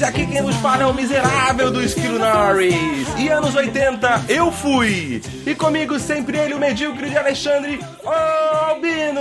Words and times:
organismos! 0.00 0.02
Aqui 0.02 0.26
quem 0.26 0.42
nos 0.42 0.56
fala 0.56 0.82
é 0.82 0.86
o 0.86 0.94
miserável 0.94 1.70
do 1.70 1.82
Esquilo 1.82 2.18
Norris. 2.18 3.08
E 3.18 3.28
anos 3.28 3.54
80, 3.54 4.24
eu 4.28 4.50
fui! 4.50 5.22
E 5.46 5.54
comigo 5.54 5.98
sempre 5.98 6.38
ele, 6.38 6.54
o 6.54 6.58
medíocre 6.58 7.10
de 7.10 7.18
Alexandre 7.18 7.80
Albino! 8.04 9.20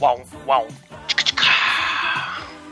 Uau, 0.00 0.22
uau. 0.46 0.68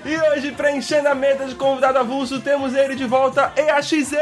E 0.04 0.16
hoje, 0.16 0.50
preenchendo 0.50 1.08
a 1.08 1.14
meta 1.14 1.46
de 1.46 1.54
convidado 1.54 1.96
avulso, 1.98 2.40
temos 2.40 2.74
ele 2.74 2.96
de 2.96 3.04
volta, 3.04 3.52
EAXN! 3.56 4.16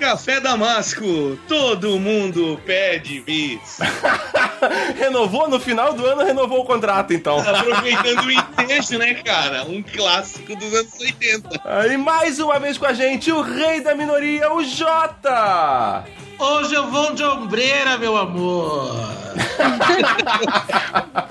Café 0.00 0.40
Damasco, 0.40 1.38
todo 1.46 2.00
mundo 2.00 2.58
pede 2.64 3.20
bis. 3.20 3.78
renovou 4.96 5.48
no 5.48 5.60
final 5.60 5.92
do 5.92 6.04
ano, 6.04 6.24
renovou 6.24 6.60
o 6.60 6.64
contrato, 6.64 7.12
então. 7.12 7.38
Aproveitando 7.38 8.24
o 8.24 8.30
ensejo, 8.30 8.98
né, 8.98 9.14
cara? 9.14 9.64
Um 9.64 9.82
clássico 9.82 10.54
dos 10.56 10.74
anos 10.74 10.98
80. 10.98 11.60
Aí, 11.64 11.96
mais 11.96 12.38
uma 12.38 12.58
vez 12.58 12.78
com 12.78 12.86
a 12.86 12.92
gente, 12.92 13.30
o 13.32 13.40
rei 13.40 13.80
da 13.80 13.94
minoria, 13.94 14.52
o 14.52 14.64
Jota! 14.64 16.04
Hoje 16.38 16.74
eu 16.74 16.90
vou 16.90 17.14
de 17.14 17.24
ombreira, 17.24 17.96
meu 17.96 18.16
amor. 18.16 18.94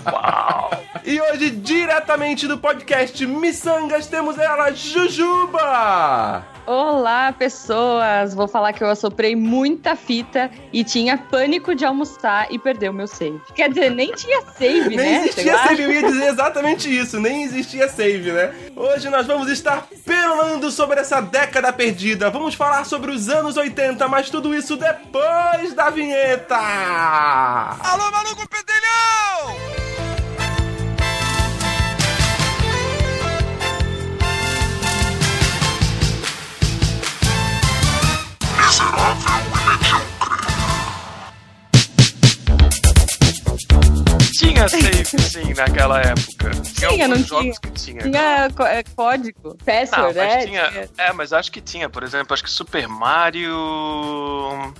Uau. 0.11 0.84
E 1.07 1.21
hoje, 1.21 1.51
diretamente 1.51 2.47
do 2.47 2.57
podcast 2.57 3.27
Missangas, 3.27 4.07
temos 4.07 4.39
ela, 4.39 4.71
Jujuba! 4.71 6.43
Olá, 6.65 7.31
pessoas! 7.31 8.33
Vou 8.33 8.47
falar 8.47 8.73
que 8.73 8.83
eu 8.83 8.89
assoprei 8.89 9.35
muita 9.35 9.95
fita 9.95 10.49
e 10.73 10.83
tinha 10.83 11.15
pânico 11.15 11.75
de 11.75 11.85
almoçar 11.85 12.47
e 12.49 12.57
perder 12.57 12.89
o 12.89 12.93
meu 12.93 13.05
save. 13.05 13.39
Quer 13.53 13.69
dizer, 13.69 13.91
nem 13.91 14.13
tinha 14.13 14.41
save, 14.57 14.89
nem 14.89 14.97
né? 14.97 15.03
Nem 15.03 15.15
existia 15.17 15.57
save, 15.59 15.83
eu 15.83 15.91
ia 15.91 16.01
dizer 16.01 16.25
exatamente 16.25 16.97
isso, 16.97 17.19
nem 17.19 17.43
existia 17.43 17.87
save, 17.87 18.31
né? 18.31 18.51
Hoje 18.75 19.07
nós 19.07 19.27
vamos 19.27 19.47
estar 19.51 19.87
perolando 20.03 20.71
sobre 20.71 20.99
essa 20.99 21.21
década 21.21 21.71
perdida. 21.71 22.31
Vamos 22.31 22.55
falar 22.55 22.83
sobre 22.83 23.11
os 23.11 23.29
anos 23.29 23.57
80, 23.57 24.07
mas 24.07 24.31
tudo 24.31 24.55
isso 24.55 24.75
depois 24.75 25.71
da 25.75 25.91
vinheta! 25.91 26.57
Alô, 26.57 28.09
maluco 28.09 28.49
pedelhão! 28.49 29.94
Tinha 44.37 44.67
save 44.69 45.05
sim 45.05 45.53
naquela 45.53 46.01
época. 46.01 46.51
Tinha, 46.75 46.89
tinha 46.89 47.07
não 47.07 47.23
tinha. 47.23 47.53
tinha. 47.73 48.01
Tinha 48.01 48.49
é, 48.67 48.83
código, 48.83 49.57
password, 49.65 50.15
não, 50.17 50.23
né? 50.23 50.45
Tinha, 50.45 50.71
tinha. 50.71 50.89
É, 50.97 51.13
mas 51.13 51.31
acho 51.31 51.51
que 51.51 51.61
tinha. 51.61 51.89
Por 51.89 52.03
exemplo, 52.03 52.33
acho 52.33 52.43
que 52.43 52.49
Super 52.49 52.87
Mario. 52.87 53.53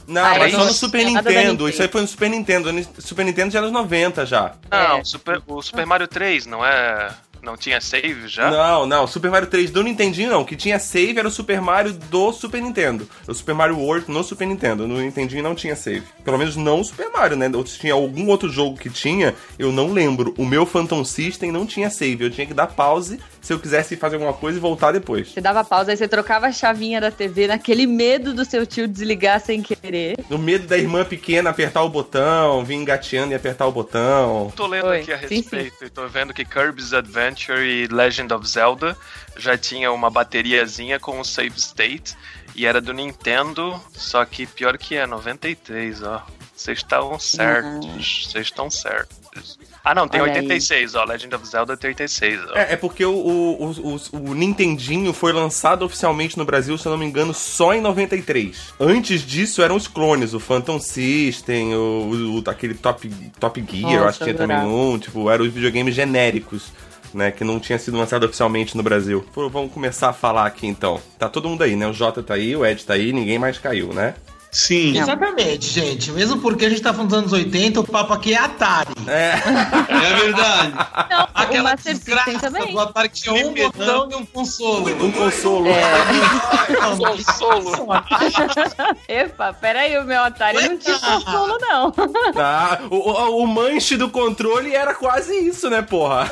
Não, 0.08 0.26
ah, 0.26 0.36
mas 0.38 0.52
só 0.52 0.66
no 0.66 0.74
Super 0.74 1.06
Nintendo. 1.06 1.30
Nintendo. 1.30 1.70
Isso 1.70 1.82
aí 1.82 1.88
foi 1.88 2.02
no 2.02 2.08
Super 2.08 2.30
Nintendo. 2.30 2.70
Super 3.00 3.24
Nintendo 3.24 3.52
já 3.52 3.60
é 3.60 3.62
nos 3.62 3.72
90 3.72 4.26
já. 4.26 4.56
Não, 4.70 4.98
é. 4.98 5.04
Super, 5.04 5.42
o 5.48 5.62
Super 5.62 5.86
Mario 5.86 6.08
3, 6.08 6.46
não 6.46 6.66
é. 6.66 7.12
Não 7.46 7.56
tinha 7.56 7.80
save 7.80 8.28
já? 8.28 8.50
Não, 8.50 8.88
não. 8.88 9.06
Super 9.06 9.30
Mario 9.30 9.48
3 9.48 9.70
do 9.70 9.84
Nintendinho 9.84 10.32
não. 10.32 10.42
O 10.42 10.46
que 10.46 10.56
tinha 10.56 10.80
save 10.80 11.20
era 11.20 11.28
o 11.28 11.32
Super 11.32 11.62
Mario 11.62 11.94
do 11.94 12.34
Super 12.34 12.60
Nintendo. 12.60 13.08
O 13.28 13.34
Super 13.36 13.54
Mario 13.54 13.78
World 13.78 14.12
no 14.12 14.24
Super 14.24 14.48
Nintendo. 14.48 14.88
No 14.88 15.00
Nintendinho 15.00 15.44
não 15.44 15.54
tinha 15.54 15.76
save. 15.76 16.04
Pelo 16.24 16.40
menos 16.40 16.56
não 16.56 16.82
o 16.82 16.84
Super 16.84 17.12
Mario, 17.12 17.38
né? 17.38 17.50
Ou 17.54 17.64
tinha 17.64 17.94
algum 17.94 18.28
outro 18.30 18.50
jogo 18.50 18.78
que 18.78 18.90
tinha, 18.90 19.36
eu 19.60 19.72
não 19.72 19.94
lembro. 19.94 20.34
O 20.40 20.46
meu 20.46 20.66
Phantom 20.66 21.06
System 21.06 21.52
não 21.52 21.68
tinha 21.68 21.90
save. 21.92 22.24
Eu 22.24 22.32
tinha 22.32 22.48
que 22.48 22.54
dar 22.54 22.66
pause 22.66 23.20
se 23.46 23.54
eu 23.54 23.60
quisesse 23.60 23.96
fazer 23.96 24.16
alguma 24.16 24.34
coisa 24.34 24.58
e 24.58 24.62
voltar 24.62 24.92
depois. 24.92 25.32
Você 25.32 25.40
dava 25.40 25.64
pausa, 25.64 25.92
aí 25.92 25.98
você 25.98 26.08
trocava 26.08 26.48
a 26.48 26.52
chavinha 26.52 27.00
da 27.00 27.12
TV 27.12 27.46
naquele 27.46 27.86
medo 27.86 28.34
do 28.34 28.44
seu 28.44 28.66
tio 28.66 28.88
desligar 28.88 29.40
sem 29.40 29.62
querer. 29.62 30.18
No 30.28 30.40
medo 30.40 30.66
da 30.66 30.76
irmã 30.76 31.06
pequena 31.06 31.52
apertar 31.52 31.84
o 31.84 31.90
botão, 31.90 32.66
vir 32.66 32.74
engateando 32.74 33.34
e 33.34 33.36
apertar 33.36 33.68
o 33.68 33.72
botão. 33.72 34.52
Tô 34.56 34.66
lendo 34.66 34.88
Oi. 34.88 35.02
aqui 35.02 35.14
a 35.14 35.18
respeito 35.18 35.50
sim, 35.50 35.78
sim. 35.78 35.86
e 35.86 35.90
tô 35.92 36.08
vendo 36.08 36.34
que 36.34 36.44
Kirby's 36.44 36.92
Adventure 36.92 37.62
e 37.62 37.86
Legend 37.86 38.34
of 38.34 38.48
Zelda 38.48 38.98
já 39.38 39.56
tinha 39.56 39.92
uma 39.92 40.10
bateriazinha 40.10 41.00
com 41.00 41.20
o 41.20 41.24
save 41.24 41.60
state 41.60 42.18
e 42.56 42.66
era 42.66 42.82
do 42.82 42.94
Nintendo, 42.94 43.80
só 43.94 44.26
que 44.26 44.48
pior 44.48 44.76
que 44.76 44.96
é, 44.96 45.06
93, 45.06 46.02
ó. 46.02 46.26
Vocês 46.56 46.80
estavam 46.80 47.20
certos, 47.20 48.24
vocês 48.24 48.34
uhum. 48.34 48.42
estão 48.42 48.72
certos. 48.72 49.60
Ah, 49.86 49.94
não, 49.94 50.08
tem 50.08 50.20
Olha 50.20 50.34
86, 50.34 50.96
aí. 50.96 51.02
ó. 51.02 51.06
Legend 51.06 51.36
of 51.36 51.48
Zelda 51.48 51.78
tem 51.78 51.90
86, 51.90 52.40
ó. 52.50 52.58
É, 52.58 52.74
é 52.74 52.76
porque 52.76 53.06
o, 53.06 53.14
o, 53.14 53.72
o, 53.72 54.00
o, 54.14 54.34
Nintendinho 54.34 55.14
foi 55.14 55.32
lançado 55.32 55.86
oficialmente 55.86 56.40
no 56.40 56.44
Brasil, 56.44 56.76
se 56.76 56.88
eu 56.88 56.92
não 56.92 56.98
me 56.98 57.06
engano, 57.06 57.36
só 57.36 57.72
em 57.72 57.82
93. 57.82 58.74
Antes 58.80 59.22
disso 59.22 59.62
eram 59.62 59.76
os 59.76 59.88
clones, 59.88 60.34
o 60.34 60.40
Phantom 60.40 60.80
System, 60.80 61.76
o, 61.76 62.42
o 62.44 62.50
aquele 62.50 62.74
Top, 62.74 63.08
Top 63.40 63.64
Gear, 63.70 63.84
Nossa, 63.84 63.96
eu 63.96 64.08
acho 64.08 64.18
que 64.18 64.24
tinha 64.24 64.36
também 64.36 64.58
um, 64.58 64.98
tipo, 64.98 65.30
eram 65.30 65.46
os 65.46 65.54
videogames 65.54 65.94
genéricos. 65.94 66.72
Né, 67.14 67.32
que 67.32 67.46
não 67.46 67.62
tinha 67.62 67.80
sido 67.80 67.96
lançado 67.98 68.26
oficialmente 68.26 68.76
no 68.76 68.84
Brasil. 68.84 69.26
Pô, 69.34 69.48
vamos 69.48 69.72
começar 69.72 70.10
a 70.10 70.14
falar 70.14 70.46
aqui 70.46 70.68
então. 70.68 71.00
Tá 71.18 71.30
todo 71.30 71.48
mundo 71.48 71.64
aí, 71.64 71.74
né? 71.74 71.88
O 71.88 71.94
Jota 71.94 72.22
tá 72.22 72.34
aí, 72.34 72.54
o 72.54 72.66
Ed 72.66 72.84
tá 72.84 72.94
aí, 72.94 73.14
ninguém 73.14 73.40
mais 73.40 73.58
caiu, 73.58 73.94
né? 73.94 74.16
Sim. 74.56 74.98
Exatamente, 74.98 75.68
gente. 75.68 76.14
Mesmo 76.14 76.40
porque 76.40 76.66
a 76.66 76.70
gente 76.70 76.82
tá 76.82 76.94
falando 76.94 77.10
dos 77.10 77.20
anos 77.20 77.34
80, 77.34 77.82
o 77.82 77.84
papo 77.84 78.14
aqui 78.14 78.34
é 78.34 78.38
Atari. 78.38 78.94
É. 79.06 79.34
É 79.34 80.16
verdade. 80.16 80.72
Não, 81.10 81.28
Aquela 81.36 81.76
o 81.76 81.78
System 81.78 82.40
também. 82.40 82.74
O 82.74 82.80
Atari 82.80 83.10
que 83.10 83.22
tinha 83.22 83.34
um 83.46 83.54
botão 83.54 84.10
e 84.10 84.16
um 84.16 84.26
consolo. 84.26 85.06
Um 85.06 85.12
consolo. 85.12 85.68
É. 85.68 86.88
um 86.88 86.98
consolo. 86.98 88.04
Epa, 89.10 89.52
peraí, 89.52 89.98
o 89.98 90.06
meu 90.06 90.24
Atari 90.24 90.70
não 90.70 90.78
tinha 90.78 91.00
consolo, 91.00 91.58
não. 91.60 91.94
Ah, 92.38 92.80
o, 92.90 92.96
o, 92.96 93.44
o 93.44 93.48
manche 93.48 93.98
do 93.98 94.10
controle 94.10 94.74
era 94.74 94.94
quase 94.94 95.36
isso, 95.36 95.70
né, 95.70 95.82
porra? 95.82 96.32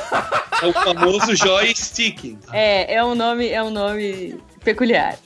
É 0.62 0.66
o 0.66 0.72
famoso 0.72 1.36
joystick. 1.36 2.38
É, 2.52 2.94
é 2.94 3.04
um 3.04 3.14
nome, 3.14 3.48
é 3.48 3.62
um 3.62 3.70
nome 3.70 4.40
peculiar. 4.64 5.16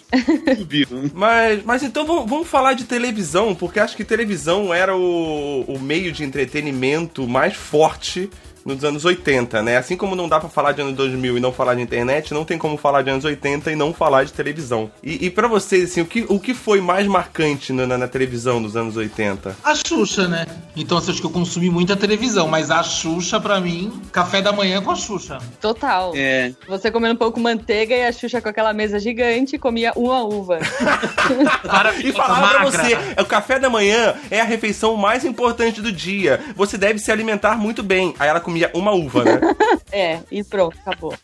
mas, 1.15 1.65
mas 1.65 1.82
então 1.82 2.04
vamos, 2.04 2.49
falar 2.49 2.75
de 2.75 2.84
televisão, 2.84 3.54
porque 3.54 3.81
acho 3.81 3.97
que 3.97 4.04
televisão 4.04 4.72
era 4.75 4.97
o, 4.97 5.62
o 5.62 5.78
meio 5.78 6.12
de 6.12 6.25
entretenimento 6.25 7.26
mais 7.26 7.54
forte 7.54 8.28
nos 8.75 8.84
anos 8.84 9.05
80, 9.05 9.62
né? 9.62 9.77
Assim 9.77 9.97
como 9.97 10.15
não 10.15 10.29
dá 10.29 10.39
para 10.39 10.49
falar 10.49 10.73
de 10.73 10.83
anos 10.83 10.95
2000 10.95 11.39
e 11.39 11.41
não 11.41 11.53
falar 11.53 11.75
de 11.75 11.83
internet, 11.83 12.34
não 12.34 12.45
tem 12.45 12.59
como 12.59 12.77
falar 12.77 13.03
de 13.03 13.11
anos 13.11 13.25
80 13.25 13.73
e 13.73 13.77
não 13.77 13.93
falar 13.93 14.25
de 14.25 14.33
televisão. 14.33 14.91
E, 15.03 15.27
e 15.27 15.31
para 15.31 15.49
vocês, 15.49 15.91
assim, 15.91 16.03
o 16.03 16.06
que, 16.06 16.27
o 16.29 16.39
que 16.39 16.55
foi 16.55 16.81
mais 16.81 17.06
marcante 17.06 17.73
na, 17.73 17.87
na, 17.87 17.99
na 17.99 18.09
televisão 18.09 18.62
dos 18.62 18.77
anos 18.77 18.97
80? 18.97 19.56
A 19.65 19.75
Xuxa, 19.75 20.29
né? 20.29 20.47
Então, 20.77 20.99
assim, 20.99 21.11
acho 21.11 21.21
que 21.21 21.27
eu 21.27 21.31
consumi 21.31 21.71
muita 21.71 21.97
televisão, 21.97 22.47
mas 22.47 22.71
a 22.71 22.83
Xuxa, 22.83 23.41
para 23.41 23.61
mim, 23.61 24.03
café 24.12 24.43
da 24.43 24.53
manhã 24.53 24.83
com 24.83 24.91
a 24.91 24.97
Xuxa. 24.97 25.39
Total. 25.61 26.12
É. 26.15 26.53
Você 26.69 26.91
comendo 26.91 27.15
um 27.15 27.19
pouco 27.19 27.41
manteiga 27.41 27.95
e 27.95 28.05
a 28.05 28.12
Xuxa 28.12 28.41
com 28.41 28.49
aquela 28.49 28.73
mesa 28.73 28.99
gigante 28.99 29.59
comia 29.59 29.93
uma 29.97 30.23
uva. 30.23 30.59
e 32.05 32.12
falava 32.12 32.49
pra 32.49 32.65
você, 32.65 32.99
o 33.20 33.25
café 33.25 33.59
da 33.59 33.70
manhã 33.70 34.15
é 34.31 34.41
a 34.41 34.44
refeição 34.44 34.97
mais 34.97 35.25
importante 35.25 35.81
do 35.81 35.91
dia. 35.91 36.41
Você 36.55 36.76
deve 36.76 36.99
se 36.99 37.11
alimentar 37.11 37.56
muito 37.56 37.82
bem. 37.82 38.15
Aí 38.19 38.29
ela 38.29 38.41
comia 38.41 38.57
comia 38.58 38.70
uma 38.75 38.93
uva, 38.93 39.25
né? 39.25 39.40
é, 39.93 40.20
e 40.31 40.43
pronto, 40.43 40.76
acabou. 40.84 41.14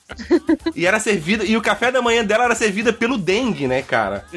e 0.75 0.87
era 0.87 1.01
servida, 1.01 1.45
e 1.45 1.57
o 1.57 1.63
café 1.63 1.91
da 1.91 2.01
manhã 2.01 2.25
dela 2.25 2.45
era 2.45 2.55
servida 2.55 2.93
pelo 2.93 3.19
dengue, 3.19 3.67
né, 3.67 3.83
cara? 3.83 4.25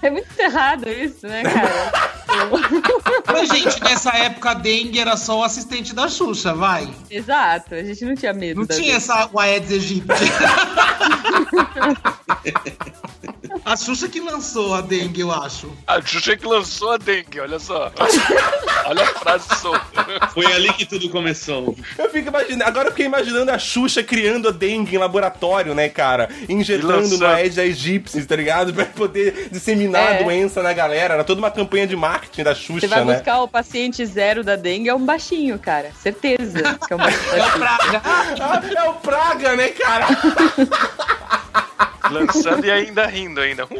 É 0.00 0.10
muito 0.10 0.28
errado 0.38 0.88
isso, 0.88 1.26
né, 1.26 1.42
cara? 1.42 1.92
Mas, 3.26 3.48
gente, 3.48 3.82
nessa 3.82 4.16
época 4.16 4.50
a 4.50 4.54
dengue 4.54 5.00
era 5.00 5.16
só 5.16 5.40
o 5.40 5.42
assistente 5.42 5.94
da 5.94 6.08
Xuxa, 6.08 6.54
vai. 6.54 6.88
Exato, 7.10 7.74
a 7.74 7.82
gente 7.82 8.04
não 8.04 8.14
tinha 8.14 8.32
medo. 8.32 8.60
Não 8.60 8.66
tinha 8.66 8.78
dengue. 8.78 8.92
essa 8.92 9.28
o 9.32 9.40
Aedes 9.40 9.72
aegypti. 9.72 10.14
A 13.64 13.76
Xuxa 13.76 14.08
que 14.08 14.20
lançou 14.20 14.74
a 14.74 14.80
dengue, 14.80 15.20
eu 15.20 15.32
acho. 15.32 15.70
A 15.86 16.00
Xuxa 16.00 16.36
que 16.36 16.46
lançou 16.46 16.92
a 16.92 16.96
dengue, 16.96 17.40
olha 17.40 17.58
só. 17.58 17.92
olha 18.86 19.02
a 19.02 19.06
frase 19.06 19.48
solta. 19.60 20.28
Foi 20.32 20.46
ali 20.46 20.72
que 20.72 20.86
tudo 20.86 21.08
começou. 21.10 21.67
Eu 21.96 22.10
fico 22.10 22.28
imaginando, 22.28 22.64
agora 22.64 22.88
eu 22.88 22.92
fiquei 22.92 23.06
imaginando 23.06 23.50
a 23.50 23.58
Xuxa 23.58 24.02
criando 24.02 24.48
a 24.48 24.52
dengue 24.52 24.94
em 24.96 24.98
laboratório, 24.98 25.74
né, 25.74 25.88
cara? 25.88 26.28
Injetando 26.48 27.16
no 27.18 27.26
Aedes 27.26 27.58
aegypti, 27.58 28.24
tá 28.24 28.36
ligado? 28.36 28.72
Pra 28.78 28.84
poder 28.84 29.48
disseminar 29.50 30.14
É. 30.14 30.18
a 30.18 30.22
doença 30.22 30.62
na 30.62 30.72
galera. 30.72 31.14
Era 31.14 31.24
toda 31.24 31.40
uma 31.40 31.50
campanha 31.50 31.86
de 31.86 31.96
marketing 31.96 32.42
da 32.42 32.54
Xuxa, 32.54 32.80
Você 32.80 32.86
vai 32.88 33.04
né? 33.04 33.14
buscar 33.14 33.40
o 33.42 33.48
paciente 33.48 34.04
zero 34.06 34.42
da 34.44 34.56
dengue, 34.56 34.88
é 34.88 34.94
um 34.94 35.04
baixinho, 35.04 35.58
cara. 35.58 35.90
Certeza 36.02 36.78
que 36.86 36.92
é 36.92 36.96
um 36.96 36.98
baixinho. 36.98 37.18
É 37.38 37.44
o 37.44 37.58
Praga. 37.58 38.02
É 38.76 38.88
o 38.88 38.94
Praga, 38.94 39.56
né, 39.56 39.68
cara? 39.68 40.06
Lançando 42.10 42.64
e 42.64 42.70
ainda 42.70 43.06
rindo 43.06 43.40
ainda. 43.40 43.66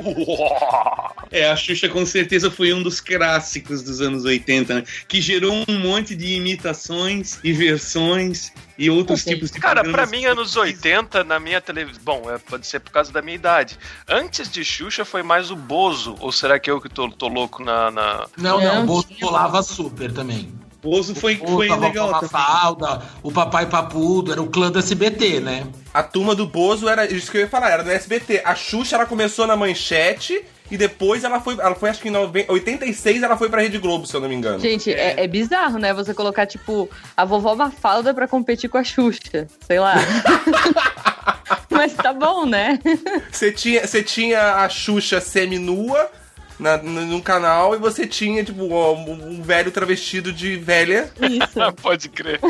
É, 1.31 1.51
a 1.51 1.55
Xuxa 1.57 1.91
com 1.91 2.07
certeza 2.07 2.51
foi 2.51 2.73
um 2.73 2.83
dos 2.83 3.03
clássicos 3.03 3.83
dos 3.83 4.01
anos 4.01 4.25
80, 4.25 4.75
né? 4.77 4.85
Que 5.07 5.21
gerou 5.21 5.63
um 5.69 5.79
monte 5.79 6.17
de 6.17 6.35
imitações 6.35 7.39
e 7.45 7.53
versões 7.53 8.51
e 8.79 8.89
outros 8.89 9.21
Ok. 9.21 9.35
tipos 9.35 9.51
de 9.51 9.61
Cara, 9.61 9.83
pra 9.83 9.93
programas 9.93 10.11
mim, 10.11 10.25
anos 10.25 10.57
80, 10.57 11.25
na 11.25 11.39
minha 11.39 11.61
televisão. 11.61 12.01
Bom, 12.03 12.31
é, 12.31 12.39
pode 12.39 12.67
ser 12.67 12.81
por 12.81 12.91
causa 12.93 13.13
da 13.13 13.21
minha 13.21 13.35
idade. 13.35 13.79
Antes 14.09 14.49
de 14.51 14.65
Xuxa 14.65 15.05
foi 15.05 15.23
mais 15.23 15.51
o 15.51 15.57
Bozo. 15.57 16.15
Ou 16.19 16.33
será 16.33 16.59
que 16.59 16.71
eu 16.71 16.81
que 16.81 16.89
tô, 16.89 17.11
tô 17.11 17.29
louco 17.29 17.63
na. 17.63 17.91
na- 17.91 18.27
Não, 18.39 18.59
não, 18.59 18.75
Não, 18.77 18.83
o 18.85 18.87
Bozo 18.87 19.09
tinha- 19.09 19.27
rolava 19.27 19.63
super 19.63 20.11
também. 20.11 20.51
Bozo 20.83 21.15
foi, 21.15 21.41
O 21.43 21.47
foi 21.57 21.69
Tava 21.69 21.87
legal 21.89 22.09
com 22.11 22.15
a 22.17 22.21
também. 22.21 22.31
Falda, 22.31 23.03
o 23.23 23.33
Papai 23.33 23.67
Papudo, 23.67 24.31
era 24.33 24.41
o 24.41 24.47
clã 24.49 24.71
do 24.71 24.79
SBT, 24.79 25.41
né? 25.41 25.67
A 25.93 26.03
turma 26.03 26.35
do 26.35 26.47
Bozo 26.47 26.89
era 26.89 27.05
isso 27.13 27.31
que 27.31 27.37
eu 27.37 27.43
ia 27.43 27.49
falar, 27.49 27.71
era 27.71 27.83
do 27.85 27.91
SBT. 27.91 28.43
A 28.45 28.55
Xuxa 28.55 28.95
ela 28.97 29.05
começou 29.07 29.47
na 29.47 29.57
manchete 29.57 30.41
e 30.71 30.77
depois 30.77 31.25
ela 31.25 31.41
foi, 31.41 31.55
ela 31.59 31.75
foi 31.75 31.91
acho 31.91 32.01
que 32.01 32.09
em 32.09 32.13
nove- 32.13 32.45
86 32.49 33.23
ela 33.23 33.37
foi 33.37 33.49
pra 33.49 33.63
Rede 33.63 33.79
Globo, 33.79 34.07
se 34.07 34.15
eu 34.15 34.21
não 34.21 34.29
me 34.29 34.35
engano. 34.35 34.61
Gente, 34.61 34.93
é, 34.93 35.25
é 35.25 35.27
bizarro, 35.27 35.79
né? 35.79 35.93
Você 35.95 36.15
colocar, 36.15 36.47
tipo, 36.47 36.89
a 37.17 37.25
vovó 37.25 37.55
Mafalda 37.57 38.15
pra 38.15 38.29
competir 38.29 38.71
com 38.71 38.79
a 38.79 38.85
Xuxa. 38.85 39.49
Sei 39.67 39.81
lá. 39.81 39.95
Mas 41.71 41.95
tá 41.95 42.13
bom, 42.13 42.45
né? 42.47 42.79
Você 43.31 43.53
tinha, 43.53 43.87
você 43.87 44.03
tinha 44.03 44.57
a 44.57 44.69
Xuxa 44.69 45.21
seminua 45.21 46.11
na, 46.59 46.77
no, 46.77 47.07
num 47.07 47.21
canal 47.21 47.75
e 47.75 47.79
você 47.79 48.07
tinha, 48.07 48.43
tipo, 48.45 48.63
um, 48.65 49.31
um 49.39 49.43
velho 49.43 49.71
travestido 49.71 50.33
de 50.33 50.57
velha. 50.57 51.11
Isso. 51.21 51.59
Pode 51.83 52.09
crer. 52.09 52.41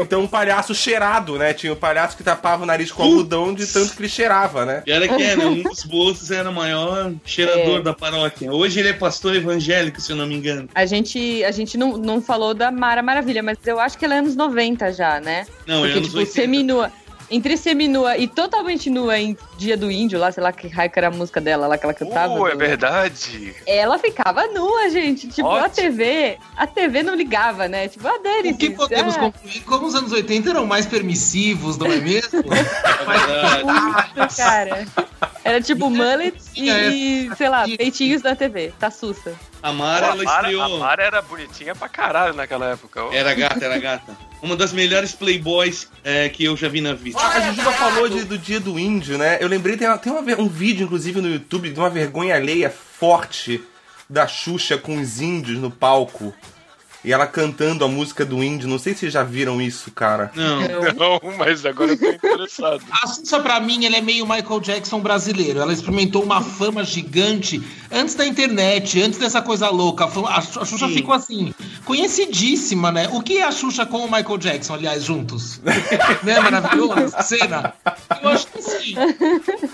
Então 0.00 0.22
um 0.22 0.26
palhaço 0.26 0.74
cheirado, 0.74 1.36
né? 1.38 1.52
Tinha 1.52 1.72
o 1.72 1.76
palhaço 1.76 2.16
que 2.16 2.22
tapava 2.22 2.62
o 2.62 2.66
nariz 2.66 2.90
com 2.90 3.02
algodão 3.02 3.54
de 3.54 3.66
tanto 3.66 3.94
que 3.94 4.00
ele 4.02 4.08
cheirava, 4.08 4.64
né? 4.64 4.82
E 4.86 4.92
olha 4.92 5.08
que 5.08 5.22
era, 5.22 5.40
um 5.48 5.62
dos 5.62 5.84
bolsos 5.84 6.30
era 6.30 6.48
o 6.50 6.52
maior 6.54 7.12
cheirador 7.24 7.78
É. 7.78 7.82
da 7.82 7.92
paróquia. 7.94 8.52
Hoje 8.52 8.80
ele 8.80 8.88
é 8.88 8.92
pastor 8.92 9.34
evangélico, 9.36 10.00
se 10.00 10.12
eu 10.12 10.16
não 10.16 10.26
me 10.26 10.34
engano. 10.34 10.68
A 10.74 10.86
gente, 10.86 11.42
a 11.44 11.50
gente 11.50 11.76
não, 11.76 11.96
não 11.96 12.20
falou 12.20 12.54
da 12.54 12.70
Mara 12.70 13.02
Maravilha, 13.02 13.42
mas 13.42 13.58
eu 13.66 13.78
acho 13.78 13.96
que 13.98 14.04
ela 14.04 14.14
é 14.14 14.18
anos 14.18 14.34
90 14.36 14.92
já, 14.92 15.20
né? 15.20 15.46
Não, 15.66 15.78
é 15.84 15.88
Porque, 15.88 15.98
anos 15.98 16.08
tipo, 16.08 16.18
80. 16.18 16.32
seminua. 16.34 16.92
Entre 17.30 17.56
seminua 17.56 18.18
e 18.18 18.28
totalmente 18.28 18.90
nua 18.90 19.18
em 19.18 19.36
Dia 19.56 19.76
do 19.76 19.90
Índio, 19.90 20.18
lá, 20.18 20.32
sei 20.32 20.42
lá 20.42 20.52
que 20.52 20.66
raio 20.68 20.90
que 20.90 20.98
era 20.98 21.08
a 21.08 21.10
música 21.10 21.40
dela 21.40 21.66
lá 21.66 21.78
que 21.78 21.84
ela 21.84 21.94
cantava. 21.94 22.34
Uh, 22.34 22.48
é 22.48 22.52
do- 22.52 22.58
verdade. 22.58 23.54
Ela 23.66 23.98
ficava 23.98 24.46
nua, 24.48 24.90
gente. 24.90 25.28
Tipo, 25.28 25.48
a 25.48 25.64
Ótimo. 25.64 25.74
TV, 25.74 26.38
a 26.56 26.66
TV 26.66 27.02
não 27.02 27.14
ligava, 27.14 27.68
né? 27.68 27.88
Tipo, 27.88 28.08
ah, 28.08 28.18
dane 28.22 28.50
O 28.52 28.56
que 28.56 28.70
podemos 28.70 29.16
concluir? 29.16 29.60
Como 29.60 29.86
os 29.86 29.94
anos 29.94 30.10
80 30.12 30.50
eram 30.50 30.66
mais 30.66 30.86
permissivos, 30.86 31.78
não 31.78 31.86
é 31.90 31.96
mesmo? 31.96 32.42
É. 33.04 33.62
Muito, 33.64 34.36
cara. 34.36 34.86
Era 35.44 35.60
tipo 35.60 35.90
mullets 35.90 36.50
e, 36.56 36.70
e, 36.70 37.30
sei 37.36 37.48
lá, 37.48 37.64
peitinhos 37.64 38.22
da 38.22 38.34
TV. 38.34 38.72
Tá 38.78 38.90
sussa. 38.90 39.34
A 39.62 39.72
Mara, 39.72 40.06
a, 40.06 40.10
ela 40.10 40.24
Mara, 40.24 40.46
a 40.48 40.50
estreou. 40.52 40.78
Mara 40.78 41.02
era 41.02 41.22
bonitinha 41.22 41.74
pra 41.74 41.88
caralho 41.88 42.34
naquela 42.34 42.70
época. 42.72 43.00
Era 43.12 43.34
gata, 43.34 43.64
era 43.64 43.78
gata. 43.78 44.16
Uma 44.42 44.56
das 44.56 44.72
melhores 44.74 45.12
playboys 45.12 45.88
é, 46.02 46.28
que 46.28 46.44
eu 46.44 46.54
já 46.56 46.68
vi 46.68 46.80
na 46.82 46.92
vida. 46.92 47.18
A 47.18 47.40
Jujuba 47.40 47.72
falou 47.72 48.08
de- 48.08 48.24
do 48.24 48.36
dia 48.38 48.60
do 48.60 48.78
índio, 48.78 49.16
né? 49.16 49.38
Eu 49.44 49.48
lembrei, 49.50 49.76
tem, 49.76 49.86
uma- 49.86 49.98
tem 49.98 50.12
uma 50.12 50.20
um 50.40 50.48
vídeo, 50.48 50.84
inclusive, 50.84 51.20
no 51.20 51.28
YouTube, 51.28 51.70
de 51.70 51.78
uma 51.78 51.90
vergonha 51.90 52.34
alheia 52.34 52.70
forte 52.70 53.62
da 54.08 54.26
Xuxa 54.26 54.76
com 54.78 55.00
os 55.00 55.20
índios 55.20 55.58
no 55.58 55.70
palco. 55.70 56.32
E 57.04 57.12
ela 57.12 57.26
cantando 57.26 57.84
a 57.84 57.88
música 57.88 58.24
do 58.24 58.42
índio. 58.42 58.66
Não 58.66 58.78
sei 58.78 58.94
se 58.94 59.00
vocês 59.00 59.12
já 59.12 59.22
viram 59.22 59.60
isso, 59.60 59.90
cara. 59.90 60.32
Não. 60.34 60.60
Não, 60.94 61.20
mas 61.36 61.66
agora 61.66 61.92
eu 61.92 61.98
tô 61.98 62.08
interessado. 62.10 62.82
A 62.90 63.06
Xuxa, 63.06 63.40
pra 63.40 63.60
mim, 63.60 63.84
ela 63.84 63.96
é 63.96 64.00
meio 64.00 64.24
Michael 64.26 64.60
Jackson 64.60 65.00
brasileiro. 65.00 65.60
Ela 65.60 65.74
experimentou 65.74 66.22
uma 66.22 66.40
fama 66.40 66.82
gigante 66.82 67.62
antes 67.94 68.14
da 68.14 68.26
internet, 68.26 69.00
antes 69.00 69.18
dessa 69.18 69.40
coisa 69.40 69.70
louca. 69.70 70.04
A 70.04 70.40
Xuxa 70.40 70.88
Sim. 70.88 70.94
ficou 70.94 71.14
assim, 71.14 71.54
conhecidíssima, 71.84 72.90
né? 72.90 73.08
O 73.12 73.22
que 73.22 73.38
é 73.38 73.44
a 73.44 73.52
Xuxa 73.52 73.86
com 73.86 73.98
o 73.98 74.10
Michael 74.10 74.38
Jackson, 74.38 74.74
aliás, 74.74 75.04
juntos? 75.04 75.60
né? 76.22 76.40
Maravilhoso 76.40 76.92
essa 76.98 77.22
cena? 77.22 77.74
Eu 78.22 78.30
acho 78.30 78.46
que 78.48 78.62
sim. 78.62 78.94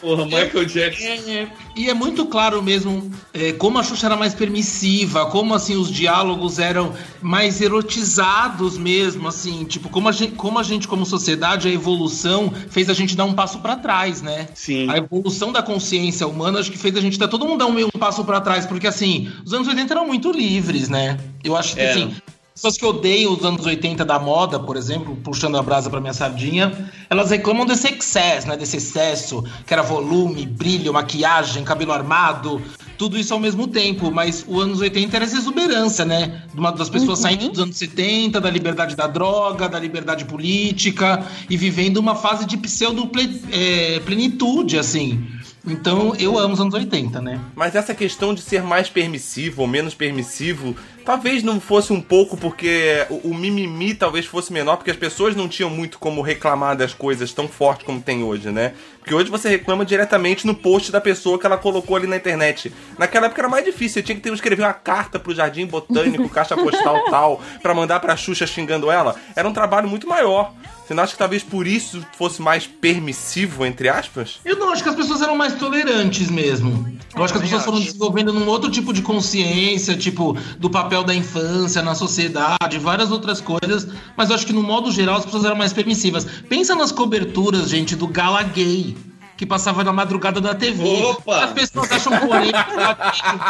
Porra, 0.00 0.24
Michael 0.24 0.64
Jackson. 0.66 1.04
É, 1.04 1.48
e 1.76 1.88
é 1.88 1.94
muito 1.94 2.26
claro 2.26 2.62
mesmo 2.62 3.10
é, 3.32 3.52
como 3.52 3.78
a 3.78 3.82
Xuxa 3.82 4.06
era 4.06 4.16
mais 4.16 4.34
permissiva, 4.34 5.26
como 5.26 5.54
assim 5.54 5.76
os 5.76 5.90
diálogos 5.90 6.58
eram 6.58 6.92
mais 7.22 7.60
erotizados 7.60 8.76
mesmo, 8.76 9.28
assim, 9.28 9.64
tipo, 9.64 9.88
como 9.88 10.08
a 10.08 10.12
gente, 10.12 10.32
como, 10.34 10.58
a 10.58 10.62
gente, 10.62 10.88
como 10.88 11.06
sociedade, 11.06 11.68
a 11.68 11.70
evolução 11.70 12.52
fez 12.68 12.88
a 12.88 12.94
gente 12.94 13.16
dar 13.16 13.24
um 13.24 13.34
passo 13.34 13.60
pra 13.60 13.76
trás, 13.76 14.20
né? 14.20 14.48
Sim. 14.54 14.90
A 14.90 14.98
evolução 14.98 15.52
da 15.52 15.62
consciência 15.62 16.26
humana 16.26 16.58
acho 16.58 16.70
que 16.70 16.78
fez 16.78 16.96
a 16.96 17.00
gente 17.00 17.18
dar 17.18 17.28
todo 17.28 17.46
mundo 17.46 17.60
dar 17.60 17.66
um 17.66 17.72
meio 17.72 17.88
um 17.94 17.98
passo 17.98 18.09
pra 18.24 18.40
trás, 18.40 18.64
porque 18.66 18.86
assim, 18.86 19.30
os 19.44 19.52
anos 19.52 19.66
80 19.68 19.92
eram 19.94 20.06
muito 20.06 20.30
livres, 20.32 20.88
né? 20.88 21.18
Eu 21.44 21.56
acho 21.56 21.74
que 21.74 21.80
Eram. 21.80 22.02
assim, 22.02 22.14
pessoas 22.54 22.76
que 22.76 22.84
odeiam 22.84 23.32
os 23.32 23.42
anos 23.44 23.64
80 23.64 24.04
da 24.04 24.18
moda, 24.18 24.58
por 24.60 24.76
exemplo, 24.76 25.16
puxando 25.24 25.56
a 25.56 25.62
brasa 25.62 25.88
pra 25.88 25.98
minha 26.00 26.12
sardinha, 26.12 26.90
elas 27.08 27.30
reclamam 27.30 27.64
desse 27.64 27.88
excesso, 27.88 28.46
né? 28.48 28.56
Desse 28.56 28.76
excesso, 28.76 29.42
que 29.66 29.72
era 29.72 29.82
volume, 29.82 30.44
brilho, 30.46 30.92
maquiagem, 30.92 31.64
cabelo 31.64 31.92
armado, 31.92 32.60
tudo 32.98 33.18
isso 33.18 33.32
ao 33.32 33.40
mesmo 33.40 33.66
tempo. 33.66 34.10
Mas 34.10 34.44
os 34.46 34.62
anos 34.62 34.78
80 34.80 35.16
era 35.16 35.24
essa 35.24 35.38
exuberância, 35.38 36.04
né? 36.04 36.42
De 36.52 36.60
uma 36.60 36.70
das 36.70 36.90
pessoas 36.90 37.18
Uhum. 37.20 37.24
saindo 37.24 37.48
dos 37.48 37.60
anos 37.60 37.76
70, 37.78 38.38
da 38.38 38.50
liberdade 38.50 38.94
da 38.94 39.06
droga, 39.06 39.66
da 39.66 39.78
liberdade 39.78 40.26
política, 40.26 41.24
e 41.48 41.56
vivendo 41.56 41.96
uma 41.96 42.14
fase 42.14 42.44
de 42.44 42.58
pseudo-plenitude, 42.58 44.78
assim. 44.78 45.26
Então, 45.66 46.14
eu 46.16 46.38
amo 46.38 46.54
os 46.54 46.60
anos 46.60 46.74
80, 46.74 47.20
né? 47.20 47.40
Mas 47.54 47.74
essa 47.74 47.94
questão 47.94 48.32
de 48.32 48.40
ser 48.40 48.62
mais 48.62 48.88
permissivo 48.88 49.62
ou 49.62 49.68
menos 49.68 49.94
permissivo, 49.94 50.74
talvez 51.04 51.42
não 51.42 51.60
fosse 51.60 51.92
um 51.92 52.00
pouco 52.00 52.36
porque 52.36 53.06
o, 53.08 53.28
o 53.28 53.34
mimimi 53.34 53.94
talvez 53.94 54.26
fosse 54.26 54.52
menor, 54.52 54.76
porque 54.76 54.90
as 54.90 54.96
pessoas 54.96 55.34
não 55.34 55.48
tinham 55.48 55.70
muito 55.70 55.98
como 55.98 56.22
reclamar 56.22 56.76
das 56.76 56.94
coisas 56.94 57.32
tão 57.32 57.48
forte 57.48 57.84
como 57.84 58.00
tem 58.00 58.22
hoje, 58.22 58.50
né? 58.50 58.74
Porque 58.98 59.14
hoje 59.14 59.30
você 59.30 59.48
reclama 59.48 59.84
diretamente 59.84 60.46
no 60.46 60.54
post 60.54 60.92
da 60.92 61.00
pessoa 61.00 61.38
que 61.38 61.46
ela 61.46 61.56
colocou 61.56 61.96
ali 61.96 62.06
na 62.06 62.16
internet. 62.16 62.72
Naquela 62.98 63.26
época 63.26 63.40
era 63.40 63.48
mais 63.48 63.64
difícil, 63.64 63.94
você 63.94 64.02
tinha 64.02 64.16
que 64.16 64.22
ter, 64.22 64.32
escrever 64.32 64.62
uma 64.62 64.72
carta 64.72 65.18
pro 65.18 65.34
Jardim 65.34 65.66
Botânico, 65.66 66.28
caixa 66.30 66.56
postal 66.56 67.04
tal, 67.10 67.42
pra 67.62 67.74
mandar 67.74 68.00
pra 68.00 68.16
Xuxa 68.16 68.46
xingando 68.46 68.90
ela. 68.90 69.16
Era 69.34 69.48
um 69.48 69.52
trabalho 69.52 69.88
muito 69.88 70.06
maior. 70.06 70.52
Você 70.90 70.94
não 70.94 71.04
acha 71.04 71.12
que 71.12 71.18
talvez 71.18 71.44
por 71.44 71.68
isso 71.68 72.04
fosse 72.18 72.42
mais 72.42 72.66
permissivo, 72.66 73.64
entre 73.64 73.88
aspas? 73.88 74.40
Eu 74.44 74.56
não 74.56 74.72
acho 74.72 74.82
que 74.82 74.88
as 74.88 74.96
pessoas 74.96 75.22
eram 75.22 75.36
mais 75.36 75.54
tolerantes 75.54 76.28
mesmo. 76.28 76.84
Eu 77.14 77.22
acho 77.22 77.32
que 77.32 77.38
as 77.38 77.44
pessoas 77.44 77.64
foram 77.64 77.78
desenvolvendo 77.78 78.32
num 78.32 78.48
outro 78.48 78.68
tipo 78.68 78.92
de 78.92 79.00
consciência, 79.00 79.96
tipo, 79.96 80.36
do 80.58 80.68
papel 80.68 80.89
da 80.90 81.14
infância 81.14 81.80
na 81.82 81.94
sociedade, 81.94 82.78
várias 82.78 83.12
outras 83.12 83.40
coisas. 83.40 83.86
Mas 84.16 84.28
eu 84.28 84.34
acho 84.34 84.44
que, 84.44 84.52
no 84.52 84.62
modo 84.62 84.90
geral, 84.90 85.16
as 85.16 85.24
pessoas 85.24 85.44
eram 85.44 85.56
mais 85.56 85.72
permissivas. 85.72 86.24
Pensa 86.48 86.74
nas 86.74 86.90
coberturas, 86.90 87.70
gente, 87.70 87.94
do 87.94 88.08
Gala 88.08 88.42
Gay. 88.42 88.96
Que 89.36 89.46
passava 89.46 89.82
na 89.82 89.92
madrugada 89.92 90.38
da 90.38 90.54
TV. 90.54 91.02
Opa! 91.02 91.44
As 91.44 91.52
pessoas 91.52 91.90
acham 91.90 92.12
porém 92.18 92.52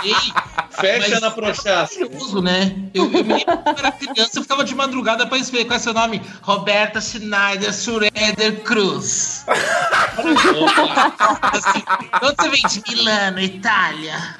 gay. 0.03 0.15
Fecha 0.71 1.19
na 1.19 1.33
prochaça. 1.33 1.99
Maravilhoso, 1.99 2.41
né? 2.41 2.77
Eu, 2.95 3.07
eu 3.07 3.25
me 3.25 3.35
lembro 3.35 3.59
quando 3.59 3.79
era 3.81 3.91
criança, 3.91 4.39
eu 4.39 4.43
ficava 4.43 4.63
de 4.63 4.73
madrugada 4.73 5.27
pra 5.27 5.37
escrever 5.37 5.65
qual 5.65 5.77
é 5.77 5.81
seu 5.81 5.93
nome? 5.93 6.23
Roberta 6.43 7.01
Schneider 7.01 7.73
Schroeder 7.75 8.63
Cruz. 8.63 9.45
Assim, 11.53 11.81
de 12.21 12.27
onde 12.27 12.37
você 12.37 12.49
vem? 12.49 12.63
De 12.63 12.95
Milano, 12.95 13.41
Itália. 13.41 14.37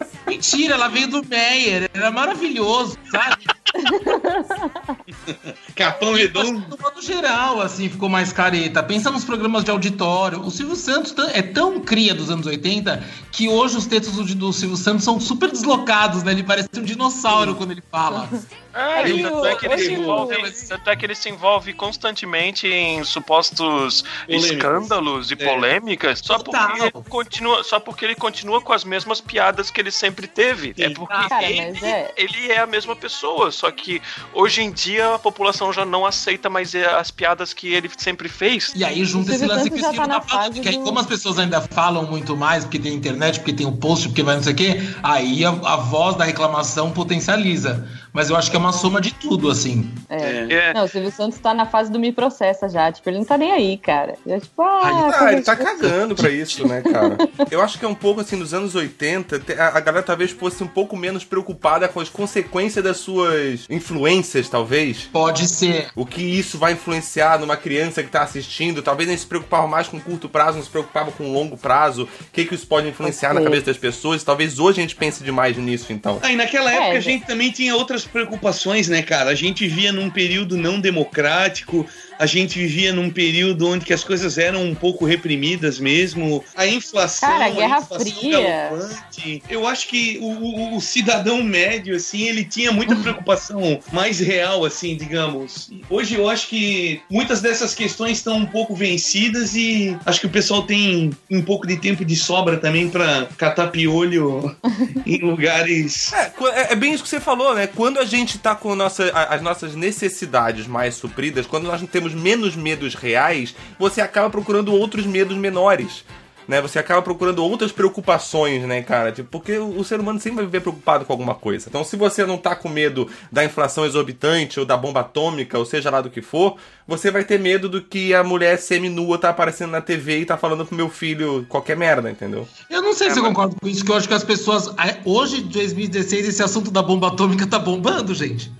Mentira, 0.30 0.74
ela 0.74 0.86
veio 0.86 1.08
do 1.08 1.26
Meyer, 1.26 1.90
era 1.92 2.08
maravilhoso, 2.12 2.96
sabe? 3.10 3.46
Capão 5.74 6.14
redondo. 6.14 6.64
No 6.68 6.78
modo 6.80 7.02
geral, 7.02 7.60
assim, 7.60 7.88
ficou 7.88 8.08
mais 8.08 8.32
careta. 8.32 8.80
Pensa 8.80 9.10
nos 9.10 9.24
programas 9.24 9.64
de 9.64 9.72
auditório. 9.72 10.40
O 10.40 10.50
Silvio 10.50 10.76
Santos 10.76 11.12
é 11.32 11.42
tão 11.42 11.80
cria 11.80 12.14
dos 12.14 12.30
anos 12.30 12.46
80 12.46 13.02
que 13.32 13.48
hoje 13.48 13.76
os 13.76 13.86
textos 13.86 14.14
do, 14.14 14.34
do 14.36 14.52
Silvio 14.52 14.76
Santos 14.76 15.02
são 15.02 15.18
super 15.18 15.50
deslocados, 15.50 16.22
né? 16.22 16.30
Ele 16.30 16.44
parece 16.44 16.68
um 16.76 16.84
dinossauro 16.84 17.56
quando 17.56 17.72
ele 17.72 17.82
fala. 17.90 18.28
É, 18.72 18.78
Aí 19.02 19.22
tanto, 19.22 19.36
o- 19.40 19.46
é 19.46 19.54
que 19.56 19.66
ele 19.66 19.78
se 19.78 19.88
o- 19.88 19.92
envolve, 19.92 20.52
tanto 20.68 20.90
é 20.90 20.96
que 20.96 21.04
ele 21.06 21.14
se 21.14 21.28
envolve 21.28 21.72
constantemente 21.72 22.68
em 22.68 23.02
supostos 23.04 24.04
Polêmicas. 24.26 24.50
escândalos 24.52 25.30
e 25.30 25.34
É. 25.34 25.36
polêmicas 25.36 26.20
só 26.22 26.38
porque, 26.38 26.80
ele 26.82 26.92
continua, 27.08 27.64
só 27.64 27.80
porque 27.80 28.04
ele 28.04 28.14
continua 28.14 28.60
com 28.60 28.72
as 28.72 28.84
mesmas 28.84 29.20
piadas 29.20 29.70
que 29.70 29.80
ele 29.80 29.90
sempre 29.90 30.26
teve. 30.26 30.72
Sim. 30.76 30.82
É 30.84 30.90
porque 30.90 31.12
Cara, 31.28 31.42
ele, 31.50 31.70
mas 31.72 31.82
é- 31.82 32.12
ele 32.16 32.52
é 32.52 32.60
a 32.60 32.66
mesma 32.66 32.94
pessoa, 32.94 33.50
só 33.50 33.70
que 33.70 34.00
hoje 34.32 34.62
em 34.62 34.70
dia 34.70 35.14
a 35.14 35.18
população 35.18 35.72
já 35.72 35.84
não 35.84 36.06
aceita 36.06 36.48
mais 36.48 36.74
as 36.74 37.10
piadas 37.10 37.52
que 37.52 37.72
ele 37.74 37.90
sempre 37.96 38.28
fez. 38.28 38.72
E 38.76 38.84
aí 38.84 39.04
junta 39.04 39.34
esse 39.34 39.46
lance 39.46 39.68
que 39.68 39.78
o 39.78 39.82
tá 39.82 39.92
na 40.06 40.20
tá 40.20 40.20
falando, 40.20 40.44
fase 40.54 40.60
que 40.60 40.68
aí 40.68 40.76
do- 40.76 40.84
como 40.84 40.98
as 40.98 41.06
pessoas 41.06 41.38
ainda 41.38 41.60
falam 41.60 42.04
muito 42.06 42.36
mais, 42.36 42.64
porque 42.64 42.78
tem 42.78 42.94
internet, 42.94 43.40
porque 43.40 43.52
tem 43.52 43.66
o 43.66 43.72
post, 43.72 44.08
porque 44.08 44.22
vai 44.22 44.36
não 44.36 44.42
sei 44.42 44.52
o 44.52 44.56
quê, 44.56 44.80
aí 45.02 45.44
a, 45.44 45.48
a 45.50 45.76
voz 45.76 46.14
da 46.16 46.24
reclamação 46.24 46.90
potencializa. 46.92 47.88
Mas 48.12 48.28
eu 48.30 48.36
acho 48.36 48.50
que 48.50 48.56
é 48.56 48.58
uma 48.58 48.72
soma 48.72 49.00
de 49.00 49.12
tudo, 49.14 49.50
assim. 49.50 49.90
É. 50.08 50.46
É. 50.50 50.74
Não, 50.74 50.84
o 50.84 50.88
Silvio 50.88 51.10
Santos 51.12 51.38
tá 51.38 51.54
na 51.54 51.66
fase 51.66 51.90
do 51.92 51.98
me 51.98 52.12
processa 52.12 52.68
já. 52.68 52.90
Tipo, 52.90 53.08
ele 53.10 53.18
não 53.18 53.24
tá 53.24 53.38
nem 53.38 53.52
aí, 53.52 53.76
cara. 53.76 54.16
Ele 54.26 54.34
é 54.36 54.40
tipo, 54.40 54.62
ah, 54.62 54.80
Ai, 54.82 55.14
Ah, 55.28 55.32
ele 55.32 55.42
tá 55.42 55.54
cagando 55.56 56.14
pra 56.14 56.28
isso, 56.30 56.66
né, 56.66 56.82
cara? 56.82 57.16
Eu 57.50 57.60
acho 57.62 57.78
que 57.78 57.84
é 57.84 57.88
um 57.88 57.94
pouco 57.94 58.20
assim, 58.20 58.36
nos 58.36 58.52
anos 58.54 58.74
80, 58.74 59.38
te- 59.40 59.52
a 59.54 59.68
a 59.70 59.80
galera 59.80 60.02
talvez 60.04 60.30
fosse 60.32 60.62
um 60.62 60.66
pouco 60.66 60.96
menos 60.96 61.24
preocupada 61.24 61.88
com 61.88 62.00
as 62.00 62.08
consequências 62.08 62.82
das 62.84 62.96
suas 62.98 63.66
influências, 63.70 64.48
talvez. 64.48 65.08
Pode 65.12 65.46
ser. 65.48 65.88
O 65.94 66.04
que 66.04 66.22
isso 66.22 66.58
vai 66.58 66.72
influenciar 66.72 67.38
numa 67.38 67.56
criança 67.56 68.02
que 68.02 68.10
tá 68.10 68.22
assistindo. 68.22 68.82
Talvez 68.82 69.08
eles 69.08 69.20
se 69.22 69.26
preocupavam 69.26 69.68
mais 69.68 69.88
com 69.88 70.00
curto 70.00 70.28
prazo, 70.28 70.56
não 70.58 70.64
se 70.64 70.70
preocupavam 70.70 71.12
com 71.12 71.32
longo 71.32 71.56
prazo. 71.56 72.04
O 72.04 72.24
que, 72.32 72.44
que 72.44 72.54
isso 72.54 72.66
pode 72.66 72.88
influenciar 72.88 73.30
Pode 73.30 73.40
na 73.40 73.44
cabeça 73.50 73.66
das 73.66 73.78
pessoas. 73.78 74.22
Talvez 74.24 74.58
hoje 74.58 74.80
a 74.80 74.82
gente 74.82 74.96
pense 74.96 75.22
demais 75.22 75.56
nisso, 75.56 75.92
então. 75.92 76.18
Ah, 76.22 76.32
e 76.32 76.36
naquela 76.36 76.70
É, 76.70 76.74
época 76.76 76.90
a 76.90 76.94
já- 76.94 77.00
gente 77.00 77.26
também 77.26 77.50
tinha 77.50 77.74
outras 77.76 77.99
preocupações, 78.04 78.88
né, 78.88 79.02
cara? 79.02 79.30
A 79.30 79.34
gente 79.34 79.66
vivia 79.66 79.92
num 79.92 80.10
período 80.10 80.56
não 80.56 80.80
democrático, 80.80 81.86
a 82.20 82.26
gente 82.26 82.58
vivia 82.58 82.92
num 82.92 83.10
período 83.10 83.66
onde 83.68 83.84
que 83.84 83.92
as 83.92 84.04
coisas 84.04 84.38
eram 84.38 84.62
um 84.64 84.74
pouco 84.74 85.04
reprimidas 85.04 85.80
mesmo. 85.80 86.44
A 86.54 86.66
inflação, 86.66 87.28
Cara, 87.28 87.46
a 87.46 87.50
Guerra 87.50 87.78
inflação 87.80 88.06
Fria. 88.06 88.40
galopante. 88.70 89.42
Eu 89.48 89.66
acho 89.66 89.88
que 89.88 90.18
o, 90.20 90.26
o- 90.26 90.76
o 90.76 90.80
cidadão 90.80 91.42
médio, 91.42 91.96
assim, 91.96 92.28
ele 92.28 92.44
tinha 92.44 92.70
muita 92.70 92.94
preocupação 92.96 93.80
mais 93.92 94.20
real, 94.20 94.64
assim, 94.64 94.96
digamos. 94.96 95.70
Hoje 95.88 96.14
eu 96.14 96.28
acho 96.28 96.48
que 96.48 97.00
muitas 97.10 97.40
dessas 97.40 97.74
questões 97.74 98.18
estão 98.18 98.36
um 98.36 98.46
pouco 98.46 98.74
vencidas 98.74 99.54
e 99.56 99.96
acho 100.04 100.20
que 100.20 100.26
o 100.26 100.30
pessoal 100.30 100.62
tem 100.62 101.10
um 101.30 101.42
pouco 101.42 101.66
de 101.66 101.76
tempo 101.76 102.04
de 102.04 102.16
sobra 102.16 102.56
também 102.58 102.88
pra 102.90 103.26
catar 103.38 103.68
piolho 103.68 104.54
em 105.06 105.18
lugares. 105.18 106.12
É, 106.12 106.32
é, 106.52 106.72
é 106.72 106.76
bem 106.76 106.92
isso 106.92 107.02
que 107.02 107.08
você 107.08 107.20
falou, 107.20 107.54
né? 107.54 107.66
Quando 107.66 107.98
a 107.98 108.04
gente 108.04 108.38
tá 108.38 108.54
com 108.54 108.74
nossa, 108.74 109.10
a- 109.14 109.34
as 109.34 109.42
nossas 109.42 109.74
necessidades 109.74 110.66
mais 110.66 110.94
supridas, 110.94 111.46
quando 111.46 111.64
nós 111.64 111.80
temos 111.90 112.09
menos 112.12 112.54
medos 112.56 112.94
reais, 112.94 113.54
você 113.78 114.00
acaba 114.00 114.30
procurando 114.30 114.72
outros 114.74 115.06
medos 115.06 115.36
menores. 115.36 116.04
Né? 116.48 116.60
Você 116.62 116.80
acaba 116.80 117.00
procurando 117.00 117.44
outras 117.44 117.70
preocupações, 117.70 118.64
né, 118.66 118.82
cara? 118.82 119.12
Tipo, 119.12 119.28
porque 119.28 119.56
o, 119.56 119.84
ser 119.84 120.00
humano 120.00 120.18
sempre 120.18 120.36
vai 120.38 120.46
viver 120.46 120.60
preocupado 120.60 121.04
com 121.04 121.12
alguma 121.12 121.32
coisa. 121.32 121.68
Então, 121.68 121.84
se 121.84 121.94
você 121.96 122.26
não 122.26 122.36
tá 122.36 122.56
com 122.56 122.68
medo 122.68 123.08
da 123.30 123.44
inflação 123.44 123.86
exorbitante 123.86 124.58
ou 124.58 124.66
da 124.66 124.76
bomba 124.76 124.98
atômica, 125.00 125.56
ou 125.56 125.64
seja 125.64 125.90
lá 125.90 126.00
do 126.00 126.10
que 126.10 126.20
for, 126.20 126.56
você 126.88 127.08
vai 127.08 127.22
ter 127.22 127.38
medo 127.38 127.68
do 127.68 127.80
que 127.80 128.12
a 128.14 128.24
mulher 128.24 128.58
semi-nua 128.58 129.16
tá 129.16 129.28
aparecendo 129.28 129.70
na 129.70 129.80
TV 129.80 130.20
e 130.20 130.24
tá 130.24 130.36
falando 130.36 130.66
pro 130.66 130.74
meu 130.74 130.88
filho 130.88 131.46
qualquer 131.48 131.76
merda, 131.76 132.10
entendeu? 132.10 132.48
Eu 132.68 132.82
não 132.82 132.94
sei 132.94 133.08
É, 133.08 133.10
se 133.12 133.18
eu 133.20 133.22
mas- 133.22 133.32
concordo 133.32 133.54
com 133.60 133.68
isso, 133.68 133.84
que 133.84 133.92
eu 133.92 133.94
acho 133.96 134.08
que 134.08 134.14
as 134.14 134.24
pessoas. 134.24 134.66
a- 134.76 134.96
Hoje, 135.04 135.42
2016, 135.42 136.26
esse 136.26 136.42
assunto 136.42 136.72
da 136.72 136.82
bomba 136.82 137.08
atômica 137.08 137.46
tá 137.46 137.60
bombando, 137.60 138.12
gente. 138.12 138.50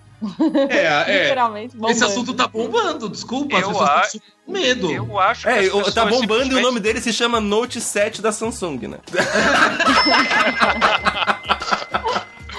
É, 0.69 0.87
é. 1.11 1.23
Literalmente. 1.23 1.69
Esse 1.69 1.79
bombando. 1.79 2.05
assunto 2.05 2.35
tá 2.35 2.47
bombando, 2.49 3.09
desculpa. 3.09 3.57
as 3.57 3.63
Eu 3.63 3.69
pessoas 3.71 3.91
acho- 3.91 4.17
estão 4.19 4.21
com 4.47 4.53
medo. 4.53 4.91
Eu 4.93 5.19
acho 5.19 5.43
que 5.43 5.49
É, 5.49 5.59
as 5.61 5.69
tá 5.69 5.73
pessoas 5.73 5.95
bombando 5.95 6.13
e 6.13 6.21
o 6.21 6.27
simplesmente- 6.27 6.63
nome 6.63 6.81
dele 6.81 7.01
se 7.01 7.13
chama 7.13 7.41
Note 7.41 7.81
7 7.81 8.21
da 8.23 8.31
Samsung, 8.33 8.79
né? 8.89 8.99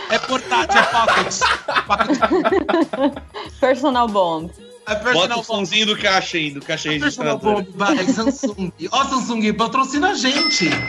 É 0.10 0.20
portátil, 0.20 0.78
é 0.78 0.84
pocket. 0.84 1.36
Personal 3.62 4.08
Bond. 4.10 4.52
É 4.86 4.96
Bota 4.96 5.04
personal 5.06 5.40
o 5.40 5.44
somzinho 5.44 5.86
do 5.86 5.98
caixa 5.98 6.36
aí, 6.38 6.52
do 6.52 6.60
caixa 6.60 6.90
Personal 6.90 7.38
registrado. 7.38 7.64
bomb, 7.64 7.68
vai, 7.78 8.04
Samsung. 8.08 8.74
Ó, 8.92 9.06
Samsung, 9.06 9.54
patrocina 9.54 10.10
a 10.10 10.14
gente. 10.14 10.70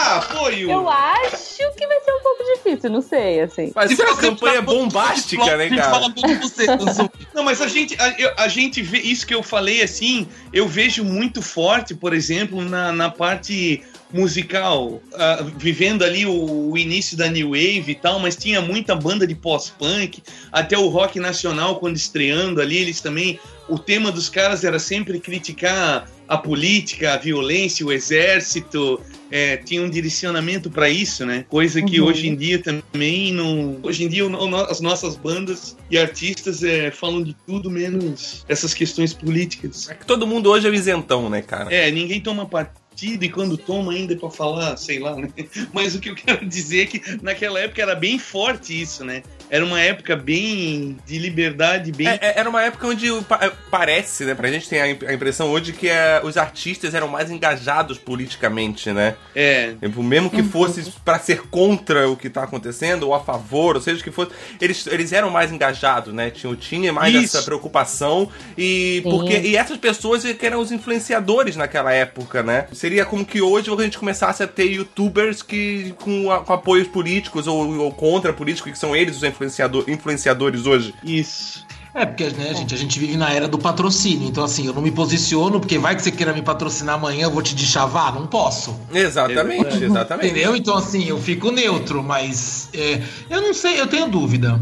Ah, 0.00 0.20
foi 0.22 0.64
o. 0.64 0.70
Eu 0.70 0.88
acho 0.88 1.70
que 1.76 1.86
vai 1.86 2.00
ser 2.00 2.12
um 2.12 2.22
pouco 2.22 2.44
difícil, 2.54 2.90
não 2.90 3.02
sei, 3.02 3.40
assim. 3.40 3.72
Vai 3.74 3.88
Se 3.88 3.96
você 3.96 4.28
campanha 4.28 4.62
foto 4.62 4.76
bombástica, 4.76 5.56
né, 5.56 5.64
a 5.64 5.68
gente 5.68 5.78
cara? 5.78 5.90
fala 5.90 6.14
você. 6.38 6.66
Não, 7.34 7.42
mas 7.42 7.60
a 7.60 7.66
gente, 7.66 7.96
a, 8.00 8.44
a 8.44 8.48
gente 8.48 8.80
vê 8.80 8.98
isso 8.98 9.26
que 9.26 9.34
eu 9.34 9.42
falei 9.42 9.82
assim, 9.82 10.26
eu 10.52 10.68
vejo 10.68 11.04
muito 11.04 11.42
forte, 11.42 11.94
por 11.94 12.12
exemplo, 12.14 12.62
na, 12.62 12.92
na 12.92 13.10
parte 13.10 13.82
musical, 14.12 15.02
ah, 15.14 15.44
vivendo 15.56 16.04
ali 16.04 16.24
o, 16.24 16.70
o 16.70 16.78
início 16.78 17.16
da 17.16 17.28
New 17.28 17.50
Wave 17.50 17.90
e 17.90 17.94
tal, 17.94 18.18
mas 18.18 18.36
tinha 18.36 18.60
muita 18.60 18.94
banda 18.94 19.26
de 19.26 19.34
pós-punk, 19.34 20.22
até 20.50 20.78
o 20.78 20.88
rock 20.88 21.20
nacional 21.20 21.78
quando 21.78 21.96
estreando 21.96 22.60
ali, 22.60 22.78
eles 22.78 23.00
também, 23.00 23.38
o 23.68 23.78
tema 23.78 24.10
dos 24.10 24.28
caras 24.28 24.64
era 24.64 24.78
sempre 24.78 25.20
criticar 25.20 26.08
a 26.26 26.36
política, 26.38 27.14
a 27.14 27.16
violência, 27.16 27.84
o 27.84 27.92
exército, 27.92 29.00
é, 29.30 29.56
tinha 29.56 29.82
um 29.82 29.90
direcionamento 29.90 30.70
para 30.70 30.88
isso, 30.88 31.24
né? 31.26 31.44
Coisa 31.48 31.82
que 31.82 32.00
Uhum. 32.00 32.06
hoje 32.08 32.28
em 32.28 32.36
dia 32.36 32.58
também 32.62 33.32
não. 33.32 33.78
Hoje 33.82 34.04
em 34.04 34.08
dia 34.08 34.26
o 34.26 34.28
no- 34.28 34.56
as 34.56 34.80
nossas 34.80 35.16
bandas 35.16 35.76
e 35.90 35.98
artistas 35.98 36.62
é, 36.62 36.90
falam 36.90 37.22
de 37.22 37.34
tudo 37.46 37.70
menos 37.70 38.44
essas 38.48 38.72
questões 38.74 39.12
políticas. 39.12 39.88
É 39.88 39.94
que 39.94 40.06
todo 40.06 40.26
mundo 40.26 40.50
hoje 40.50 40.66
é 40.68 40.74
isentão, 40.74 41.28
né, 41.28 41.42
cara? 41.42 41.72
É, 41.74 41.90
ninguém 41.90 42.20
toma 42.20 42.46
partido 42.46 43.24
e 43.24 43.28
quando 43.28 43.56
toma 43.56 43.92
ainda 43.92 44.14
é 44.14 44.16
pra 44.16 44.30
falar, 44.30 44.76
sei 44.76 44.98
lá, 44.98 45.14
né? 45.14 45.28
Mas 45.72 45.94
o 45.94 46.00
que 46.00 46.10
eu 46.10 46.14
quero 46.16 46.44
dizer 46.46 46.82
é 46.82 46.86
que 46.86 47.02
naquela 47.22 47.60
época 47.60 47.80
era 47.82 47.94
bem 47.94 48.18
forte 48.18 48.80
isso, 48.80 49.04
né? 49.04 49.22
Era 49.50 49.64
uma 49.64 49.80
época 49.80 50.14
bem 50.16 50.96
de 51.06 51.18
liberdade, 51.18 51.92
bem. 51.92 52.06
É, 52.06 52.18
é, 52.20 52.34
era 52.40 52.48
uma 52.50 52.62
época 52.62 52.86
onde 52.86 53.08
pa- 53.28 53.50
parece, 53.70 54.24
né? 54.24 54.34
Pra 54.34 54.48
gente 54.50 54.68
tem 54.68 54.80
a 54.80 54.88
imp- 54.90 55.04
a 55.04 55.12
impressão 55.12 55.48
hoje 55.50 55.72
que 55.72 55.88
é, 55.88 56.20
os 56.22 56.36
artistas 56.36 56.94
eram 56.94 57.08
mais 57.08 57.30
engajados 57.30 57.98
politicamente, 57.98 58.90
né? 58.92 59.14
É. 59.34 59.74
Tipo, 59.80 60.02
mesmo 60.02 60.28
que 60.30 60.42
fosse 60.42 60.92
pra 61.04 61.18
ser 61.18 61.42
contra 61.48 62.08
o 62.08 62.16
que 62.16 62.28
tá 62.28 62.42
acontecendo, 62.42 63.04
ou 63.04 63.14
a 63.14 63.20
favor, 63.20 63.76
ou 63.76 63.82
seja 63.82 64.00
o 64.00 64.04
que 64.04 64.10
fosse, 64.10 64.32
eles, 64.60 64.86
eles 64.86 65.12
eram 65.12 65.30
mais 65.30 65.50
engajados, 65.52 66.12
né? 66.12 66.30
Tinha, 66.30 66.54
tinha 66.56 66.92
mais 66.92 67.14
Isso. 67.14 67.36
essa 67.36 67.44
preocupação. 67.44 68.28
E, 68.56 69.00
Sim. 69.02 69.10
porque, 69.10 69.38
e 69.38 69.56
essas 69.56 69.76
pessoas 69.78 70.22
que 70.24 70.46
eram 70.46 70.60
os 70.60 70.70
influenciadores 70.72 71.56
naquela 71.56 71.92
época, 71.92 72.42
né? 72.42 72.66
Seria 72.72 73.04
como 73.04 73.24
que 73.24 73.40
hoje 73.40 73.70
a 73.72 73.82
gente 73.82 73.98
começasse 73.98 74.42
a 74.42 74.46
ter 74.46 74.64
youtubers 74.70 75.42
que 75.42 75.94
com, 75.98 76.24
com 76.44 76.52
apoios 76.52 76.88
políticos 76.88 77.46
ou, 77.46 77.78
ou 77.78 77.92
contra 77.92 78.32
políticos, 78.32 78.72
que 78.72 78.78
são 78.78 78.94
eles 78.94 79.16
os 79.16 79.22
influenciador, 79.38 79.84
influenciadores 79.88 80.66
hoje. 80.66 80.94
Isso. 81.04 81.66
É, 81.94 82.04
porque, 82.04 82.24
né, 82.30 82.54
gente, 82.54 82.74
a 82.74 82.78
gente 82.78 82.98
vive 82.98 83.16
na 83.16 83.32
era 83.32 83.48
do 83.48 83.58
patrocínio. 83.58 84.28
Então, 84.28 84.44
assim, 84.44 84.66
eu 84.66 84.74
não 84.74 84.82
me 84.82 84.90
posiciono, 84.90 85.58
porque 85.58 85.78
vai 85.78 85.96
que 85.96 86.02
você 86.02 86.10
queira 86.10 86.32
me 86.32 86.42
patrocinar 86.42 86.96
amanhã, 86.96 87.24
eu 87.24 87.30
vou 87.30 87.42
te 87.42 87.54
deschavar? 87.54 88.14
Não 88.14 88.26
posso. 88.26 88.78
Exatamente, 88.92 89.82
exatamente. 89.82 90.30
Entendeu? 90.30 90.54
Então, 90.54 90.76
assim, 90.76 91.08
eu 91.08 91.18
fico 91.18 91.50
neutro, 91.50 92.02
mas 92.02 92.68
é, 92.74 93.02
eu 93.30 93.40
não 93.40 93.54
sei, 93.54 93.80
eu 93.80 93.86
tenho 93.86 94.08
dúvida. 94.08 94.60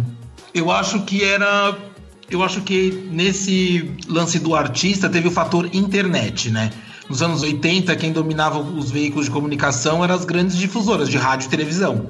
Eu 0.54 0.70
acho 0.70 1.02
que 1.02 1.22
era. 1.24 1.76
Eu 2.30 2.42
acho 2.42 2.60
que 2.62 3.06
nesse 3.10 3.94
lance 4.08 4.38
do 4.38 4.54
artista 4.54 5.08
teve 5.08 5.28
o 5.28 5.30
fator 5.30 5.68
internet, 5.72 6.50
né? 6.50 6.72
Nos 7.08 7.22
anos 7.22 7.42
80, 7.42 7.94
quem 7.96 8.12
dominava 8.12 8.58
os 8.58 8.90
veículos 8.90 9.26
de 9.26 9.30
comunicação 9.30 10.02
eram 10.02 10.14
as 10.14 10.24
grandes 10.24 10.56
difusoras 10.56 11.08
de 11.08 11.16
rádio 11.16 11.46
e 11.46 11.50
televisão. 11.50 12.06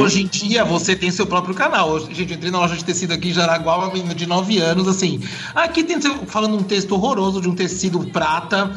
Hoje 0.00 0.22
em 0.22 0.26
dia, 0.26 0.64
você 0.64 0.96
tem 0.96 1.10
seu 1.10 1.26
próprio 1.26 1.54
canal. 1.54 1.90
Hoje, 1.90 2.06
gente, 2.14 2.30
eu 2.30 2.36
entrei 2.36 2.50
na 2.50 2.58
loja 2.58 2.76
de 2.76 2.84
tecido 2.84 3.12
aqui 3.12 3.28
em 3.28 3.32
Jaraguá, 3.32 3.76
uma 3.76 3.92
menina 3.92 4.14
de 4.14 4.26
9 4.26 4.58
anos, 4.58 4.88
assim. 4.88 5.20
Aqui 5.54 5.84
tem 5.84 6.00
falando 6.26 6.56
um 6.56 6.62
texto 6.62 6.92
horroroso 6.92 7.40
de 7.40 7.48
um 7.48 7.54
tecido 7.54 8.00
prata, 8.06 8.72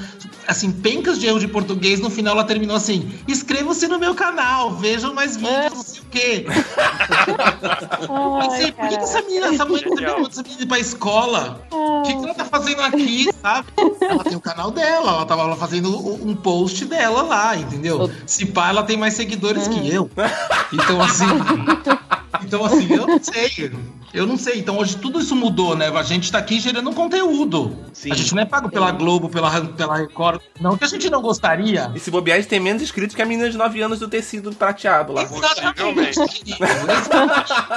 assim, 0.47 0.71
pencas 0.71 1.19
de 1.19 1.27
erro 1.27 1.39
de 1.39 1.47
português. 1.47 1.99
No 1.99 2.09
final, 2.09 2.33
ela 2.33 2.43
terminou 2.43 2.75
assim: 2.75 3.11
inscreva-se 3.27 3.87
no 3.87 3.99
meu 3.99 4.15
canal, 4.15 4.71
vejam 4.71 5.13
mais 5.13 5.37
vídeos, 5.37 5.73
não 5.73 5.83
sei 5.83 6.01
o 6.01 6.05
quê. 6.11 6.45
Ai, 8.09 8.47
assim, 8.47 8.71
por 8.71 8.87
que, 8.89 8.95
essa 8.95 9.21
menina, 9.21 9.47
essa 9.47 9.65
mãe 9.65 9.81
não 9.85 9.95
Genial. 9.95 10.15
levou 10.15 10.29
essa 10.29 10.43
menina 10.43 10.61
ir 10.63 10.65
pra 10.65 10.79
escola? 10.79 11.61
O 11.71 12.01
que, 12.03 12.13
que 12.15 12.23
ela 12.23 12.33
tá 12.33 12.45
fazendo 12.45 12.81
aqui, 12.81 13.29
sabe? 13.41 13.67
Ela 14.01 14.23
tem 14.23 14.35
o 14.35 14.41
canal 14.41 14.71
dela, 14.71 15.11
ela 15.11 15.25
tava 15.25 15.43
lá 15.43 15.55
fazendo 15.55 15.89
um 15.95 16.33
um 16.33 16.35
post 16.35 16.85
dela 16.85 17.21
lá, 17.21 17.55
entendeu? 17.55 18.09
Se 18.25 18.45
pá, 18.45 18.69
ela 18.69 18.83
tem 18.83 18.97
mais 18.97 19.13
seguidores 19.13 19.67
que 19.67 19.89
eu. 19.89 20.09
Então, 20.71 21.01
assim. 21.01 21.25
Então, 22.43 22.65
assim, 22.65 22.91
eu 22.91 23.05
não 23.07 23.23
sei. 23.23 23.71
Eu 24.13 24.27
não 24.27 24.37
sei, 24.37 24.59
então 24.59 24.77
hoje 24.77 24.95
tudo 24.97 25.19
isso 25.19 25.35
mudou, 25.35 25.75
né? 25.75 25.87
A 25.89 26.03
gente 26.03 26.31
tá 26.31 26.37
aqui 26.37 26.59
gerando 26.59 26.91
conteúdo. 26.93 27.75
Sim. 27.91 28.11
A 28.11 28.15
gente 28.15 28.35
não 28.35 28.43
é 28.43 28.45
pago 28.45 28.69
pela 28.69 28.91
Globo, 28.91 29.27
pela, 29.27 29.49
pela 29.65 29.97
Record. 29.97 30.39
Não 30.61 30.77
que 30.77 30.83
a 30.83 30.87
gente 30.87 31.09
não 31.09 31.21
gostaria. 31.21 31.91
E 31.95 31.99
se 31.99 32.11
bobear, 32.11 32.43
têm 32.45 32.59
menos 32.59 32.81
inscritos 32.81 33.15
que 33.15 33.21
a 33.21 33.25
menina 33.25 33.49
de 33.49 33.57
9 33.57 33.81
anos 33.81 33.99
do 33.99 34.07
tecido 34.07 34.53
prateado 34.53 35.13
lá. 35.13 35.25
Possivelmente. 35.25 36.19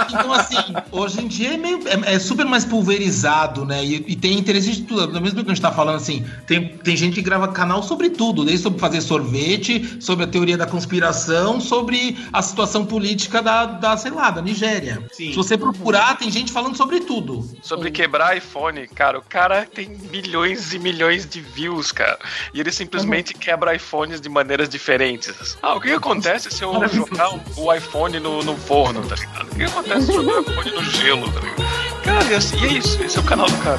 Então, 0.08 0.32
assim, 0.32 0.56
hoje 0.90 1.20
em 1.20 1.28
dia 1.28 1.54
é, 1.54 1.56
meio, 1.56 1.80
é, 1.86 2.14
é 2.14 2.18
super 2.18 2.44
mais 2.44 2.64
pulverizado, 2.64 3.64
né? 3.64 3.84
E, 3.84 4.04
e 4.08 4.16
tem 4.16 4.38
interesse 4.38 4.72
de 4.72 4.82
tudo. 4.82 5.06
Do 5.06 5.20
mesmo 5.20 5.42
que 5.42 5.50
a 5.50 5.54
gente 5.54 5.62
tá 5.62 5.72
falando, 5.72 5.96
assim, 5.96 6.24
tem, 6.46 6.68
tem 6.68 6.96
gente 6.96 7.14
que 7.14 7.22
grava 7.22 7.48
canal 7.48 7.82
sobre 7.82 8.10
tudo, 8.10 8.44
desde 8.44 8.62
sobre 8.62 8.78
fazer 8.78 9.00
sorvete, 9.00 9.98
sobre 10.00 10.24
a 10.24 10.28
teoria 10.28 10.56
da 10.56 10.66
conspiração, 10.66 11.60
sobre 11.60 12.16
a 12.32 12.42
situação 12.42 12.84
política 12.84 13.42
da, 13.42 13.66
da 13.66 13.96
sei 13.96 14.10
lá, 14.10 14.30
da 14.30 14.42
Nigéria. 14.42 15.02
Sim. 15.12 15.30
Se 15.30 15.36
você 15.36 15.56
procurar, 15.56 16.16
tem 16.16 16.25
gente 16.30 16.52
falando 16.52 16.76
sobre 16.76 17.00
tudo. 17.00 17.48
Sobre 17.62 17.90
quebrar 17.90 18.36
iPhone, 18.36 18.86
cara, 18.88 19.18
o 19.18 19.22
cara 19.22 19.64
tem 19.66 19.88
milhões 19.88 20.72
e 20.72 20.78
milhões 20.78 21.26
de 21.26 21.40
views, 21.40 21.92
cara. 21.92 22.18
E 22.54 22.60
ele 22.60 22.70
simplesmente 22.72 23.34
quebra 23.34 23.74
iPhones 23.74 24.20
de 24.20 24.28
maneiras 24.28 24.68
diferentes. 24.68 25.56
Ah, 25.62 25.74
o 25.74 25.80
que, 25.80 25.88
que 25.88 25.94
acontece 25.94 26.50
se 26.50 26.62
eu 26.62 26.72
jogar 26.88 27.30
o 27.56 27.72
iPhone 27.74 28.18
no, 28.20 28.42
no 28.42 28.56
forno, 28.56 29.02
tá 29.06 29.14
ligado? 29.16 29.46
O 29.46 29.50
que, 29.50 29.56
que 29.56 29.64
acontece 29.64 30.06
se 30.06 30.14
eu 30.14 30.22
jogar 30.24 30.38
o 30.38 30.40
iPhone 30.52 30.70
no 30.72 30.84
gelo, 30.84 31.32
tá 31.32 31.40
ligado? 31.40 32.02
Cara, 32.04 32.24
e 32.24 32.34
assim- 32.34 32.58
e 32.60 32.64
é 32.66 32.72
isso, 32.72 33.02
esse 33.02 33.16
é 33.16 33.20
o 33.20 33.24
canal 33.24 33.46
do 33.46 33.56
cara. 33.64 33.78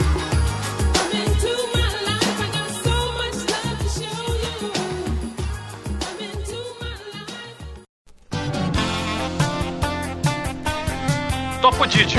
Topo 11.70 11.86
Didi. 11.86 12.16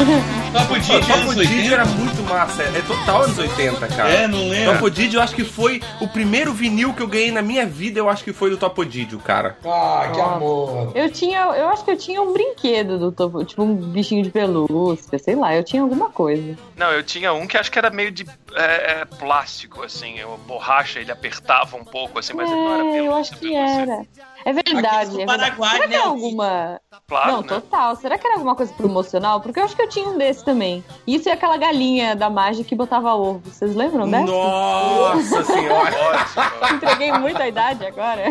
Topo 0.52 0.78
Didi, 0.78 1.00
Topo 1.07 1.12
anos 1.14 1.35
Didi 1.37 1.55
80? 1.71 1.75
era 1.75 1.85
muito 1.87 2.23
massa, 2.25 2.62
é 2.64 2.83
total 2.87 3.23
anos 3.23 3.38
80, 3.38 3.88
cara. 3.88 4.11
É, 4.11 4.28
não 4.28 4.47
lembro. 4.47 4.75
Topo 4.75 4.90
Didi, 4.90 5.17
eu 5.17 5.23
acho 5.23 5.35
que 5.35 5.43
foi 5.43 5.81
o 6.02 6.07
primeiro 6.07 6.52
vinil 6.52 6.93
que 6.93 7.02
eu 7.02 7.07
ganhei 7.07 7.33
na 7.33 7.40
minha 7.40 7.64
vida, 7.64 7.99
eu 7.99 8.11
acho 8.11 8.23
que 8.23 8.33
foi 8.35 8.50
do 8.50 8.59
Topo 8.59 8.85
Didi, 8.85 9.17
cara. 9.17 9.57
Ah, 9.64 10.11
que 10.14 10.21
amor. 10.21 10.93
Eu 10.95 11.11
tinha, 11.11 11.40
eu 11.57 11.67
acho 11.71 11.83
que 11.83 11.90
eu 11.93 11.97
tinha 11.97 12.21
um 12.21 12.31
brinquedo 12.35 12.99
do 12.99 13.11
topo, 13.11 13.43
tipo 13.43 13.62
um 13.62 13.75
bichinho 13.75 14.23
de 14.23 14.28
pelúcia, 14.28 15.19
sei 15.19 15.35
lá, 15.35 15.55
eu 15.57 15.64
tinha 15.64 15.81
alguma 15.81 16.11
coisa. 16.11 16.55
Não, 16.76 16.93
eu 16.93 17.02
tinha 17.02 17.33
um 17.33 17.47
que 17.47 17.57
acho 17.57 17.73
que 17.73 17.78
era 17.78 17.88
meio 17.88 18.11
de 18.11 18.26
é, 18.55 19.00
é, 19.00 19.05
plástico, 19.07 19.83
assim, 19.83 20.19
eu- 20.19 20.38
borracha, 20.47 21.00
ele 21.00 21.11
apertava 21.11 21.75
um 21.76 21.85
pouco, 21.85 22.19
assim, 22.19 22.35
mas 22.35 22.50
ele 22.50 22.61
não 22.61 22.75
era 22.75 22.85
é, 22.85 22.88
eu 22.88 22.93
pelúcia, 22.93 23.21
acho 23.21 23.33
que 23.37 23.49
pelúcia. 23.49 23.81
era. 23.83 24.02
É 24.49 24.52
verdade, 24.55 24.78
Aqui 24.78 25.12
no 25.12 25.21
é 25.21 25.26
verdade. 25.26 25.26
Paraguai, 25.26 25.71
Será 25.73 25.83
que 25.85 25.90
né, 25.90 25.97
era 25.97 26.07
alguma. 26.07 26.81
Claro, 27.07 27.33
não, 27.33 27.40
né? 27.43 27.49
total. 27.49 27.97
Será 27.97 28.17
que 28.17 28.26
era 28.26 28.37
alguma 28.37 28.55
coisa 28.55 28.73
promocional? 28.73 29.43
Porque 29.43 29.61
eu 29.61 29.64
acho 29.64 29.76
que 29.76 29.83
eu 29.83 29.88
tinha 29.90 30.09
um 30.09 30.17
desse 30.17 30.43
também. 30.43 30.83
Isso 31.07 31.28
e 31.28 31.33
aquela 31.33 31.59
galinha 31.59 32.17
da 32.17 32.31
Magic 32.31 32.64
que 32.64 32.75
botava 32.75 33.12
ovo. 33.14 33.43
Vocês 33.45 33.75
lembram 33.75 34.11
dessa? 34.11 34.25
Nossa 34.25 35.45
senhora! 35.45 35.95
Ótimo, 35.99 36.75
Entreguei 36.76 37.12
muita 37.12 37.47
idade 37.47 37.85
agora. 37.85 38.25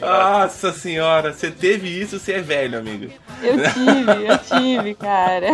Nossa 0.00 0.72
senhora, 0.72 1.32
você 1.32 1.50
teve 1.50 1.88
isso, 1.88 2.20
você 2.20 2.34
é 2.34 2.40
velho, 2.40 2.78
amigo. 2.78 3.12
Eu 3.42 3.56
tive, 3.72 4.26
eu 4.26 4.38
tive, 4.38 4.94
cara. 4.94 5.48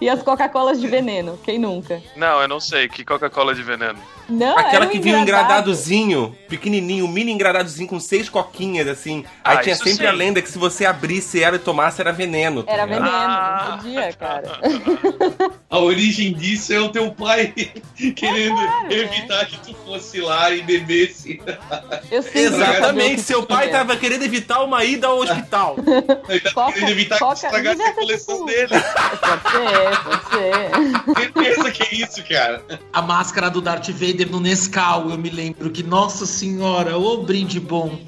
E 0.00 0.08
as 0.08 0.22
Coca-Colas 0.22 0.80
de 0.80 0.86
veneno, 0.86 1.36
quem 1.42 1.58
nunca? 1.58 2.00
Não, 2.14 2.40
eu 2.40 2.46
não 2.46 2.60
sei, 2.60 2.88
que 2.88 3.04
Coca-Cola 3.04 3.54
de 3.56 3.62
veneno. 3.62 3.98
Não, 4.28 4.56
Aquela 4.58 4.76
era 4.76 4.86
um 4.86 4.88
que 4.88 4.98
vinha 4.98 5.16
um 5.16 5.22
engradado. 5.22 5.46
engradadozinho, 5.70 6.36
pequenininho, 6.48 7.04
um 7.04 7.08
mini 7.08 7.32
engradadozinho 7.32 7.88
com 7.88 7.98
seis 8.00 8.28
coquinhas, 8.42 8.86
assim. 8.88 9.24
Aí 9.44 9.56
Ah, 9.58 9.60
tinha 9.62 9.74
isso 9.74 9.84
sempre 9.84 10.04
sim. 10.04 10.06
a 10.06 10.12
lenda 10.12 10.42
que 10.42 10.50
se 10.50 10.58
você 10.58 10.84
abrisse 10.84 11.42
ela 11.42 11.56
e 11.56 11.58
tomasse, 11.58 12.00
era 12.00 12.12
veneno. 12.12 12.62
tá 12.62 12.72
Era 12.72 12.84
ligado? 12.84 13.02
veneno, 13.04 13.16
Ah. 13.18 13.66
não 13.70 13.76
podia, 13.78 14.12
cara. 14.12 14.60
A 15.70 15.78
origem 15.78 16.32
disso 16.32 16.72
é 16.72 16.80
o 16.80 16.88
teu 16.90 17.10
pai 17.12 17.52
querendo 18.14 18.54
claro, 18.56 18.92
evitar 18.92 19.46
que 19.46 19.58
tu 19.58 19.74
fosse 19.84 20.20
lá 20.20 20.50
e 20.50 20.62
bebesse. 20.62 21.40
Exatamente, 22.34 23.20
seu 23.22 23.42
pai 23.44 23.66
tinha. 23.68 23.78
tava 23.78 23.96
querendo 23.96 24.22
evitar 24.24 24.62
uma 24.62 24.84
ida 24.84 25.06
ao 25.08 25.18
hospital. 25.18 25.76
Ele 26.28 26.40
Coca- 26.52 26.72
querendo 26.72 26.90
evitar 26.90 27.18
Coca- 27.18 27.34
que 27.34 27.46
estragasse 27.46 27.82
a 27.82 27.92
coleção 27.94 28.44
dele. 28.44 28.68
Pode 28.68 29.42
ser, 29.50 30.02
pode 30.04 30.24
ser. 30.30 31.14
Certeza 31.34 31.70
que 31.70 31.82
é 31.82 31.94
isso, 32.00 32.22
cara. 32.28 32.62
A 32.92 33.02
máscara 33.02 33.50
do 33.50 33.60
Darth 33.60 33.88
Vader 33.90 34.30
no 34.30 34.40
Nescau, 34.40 35.10
eu 35.10 35.18
me 35.18 35.30
lembro 35.30 35.70
que, 35.70 35.82
nossa 35.82 36.26
senhora, 36.26 36.96
ô 36.96 37.18
brinde 37.18 37.58
bom. 37.60 37.98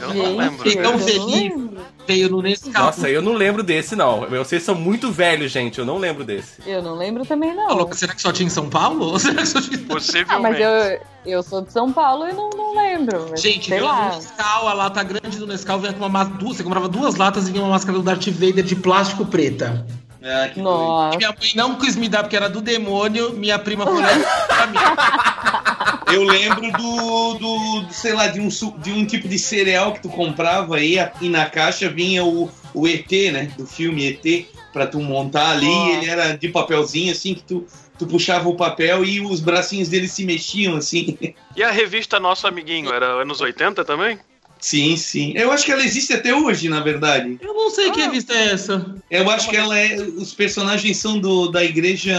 Eu 0.00 0.14
não 0.14 0.36
lembro. 0.36 1.86
Veio 2.06 2.28
no 2.30 2.40
Nescau. 2.40 2.84
Nossa, 2.84 3.08
eu 3.10 3.20
não 3.20 3.32
lembro 3.32 3.62
desse, 3.62 3.96
não. 3.96 4.20
Vocês 4.28 4.62
são 4.62 4.74
muito 4.74 5.10
velhos, 5.10 5.50
gente. 5.50 5.78
Eu 5.78 5.84
não 5.84 5.98
lembro 5.98 6.24
desse. 6.24 6.60
Eu 6.66 6.80
não 6.82 6.94
lembro 6.94 7.24
também, 7.26 7.54
não. 7.54 7.68
louco, 7.74 7.94
será 7.96 8.14
que 8.14 8.22
só 8.22 8.32
tinha 8.32 8.46
em 8.46 8.50
São 8.50 8.68
Paulo? 8.70 9.06
Ou 9.06 9.18
será 9.20 9.42
que 9.42 9.46
só 9.46 9.60
tinha... 9.60 9.78
Ah, 9.78 9.86
Possivelmente. 9.88 10.40
mas 10.40 10.60
eu, 10.60 11.00
eu 11.26 11.42
sou 11.42 11.62
de 11.62 11.72
São 11.72 11.92
Paulo 11.92 12.28
e 12.28 12.32
não, 12.32 12.50
não 12.50 12.76
lembro. 12.76 13.26
mas 13.30 13.40
Gente, 13.42 13.70
veio 13.70 13.84
lá. 13.84 14.10
no 14.10 14.16
Nescau, 14.16 14.68
a 14.68 14.72
lata 14.72 15.02
grande 15.02 15.38
do 15.38 15.46
Nescau 15.46 15.78
vinha 15.80 15.92
com 15.92 15.98
uma 15.98 16.08
máscara. 16.08 16.38
Duas, 16.38 16.56
você 16.56 16.62
comprava 16.62 16.88
duas 16.88 17.16
latas 17.16 17.48
e 17.48 17.52
vinha 17.52 17.64
uma 17.64 17.70
máscara 17.70 17.98
do 17.98 18.04
Darth 18.04 18.26
Vader 18.28 18.62
de 18.64 18.76
plástico 18.76 19.26
preta. 19.26 19.84
Ah, 20.22 20.48
que 20.48 20.58
E 20.58 20.62
Nossa. 20.62 21.16
minha 21.18 21.28
mãe 21.30 21.52
não 21.54 21.76
quis 21.76 21.94
me 21.96 22.08
dar 22.08 22.22
porque 22.24 22.34
era 22.36 22.48
do 22.48 22.60
demônio, 22.60 23.32
minha 23.34 23.58
prima 23.60 23.84
falou 23.84 24.02
pra 24.02 24.66
mim. 24.66 24.78
Eu 26.12 26.22
lembro 26.22 26.70
do, 26.72 27.34
do, 27.34 27.80
do, 27.80 27.92
sei 27.92 28.12
lá, 28.12 28.28
de 28.28 28.40
um, 28.40 28.48
de 28.48 28.92
um 28.92 29.04
tipo 29.04 29.28
de 29.28 29.38
cereal 29.38 29.92
que 29.92 30.02
tu 30.02 30.08
comprava 30.08 30.76
aí 30.76 30.96
e 31.20 31.28
na 31.28 31.46
caixa 31.46 31.88
vinha 31.88 32.24
o, 32.24 32.48
o 32.72 32.86
ET, 32.86 33.10
né? 33.32 33.52
Do 33.56 33.66
filme 33.66 34.06
ET, 34.06 34.46
pra 34.72 34.86
tu 34.86 35.00
montar 35.00 35.50
ali. 35.50 35.66
E 35.66 35.90
Ele 35.96 36.10
era 36.10 36.36
de 36.36 36.48
papelzinho, 36.48 37.10
assim, 37.10 37.34
que 37.34 37.42
tu, 37.42 37.66
tu 37.98 38.06
puxava 38.06 38.48
o 38.48 38.56
papel 38.56 39.04
e 39.04 39.20
os 39.20 39.40
bracinhos 39.40 39.88
dele 39.88 40.06
se 40.06 40.24
mexiam, 40.24 40.76
assim. 40.76 41.18
E 41.56 41.62
a 41.62 41.70
revista 41.70 42.20
Nosso 42.20 42.46
Amiguinho, 42.46 42.92
era 42.92 43.06
anos 43.06 43.40
80 43.40 43.84
também? 43.84 44.18
Sim, 44.66 44.96
sim. 44.96 45.32
Eu 45.36 45.52
acho 45.52 45.64
que 45.64 45.70
ela 45.70 45.84
existe 45.84 46.12
até 46.12 46.34
hoje, 46.34 46.68
na 46.68 46.80
verdade. 46.80 47.38
Eu 47.40 47.54
não 47.54 47.70
sei 47.70 47.88
que 47.92 48.00
revista 48.00 48.32
é 48.34 48.52
essa. 48.52 48.84
Eu 49.08 49.30
acho 49.30 49.48
que 49.48 49.56
ela 49.56 49.78
é. 49.78 49.94
Os 49.94 50.34
personagens 50.34 50.96
são 50.96 51.20
do, 51.20 51.46
da 51.48 51.62
igreja. 51.62 52.18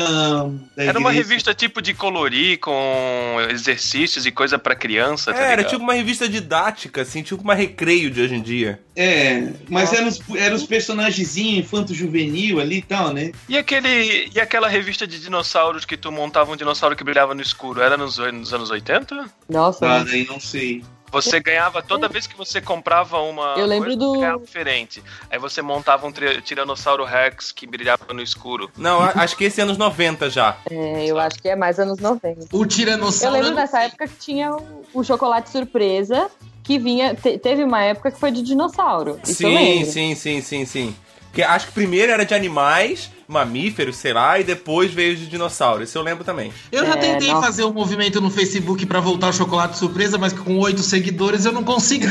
Da 0.73 0.81
Era 0.85 0.97
uma 0.97 1.09
igreja- 1.11 1.27
revista 1.27 1.53
tipo 1.53 1.81
de 1.81 1.93
colorir, 1.93 2.57
com 2.59 3.35
exercícios 3.49 4.25
e 4.25 4.31
coisa 4.31 4.57
pra 4.57 4.75
criança, 4.77 5.33
tá 5.33 5.39
É, 5.39 5.43
era 5.43 5.55
ligado? 5.57 5.71
tipo 5.71 5.83
uma 5.83 5.93
revista 5.93 6.29
didática, 6.29 7.01
assim, 7.01 7.21
tipo 7.21 7.43
uma 7.43 7.53
recreio 7.53 8.09
de 8.09 8.21
hoje 8.21 8.35
em 8.35 8.41
dia. 8.41 8.79
É, 8.95 9.51
mas 9.69 9.91
eram 9.91 10.07
os, 10.07 10.21
eram 10.33 10.55
os 10.55 10.63
personagenzinhos 10.65 11.65
infanto-juvenil 11.65 12.61
ali 12.61 12.77
e 12.77 12.81
tal, 12.81 13.13
né? 13.13 13.33
E, 13.49 13.57
aquele, 13.57 14.29
e 14.33 14.39
aquela 14.39 14.69
revista 14.69 15.05
de 15.05 15.19
dinossauros 15.19 15.83
que 15.83 15.97
tu 15.97 16.13
montava 16.13 16.49
um 16.51 16.55
dinossauro 16.55 16.95
que 16.95 17.03
brilhava 17.03 17.35
no 17.35 17.41
escuro, 17.41 17.81
era 17.81 17.97
nos, 17.97 18.17
nos 18.17 18.53
anos 18.53 18.69
80? 18.71 19.25
Nossa, 19.49 19.85
Ah, 19.85 20.03
daí 20.05 20.25
não 20.25 20.39
sei. 20.39 20.81
Você 21.11 21.39
ganhava, 21.39 21.81
toda 21.81 22.07
vez 22.09 22.27
que 22.27 22.35
você 22.37 22.59
comprava 22.61 23.19
uma 23.21 23.55
Eu 23.57 23.65
lembro 23.65 23.89
coisa, 23.89 23.99
do- 23.99 24.19
ganhava 24.19 24.43
diferente. 24.43 25.03
Aí 25.29 25.39
você 25.39 25.61
montava 25.61 26.05
um 26.05 26.11
Tiranossauro 26.11 27.03
Rex 27.05 27.51
que 27.51 27.65
brilhava 27.65 28.13
no 28.13 28.21
escuro. 28.21 28.69
Não, 28.77 29.01
acho 29.01 29.35
que 29.37 29.45
esse 29.45 29.61
é 29.61 29.63
anos 29.63 29.77
90 29.77 30.29
já. 30.29 30.57
é, 30.69 31.05
eu 31.05 31.17
acho 31.19 31.39
que 31.41 31.47
é 31.47 31.55
mais 31.55 31.79
anos 31.79 31.99
90. 31.99 32.47
O 32.51 32.63
Eu 32.63 32.67
Tiranossauro. 32.67 33.33
lembro 33.35 33.55
dessa 33.55 33.81
época 33.83 34.07
que 34.07 34.15
tinha 34.17 34.51
o, 34.53 34.85
o 34.93 35.03
chocolate 35.03 35.49
surpresa, 35.49 36.29
que 36.63 36.77
vinha. 36.77 37.15
te- 37.15 37.37
teve 37.37 37.63
uma 37.63 37.81
época 37.81 38.11
que 38.11 38.19
foi 38.19 38.31
de 38.31 38.41
dinossauro. 38.41 39.19
Isso 39.23 39.47
eu 39.47 39.57
sim, 39.57 39.85
sim, 39.85 40.15
sim, 40.15 40.41
sim, 40.41 40.65
sim. 40.65 40.95
Que 41.33 41.43
acho 41.43 41.67
que 41.67 41.73
primeiro 41.73 42.11
era 42.11 42.25
de 42.25 42.33
animais, 42.33 43.11
mamíferos, 43.27 43.97
sei 43.97 44.11
lá, 44.13 44.39
e 44.39 44.43
depois 44.43 44.91
veio 44.91 45.15
de 45.15 45.27
dinossauros. 45.27 45.89
Isso 45.89 45.97
eu 45.97 46.01
lembro 46.01 46.23
também. 46.23 46.51
Eu 46.71 46.83
já 46.85 46.93
É, 46.93 46.97
tentei 46.97 47.27
nossa. 47.31 47.45
fazer 47.45 47.63
um 47.63 47.71
movimento 47.73 48.19
no 48.19 48.31
Facebook 48.31 48.83
pra 48.87 48.99
voltar 48.99 49.27
o 49.29 49.33
chocolate 49.33 49.77
surpresa, 49.77 50.17
mas 50.17 50.33
com 50.33 50.57
oito 50.57 50.81
seguidores 50.81 51.45
eu 51.45 51.51
não 51.51 51.63
consegui. 51.63 52.07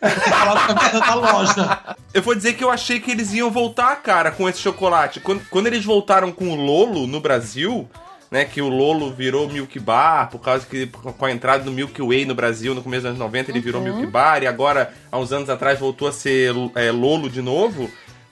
Falar 0.00 0.66
com 0.66 0.72
a 0.72 0.74
venda 0.82 1.00
da 1.00 1.14
loja. 1.14 1.96
Eu 2.14 2.22
vou 2.22 2.34
dizer 2.34 2.54
que 2.54 2.64
eu 2.64 2.70
achei 2.70 3.00
que 3.00 3.10
eles 3.10 3.32
iam 3.34 3.50
voltar, 3.50 3.96
cara, 3.96 4.30
com 4.30 4.48
esse 4.48 4.60
chocolate. 4.60 5.20
Quando, 5.20 5.42
quando 5.50 5.66
eles 5.66 5.84
voltaram 5.84 6.32
com 6.32 6.48
o 6.48 6.54
Lolo 6.54 7.06
no 7.06 7.20
Brasil, 7.20 7.86
né, 8.30 8.44
que 8.46 8.62
o 8.62 8.68
Lolo 8.68 9.12
virou 9.12 9.48
Milk 9.48 9.78
Bar, 9.78 10.30
por 10.30 10.38
causa 10.40 10.64
que 10.64 10.86
com 10.86 11.24
a 11.26 11.30
entrada 11.32 11.64
do 11.64 11.70
Milky 11.72 12.00
Way 12.00 12.24
no 12.24 12.34
Brasil 12.34 12.74
no 12.74 12.82
começo 12.82 13.02
dos 13.02 13.08
anos 13.10 13.18
90 13.18 13.50
ele 13.50 13.60
virou 13.60 13.82
Milk 13.82 14.06
Bar, 14.06 14.42
e 14.42 14.46
agora, 14.46 14.94
há 15.12 15.18
uns 15.18 15.32
anos 15.32 15.50
atrás, 15.50 15.78
voltou 15.78 16.08
a 16.08 16.12
ser 16.12 16.54
é, 16.76 16.90
Lolo 16.90 17.28
de 17.28 17.42
novo. 17.42 17.90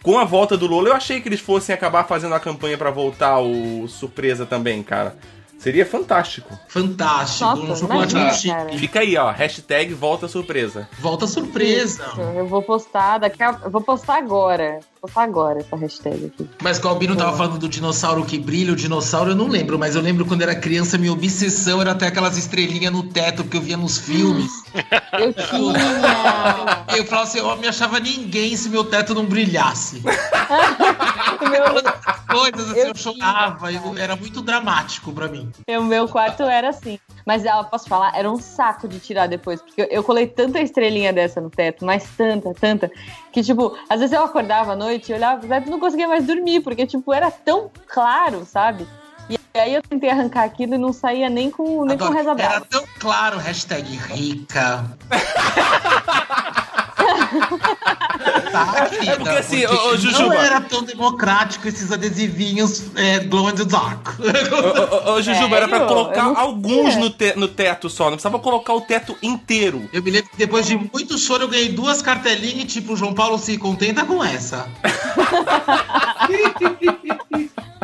Com 0.09 0.17
a 0.17 0.25
volta 0.25 0.57
do 0.57 0.67
Lolo, 0.67 0.89
eu 0.89 0.95
achei 0.95 1.21
que 1.21 1.29
eles 1.29 1.39
fossem 1.39 1.75
acabar 1.75 2.03
fazendo 2.05 2.35
a 2.35 2.41
campanha 2.41 2.79
pra 2.79 2.91
voltar 2.91 3.41
o 3.41 3.87
Surpresa 3.87 4.47
também, 4.47 4.83
cara. 4.83 5.19
Seria 5.59 5.85
fantástico. 5.85 6.57
Fantástico. 6.69 7.45
Nossa, 7.45 7.73
um 7.73 7.77
chocolate 7.77 8.13
imagina, 8.15 8.55
muito 8.59 8.71
chique. 8.71 8.79
Fica 8.79 9.01
aí, 9.01 9.17
ó, 9.17 9.31
hashtag 9.33 9.93
volta 9.93 10.29
surpresa. 10.29 10.89
Volta 11.01 11.27
surpresa. 11.27 12.05
Isso, 12.13 12.21
Eu 12.21 12.47
vou 12.47 12.63
postar 12.63 13.19
daqui 13.19 13.43
a... 13.43 13.59
Eu 13.65 13.71
vou 13.71 13.81
postar 13.81 14.19
agora. 14.19 14.79
Vou 15.01 15.03
postar 15.03 15.23
agora 15.25 15.59
essa 15.61 15.75
hashtag 15.77 16.27
aqui. 16.27 16.49
Mas 16.63 16.79
qual 16.79 16.95
o 16.95 16.99
Bino 16.99 17.17
tava 17.17 17.37
falando 17.37 17.59
do 17.59 17.69
dinossauro 17.69 18.25
que 18.25 18.39
brilha, 18.39 18.73
o 18.73 18.77
dinossauro 18.77 19.33
eu 19.33 19.37
não 19.37 19.49
lembro, 19.49 19.79
mas 19.79 19.97
eu 19.97 20.01
lembro 20.03 20.25
quando 20.25 20.43
era 20.43 20.55
criança, 20.55 20.97
minha 20.97 21.13
obsessão 21.13 21.81
era 21.81 21.91
até 21.93 22.07
aquelas 22.07 22.37
estrelinhas 22.37 22.93
no 22.93 23.03
teto 23.03 23.43
que 23.43 23.57
eu 23.57 23.61
via 23.61 23.77
nos 23.77 23.99
filmes. 23.99 24.51
Eu 25.19 25.33
tinha. 25.33 26.85
Eu 26.97 27.05
falava 27.07 27.27
assim, 27.27 27.39
eu 27.39 27.57
me 27.57 27.67
achava 27.67 27.99
ninguém 27.99 28.55
se 28.57 28.69
meu 28.69 28.85
teto 28.85 29.15
não 29.15 29.25
brilhasse. 29.25 30.01
meu, 30.05 31.83
Coisas 32.29 32.71
assim, 32.71 32.81
eu 32.81 32.95
chorava, 32.95 33.73
eu- 33.73 33.97
era 33.97 34.15
muito 34.15 34.43
dramático 34.43 35.11
pra 35.13 35.27
mim. 35.29 35.48
o 35.79 35.85
meu 35.85 36.09
quarto 36.09 36.43
era 36.43 36.69
assim. 36.71 36.99
Mas 37.25 37.45
ela, 37.45 37.65
posso 37.65 37.89
falar, 37.89 38.17
era 38.17 38.31
um 38.31 38.39
saco 38.39 38.89
de 38.89 38.99
tirar 38.99 39.27
depois. 39.27 39.61
Porque 39.61 39.83
eu, 39.83 39.87
eu 39.87 40.03
colei 40.05 40.27
tanta 40.27 40.61
estrelinha 40.61 41.13
dessa 41.13 41.41
no 41.41 41.51
teto, 41.51 41.85
mas 41.85 42.09
tanta, 42.17 42.53
tanta, 42.55 42.91
que, 43.33 43.43
tipo, 43.43 43.77
às 43.89 44.01
vezes 44.01 44.15
eu 44.15 44.23
acordava 44.23 44.73
à 44.73 44.77
noite 44.77 45.13
e 45.13 45.15
olhava 45.15 45.41
pro 45.41 45.49
teto 45.49 45.67
e 45.67 45.71
não 45.71 45.81
conseguia 45.81 46.09
mais 46.09 46.25
dormir, 46.25 46.61
porque, 46.61 46.87
tipo, 46.87 47.13
era 47.13 47.31
tão 47.31 47.71
claro, 47.87 48.45
sabe? 48.45 48.87
E 49.29 49.39
aí 49.59 49.75
eu 49.75 49.83
tentei 49.83 50.09
arrancar 50.09 50.45
aquilo 50.45 50.75
e 50.75 50.79
não 50.79 50.93
saía 50.93 51.29
nem 51.29 51.51
com, 51.51 51.85
nem 51.85 51.99
com 51.99 52.05
Adoro. 52.05 52.17
reza 52.17 52.31
Era 52.39 52.61
tão 52.63 52.85
claro, 52.99 53.39
hashtag 53.39 53.97
rica. 53.97 54.85
tá, 58.53 58.89
É 59.07 59.17
porque 59.17 59.29
assim, 59.31 59.65
ô, 59.67 59.71
ô, 59.73 59.91
Não 59.93 59.97
Jujuba. 59.97 60.35
era 60.37 60.61
tão 60.61 60.83
democrático 60.83 61.67
esses 61.69 61.91
adesivinhos 61.93 62.85
é, 62.97 63.21
glow 63.21 63.49
in 63.51 63.55
the 63.55 63.65
dark. 63.65 64.09
Ô, 64.19 65.11
ô, 65.11 65.15
ô, 65.15 65.23
Jujuba, 65.23 65.57
era 65.57 65.69
pra 65.69 65.79
Sério? 65.81 65.95
colocar 65.95 66.25
alguns 66.41 66.97
no, 66.97 67.11
te- 67.11 67.35
no 67.37 67.49
teto 67.49 67.89
só, 67.91 68.05
não 68.05 68.13
precisava 68.13 68.39
colocar 68.39 68.73
o 68.75 68.81
teto 68.81 69.17
inteiro. 69.23 69.89
Eu 69.93 70.03
me 70.03 70.11
lembro 70.11 70.31
que 70.31 70.37
depois 70.37 70.67
de 70.67 70.77
muito 70.77 71.17
choro 71.19 71.45
eu 71.45 71.49
ganhei 71.49 71.69
duas 71.71 72.01
cartelinhas 72.03 72.63
e 72.63 72.67
tipo, 72.67 72.93
o 72.93 72.97
João 72.97 73.15
Paulo 73.15 73.39
se 73.39 73.57
contenta 73.59 74.05
com 74.05 74.23
essa. 74.25 74.69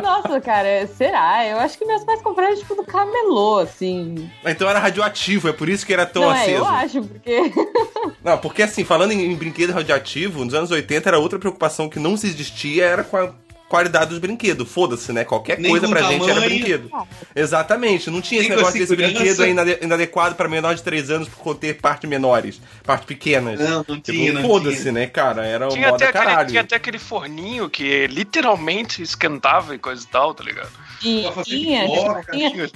Nossa, 0.01 0.39
cara, 0.39 0.87
será? 0.87 1.45
Eu 1.45 1.57
acho 1.59 1.77
que 1.77 1.85
meus 1.85 2.03
pais 2.03 2.21
compraram, 2.21 2.55
tipo, 2.55 2.75
do 2.75 2.83
camelô, 2.83 3.59
assim. 3.59 4.29
Então 4.45 4.69
era 4.69 4.79
radioativo, 4.79 5.47
é 5.49 5.53
por 5.53 5.67
isso 5.67 5.85
que 5.85 5.93
era 5.93 6.05
tão 6.05 6.23
não, 6.23 6.29
aceso. 6.29 6.49
é, 6.51 6.57
eu 6.57 6.65
acho, 6.65 7.01
porque... 7.03 7.53
Não, 8.23 8.37
porque 8.39 8.63
assim, 8.63 8.83
falando 8.83 9.11
em, 9.11 9.31
em 9.31 9.35
brinquedo 9.35 9.71
radioativo, 9.71 10.43
nos 10.43 10.53
anos 10.53 10.71
80 10.71 11.09
era 11.09 11.19
outra 11.19 11.37
preocupação 11.37 11.87
que 11.87 11.99
não 11.99 12.17
se 12.17 12.25
existia, 12.25 12.83
era 12.83 13.03
com 13.03 13.17
a 13.17 13.31
qualidade 13.69 14.09
dos 14.09 14.19
brinquedos. 14.19 14.69
Foda-se, 14.71 15.11
né? 15.11 15.23
Qualquer 15.23 15.59
Nem 15.59 15.71
coisa 15.71 15.87
pra 15.87 16.01
gente 16.03 16.23
era 16.23 16.33
tamanho. 16.35 16.49
brinquedo. 16.49 16.89
Exatamente, 17.35 18.09
não 18.09 18.21
tinha 18.21 18.41
Nem 18.41 18.49
esse 18.49 18.55
negócio 18.57 18.79
desse 18.79 18.95
brinquedo 18.95 19.43
ainda 19.43 19.83
inadequado 19.83 20.35
pra 20.35 20.47
menor 20.47 20.75
de 20.75 20.83
3 20.83 21.09
anos 21.11 21.27
por 21.29 21.37
conter 21.39 21.79
partes 21.79 22.09
menores, 22.09 22.61
partes 22.83 23.05
pequenas. 23.05 23.59
Não, 23.59 23.77
não 23.87 23.99
Tipo, 23.99 24.11
tinha, 24.11 24.41
Foda-se, 24.41 24.81
tinha. 24.81 24.91
né, 24.93 25.07
cara? 25.07 25.45
Era 25.45 25.67
o 25.67 25.71
Tinha 25.71 25.89
moda 25.89 26.05
até, 26.05 26.17
aquele, 26.17 26.25
caralho. 26.33 26.49
tinha 26.49 26.61
até 26.61 26.75
aquele 26.75 26.99
forninho 26.99 27.69
que 27.69 28.07
literalmente 28.07 29.01
esquentava 29.01 29.75
e 29.75 29.79
coisa 29.79 30.03
e 30.03 30.07
tal, 30.07 30.33
tá 30.33 30.43
ligado? 30.43 30.69
E 31.03 31.25
tinha, 31.43 31.81
pipoca. 31.85 32.31
tinha, 32.31 32.69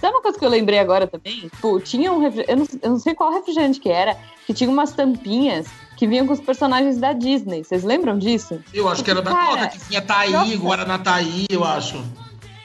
Sabe 0.00 0.14
uma 0.14 0.22
coisa 0.22 0.38
que 0.38 0.44
eu 0.44 0.48
lembrei 0.48 0.78
agora 0.78 1.06
também? 1.06 1.50
Pô, 1.60 1.80
tinha 1.80 2.12
um 2.12 2.20
refrigerante, 2.20 2.50
eu 2.50 2.56
não, 2.56 2.66
eu 2.82 2.90
não 2.90 2.98
sei 2.98 3.14
qual 3.14 3.32
refrigerante 3.32 3.80
que 3.80 3.88
era, 3.88 4.16
que 4.46 4.54
tinha 4.54 4.70
umas 4.70 4.92
tampinhas 4.92 5.66
que 5.96 6.06
vinham 6.06 6.26
com 6.26 6.32
os 6.32 6.40
personagens 6.40 6.98
da 6.98 7.12
Disney. 7.12 7.64
Vocês 7.64 7.82
lembram 7.82 8.18
disso? 8.18 8.60
Eu 8.72 8.88
acho 8.88 9.02
que 9.02 9.10
era 9.10 9.22
da 9.22 9.30
Cara, 9.30 9.46
Coca, 9.46 9.68
que 9.68 9.88
tinha 9.88 10.02
Taí, 10.02 10.32
nossa. 10.32 10.56
Guaraná 10.56 10.98
Taí, 10.98 11.46
eu 11.48 11.64
acho. 11.64 12.02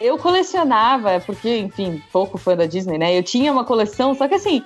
Eu 0.02 0.18
colecionava, 0.18 1.20
porque, 1.24 1.60
enfim, 1.60 2.02
pouco 2.12 2.36
fã 2.36 2.58
da 2.58 2.66
Disney, 2.66 2.98
né? 2.98 3.16
Eu 3.16 3.22
tinha 3.22 3.52
uma 3.52 3.64
coleção, 3.64 4.16
só 4.16 4.28
que 4.28 4.34
assim, 4.34 4.64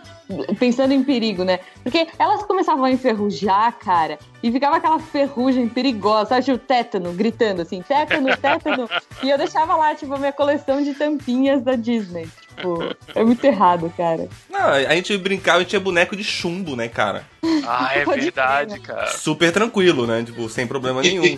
pensando 0.57 0.93
em 0.93 1.03
perigo, 1.03 1.43
né? 1.43 1.59
Porque 1.83 2.07
elas 2.17 2.41
começavam 2.43 2.85
a 2.85 2.91
enferrujar, 2.91 3.77
cara, 3.77 4.17
e 4.41 4.49
ficava 4.49 4.77
aquela 4.77 4.97
ferrugem 4.97 5.67
perigosa, 5.67 6.29
sabe? 6.29 6.45
Tipo, 6.45 6.57
tétano, 6.59 7.11
gritando 7.11 7.63
assim, 7.63 7.81
tétano, 7.81 8.35
tétano. 8.37 8.89
e 9.21 9.29
eu 9.29 9.37
deixava 9.37 9.75
lá, 9.75 9.93
tipo, 9.93 10.13
a 10.13 10.17
minha 10.17 10.31
coleção 10.31 10.81
de 10.81 10.93
tampinhas 10.93 11.61
da 11.61 11.75
Disney. 11.75 12.29
Tipo, 12.55 12.95
é 13.13 13.23
muito 13.23 13.43
errado, 13.43 13.91
cara. 13.95 14.27
Não, 14.49 14.69
a 14.69 14.95
gente 14.95 15.17
brincava 15.17 15.61
e 15.61 15.65
tinha 15.65 15.79
boneco 15.79 16.15
de 16.15 16.23
chumbo, 16.23 16.75
né, 16.75 16.87
cara? 16.87 17.25
Ah, 17.67 17.91
é 17.93 18.03
Pode 18.05 18.21
verdade, 18.21 18.79
crer, 18.79 18.81
cara. 18.81 19.07
Super 19.07 19.51
tranquilo, 19.51 20.07
né? 20.07 20.23
Tipo, 20.23 20.47
sem 20.49 20.65
problema 20.65 21.01
nenhum. 21.01 21.37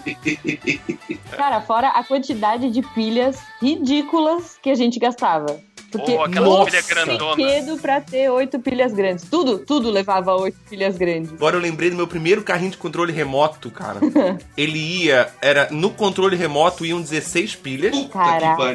Cara, 1.31 1.61
fora 1.61 1.89
a 1.89 2.03
quantidade 2.03 2.69
de 2.69 2.81
pilhas 2.93 3.39
ridículas 3.61 4.57
que 4.61 4.69
a 4.69 4.75
gente 4.75 4.99
gastava. 4.99 5.59
Porque 5.91 6.11
Ou 6.11 6.23
aquela 6.23 6.45
Nossa! 6.45 6.65
pilha 6.71 6.81
grandona. 6.81 7.35
brinquedo 7.35 7.77
pra 7.77 8.01
ter 8.01 8.29
oito 8.29 8.59
pilhas 8.59 8.91
grandes. 8.93 9.25
Tudo, 9.29 9.59
tudo 9.59 9.89
levava 9.89 10.35
oito 10.35 10.57
pilhas 10.69 10.97
grandes. 10.97 11.31
Agora 11.31 11.55
eu 11.55 11.61
lembrei 11.61 11.89
do 11.89 11.95
meu 11.95 12.07
primeiro 12.07 12.43
carrinho 12.43 12.71
de 12.71 12.77
controle 12.77 13.13
remoto, 13.13 13.71
cara. 13.71 13.99
Ele 14.57 14.77
ia, 14.79 15.29
era 15.41 15.67
no 15.71 15.89
controle 15.91 16.35
remoto 16.35 16.85
iam 16.85 17.01
16 17.01 17.55
pilhas. 17.55 17.95
Puta. 17.97 18.17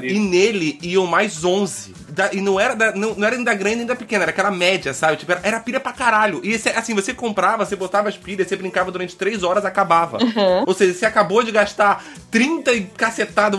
E 0.03 0.19
nele 0.19 0.79
iam 0.83 1.07
mais 1.07 1.45
11. 1.45 1.93
Da- 2.09 2.31
e 2.33 2.41
não 2.41 2.59
era, 2.59 2.75
da- 2.75 2.93
não, 2.95 3.15
não 3.15 3.27
era 3.27 3.37
nem 3.37 3.45
da 3.45 3.55
grande 3.55 3.77
nem 3.77 3.87
da 3.87 3.97
pequena, 3.97 4.25
era 4.25 4.31
aquela 4.31 4.51
média, 4.51 4.93
sabe? 4.95 5.17
Tipo, 5.17 5.33
era, 5.33 5.41
era 5.45 5.61
pilha 5.61 5.81
pra 5.81 5.93
caralho. 5.93 6.41
E 6.45 6.53
esse- 6.53 6.69
assim, 6.71 6.95
você 6.95 7.13
comprava, 7.15 7.65
você 7.65 7.77
botava 7.77 8.09
as 8.09 8.17
pilhas, 8.17 8.49
você 8.49 8.57
brincava 8.57 8.91
durante 8.91 9.17
3 9.17 9.43
horas, 9.43 9.65
acabava. 9.65 10.19
Ou 10.67 10.75
seja, 10.75 10.95
você 10.95 11.07
acabou 11.07 11.43
de 11.43 11.51
gastar 11.53 12.05
30 12.31 12.73
e 12.73 12.83
cacetado, 12.85 13.59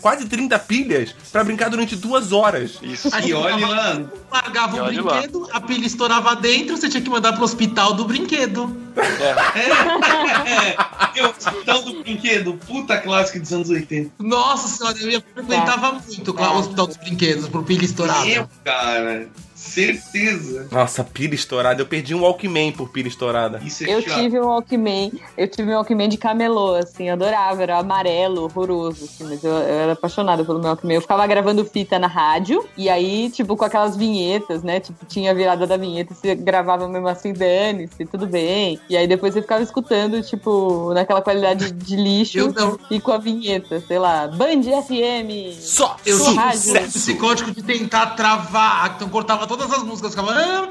quase 0.00 0.26
30 0.26 0.58
pilhas 0.58 1.14
pra 1.32 1.44
brincar 1.44 1.68
durante 1.70 1.94
2 1.96 2.32
horas. 2.32 2.78
Isso. 2.92 3.08
Aí 3.12 3.28
E 3.30 3.34
olha 3.34 3.66
lá. 3.66 4.02
largava 4.30 4.76
E 4.76 4.80
o 4.80 4.84
olha 4.84 5.02
lá. 5.02 5.12
brinquedo, 5.14 5.48
a 5.52 5.60
pilha 5.60 5.86
estourava 5.86 6.36
dentro, 6.36 6.76
você 6.76 6.88
tinha 6.88 7.02
que 7.02 7.10
mandar 7.10 7.32
pro 7.32 7.44
hospital 7.44 7.94
do 7.94 8.04
brinquedo. 8.04 8.76
É, 8.96 10.76
eu, 11.20 11.30
hospital 11.30 11.82
do 11.82 12.02
brinquedo, 12.02 12.54
puta 12.66 12.96
clássica 12.98 13.40
dos 13.40 13.52
anos 13.52 13.68
80. 13.70 14.10
Nossa 14.18 14.68
senhora, 14.68 14.98
eu 14.98 15.22
frequentava 15.34 15.92
muito 15.92 16.30
o 16.30 16.58
hospital 16.58 16.86
dos 16.86 16.96
brinquedos 16.96 17.48
por 17.48 17.62
pilha 17.64 17.84
estourada. 17.84 18.26
Eu, 18.26 18.48
cara, 18.64 19.28
certeza. 19.66 20.68
Nossa, 20.70 21.04
pilha 21.04 21.34
estourada. 21.34 21.80
Eu 21.82 21.86
perdi 21.86 22.14
um 22.14 22.22
Walkman 22.22 22.72
por 22.72 22.88
pilha 22.90 23.08
estourada. 23.08 23.60
Isso 23.64 23.84
é 23.84 23.94
Eu 23.94 24.02
chato. 24.02 24.20
tive 24.20 24.40
um 24.40 24.46
Walkman, 24.46 25.12
eu 25.36 25.48
tive 25.48 25.70
um 25.70 25.74
Walkman 25.74 26.08
de 26.08 26.16
camelô, 26.16 26.74
assim, 26.74 27.08
adorava, 27.08 27.62
era 27.62 27.78
amarelo, 27.78 28.42
horroroso, 28.44 29.04
assim, 29.04 29.24
mas 29.24 29.42
eu, 29.44 29.50
eu 29.52 29.58
era 29.80 29.92
apaixonada 29.92 30.44
pelo 30.44 30.58
meu 30.58 30.68
Walkman. 30.68 30.94
Eu 30.96 31.02
ficava 31.02 31.26
gravando 31.26 31.64
fita 31.64 31.98
na 31.98 32.06
rádio, 32.06 32.66
e 32.76 32.88
aí, 32.88 33.30
tipo, 33.30 33.56
com 33.56 33.64
aquelas 33.64 33.96
vinhetas, 33.96 34.62
né, 34.62 34.80
tipo, 34.80 35.04
tinha 35.06 35.30
a 35.30 35.34
virada 35.34 35.66
da 35.66 35.76
vinheta, 35.76 36.14
você 36.14 36.34
gravava 36.34 36.88
mesmo 36.88 37.08
assim, 37.08 37.32
dane-se, 37.32 38.04
tudo 38.06 38.26
bem. 38.26 38.78
E 38.88 38.96
aí 38.96 39.06
depois 39.06 39.34
você 39.34 39.42
ficava 39.42 39.62
escutando, 39.62 40.22
tipo, 40.22 40.92
naquela 40.94 41.20
qualidade 41.22 41.70
de 41.72 41.96
lixo, 41.96 42.38
Eu 42.38 42.52
não. 42.52 42.78
e 42.90 43.00
com 43.00 43.12
a 43.12 43.18
vinheta, 43.18 43.82
sei 43.86 43.98
lá, 43.98 44.26
Band 44.28 44.62
FM. 44.62 45.52
Só 45.60 45.96
Eu 46.04 46.18
Sou 46.18 46.34
rádio. 46.34 46.60
sucesso 46.60 46.92
psicótico 46.98 47.50
de 47.52 47.62
tentar 47.62 48.06
travar, 48.16 48.94
então 48.96 49.08
cortava 49.08 49.46
todas 49.56 49.72
as 49.72 49.82
músicas, 49.82 50.10
ficava. 50.12 50.32
ah, 50.32 50.68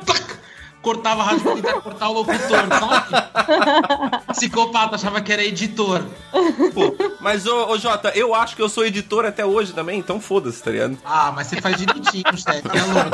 Cortava 0.82 1.24
a 1.24 1.26
rádio 1.26 1.42
pra 1.42 1.56
tentar 1.56 1.82
cortar 1.82 2.10
o 2.10 2.14
locutor, 2.14 2.38
sabe? 2.48 4.28
Psicopata, 4.34 4.94
achava 4.96 5.20
que 5.20 5.34
era 5.34 5.44
editor. 5.44 6.04
Mas, 7.20 7.48
ô, 7.48 7.72
ô 7.72 7.78
Jota, 7.80 8.12
eu 8.14 8.36
acho 8.36 8.56
que 8.56 8.62
eu 8.62 8.70
sou 8.70 8.86
editor 8.86 9.26
até 9.26 9.44
hoje 9.44 9.74
também, 9.74 9.98
então 9.98 10.20
foda-se, 10.22 10.62
tá 10.62 10.70
ligado? 10.70 10.96
Ah, 11.04 11.32
mas 11.36 11.48
você 11.48 11.60
faz 11.60 11.78
direitinho, 11.78 12.38
chefe, 12.38 12.68
é 12.68 12.82
louco. 12.94 13.10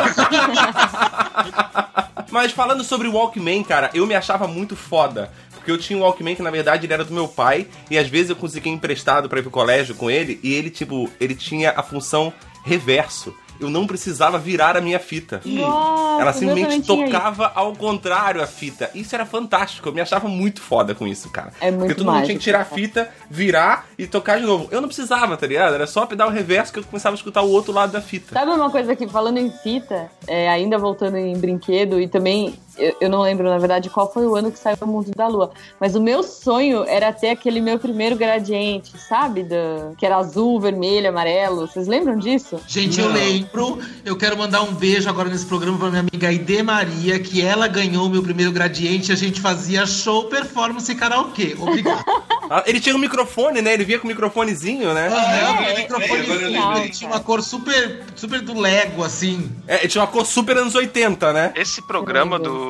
Mas 2.30 2.52
falando 2.52 2.84
sobre 2.84 3.08
o 3.08 3.14
Walkman, 3.14 3.64
cara, 3.64 3.90
eu 3.94 4.06
me 4.06 4.16
achava 4.16 4.48
muito 4.50 4.76
foda. 4.76 5.32
Porque 5.56 5.72
eu 5.72 5.78
tinha 5.78 5.98
um 5.98 6.02
Walkman 6.02 6.36
que, 6.36 6.42
na 6.42 6.50
verdade, 6.52 6.86
ele 6.86 6.94
era 6.94 7.06
do 7.06 7.14
meu 7.14 7.28
pai. 7.28 7.68
E 7.90 7.98
às 7.98 8.08
vezes 8.08 8.32
eu 8.32 8.36
conseguia 8.36 8.72
emprestado 8.74 9.30
pra 9.30 9.40
ir 9.40 9.44
pro 9.44 9.52
colégio 9.52 9.94
com 9.96 10.10
ele. 10.10 10.40
E 10.44 10.54
ele, 10.54 10.70
tipo, 10.70 11.10
ele 11.20 11.36
tinha 11.36 11.72
a 11.78 11.84
função 11.84 12.34
reverso. 12.66 13.34
Eu 13.62 13.70
não 13.70 13.86
precisava 13.86 14.38
virar 14.40 14.76
a 14.76 14.82
minha 14.82 15.00
fita. 15.00 15.40
Nossa, 15.46 16.22
Ela 16.22 16.34
simplesmente 16.34 16.82
isso. 16.82 16.98
tocava 16.98 17.52
ao 17.54 17.74
contrário 17.76 18.42
a 18.42 18.48
fita. 18.48 18.90
Isso 18.96 19.14
era 19.14 19.26
fantástico. 19.26 19.88
Eu 19.90 19.94
me 19.94 20.02
achava 20.02 20.28
muito 20.28 20.62
foda 20.62 20.96
com 20.96 21.08
isso, 21.08 21.30
cara. 21.30 21.54
É 21.62 21.70
muito 21.70 21.80
Porque 21.82 21.96
todo 21.96 22.06
mundo 22.06 22.14
tinha 22.14 22.22
mágico, 22.22 22.40
que 22.40 22.44
tirar 22.44 22.62
a 22.62 22.66
fita, 22.66 23.10
virar 23.30 23.86
e 23.98 24.08
tocar 24.08 24.40
de 24.40 24.46
novo. 24.46 24.68
Eu 24.72 24.82
não 24.82 24.88
precisava, 24.88 25.38
tá 25.38 25.46
ligado? 25.46 25.76
Era 25.76 25.86
só 25.88 26.06
pedar 26.06 26.28
o 26.28 26.32
reverso 26.32 26.74
que 26.74 26.80
eu 26.80 26.84
começava 26.84 27.14
a 27.14 27.18
escutar 27.18 27.42
o 27.42 27.50
outro 27.52 27.72
lado 27.72 27.92
da 27.92 28.02
fita. 28.02 28.34
Sabe 28.34 28.52
uma 28.52 28.70
coisa 28.70 28.96
que, 28.96 29.08
falando 29.08 29.38
em 29.38 29.52
fita, 29.52 30.10
é, 30.28 30.50
ainda 30.50 30.78
voltando 30.78 31.18
em 31.18 31.38
brinquedo, 31.38 32.00
e 32.00 32.08
também, 32.08 32.56
eu, 32.78 32.96
eu 33.02 33.10
não 33.10 33.22
lembro, 33.22 33.48
na 33.50 33.58
verdade, 33.58 33.90
qual 33.90 34.12
foi 34.12 34.26
o 34.26 34.36
ano 34.36 34.52
que 34.52 34.60
saiu 34.60 34.78
o 34.82 34.88
Mundo 34.88 35.12
da 35.16 35.28
Lua, 35.28 35.52
mas 35.80 35.96
o 35.96 36.02
meu 36.02 36.24
sonho 36.24 36.84
era 36.86 37.12
ter 37.14 37.30
aquele 37.30 37.62
meu 37.62 37.78
primeiro 37.80 38.16
gradiente, 38.16 38.98
sabe? 38.98 39.44
Da, 39.44 39.92
que 39.98 40.06
era 40.06 40.18
azul, 40.18 40.60
vermelho, 40.60 41.10
amarelo. 41.10 41.68
Vocês 41.68 41.88
lembram 41.88 42.18
disso? 42.18 42.60
Gente, 42.68 43.00
eu 43.00 43.08
Não. 43.08 43.16
lembro. 43.16 43.80
Eu 44.06 44.16
quero 44.18 44.38
mandar 44.38 44.62
um 44.62 44.74
beijo 44.74 45.10
agora 45.10 45.30
nesse 45.30 45.46
programa 45.46 45.78
pra 45.78 45.90
minha 45.90 46.02
amiga 46.02 46.28
Aide 46.28 46.64
Maria, 46.64 47.20
que 47.20 47.42
ela 47.42 47.68
ganhou 47.68 48.06
o 48.06 48.10
meu 48.10 48.24
primeiro 48.24 48.52
gradiente 48.52 49.12
e 49.12 49.14
a 49.14 49.18
gente 49.18 49.42
fazia 49.42 49.86
show, 49.86 50.26
performance 50.26 50.92
e 50.92 50.96
karaokê. 50.96 51.56
Obrigado. 51.60 52.04
Ah, 52.54 52.66
Ele 52.68 52.82
tinha 52.82 52.94
um 52.94 53.00
microfone, 53.00 53.62
né? 53.62 53.74
Ele 53.74 53.86
vinha 53.86 53.98
com 53.98 54.06
um 54.06 54.10
microfonezinho, 54.10 54.94
né? 54.94 55.08
Aham, 55.08 55.64
é, 55.64 55.82
é, 55.84 55.86
agora 55.86 56.04
eu 56.16 56.80
ele 56.80 56.90
tinha 56.90 57.10
uma 57.10 57.22
cor 57.22 57.42
super, 57.42 58.04
super 58.14 58.42
do 58.42 58.60
Lego, 58.60 59.06
assim. 59.06 59.50
É, 59.66 59.80
ele 59.80 59.88
tinha 59.88 60.02
uma 60.02 60.08
cor 60.12 60.26
super 60.26 60.58
anos 60.58 60.76
80, 60.76 61.32
né? 61.32 61.54
Esse 61.56 61.82
programa 61.82 62.38
do. 62.38 62.61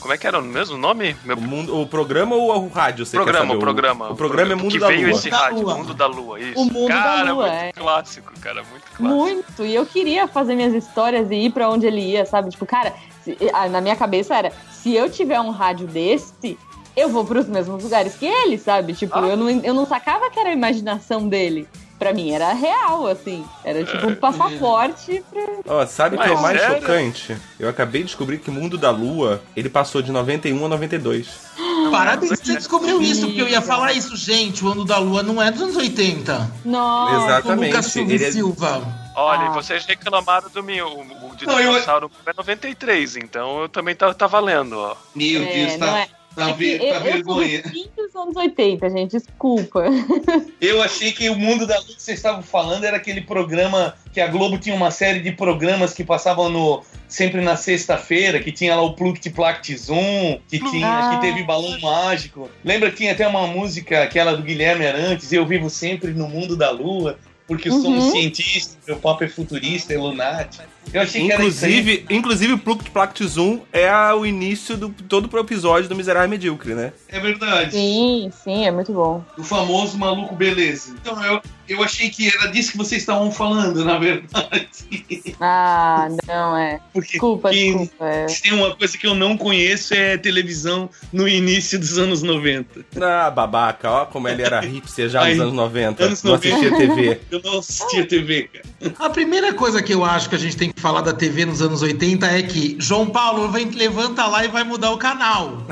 Como 0.00 0.12
é 0.12 0.18
que 0.18 0.26
era 0.26 0.38
o 0.38 0.42
mesmo 0.42 0.76
nome? 0.76 1.16
Meu 1.24 1.36
O, 1.36 1.40
mundo, 1.40 1.80
o 1.80 1.86
programa 1.86 2.34
ou 2.36 2.64
o 2.64 2.68
rádio? 2.68 3.04
Você 3.06 3.16
quer 3.16 3.22
programa, 3.24 3.46
saber? 3.46 3.56
o 3.56 3.60
programa. 3.60 4.10
O, 4.12 4.16
programa 4.16 4.52
é 4.52 4.54
Mundo 4.54 4.70
que 4.72 4.78
da 4.78 4.86
veio 4.88 5.08
Lua. 5.08 5.10
esse 5.10 5.30
Da 5.30 5.36
rádio, 5.38 5.62
Lua. 5.62 5.74
Mundo 5.74 5.94
da 5.94 6.06
Lua, 6.06 6.40
isso. 6.40 6.60
O 6.60 6.64
Mundo 6.64 6.88
da 6.88 6.94
cara, 7.02 7.32
Lua, 7.32 7.48
muito 7.48 7.62
é. 7.64 7.72
clássico, 7.72 8.32
cara, 8.40 8.62
muito 8.70 8.84
clássico. 8.84 9.02
Muito. 9.02 9.64
E 9.64 9.74
eu 9.74 9.86
queria 9.86 10.26
fazer 10.28 10.54
minhas 10.54 10.74
histórias 10.74 11.30
e 11.30 11.34
ir 11.34 11.50
pra 11.50 11.68
onde 11.70 11.86
ele 11.86 12.00
ia, 12.00 12.24
sabe? 12.26 12.50
Tipo, 12.50 12.66
cara, 12.66 12.94
se- 13.22 13.36
na 13.70 13.80
minha 13.80 13.96
cabeça 13.96 14.34
era: 14.34 14.52
se 14.70 14.94
eu 14.94 15.10
tiver 15.10 15.40
um 15.40 15.50
rádio 15.50 15.86
desse, 15.86 16.58
eu 16.96 17.08
vou 17.08 17.24
pros 17.24 17.46
mesmos 17.46 17.82
lugares 17.82 18.14
que 18.14 18.26
ele, 18.26 18.58
sabe? 18.58 18.94
Tipo, 18.94 19.18
Ah. 19.18 19.28
eu, 19.28 19.36
não, 19.36 19.50
eu 19.50 19.74
não 19.74 19.86
sacava 19.86 20.30
que 20.30 20.38
era 20.38 20.50
a 20.50 20.52
imaginação 20.52 21.28
dele. 21.28 21.68
Pra 21.98 22.12
mim 22.12 22.30
era 22.30 22.52
real, 22.52 23.06
assim. 23.06 23.44
Era 23.64 23.82
tipo 23.84 24.06
um 24.06 24.14
passaporte 24.14 25.24
pra. 25.30 25.42
Ó, 25.66 25.86
sabe 25.86 26.16
o 26.16 26.18
que 26.20 26.28
é 26.28 26.32
o 26.32 26.42
mais 26.42 26.60
sério? 26.60 26.80
chocante? 26.80 27.36
Eu 27.58 27.68
acabei 27.68 28.02
de 28.02 28.08
descobrir 28.08 28.38
que 28.38 28.50
o 28.50 28.52
Mundo 28.52 28.76
da 28.76 28.90
Lua, 28.90 29.40
ele 29.56 29.68
passou 29.70 30.02
de 30.02 30.12
91 30.12 30.64
a 30.64 30.68
92. 30.68 31.28
Parabéns 31.90 32.38
que 32.40 32.46
você 32.46 32.54
descobriu 32.56 33.00
isso, 33.00 33.26
porque 33.26 33.40
eu 33.40 33.48
ia 33.48 33.62
falar 33.62 33.92
isso, 33.92 34.16
gente. 34.16 34.64
O 34.64 34.72
ano 34.72 34.84
da 34.84 34.98
lua 34.98 35.22
não 35.22 35.40
é 35.40 35.50
dos 35.50 35.62
anos 35.62 35.76
80. 35.76 36.50
Nossa. 36.64 37.24
Exatamente. 37.24 37.70
Lucas 37.70 37.86
Silva 37.86 38.14
é- 38.14 38.30
Silva. 38.30 39.06
Olha, 39.14 39.48
Ah. 39.48 39.50
e 39.50 39.54
vocês 39.54 39.86
reclamaram 39.86 40.50
do 40.50 40.62
meu. 40.62 40.88
O 40.88 41.34
de 41.36 41.46
Não, 41.46 41.58
eu- 41.58 41.72
dinossauro 41.72 42.10
é 42.26 42.32
93, 42.36 43.16
então 43.16 43.62
eu 43.62 43.68
também 43.68 43.94
tá, 43.94 44.12
tá 44.12 44.26
valendo, 44.26 44.76
ó. 44.78 44.94
Meu 45.14 45.42
É, 45.42 45.46
Deus, 45.46 45.78
não 45.78 45.86
tá, 45.86 45.98
é. 46.00 46.08
Tá, 46.36 46.50
É 46.50 46.52
ver- 46.52 46.78
tá 46.78 46.84
eu, 46.84 46.92
eu 46.92 47.00
sou 47.00 47.12
vergonha. 47.12 47.62
fim 47.64 47.86
dos 47.96 48.14
anos 48.14 48.36
80, 48.36 48.90
gente, 48.90 49.10
desculpa. 49.12 49.84
Eu 50.60 50.82
achei 50.82 51.12
que 51.12 51.28
o 51.28 51.36
Mundo 51.36 51.66
da 51.66 51.76
Luz 51.78 51.94
que 51.96 52.02
vocês 52.02 52.18
estavam 52.18 52.42
falando 52.42 52.84
era 52.84 52.96
aquele 52.96 53.20
programa 53.22 53.94
que 54.12 54.20
a 54.20 54.26
Globo 54.26 54.58
tinha 54.58 54.74
uma 54.74 54.90
série 54.90 55.20
de 55.20 55.32
programas 55.32 55.92
que 55.92 56.04
passavam 56.04 56.48
no 56.48 56.82
sempre 57.08 57.40
na 57.40 57.56
sexta-feira, 57.56 58.40
que 58.40 58.50
tinha 58.52 58.74
lá 58.74 58.82
o 58.82 58.94
Pluct 58.94 59.28
Plact 59.30 59.76
Zoom, 59.76 60.38
que 60.48 60.58
tinha, 60.58 60.86
Ah. 60.88 61.14
que 61.16 61.20
teve 61.26 61.42
balão 61.44 61.78
mágico. 61.80 62.48
Lembra 62.64 62.90
que 62.90 62.96
tinha 62.96 63.12
até 63.12 63.26
uma 63.26 63.46
música, 63.46 64.02
aquela 64.02 64.36
do 64.36 64.42
Guilherme 64.42 64.86
Arantes, 64.86 65.32
Eu 65.32 65.46
Vivo 65.46 65.70
Sempre 65.70 66.12
no 66.12 66.28
Mundo 66.28 66.56
da 66.56 66.70
Lua, 66.70 67.18
porque 67.46 67.68
eu 67.68 67.72
sou 67.80 67.90
um 67.90 67.98
Uhum. 68.00 68.10
cientista, 68.10 68.76
meu 68.88 68.96
papo 68.96 69.22
é 69.24 69.28
futurista, 69.28 69.92
é 69.94 69.98
lunático. 69.98 70.64
Eu 70.92 71.02
achei 71.02 71.22
que 71.26 71.32
era. 71.32 71.42
Inclusive, 71.42 72.06
inclusive 72.10 72.52
o 72.54 72.58
Plucked 72.58 72.90
Plact 72.90 73.26
Zoom 73.26 73.60
é 73.72 73.88
a- 73.88 74.14
o 74.14 74.24
início 74.26 74.76
do 74.76 74.88
todo 74.90 75.32
o 75.32 75.38
episódio 75.40 75.88
do 75.88 75.94
Miserável 75.96 76.28
Medíocre, 76.28 76.74
né? 76.74 76.92
É 77.08 77.20
verdade. 77.20 77.72
Sim, 77.72 78.30
sim, 78.44 78.66
é 78.66 78.70
muito 78.70 78.92
bom. 78.92 79.24
O 79.38 79.42
famoso 79.42 79.98
maluco 79.98 80.34
beleza. 80.34 80.94
Então 81.00 81.22
eu, 81.24 81.40
eu 81.68 81.82
achei 81.82 82.08
que 82.08 82.28
era 82.28 82.46
disso 82.50 82.72
que 82.72 82.78
vocês 82.78 83.02
estavam 83.02 83.30
falando, 83.30 83.84
na 83.84 83.98
verdade. 83.98 84.68
Ah, 85.40 86.08
não, 86.26 86.56
é. 86.56 86.80
Porque 86.94 87.12
Desculpa, 87.12 87.50
desculpa. 87.50 88.06
É. 88.06 88.28
Se 88.28 88.40
tem 88.42 88.52
uma 88.54 88.74
coisa 88.74 88.96
que 88.96 89.06
eu 89.06 89.14
não 89.14 89.36
conheço 89.36 89.92
é 89.92 90.16
televisão 90.16 90.88
no 91.12 91.28
início 91.28 91.78
dos 91.78 91.98
anos 91.98 92.22
90. 92.22 92.84
Ah, 93.00 93.30
babaca, 93.30 93.90
ó 93.90 94.06
como 94.06 94.28
ele 94.28 94.42
era 94.42 94.60
hipster 94.60 95.08
já 95.10 95.20
nos 95.20 95.28
Aí, 95.28 95.38
anos 95.40 95.52
90. 95.52 96.04
anos 96.04 96.22
não 96.22 96.32
90. 96.32 96.56
assistia 96.56 96.76
TV. 96.78 97.20
Eu 97.30 97.42
não 97.42 97.58
assistia 97.58 98.06
TV, 98.06 98.48
cara. 98.50 98.94
A 98.98 99.10
primeira 99.10 99.52
coisa 99.52 99.82
que 99.82 99.92
eu 99.92 100.04
acho 100.04 100.28
que 100.30 100.34
a 100.34 100.38
gente 100.38 100.56
tem 100.56 100.70
que 100.72 100.75
falar 100.76 101.00
da 101.00 101.12
TV 101.12 101.46
nos 101.46 101.62
anos 101.62 101.82
80 101.82 102.26
é 102.26 102.42
que 102.42 102.76
João 102.78 103.06
Paulo 103.06 103.50
vem, 103.50 103.70
levanta 103.70 104.26
lá 104.26 104.44
e 104.44 104.48
vai 104.48 104.62
mudar 104.62 104.92
o 104.92 104.98
canal. 104.98 105.62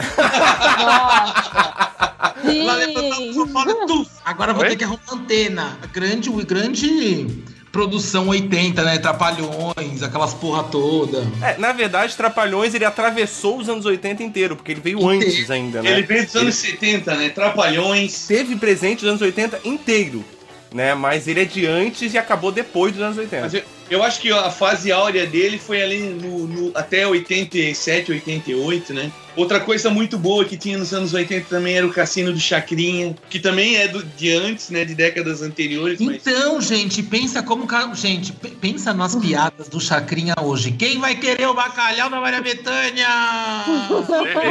Nossa! 0.78 1.84
Lá 2.64 2.74
levanta 2.74 3.20
o 3.20 3.86
tuf. 3.86 4.10
Agora 4.24 4.50
eu 4.50 4.54
vou 4.54 4.64
Oi? 4.64 4.70
ter 4.70 4.76
que 4.76 4.84
arrumar 4.84 5.12
antena. 5.12 5.78
Grande, 5.92 6.30
grande 6.44 7.44
produção 7.70 8.28
80, 8.28 8.82
né? 8.82 8.98
Trapalhões, 8.98 10.02
aquelas 10.02 10.32
porra 10.34 10.62
toda. 10.64 11.26
É, 11.42 11.58
na 11.58 11.72
verdade, 11.72 12.16
Trapalhões 12.16 12.74
ele 12.74 12.84
atravessou 12.84 13.58
os 13.58 13.68
anos 13.68 13.84
80 13.84 14.22
inteiro, 14.22 14.56
porque 14.56 14.72
ele 14.72 14.80
veio 14.80 15.06
antes 15.08 15.50
ainda, 15.50 15.82
né? 15.82 15.90
Ele 15.90 16.02
veio 16.02 16.24
dos 16.24 16.36
anos 16.36 16.54
70, 16.54 17.14
né? 17.16 17.28
Trapalhões. 17.30 18.26
teve 18.26 18.56
presente 18.56 19.04
os 19.04 19.08
anos 19.08 19.20
80 19.20 19.60
inteiro, 19.64 20.24
né? 20.72 20.94
Mas 20.94 21.26
ele 21.26 21.42
é 21.42 21.44
de 21.44 21.66
antes 21.66 22.14
e 22.14 22.18
acabou 22.18 22.52
depois 22.52 22.92
dos 22.92 23.02
anos 23.02 23.18
80. 23.18 23.42
Mas 23.42 23.54
eu, 23.54 23.62
eu 23.90 24.02
acho 24.02 24.20
que 24.20 24.32
a 24.32 24.50
fase 24.50 24.90
áurea 24.90 25.26
dele 25.26 25.58
foi 25.58 25.82
ali 25.82 26.00
no, 26.00 26.46
no- 26.46 26.72
até 26.74 27.06
87, 27.06 28.12
88, 28.12 28.92
né? 28.94 29.10
Outra 29.36 29.58
coisa 29.60 29.90
muito 29.90 30.16
boa 30.18 30.44
que 30.44 30.56
tinha 30.56 30.78
nos 30.78 30.92
anos 30.94 31.12
80 31.12 31.46
também 31.48 31.76
era 31.76 31.86
o 31.86 31.92
Cassino 31.92 32.32
do 32.32 32.38
Chacrinha, 32.40 33.14
que 33.28 33.38
também 33.40 33.76
é 33.76 33.88
do, 33.88 34.02
de 34.02 34.30
antes, 34.32 34.70
né? 34.70 34.84
De 34.84 34.94
décadas 34.94 35.42
anteriores. 35.42 36.00
Mas... 36.00 36.16
Então, 36.26 36.60
gente, 36.60 37.02
pensa 37.02 37.42
como. 37.42 37.64
Gente, 37.94 38.32
pe- 38.32 38.50
pensa 38.50 38.92
nas 38.94 39.14
piadas 39.16 39.68
do 39.68 39.80
Chacrinha 39.80 40.34
hoje. 40.40 40.70
Quem 40.72 40.98
vai 41.00 41.14
querer 41.16 41.48
o 41.48 41.54
bacalhau 41.54 42.08
da 42.10 42.20
Maria 42.20 42.40
Bethânia? 42.40 43.08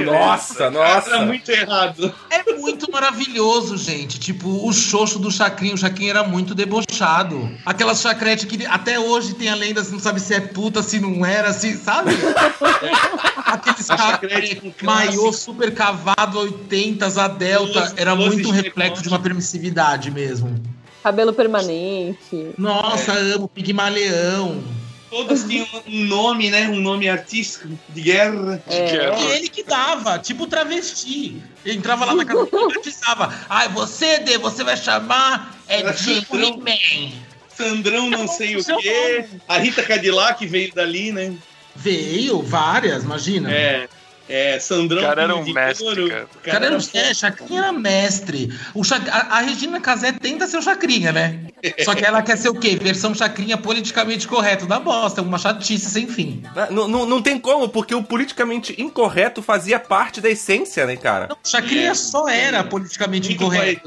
Nossa, 0.06 0.66
Era 0.66 0.72
nossa! 0.72 1.26
muito 1.26 1.50
errado. 1.50 2.14
É 2.30 2.54
muito 2.54 2.92
maravilhoso, 2.92 3.78
gente. 3.78 4.20
Tipo, 4.20 4.68
o 4.68 4.74
xoxo 4.74 5.20
do 5.20 5.32
Chacrinha. 5.32 5.76
O 5.76 5.78
Chacrinha 5.78 6.12
era 6.12 6.24
muito 6.24 6.54
debochado. 6.56 7.50
Aquelas 7.66 8.02
chacrete 8.02 8.46
que 8.48 8.66
até 8.66 9.00
hoje 9.00 9.34
tem 9.36 9.50
a 9.50 9.56
lenda, 9.56 9.84
você 9.84 9.92
não 9.92 10.00
sabe 10.00 10.20
se 10.20 10.34
é 10.34 10.40
puta, 10.42 10.82
se 10.84 11.00
não 11.00 11.26
era, 11.26 11.50
assim, 11.50 11.76
sabe? 11.78 12.12
Aqueles 13.46 13.86
chacrete 13.86 14.56
com 14.56 14.72
maiô 14.82 15.24
classe. 15.24 15.40
super 15.40 15.74
cavado, 15.74 16.40
80 16.40 17.06
a 17.06 17.28
delta. 17.28 17.94
Era 17.98 18.16
muito 18.16 18.50
um 18.50 18.54
de 18.54 18.62
reflexo 18.62 19.04
de 19.04 19.10
uma 19.10 19.20
permissividade 19.20 20.10
mesmo. 20.10 20.56
Cabelo 21.04 21.34
permanente. 21.34 22.54
Nossa, 22.58 23.12
amo 23.12 23.48
Pigmaleão. 23.48 24.64
Todas 25.10 25.44
tinham 25.44 25.68
um 25.86 26.06
nome, 26.06 26.50
né? 26.50 26.68
Um 26.70 26.80
nome 26.82 27.08
artístico 27.08 27.68
de 27.90 28.02
guerra. 28.02 28.64
É. 28.66 29.20
E 29.20 29.32
ele 29.34 29.48
que 29.48 29.64
dava, 29.64 30.18
tipo 30.18 30.48
travesti. 30.48 31.40
Ele 31.64 31.78
entrava 31.78 32.06
lá 32.06 32.16
na 32.16 32.26
casa 32.26 32.48
e 32.52 32.80
avisava. 32.80 33.32
Ai, 33.48 33.70
você, 33.70 34.20
Dê, 34.20 34.40
você 34.40 34.64
vai 34.64 34.76
chamar 34.76 35.56
é 35.68 35.82
Era 35.82 35.94
Jim 35.94 36.26
Sandrão. 36.26 36.58
Man. 36.58 37.12
Sandrão 37.56 38.10
não 38.10 38.28
sei 38.28 38.58
o 38.58 38.64
quê. 38.64 39.26
A 39.48 39.60
Rita 39.60 39.84
Cadillac 39.84 40.46
veio 40.48 40.74
dali, 40.74 41.12
né? 41.12 41.36
Veio 41.76 42.42
várias, 42.42 43.04
imagina. 43.04 43.52
É. 43.52 43.88
É, 44.30 44.58
Sandrão. 44.60 45.02
O 45.02 45.06
cara 45.06 45.24
era 45.24 45.36
um 45.36 45.44
de 45.44 45.54
mestre, 45.54 46.10
cara. 46.10 46.28
O 46.36 46.40
cara 46.40 46.66
era, 46.68 46.78
era 46.94 47.10
é, 47.10 47.14
Chacrinha 47.14 47.60
era 47.62 47.72
mestre. 47.74 48.52
O 48.74 48.84
Chac- 48.84 49.08
a, 49.10 49.38
a 49.38 49.42
Regina 49.42 49.80
Casé 49.82 50.12
tenta 50.14 50.48
ser 50.48 50.58
o 50.58 50.62
Chacrinha, 50.62 51.12
né? 51.12 51.40
Só 51.84 51.94
que 51.94 52.04
ela 52.06 52.22
quer 52.22 52.38
ser 52.38 52.50
o 52.50 52.56
quê? 52.56 52.76
Versão 52.82 53.14
Chacrinha 53.14 53.58
politicamente 53.58 54.28
correto. 54.28 54.66
Da 54.66 54.80
bosta, 54.80 55.22
uma 55.22 55.38
chatice 55.38 55.90
sem 55.90 56.08
fim. 56.08 56.44
Não, 56.72 56.88
não, 56.88 57.06
não 57.06 57.22
tem 57.22 57.38
como, 57.40 57.68
porque 57.70 57.94
o 57.96 58.04
politicamente 58.04 58.74
incorreto 58.82 59.42
fazia 59.42 59.80
parte 59.80 60.20
da 60.22 60.30
essência, 60.30 60.86
né, 60.86 60.96
cara? 60.96 61.28
Não, 61.28 61.38
Chacrinha 61.46 61.92
É. 61.92 61.94
só 61.94 62.28
era 62.28 62.64
politicamente 62.64 63.30
muito 63.30 63.44
incorreto. 63.44 63.82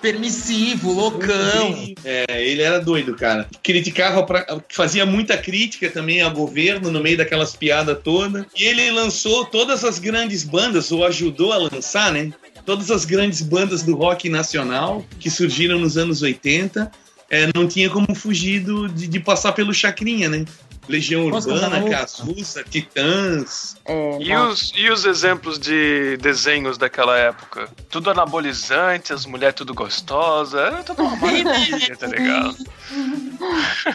Permissivo, 0.00 0.92
loucão. 0.92 1.94
É, 2.04 2.24
ele 2.42 2.62
era 2.62 2.78
doido, 2.80 3.14
cara. 3.14 3.46
Criticava, 3.62 4.22
pra, 4.24 4.46
fazia 4.68 5.04
muita 5.04 5.36
crítica 5.36 5.90
também 5.90 6.20
ao 6.22 6.30
governo 6.30 6.90
no 6.90 7.00
meio 7.00 7.16
daquelas 7.16 7.54
piadas 7.54 7.98
todas. 8.02 8.44
E 8.56 8.64
ele 8.64 8.90
lançou 8.90 9.44
todas 9.44 9.77
as 9.84 9.98
grandes 9.98 10.44
bandas, 10.44 10.90
ou 10.92 11.04
ajudou 11.04 11.52
a 11.52 11.56
lançar, 11.56 12.12
né? 12.12 12.32
Todas 12.64 12.90
as 12.90 13.04
grandes 13.04 13.40
bandas 13.42 13.82
do 13.82 13.94
rock 13.96 14.28
nacional 14.28 15.04
que 15.18 15.30
surgiram 15.30 15.78
nos 15.78 15.96
anos 15.96 16.22
80. 16.22 16.90
É, 17.30 17.48
não 17.54 17.66
tinha 17.68 17.90
como 17.90 18.14
fugir 18.14 18.60
do- 18.60 18.88
de, 18.88 19.06
de 19.06 19.20
passar 19.20 19.52
pelo 19.52 19.72
Chacrinha, 19.74 20.28
né? 20.28 20.44
Legião 20.88 21.28
Nossa, 21.28 21.50
Urbana. 21.52 21.88
Cazuza, 21.90 22.64
Titãs. 22.64 23.76
É, 23.84 24.18
E 24.20 24.32
nossa. 24.32 24.52
os, 24.52 24.72
e 24.74 24.90
os 24.90 25.04
exemplos 25.04 25.58
de 25.58 26.16
desenhos 26.16 26.78
daquela 26.78 27.16
época? 27.16 27.68
Tudo 27.90 28.10
anabolizante, 28.10 29.12
as 29.12 29.26
mulheres 29.26 29.54
tudo 29.54 29.74
gostosa, 29.74 30.58
era 30.60 30.82
tudo 30.82 31.02
uma 31.02 31.16
maravilha, 31.16 31.94
tá 31.96 32.06
ligado? 32.06 32.56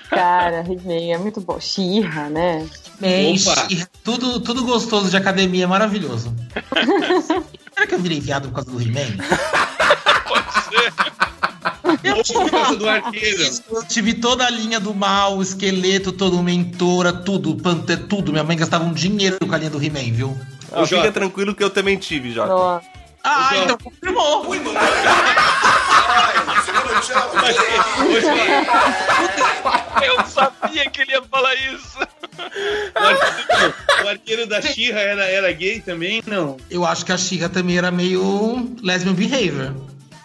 Cara, 0.09 0.59
He-Man 0.59 1.13
é 1.15 1.17
muito 1.17 1.41
bom. 1.41 1.59
Xirra, 1.59 2.29
né? 2.29 2.67
Opa. 3.01 3.67
tudo, 4.03 4.39
tudo 4.39 4.63
gostoso 4.63 5.09
de 5.09 5.17
academia, 5.17 5.67
maravilhoso. 5.67 6.33
Será 7.73 7.87
que 7.87 7.95
eu 7.95 7.99
virei 7.99 8.19
viado 8.19 8.49
por 8.49 8.55
causa 8.55 8.71
do 8.71 8.81
He-Man? 8.81 9.17
Pode 10.27 10.53
ser. 10.53 10.93
Eu 12.03 12.75
do 12.77 12.89
arqueiro. 12.89 13.43
Eu 13.71 13.83
tive 13.83 14.13
toda 14.13 14.45
a 14.45 14.49
linha 14.49 14.79
do 14.79 14.93
mal, 14.93 15.37
o 15.37 15.41
esqueleto, 15.41 16.11
todo 16.11 16.41
mentora, 16.43 17.13
tudo, 17.13 17.55
panther, 17.55 18.07
tudo. 18.07 18.31
Minha 18.31 18.43
mãe 18.43 18.57
gastava 18.57 18.83
um 18.83 18.93
dinheiro 18.93 19.37
com 19.39 19.53
a 19.53 19.57
linha 19.57 19.69
do 19.69 19.81
He-Man, 19.81 20.11
viu? 20.13 20.37
Ah, 20.71 20.83
fica 20.85 20.97
Jota. 20.97 21.11
tranquilo 21.11 21.55
que 21.55 21.63
eu 21.63 21.69
também 21.69 21.97
tive, 21.97 22.31
Jota. 22.31 22.49
Nossa. 22.49 22.87
Ah, 23.23 23.49
João. 23.51 23.63
então 23.63 23.77
confirmou. 23.77 24.53
Eu 30.03 30.25
sabia 30.25 30.89
que 30.89 31.01
ele 31.01 31.11
ia 31.11 31.21
falar 31.23 31.53
isso. 31.55 31.97
O 32.95 32.99
arqueiro, 32.99 33.73
o 34.03 34.07
arqueiro 34.07 34.47
da 34.47 34.61
Xirra 34.61 34.99
era, 34.99 35.25
era 35.25 35.51
gay 35.53 35.79
também? 35.79 36.21
Não. 36.25 36.57
Eu 36.69 36.85
acho 36.85 37.05
que 37.05 37.11
a 37.11 37.17
Xirra 37.17 37.47
também 37.47 37.77
era 37.77 37.91
meio 37.91 38.75
lesbian 38.81 39.13
behavior. 39.13 39.73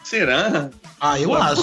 Será? 0.03 0.71
Ah, 1.01 1.19
eu 1.21 1.33
acho. 1.35 1.63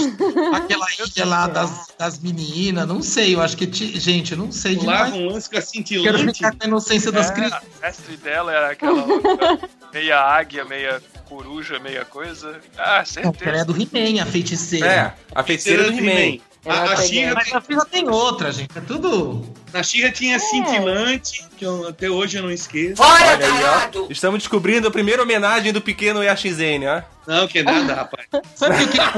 Aquela 0.54 0.86
ilha 0.94 1.26
lá 1.26 1.48
das, 1.48 1.88
das 1.98 2.20
meninas, 2.20 2.88
não 2.88 3.02
sei, 3.02 3.36
eu 3.36 3.42
acho 3.42 3.58
que. 3.58 3.68
ti- 3.68 4.00
Gente, 4.00 4.32
eu 4.32 4.38
não 4.38 4.52
sei 4.52 4.78
Pulava 4.78 5.06
demais. 5.12 5.24
um 5.24 5.28
lance 5.34 5.50
com 5.50 5.58
a 5.58 5.60
Quero 5.60 5.70
cintilante. 5.72 6.34
ficar 6.34 6.52
com 6.56 6.64
a 6.64 6.68
inocência 6.68 7.12
das 7.12 7.30
É, 7.30 7.34
crianças. 7.34 7.60
a 7.82 7.86
mestre 7.86 8.18
dela 8.18 8.54
era 8.54 8.72
aquela 8.72 9.04
outra, 9.04 9.60
meia 9.94 10.20
águia, 10.22 10.64
meia 10.66 11.02
coruja, 11.28 11.80
meia 11.80 12.06
coisa. 12.06 12.60
Ah, 12.78 12.84
Não, 12.84 12.92
ela 12.92 13.02
é 13.02 13.06
certeza. 13.06 13.66
do 13.66 13.74
He-Man, 13.74 14.22
a 14.22 14.26
feiticeira. 14.26 14.88
É, 14.88 15.14
a 15.34 15.44
feiticeira 15.44 15.84
do 15.84 15.90
Feiticeira 15.90 15.92
do 15.92 16.00
He-Man. 16.00 16.22
He-Man. 16.36 16.42
A, 16.66 16.94
a. 16.94 16.96
Xirra, 16.98 17.34
Mas 17.36 17.54
a 17.54 17.62
fila 17.62 17.86
tem 17.86 18.08
outra, 18.10 18.52
gente. 18.52 18.70
É 18.76 18.82
tudo. 18.82 19.46
na 19.74 19.84
Xirra 19.84 20.12
tinha 20.12 20.40
cintilante, 20.40 21.46
que 21.58 21.66
eu- 21.66 21.88
até 21.88 22.10
hoje 22.10 22.38
eu 22.38 22.44
não 22.44 22.52
esqueço. 22.52 23.02
Olha 23.02 23.32
aí, 23.38 23.92
ó. 24.00 24.08
Estamos 24.10 24.40
descobrindo 24.40 24.88
a 24.88 24.92
primeira 24.92 25.22
homenagem 25.24 25.72
do 25.74 25.82
pequeno 25.82 26.24
Yashizene, 26.24 26.88
ó. 26.88 27.02
Não, 27.28 27.48
que 27.48 27.62
nada, 27.64 27.94
rapaz. 27.96 28.28
Sabe 28.56 28.84
o 28.84 28.88
que 28.88 28.98
meu, 28.98 29.12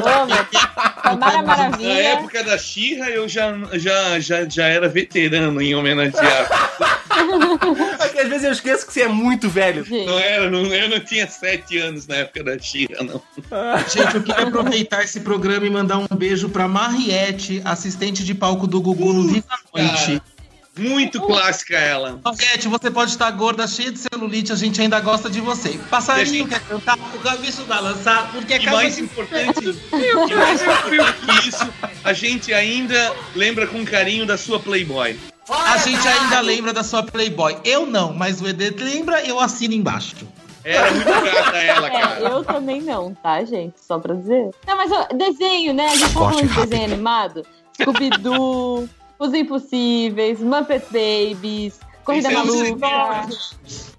Samara 1.03 1.37
Na 1.37 1.43
Maravilha. 1.43 2.03
época 2.03 2.43
da 2.43 2.57
Xirra, 2.57 3.09
eu 3.09 3.27
já, 3.27 3.53
já, 3.73 4.19
já, 4.19 4.47
já 4.49 4.65
era 4.67 4.87
veterano 4.89 5.61
em 5.61 5.75
homenagear. 5.75 6.47
É 7.99 8.09
que 8.09 8.19
às 8.19 8.29
vezes 8.29 8.43
eu 8.43 8.51
esqueço 8.51 8.85
que 8.85 8.93
você 8.93 9.01
é 9.01 9.07
muito 9.07 9.49
velho. 9.49 9.85
Não 9.89 10.19
era, 10.19 10.49
não, 10.49 10.65
eu 10.65 10.89
não 10.89 10.99
tinha 10.99 11.27
sete 11.27 11.77
anos 11.77 12.07
na 12.07 12.17
época 12.17 12.43
da 12.43 12.57
Xirra, 12.59 13.03
não. 13.03 13.21
Gente, 13.89 14.15
eu 14.15 14.23
queria 14.23 14.43
aproveitar 14.47 15.03
esse 15.03 15.19
programa 15.21 15.65
e 15.65 15.69
mandar 15.69 15.97
um 15.97 16.07
beijo 16.15 16.49
pra 16.49 16.67
Mariette, 16.67 17.61
assistente 17.65 18.23
de 18.23 18.33
palco 18.33 18.67
do 18.67 18.81
Gugu 18.81 19.13
no 19.13 19.27
Viva 19.27 19.45
a 19.49 19.81
Noite. 19.81 20.21
Muito 20.77 21.19
clássica 21.21 21.75
ela. 21.75 22.19
Mariette, 22.23 22.67
você 22.67 22.91
pode 22.91 23.11
estar 23.11 23.31
gorda, 23.31 23.67
cheia 23.67 23.91
de 23.91 23.97
celulite, 23.97 24.51
a 24.51 24.55
gente 24.55 24.79
ainda 24.79 24.99
gosta 24.99 25.29
de 25.29 25.41
você. 25.41 25.79
Passarinho 25.89 26.47
quer 26.47 26.59
cantar, 26.61 26.97
o 27.15 27.19
gaviço 27.19 27.63
balançar, 27.63 28.31
porque 28.31 28.53
é 28.53 28.61
E 28.61 28.65
mais 28.67 28.95
de... 28.95 29.01
importante, 29.01 29.59
e 29.91 30.35
mais 30.35 30.61
importante 30.61 31.25
que 31.25 31.49
isso, 31.49 31.67
a 32.03 32.13
gente 32.13 32.53
ainda 32.53 33.15
lembra 33.35 33.65
com 33.65 33.83
carinho 33.83 34.25
da 34.25 34.37
sua 34.37 34.59
Playboy. 34.59 35.17
A 35.49 35.77
gente 35.77 36.05
ainda 36.07 36.39
lembra 36.41 36.73
da 36.73 36.83
sua 36.83 37.03
Playboy. 37.03 37.57
Eu 37.63 37.85
não, 37.85 38.13
mas 38.13 38.41
o 38.41 38.47
ED 38.47 38.75
lembra, 38.79 39.23
eu 39.23 39.39
assino 39.39 39.73
embaixo. 39.73 40.15
Era 40.63 40.91
muito 40.91 41.05
gata 41.05 41.57
ela, 41.57 41.87
É, 41.87 41.89
cara. 42.01 42.19
eu 42.19 42.43
também 42.43 42.81
não, 42.81 43.13
tá, 43.13 43.43
gente? 43.45 43.75
Só 43.79 43.97
pra 43.99 44.13
dizer. 44.13 44.49
Não, 44.67 44.75
mas 44.75 44.91
ó, 44.91 45.07
desenho, 45.15 45.73
né? 45.73 45.85
A 45.85 45.95
gente 45.95 46.01
tá 46.13 46.19
falando 46.19 46.45
de 46.47 46.53
desenho 46.65 46.83
animado. 46.93 47.45
Scooby-Doo, 47.81 48.89
Os 49.19 49.33
Impossíveis, 49.33 50.39
Muppet 50.41 50.83
Babies, 50.91 51.79
Corrida 52.03 52.27
é 52.29 52.33
Maluca. 52.33 53.27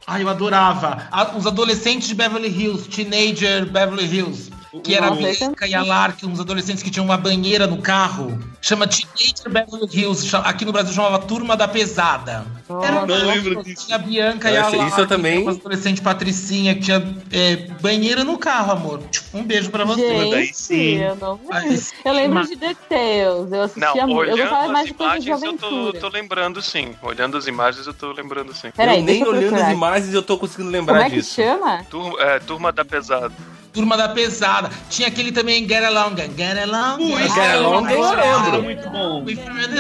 Ai, 0.06 0.22
eu 0.22 0.28
adorava. 0.28 1.08
A- 1.11 1.37
os 1.37 1.46
adolescentes 1.46 2.08
de 2.08 2.14
Beverly 2.14 2.48
Hills, 2.48 2.88
Teenager 2.88 3.64
Beverly 3.70 4.04
Hills. 4.06 4.50
Que 4.83 4.94
era 4.94 5.11
Bianca 5.11 5.66
e 5.66 5.74
a 5.74 5.83
Lark, 5.83 6.22
uns 6.24 6.40
adolescentes 6.40 6.83
que 6.83 6.90
tinham 6.90 7.04
uma 7.04 7.16
banheira 7.16 7.66
no 7.66 7.78
carro. 7.78 8.38
Chama 8.61 8.87
Teenager 8.87 9.48
Beverly 9.48 9.88
Hills. 9.90 10.37
Aqui 10.44 10.64
no 10.64 10.72
Brasil 10.72 10.92
chamava 10.92 11.18
Turma 11.20 11.57
da 11.57 11.66
Pesada. 11.66 12.44
Era 12.83 13.07
Não 13.07 13.26
lembro 13.26 13.62
disso. 13.64 13.87
Tinha 13.87 13.96
a 13.96 13.98
Bianca 13.98 14.50
e 14.50 14.57
a 14.59 14.68
Lark. 14.68 14.88
isso 14.88 15.00
eu 15.00 15.07
também- 15.07 15.42
Uma 15.42 15.52
adolescente 15.52 16.02
patricinha 16.02 16.74
que 16.74 16.83
tinha 16.83 17.02
é, 17.33 17.57
banheira 17.81 18.24
no 18.24 18.37
carro, 18.37 18.72
amor. 18.72 19.02
Um 19.33 19.42
beijo 19.42 19.70
pra 19.70 19.85
você. 19.85 20.12
Mas 20.18 20.31
daí 20.31 20.44
Gente, 20.46 20.57
sim. 20.57 20.96
eu 20.96 21.16
não 21.16 21.38
sim, 21.78 21.94
Eu 22.04 22.12
lembro 22.12 22.35
mas- 22.35 22.48
de 22.48 22.57
DuckTales. 22.57 23.52
Eu 23.52 23.62
assistia 23.62 24.07
Não, 24.07 24.07
muito. 24.14 24.31
Eu 24.31 24.37
gostava 24.37 24.57
olhando 24.59 24.72
mais 24.72 24.83
as 24.85 24.88
de 24.88 24.94
coisas 24.94 25.24
de 25.24 25.31
imagens 25.31 25.52
eu 25.52 25.59
tô, 25.59 25.66
aventura. 25.66 26.00
tô 26.00 26.09
lembrando 26.09 26.62
sim. 26.62 26.94
Olhando 27.02 27.37
as 27.38 27.46
imagens 27.46 27.87
eu 27.87 27.94
tô 27.94 28.12
lembrando 28.12 28.54
sim. 28.54 28.70
Peraí, 28.76 28.98
eu 28.98 29.04
nem 29.04 29.22
olhando 29.22 29.44
as 29.44 29.48
procurar. 29.50 29.72
imagens 29.72 30.12
eu 30.14 30.22
tô 30.22 30.37
conseguindo 30.37 30.70
Como 30.70 30.78
lembrar 30.78 31.07
é 31.07 31.11
que 31.11 31.16
disso. 31.16 31.35
chama? 31.37 31.85
Turma, 31.88 32.20
é, 32.20 32.38
Turma 32.38 32.70
da 32.72 32.85
Pesada. 32.85 33.33
Turma 33.72 33.96
da 33.96 34.09
Pesada. 34.09 34.70
Tinha 34.90 35.09
aquele 35.09 35.31
também, 35.31 35.68
Get 35.68 35.85
Along, 35.85 36.16
Get 36.16 36.59
Along. 36.62 36.98
Get 37.16 37.37
era 37.37 37.54
Along 37.54 37.90
eu 37.90 38.02
lembro. 38.02 38.62
muito 38.62 38.90
bom. 38.90 39.24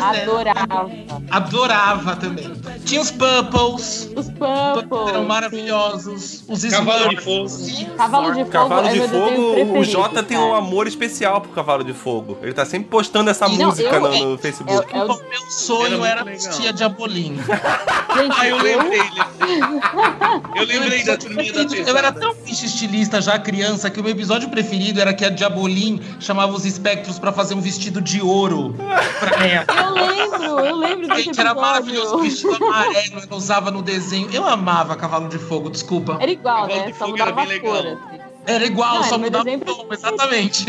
Adorava. 0.02 0.90
Adorava 1.30 2.16
também. 2.16 2.52
Tinha 2.84 3.00
os 3.00 3.10
Purples. 3.10 4.10
Os 4.16 4.26
Purple. 4.28 5.08
Eram 5.08 5.24
maravilhosos. 5.24 6.44
Os 6.48 6.64
Cavalo 6.64 7.08
de. 7.08 7.16
Fogo. 7.16 7.48
Cavalo 7.96 8.28
de 8.32 8.38
Fogo 8.40 8.50
Cavalo 8.50 8.88
é 8.88 8.92
de 8.92 9.08
Fogo, 9.08 9.78
o 9.78 9.84
Jota 9.84 10.22
tem 10.22 10.38
um 10.38 10.54
amor 10.54 10.86
especial 10.86 11.40
pro 11.40 11.50
Cavalo 11.50 11.82
de 11.84 11.92
Fogo. 11.92 12.38
Ele 12.42 12.52
tá 12.52 12.64
sempre 12.64 12.88
postando 12.88 13.30
essa 13.30 13.48
Não, 13.48 13.56
música 13.66 13.88
eu- 13.96 14.00
no, 14.00 14.14
é- 14.14 14.20
no 14.20 14.38
Facebook. 14.38 14.94
É, 14.94 14.98
é 14.98 15.04
o- 15.04 15.06
meu 15.08 15.50
sonho 15.50 16.04
Era 16.04 16.20
era 16.20 16.32
assistir 16.32 16.68
a 16.68 16.72
Diabolim. 16.72 17.36
gente, 18.16 18.36
Ah, 18.38 18.48
eu 18.48 18.56
lembrei, 18.58 18.98
lembrei. 19.00 19.28
Eu 20.58 20.64
lembrei 20.66 21.04
da 21.04 21.16
turminha 21.16 21.52
da 21.52 21.60
Eu 21.62 21.96
era 21.96 22.12
tão 22.12 22.34
bicho 22.34 22.64
estilista 22.66 23.20
já 23.20 23.38
criança 23.38 23.77
que 23.90 24.00
o 24.00 24.02
meu 24.02 24.12
episódio 24.12 24.48
preferido 24.48 25.00
era 25.00 25.12
que 25.14 25.24
a 25.24 25.28
Diabolim 25.30 26.00
chamava 26.18 26.52
os 26.52 26.64
espectros 26.64 27.18
pra 27.18 27.32
fazer 27.32 27.54
um 27.54 27.60
vestido 27.60 28.00
de 28.00 28.20
ouro 28.20 28.74
pra 29.20 29.46
ela. 29.46 29.66
eu 29.68 29.94
lembro, 30.06 30.58
eu 30.60 30.76
lembro 30.76 31.08
desse 31.08 31.22
Gente, 31.24 31.40
era 31.40 31.54
maravilhoso. 31.54 32.16
O 32.16 32.22
vestido 32.22 32.56
amarelo 32.64 33.20
ela 33.22 33.36
usava 33.36 33.70
no 33.70 33.82
desenho. 33.82 34.28
Eu 34.32 34.46
amava 34.46 34.96
Cavalo 34.96 35.28
de 35.28 35.38
Fogo, 35.38 35.70
desculpa. 35.70 36.16
Era 36.20 36.30
igual, 36.30 36.62
Cavalo 36.62 36.80
né? 36.80 36.86
de 36.90 36.98
Só 36.98 37.06
Fogo 37.06 37.16
era 37.20 37.30
mudava 37.30 37.46
bem 37.48 37.58
a 37.58 37.60
cor. 37.60 37.72
legal. 37.84 37.92
assim. 37.92 38.18
Era 38.46 38.64
igual, 38.64 38.94
Não, 38.94 39.02
só 39.04 39.08
era 39.16 39.18
meu 39.18 39.30
mudava 39.30 39.50
o 39.50 39.60
tom, 39.60 39.86
exatamente. 39.92 40.66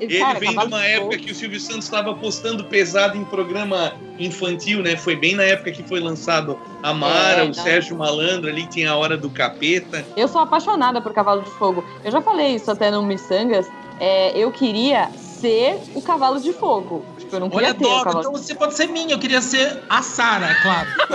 Ele 0.00 0.18
Cara, 0.18 0.38
vem 0.38 0.50
de 0.50 0.64
uma 0.64 0.84
época 0.84 1.18
que 1.18 1.32
o 1.32 1.34
Silvio 1.34 1.58
Santos 1.58 1.84
estava 1.84 2.14
postando 2.14 2.64
pesado 2.64 3.16
em 3.16 3.24
programa 3.24 3.94
infantil, 4.18 4.82
né? 4.82 4.96
Foi 4.96 5.16
bem 5.16 5.34
na 5.34 5.42
época 5.42 5.72
que 5.72 5.82
foi 5.82 6.00
lançado 6.00 6.58
a 6.82 6.92
Mara, 6.92 7.44
É, 7.44 7.48
o. 7.48 7.54
Sérgio 7.54 7.96
Malandro 7.96 8.48
ali, 8.48 8.66
tinha 8.66 8.90
a 8.90 8.96
Hora 8.96 9.16
do 9.16 9.30
Capeta. 9.30 10.04
Eu 10.16 10.28
sou 10.28 10.40
apaixonada 10.40 11.00
por 11.00 11.12
Cavalo 11.12 11.42
de 11.42 11.50
Fogo. 11.50 11.84
Eu 12.04 12.12
já 12.12 12.20
falei 12.20 12.54
isso 12.54 12.70
até 12.70 12.90
no 12.90 13.02
Missangas. 13.02 13.66
É, 13.98 14.36
eu 14.38 14.52
queria 14.52 15.08
ser 15.40 15.78
o 15.94 16.02
Cavalo 16.02 16.40
de 16.40 16.52
Fogo. 16.52 17.04
Tipo, 17.18 17.36
eu 17.36 17.40
não 17.40 17.50
queria 17.50 17.68
Olha, 17.68 17.74
ter 17.74 17.84
o 17.84 17.88
Doga, 17.88 18.04
Cavalo 18.04 18.20
então 18.20 18.32
você 18.32 18.54
pode 18.54 18.74
ser 18.74 18.86
minha. 18.88 19.14
Eu 19.14 19.18
queria 19.18 19.40
ser 19.40 19.82
a 19.88 20.02
Sara, 20.02 20.50
é 20.50 20.54
claro. 20.62 20.88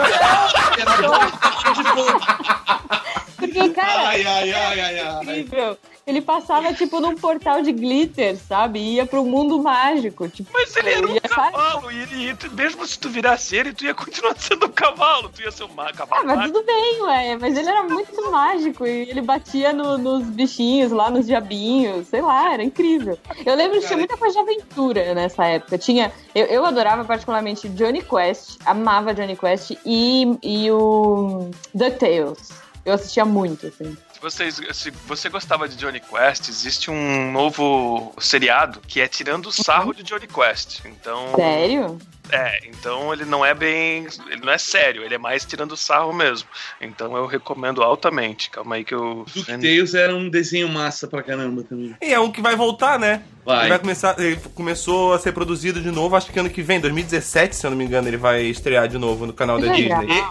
Porque, 3.38 3.70
cara, 3.70 4.10
Ai, 4.10 4.24
ai, 4.24 4.54
ai, 4.54 4.80
ai, 4.80 5.00
ai. 5.00 5.40
incrível. 5.40 5.78
Ele 6.06 6.20
passava, 6.20 6.74
tipo, 6.74 7.00
num 7.00 7.16
portal 7.16 7.62
de 7.62 7.72
glitter, 7.72 8.36
sabe? 8.36 8.80
E 8.80 8.96
ia 8.96 9.06
pro 9.06 9.24
mundo 9.24 9.62
mágico. 9.62 10.28
Tipo, 10.28 10.50
Mas 10.52 10.76
ele 10.76 10.90
era 10.90 11.08
um 11.08 11.14
ia- 11.14 11.22
cavalo, 11.22 11.92
e 11.92 12.02
ele, 12.02 12.36
mesmo 12.54 12.86
se 12.88 12.98
tu 12.98 13.08
virasse 13.10 13.56
ele, 13.56 13.72
tu 13.72 13.86
ia 13.86 13.94
continuar 13.94 14.34
sendo 14.40 14.66
um 14.66 14.70
cavalo, 14.72 15.30
tu 15.30 15.42
ia 15.44 15.52
ser 15.52 15.64
um 15.66 15.74
ma- 15.74 15.88
Ah, 15.90 15.94
cavalo 15.94 16.26
mas 16.26 16.38
mágico. 16.38 16.58
tudo 16.58 16.66
bem, 16.66 17.02
ué. 17.04 17.38
Mas 17.40 17.56
ele 17.56 17.70
era 17.70 17.84
muito 17.84 18.32
mágico 18.32 18.86
e 18.86 19.10
ele 19.10 19.22
batia 19.22 19.72
no- 19.72 19.98
nos 19.98 20.24
bichinhos 20.26 20.92
lá, 20.92 21.10
nos 21.12 21.28
diabinhos, 21.28 22.08
sei 22.08 22.22
lá, 22.22 22.54
era 22.54 22.64
incrível. 22.64 23.18
Eu 23.46 23.56
lembro 23.56 23.80
que 23.80 23.86
tinha 23.86 23.98
muita 23.98 24.18
coisa 24.18 24.34
de 24.34 24.40
aventura 24.52 25.14
nessa 25.14 25.46
época. 25.46 25.78
Tinha. 25.78 26.12
Eu, 26.34 26.46
eu 26.48 26.66
adorava 26.66 27.06
particularmente 27.06 27.70
Johnny 27.70 28.02
Quest, 28.02 28.58
amava 28.66 29.14
Johnny 29.14 29.36
Quest 29.38 29.78
e, 29.86 30.38
e 30.42 30.72
o 30.72 31.52
DuckTales. 31.76 32.50
Eu 32.84 32.94
assistia 32.96 33.24
muito, 33.24 33.68
assim. 33.68 33.96
Se, 34.22 34.52
vocês, 34.52 34.62
se 34.74 34.92
você 35.08 35.30
gostava 35.30 35.68
de 35.68 35.76
Johnny 35.76 36.00
Quest, 36.00 36.48
existe 36.48 36.92
um 36.92 37.32
novo 37.32 38.14
seriado 38.20 38.80
que 38.88 39.02
é 39.02 39.08
tirando 39.08 39.48
o 39.48 39.52
sarro 39.52 39.94
de 39.96 40.04
Johnny 40.04 40.28
Quest. 40.28 40.82
Então, 40.86 41.34
Sério? 41.36 41.98
é, 42.32 42.60
então 42.68 43.12
ele 43.12 43.26
não 43.26 43.44
é 43.44 43.56
bem, 43.56 44.06
ele 44.30 44.42
não 44.46 44.54
é 44.54 44.60
sério, 44.60 45.04
ele 45.04 45.16
é 45.16 45.18
mais 45.18 45.44
tirando 45.44 45.72
o 45.72 45.78
sarro 45.78 46.14
mesmo. 46.14 46.48
Então 46.80 47.18
eu 47.18 47.26
recomendo 47.26 47.82
altamente. 47.82 48.52
Calma 48.52 48.76
aí 48.76 48.84
que 48.86 48.94
eu 48.94 49.26
DuckTales 49.34 49.96
era 49.96 50.16
um 50.16 50.30
desenho 50.30 50.70
massa 50.70 51.08
pra 51.08 51.24
caramba 51.24 51.64
também. 51.64 51.96
E 52.00 52.14
é 52.14 52.20
um 52.20 52.32
que 52.32 52.42
vai 52.44 52.56
voltar, 52.56 53.00
né? 53.00 53.24
Ele 53.24 53.44
Vai. 53.44 53.70
vai 53.70 53.80
começar. 53.80 54.20
Ele 54.20 54.36
começou 54.54 55.14
a 55.16 55.20
ser 55.20 55.32
produzido 55.32 55.82
de 55.82 55.90
novo, 55.90 56.16
acho 56.16 56.32
que 56.32 56.40
ano 56.40 56.50
que 56.50 56.62
vem, 56.62 56.80
2017, 56.80 57.56
se 57.56 57.66
eu 57.66 57.72
não 57.72 57.78
me 57.78 57.86
engano, 57.86 58.08
ele 58.08 58.18
vai 58.18 58.44
estrear 58.44 58.88
de 58.88 59.00
novo 59.00 59.26
no 59.26 59.34
canal 59.34 59.58
Que 59.60 59.66
da 59.66 59.74
legal. 59.74 60.00
Disney. 60.06 60.24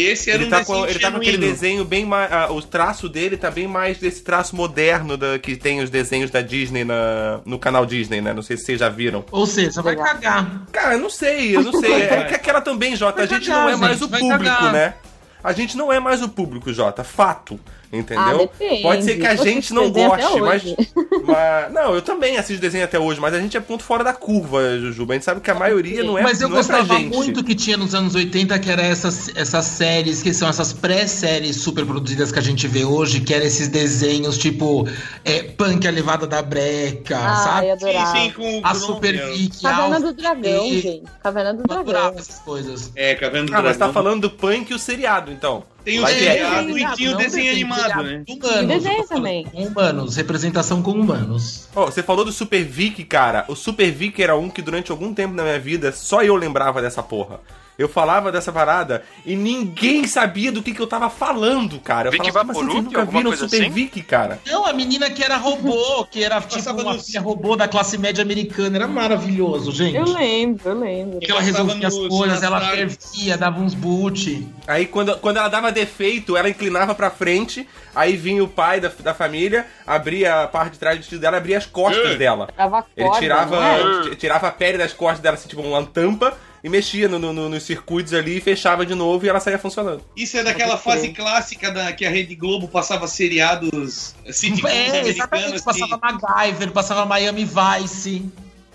Esse 0.00 0.30
era 0.30 0.38
Ele 0.42 0.46
um 0.46 0.50
tá, 0.50 0.64
com, 0.64 0.72
desenho 0.72 0.90
ele 0.90 0.98
tá 0.98 1.10
com 1.10 1.16
aquele 1.18 1.38
desenho 1.38 1.84
bem 1.84 2.04
mais. 2.04 2.32
ah, 2.32 2.52
o 2.52 2.60
traço 2.62 3.08
dele 3.08 3.36
tá 3.36 3.50
bem 3.50 3.66
mais 3.66 3.98
desse 3.98 4.22
traço 4.22 4.54
moderno 4.56 5.16
da, 5.16 5.38
que 5.38 5.56
tem 5.56 5.80
os 5.82 5.90
desenhos 5.90 6.30
da 6.30 6.40
Disney 6.40 6.84
na, 6.84 7.40
no 7.44 7.58
canal 7.58 7.84
Disney, 7.86 8.20
né? 8.20 8.32
Não 8.32 8.42
sei 8.42 8.56
se 8.56 8.64
vocês 8.64 8.80
já 8.80 8.88
viram. 8.88 9.24
Ou 9.30 9.46
seja, 9.46 9.82
vai 9.82 9.96
cagar. 9.96 10.62
Cara, 10.72 10.94
eu 10.94 11.00
não 11.00 11.10
sei, 11.10 11.56
eu 11.56 11.62
não 11.62 11.72
sei. 11.80 11.92
É 12.02 12.24
que 12.24 12.34
aquela 12.34 12.60
também, 12.60 12.96
Jota, 12.96 13.22
a 13.22 13.26
Vai 13.26 13.36
gente 13.38 13.48
cagar, 13.48 13.62
não 13.64 13.70
é 13.70 13.76
mais 13.76 13.98
gente, 13.98 14.04
o 14.04 14.08
público, 14.08 14.44
cagar. 14.44 14.72
né? 14.72 14.94
A 15.42 15.52
gente 15.52 15.76
não 15.76 15.92
é 15.92 15.98
mais 15.98 16.22
o 16.22 16.28
público, 16.28 16.72
Jota. 16.72 17.02
Fato. 17.02 17.58
Entendeu? 17.92 18.48
Ah. 18.54 18.76
Pode 18.82 19.02
ser 19.04 19.16
que 19.18 19.26
a 19.26 19.34
gente 19.34 19.74
não 19.74 19.90
goste, 19.90 20.40
mas, 20.40 20.62
mas- 21.26 21.72
Não, 21.72 21.92
eu 21.94 22.00
também 22.00 22.36
assisto 22.36 22.60
desenho 22.62 22.84
até 22.84 22.98
hoje, 23.00 23.18
mas 23.20 23.34
a 23.34 23.40
gente 23.40 23.56
é 23.56 23.60
ponto 23.60 23.82
fora 23.82 24.04
da 24.04 24.12
curva, 24.12 24.78
Jujuba. 24.78 25.12
A 25.12 25.16
gente 25.16 25.24
sabe 25.24 25.40
que 25.40 25.50
a 25.50 25.54
maioria 25.56 26.04
não 26.04 26.16
é, 26.16 26.22
Mas 26.22 26.40
eu 26.40 26.48
não 26.48 26.58
é 26.58 26.62
pra 26.62 26.78
gostava 26.78 27.00
gente. 27.00 27.16
muito 27.16 27.42
que 27.42 27.52
tinha 27.54 27.76
nos 27.76 27.92
anos 27.92 28.14
80, 28.14 28.56
que 28.60 28.70
era 28.70 28.82
essas, 28.82 29.34
essas 29.36 29.64
séries, 29.64 30.22
que 30.22 30.32
são 30.32 30.48
essas 30.48 30.72
pré-séries 30.72 31.56
super 31.56 31.84
produzidas 31.84 32.30
que 32.30 32.38
a 32.38 32.42
gente 32.42 32.68
vê 32.68 32.84
hoje, 32.84 33.20
que 33.20 33.34
eram 33.34 33.44
esses 33.46 33.66
desenhos 33.66 34.38
tipo 34.38 34.86
é, 35.24 35.42
Punk 35.42 35.86
a 35.88 35.90
Levada 35.90 36.28
da 36.28 36.42
Breca, 36.42 37.18
Ai, 37.18 37.66
sabe? 37.66 37.80
Sim, 37.80 38.06
sim, 38.22 38.30
com 38.32 38.58
o 38.60 38.66
A 38.66 38.74
Super. 38.74 39.30
Vic, 39.32 39.62
Caverna 39.62 39.96
a 39.96 39.98
do 39.98 40.12
Dragão, 40.12 40.66
e- 40.66 40.80
gente. 40.80 41.02
Caverna 41.22 41.54
do 41.54 41.62
Dragão. 41.64 42.14
essas 42.16 42.38
coisas. 42.38 42.92
É, 42.94 43.16
Caverna 43.16 43.48
do 43.48 43.54
Ah, 43.56 43.62
mas 43.62 43.76
tá 43.76 43.86
Dragão. 43.86 43.92
falando 43.94 44.20
do 44.22 44.30
punk 44.30 44.70
e 44.70 44.74
o 44.74 44.78
seriado, 44.78 45.32
então. 45.32 45.64
Tem 45.84 45.98
o 46.02 46.06
seriado 46.06 46.78
e 46.78 46.92
tinha 46.94 47.14
o 47.14 47.16
desenho 47.16 47.52
animado, 47.52 48.02
né? 48.02 48.24
Humanos. 48.28 48.64
E 48.64 48.66
desenho 48.66 49.06
também. 49.06 49.44
Com 49.44 49.62
humanos, 49.64 50.16
representação 50.16 50.82
com 50.82 50.92
humanos. 50.92 51.68
Ó, 51.74 51.86
você 51.86 52.02
falou 52.02 52.24
do 52.24 52.32
Super 52.32 52.64
Vic, 52.64 53.04
cara. 53.04 53.44
O 53.48 53.54
Super 53.54 53.90
Vic 53.90 54.22
era 54.22 54.36
um 54.36 54.50
que 54.50 54.62
durante 54.62 54.90
algum 54.90 55.14
tempo 55.14 55.34
na 55.34 55.42
minha 55.42 55.58
vida 55.58 55.92
só 55.92 56.22
eu 56.22 56.36
lembrava 56.36 56.82
dessa 56.82 57.02
porra. 57.02 57.40
Eu 57.78 57.88
falava 57.88 58.30
dessa 58.30 58.52
parada 58.52 59.02
e 59.24 59.34
ninguém 59.34 60.06
sabia 60.06 60.52
do 60.52 60.62
que, 60.62 60.74
que 60.74 60.80
eu 60.80 60.86
tava 60.86 61.08
falando, 61.08 61.78
cara. 61.80 62.08
Eu 62.08 62.12
Vicky 62.12 62.30
falava, 62.30 62.52
assim, 62.52 62.60
Vaporub, 62.60 62.72
vocês 62.72 62.84
nunca 62.84 63.00
alguma 63.00 63.18
viram 63.20 63.30
coisa 63.30 63.44
Super 63.48 63.62
assim? 63.62 63.70
Vicky, 63.70 64.02
cara? 64.02 64.38
Não, 64.46 64.66
a 64.66 64.72
menina 64.74 65.08
que 65.10 65.22
era 65.24 65.36
robô, 65.38 66.04
que 66.04 66.22
era 66.22 66.40
tipo 66.42 66.54
Passava 66.56 66.82
uma 66.82 66.92
nos- 66.94 67.06
filha 67.06 67.20
robô 67.22 67.56
da 67.56 67.66
classe 67.66 67.96
média 67.96 68.20
americana. 68.22 68.76
Era 68.76 68.86
maravilhoso, 68.86 69.72
gente. 69.72 69.96
Eu 69.96 70.04
lembro, 70.04 70.68
eu 70.68 70.78
lembro. 70.78 71.20
Que 71.20 71.30
ela 71.30 71.40
resolvia 71.40 71.88
as 71.88 71.94
coisas, 71.96 72.42
ela 72.42 72.60
fervia, 72.60 73.38
dava 73.38 73.60
uns 73.60 73.72
boot. 73.74 74.46
Aí 74.66 74.84
quando, 74.86 75.16
quando 75.18 75.38
ela 75.38 75.48
dava 75.48 75.72
defeito, 75.72 76.36
ela 76.36 76.50
inclinava 76.50 76.94
pra 76.94 77.10
frente, 77.10 77.66
aí 77.94 78.16
vinha 78.16 78.44
o 78.44 78.48
pai 78.48 78.78
da, 78.80 78.90
da 79.00 79.14
família, 79.14 79.66
abria 79.86 80.42
a 80.42 80.48
parte 80.48 80.72
de 80.74 80.78
trás 80.78 80.96
do 80.96 81.00
vestido 81.00 81.20
dela, 81.20 81.38
abria 81.38 81.56
as 81.58 81.64
costas 81.66 82.18
dela. 82.18 82.48
Tava 82.54 82.84
Ele 82.96 83.06
corda, 83.06 83.20
tirava, 83.22 83.56
é? 83.56 84.14
tirava 84.16 84.48
a 84.48 84.52
pele 84.52 84.76
das 84.78 84.92
costas 84.92 85.20
dela, 85.20 85.34
assim, 85.36 85.48
tipo 85.48 85.62
uma 85.62 85.82
tampa, 85.86 86.36
e 86.62 86.68
mexia 86.68 87.08
no, 87.08 87.18
no- 87.18 87.32
no- 87.32 87.48
nos 87.48 87.62
circuitos 87.62 88.12
ali, 88.12 88.36
e 88.36 88.40
fechava 88.40 88.84
de 88.84 88.94
novo 88.94 89.24
e 89.24 89.28
ela 89.28 89.40
saía 89.40 89.58
funcionando. 89.58 90.02
Isso 90.16 90.36
é 90.36 90.42
daquela 90.42 90.76
fase 90.76 91.08
clássica 91.10 91.70
da, 91.70 91.92
que 91.92 92.04
a 92.04 92.10
Rede 92.10 92.34
Globo 92.34 92.68
passava 92.68 93.06
seriados 93.08 94.14
sitcoms 94.30 94.64
É, 94.72 94.86
exatamente. 95.08 95.20
americanos. 95.22 95.62
Passava 95.62 95.98
que- 95.98 96.06
MacGyver, 96.26 96.70
passava 96.72 97.04
Miami 97.06 97.44
Vice. 97.46 98.22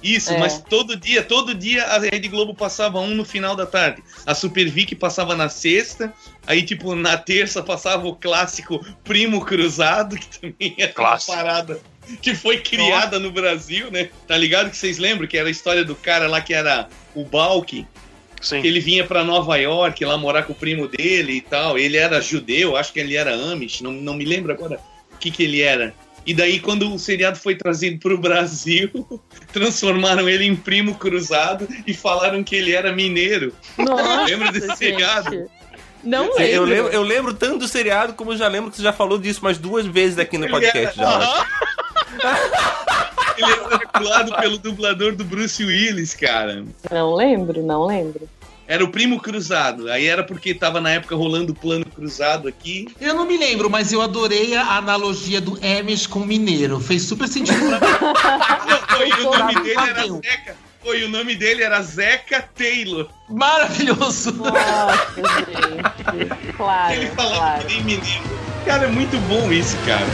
Isso, 0.03 0.31
É. 0.33 0.37
mas 0.37 0.59
todo 0.61 0.95
dia, 0.95 1.23
todo 1.23 1.55
dia 1.55 1.83
a 1.85 1.97
Rede 1.97 2.27
Globo 2.27 2.53
passava 2.53 2.99
um 2.99 3.07
no 3.15 3.25
final 3.25 3.55
da 3.55 3.65
tarde. 3.65 4.03
A 4.25 4.35
Super 4.35 4.69
Vic 4.69 4.93
passava 4.95 5.35
na 5.35 5.49
sexta, 5.49 6.13
aí 6.45 6.61
tipo 6.61 6.93
na 6.93 7.17
terça 7.17 7.63
passava 7.63 8.05
o 8.07 8.15
clássico 8.15 8.85
Primo 9.03 9.43
Cruzado, 9.43 10.15
que 10.15 10.39
também 10.39 10.75
Clássico. 10.93 11.31
uma 11.31 11.43
parada 11.43 11.79
que 12.21 12.35
foi 12.35 12.59
criada 12.59 13.17
no 13.17 13.31
Brasil, 13.31 13.89
né? 13.89 14.09
Tá 14.27 14.37
ligado 14.37 14.69
que 14.69 14.77
vocês 14.77 14.99
lembram 14.99 15.27
que 15.27 15.37
era 15.39 15.47
a 15.47 15.51
história 15.51 15.83
do 15.83 15.95
cara 15.95 16.27
lá 16.27 16.39
que 16.39 16.53
era 16.53 16.87
o 17.15 17.23
Balk, 17.23 17.85
Sim. 18.41 18.61
que 18.61 18.67
ele 18.67 18.79
vinha 18.79 19.05
pra 19.05 19.23
Nova 19.23 19.57
York 19.57 20.03
lá 20.05 20.17
morar 20.17 20.43
com 20.43 20.53
o 20.53 20.55
primo 20.55 20.87
dele 20.87 21.33
e 21.33 21.41
tal. 21.41 21.77
Ele 21.77 21.97
era 21.97 22.21
judeu, 22.21 22.75
acho 22.77 22.93
que 22.93 22.99
ele 22.99 23.15
era 23.15 23.33
Amish, 23.33 23.81
não, 23.81 23.91
não 23.91 24.13
me 24.13 24.25
lembro 24.25 24.51
agora 24.51 24.79
o 25.13 25.17
que, 25.17 25.31
que 25.31 25.43
ele 25.43 25.61
era. 25.61 25.93
E 26.25 26.33
daí, 26.33 26.59
quando 26.59 26.91
o 26.91 26.97
seriado 26.97 27.37
foi 27.37 27.55
trazido 27.55 27.99
pro 27.99 28.17
Brasil, 28.17 28.89
transformaram 29.53 30.27
ele 30.27 30.43
em 30.43 30.55
primo 30.55 30.95
cruzado 30.95 31.67
e 31.85 31.93
falaram 31.93 32.43
que 32.43 32.55
ele 32.55 32.73
era 32.73 32.91
mineiro. 32.91 33.53
Nossa, 33.77 34.23
Lembra 34.23 34.51
desse 34.51 34.67
gente. 34.67 34.77
seriado? 34.77 35.49
Não 36.03 36.25
lembro. 36.35 36.43
Eu 36.43 36.63
lembro, 36.65 36.91
eu 36.91 37.01
lembro 37.03 37.33
tanto 37.33 37.59
do 37.59 37.67
seriado 37.67 38.13
como 38.13 38.33
eu 38.33 38.37
já 38.37 38.47
lembro 38.47 38.69
que 38.69 38.77
você 38.77 38.83
já 38.83 38.93
falou 38.93 39.17
disso 39.17 39.43
mais 39.43 39.57
duas 39.57 39.85
vezes 39.85 40.17
aqui 40.17 40.37
no 40.37 40.47
podcast. 40.49 40.97
Já, 40.97 41.05
Aham. 41.07 41.45
Ele 43.37 43.51
era 43.51 43.77
dublado 43.93 44.35
pelo 44.35 44.57
dublador 44.57 45.15
do 45.15 45.23
Bruce 45.23 45.63
Willis, 45.63 46.13
cara. 46.13 46.63
Não 46.91 47.13
lembro, 47.13 47.61
não 47.61 47.85
lembro. 47.85 48.27
Era 48.67 48.83
o 48.83 48.87
primo 48.89 49.19
cruzado. 49.19 49.91
Aí 49.91 50.07
era 50.07 50.23
porque 50.23 50.53
tava 50.53 50.81
na 50.81 50.89
época 50.91 51.15
rolando 51.15 51.51
o 51.51 51.55
plano 51.55 51.85
cruzado 51.85 52.47
aqui. 52.47 52.87
Eu 52.99 53.13
não 53.13 53.25
me 53.25 53.37
lembro, 53.37 53.69
mas 53.69 53.93
eu 53.93 54.01
adorei 54.01 54.55
a 54.55 54.77
analogia 54.77 55.39
do 55.39 55.57
Amish 55.63 56.07
com 56.07 56.19
o 56.19 56.25
mineiro. 56.25 56.79
Fez 56.79 57.03
super 57.03 57.27
sentido 57.27 57.59
pra 57.77 57.79
mim. 59.05 59.27
O 59.27 59.37
nome 59.37 59.55
dele 59.61 59.79
era. 59.79 60.07
Zeca. 60.07 60.55
Foi, 60.83 61.03
o 61.03 61.09
nome 61.09 61.35
dele 61.35 61.63
era 61.63 61.81
Zeca 61.81 62.47
Taylor. 62.55 63.07
Maravilhoso. 63.29 64.31
Nossa, 64.33 65.07
gente. 65.15 66.53
Claro, 66.55 66.93
Ele 66.93 67.07
falava 67.07 67.35
claro. 67.35 67.65
que 67.65 67.73
nem 67.73 67.83
menino. 67.83 68.23
Cara, 68.65 68.85
é 68.85 68.87
muito 68.87 69.17
bom 69.27 69.51
isso, 69.51 69.75
cara. 69.85 70.05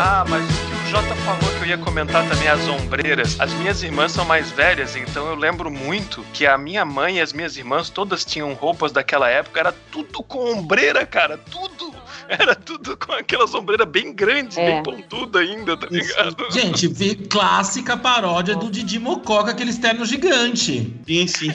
Ah, 0.00 0.24
mas 0.28 0.44
o 0.44 0.46
que 0.46 0.74
o 0.86 0.90
Jota 0.90 1.14
falou 1.16 1.50
que 1.56 1.64
eu 1.64 1.66
ia 1.66 1.76
comentar 1.78 2.24
também 2.28 2.46
as 2.46 2.68
ombreiras. 2.68 3.38
As 3.40 3.52
minhas 3.54 3.82
irmãs 3.82 4.12
são 4.12 4.24
mais 4.24 4.48
velhas, 4.48 4.94
então 4.94 5.26
eu 5.26 5.34
lembro 5.34 5.72
muito 5.72 6.24
que 6.32 6.46
a 6.46 6.56
minha 6.56 6.84
mãe 6.84 7.16
e 7.16 7.20
as 7.20 7.32
minhas 7.32 7.56
irmãs 7.56 7.90
todas 7.90 8.24
tinham 8.24 8.52
roupas 8.54 8.92
daquela 8.92 9.28
época, 9.28 9.58
era 9.58 9.72
tudo 9.90 10.22
com 10.22 10.52
ombreira, 10.52 11.04
cara, 11.04 11.36
tudo. 11.36 11.88
Era 12.28 12.54
tudo 12.54 12.94
com 12.94 13.10
aquelas 13.12 13.54
ombreiras 13.54 13.88
bem 13.88 14.12
grandes, 14.12 14.58
É. 14.58 14.66
bem 14.66 14.82
pontuda 14.82 15.38
ainda, 15.38 15.78
tá 15.78 15.86
ligado? 15.90 16.36
Gente, 16.52 16.86
vi 16.86 17.14
clássica 17.14 17.96
paródia 17.96 18.54
do 18.54 18.70
Didi 18.70 18.98
Mococa, 18.98 19.52
aquele 19.52 19.70
externo 19.70 20.04
gigante. 20.04 20.94
Sim, 21.06 21.26
sim. 21.26 21.50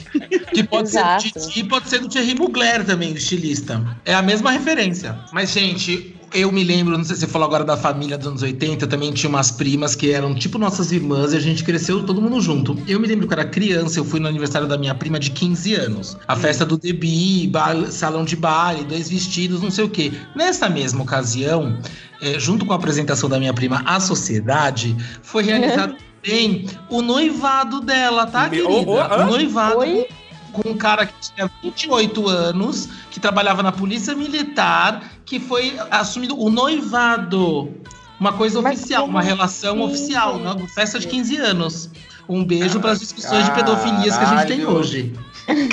Que 0.52 0.64
pode 0.64 0.88
Exato. 0.88 1.22
ser 1.22 1.30
do 1.32 1.46
Didi 1.46 1.60
e 1.60 1.64
pode 1.64 1.88
ser 1.88 2.00
do 2.00 2.08
Thierry 2.08 2.34
Mugler 2.34 2.84
também, 2.84 3.12
o 3.12 3.16
estilista. 3.16 3.80
É 4.04 4.14
a 4.14 4.20
mesma 4.22 4.50
referência. 4.50 5.16
Mas, 5.32 5.52
gente, 5.52 6.13
eu 6.34 6.50
me 6.50 6.64
lembro, 6.64 6.98
não 6.98 7.04
sei 7.04 7.14
se 7.14 7.20
você 7.20 7.28
falou 7.28 7.46
agora 7.46 7.64
da 7.64 7.76
família 7.76 8.18
dos 8.18 8.26
anos 8.26 8.42
80, 8.42 8.84
eu 8.84 8.88
também 8.88 9.12
tinha 9.12 9.30
umas 9.30 9.52
primas 9.52 9.94
que 9.94 10.10
eram 10.10 10.34
tipo 10.34 10.58
nossas 10.58 10.90
irmãs 10.90 11.32
e 11.32 11.36
a 11.36 11.40
gente 11.40 11.62
cresceu 11.62 12.04
todo 12.04 12.20
mundo 12.20 12.40
junto. 12.40 12.76
Eu 12.88 12.98
me 12.98 13.06
lembro 13.06 13.28
que 13.28 13.32
eu 13.32 13.38
era 13.38 13.48
criança, 13.48 14.00
eu 14.00 14.04
fui 14.04 14.18
no 14.18 14.26
aniversário 14.26 14.66
da 14.66 14.76
minha 14.76 14.94
prima 14.96 15.20
de 15.20 15.30
15 15.30 15.74
anos. 15.74 16.16
A 16.26 16.34
festa 16.34 16.66
do 16.66 16.76
Debi, 16.76 17.50
salão 17.88 18.24
de 18.24 18.34
baile, 18.34 18.82
dois 18.82 19.08
vestidos, 19.08 19.62
não 19.62 19.70
sei 19.70 19.84
o 19.84 19.88
quê. 19.88 20.12
Nessa 20.34 20.68
mesma 20.68 21.04
ocasião, 21.04 21.78
eh, 22.20 22.36
junto 22.40 22.66
com 22.66 22.72
a 22.72 22.76
apresentação 22.76 23.28
da 23.28 23.38
minha 23.38 23.54
prima 23.54 23.82
à 23.86 24.00
sociedade, 24.00 24.96
foi 25.22 25.44
realizado 25.44 25.94
também 26.20 26.66
o 26.90 27.00
noivado 27.00 27.80
dela, 27.80 28.26
tá, 28.26 28.48
querida? 28.48 28.68
oh, 28.68 28.84
oh, 28.86 29.22
o 29.22 29.26
noivado 29.26 29.78
Oi? 29.78 30.08
Com 30.54 30.70
um 30.70 30.76
cara 30.76 31.04
que 31.06 31.12
tinha 31.34 31.50
28 31.62 32.28
anos, 32.28 32.88
que 33.10 33.18
trabalhava 33.20 33.62
na 33.62 33.72
polícia 33.72 34.14
militar, 34.14 35.12
que 35.26 35.38
foi 35.40 35.76
assumido 35.90 36.38
o 36.40 36.48
noivado. 36.48 37.74
Uma 38.18 38.32
coisa 38.32 38.62
Mas 38.62 38.78
oficial, 38.78 39.06
uma 39.06 39.20
relação 39.20 39.74
assim, 39.74 39.84
oficial, 39.84 40.36
uma 40.36 40.68
festa 40.68 40.98
de 40.98 41.08
15 41.08 41.36
anos. 41.36 41.90
Um 42.28 42.44
beijo 42.44 42.80
para 42.80 42.92
as 42.92 43.00
discussões 43.00 43.44
de 43.44 43.50
pedofilias 43.50 44.16
que 44.16 44.24
a 44.24 44.36
gente 44.36 44.46
tem 44.46 44.64
hoje. 44.64 45.12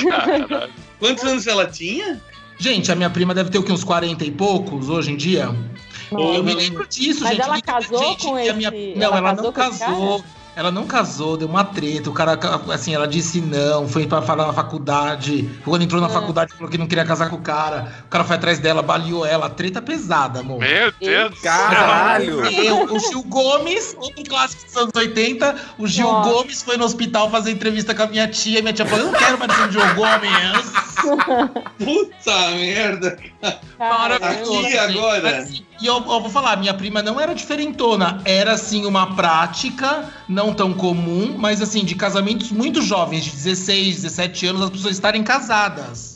Caralho. 0.10 0.70
Quantos 1.00 1.24
anos 1.24 1.48
ela 1.48 1.66
tinha? 1.66 2.20
Gente, 2.58 2.92
a 2.92 2.96
minha 2.96 3.10
prima 3.10 3.34
deve 3.34 3.50
ter 3.50 3.58
o 3.58 3.64
que, 3.64 3.72
uns 3.72 3.84
40 3.84 4.26
e 4.26 4.32
poucos 4.32 4.90
hoje 4.90 5.12
em 5.12 5.16
dia? 5.16 5.50
Eu 6.12 6.44
me 6.44 6.54
lembro 6.54 6.86
disso, 6.88 7.22
Mas 7.24 7.38
gente. 7.38 7.42
ela 7.42 7.62
casou 7.62 8.00
gente, 8.00 8.26
com 8.26 8.38
e 8.38 8.50
a 8.50 8.54
minha- 8.54 8.72
Não, 8.72 9.08
ela 9.08 9.18
ela, 9.18 9.30
casou 9.30 9.44
não 9.46 9.52
casou. 9.54 10.24
Ela 10.54 10.70
não 10.70 10.86
casou, 10.86 11.38
deu 11.38 11.48
uma 11.48 11.64
treta. 11.64 12.10
O 12.10 12.14
cara, 12.14 12.38
assim, 12.74 12.94
ela 12.94 13.08
disse 13.08 13.40
não, 13.40 13.88
foi 13.88 14.06
pra 14.06 14.22
falar 14.22 14.46
na 14.48 14.52
faculdade. 14.54 15.50
Quando 15.64 15.82
entrou 15.84 16.02
na 16.02 16.08
Ah. 16.08 16.10
faculdade, 16.10 16.54
falou 16.54 16.70
que 16.70 16.78
não 16.78 16.88
queria 16.88 17.06
casar 17.06 17.30
com 17.30 17.38
o 17.38 17.42
cara. 17.42 17.92
O 18.06 18.10
cara 18.10 18.24
foi 18.26 18.36
atrás 18.36 18.60
dela, 18.60 18.82
baleou 18.82 19.26
ela. 19.26 19.50
Treta 19.50 19.82
pesada, 19.82 20.42
amor. 20.42 20.60
Meu 20.60 20.92
Deus 21.00 21.32
do. 21.36 21.42
Caralho! 21.42 22.46
Eu, 22.46 22.84
o 22.94 23.00
Gil 23.00 23.24
Gomes, 23.24 23.96
outro 23.98 24.24
clássico 24.28 24.66
dos 24.66 24.76
anos 24.76 24.92
80, 24.94 25.56
o 25.80 25.88
Gil 25.88 26.12
Nossa. 26.12 26.30
Gomes 26.30 26.62
foi 26.62 26.76
no 26.76 26.84
hospital 26.84 27.30
fazer 27.32 27.52
entrevista 27.52 27.96
com 27.96 28.04
a 28.04 28.08
minha 28.08 28.28
tia. 28.28 28.60
E 28.60 28.62
minha 28.62 28.74
tia 28.74 28.86
falou: 28.86 29.06
Eu 29.06 29.12
não 29.14 29.18
quero 29.20 29.40
mais 29.40 29.54
ser 29.54 29.68
o 29.68 29.72
Gil 29.72 29.96
Gomes. 29.96 30.72
Puta 31.78 32.52
merda. 32.52 33.18
Maravilhoso. 33.80 34.66
Aqui 34.66 34.78
agora. 34.78 35.22
Mas, 35.24 35.34
assim, 35.44 35.66
E 35.82 35.86
eu, 35.88 35.96
eu 35.96 36.04
vou 36.22 36.30
falar, 36.30 36.58
minha 36.58 36.74
prima 36.74 37.02
não 37.02 37.20
era 37.20 37.34
diferentona, 37.34 38.22
era 38.24 38.54
assim 38.54 38.86
uma 38.86 39.16
prática 39.16 40.06
não 40.30 40.54
tão 40.54 40.74
comum, 40.74 41.36
mas 41.38 41.62
assim, 41.62 41.84
de 41.84 41.96
casamentos 41.96 42.52
muito 42.52 42.82
jovens, 42.82 43.24
de 43.24 43.32
16, 43.32 44.04
17 44.04 44.46
anos, 44.48 44.62
as 44.62 44.70
pessoas 44.70 44.94
estarem 44.96 45.24
casadas. 45.24 46.12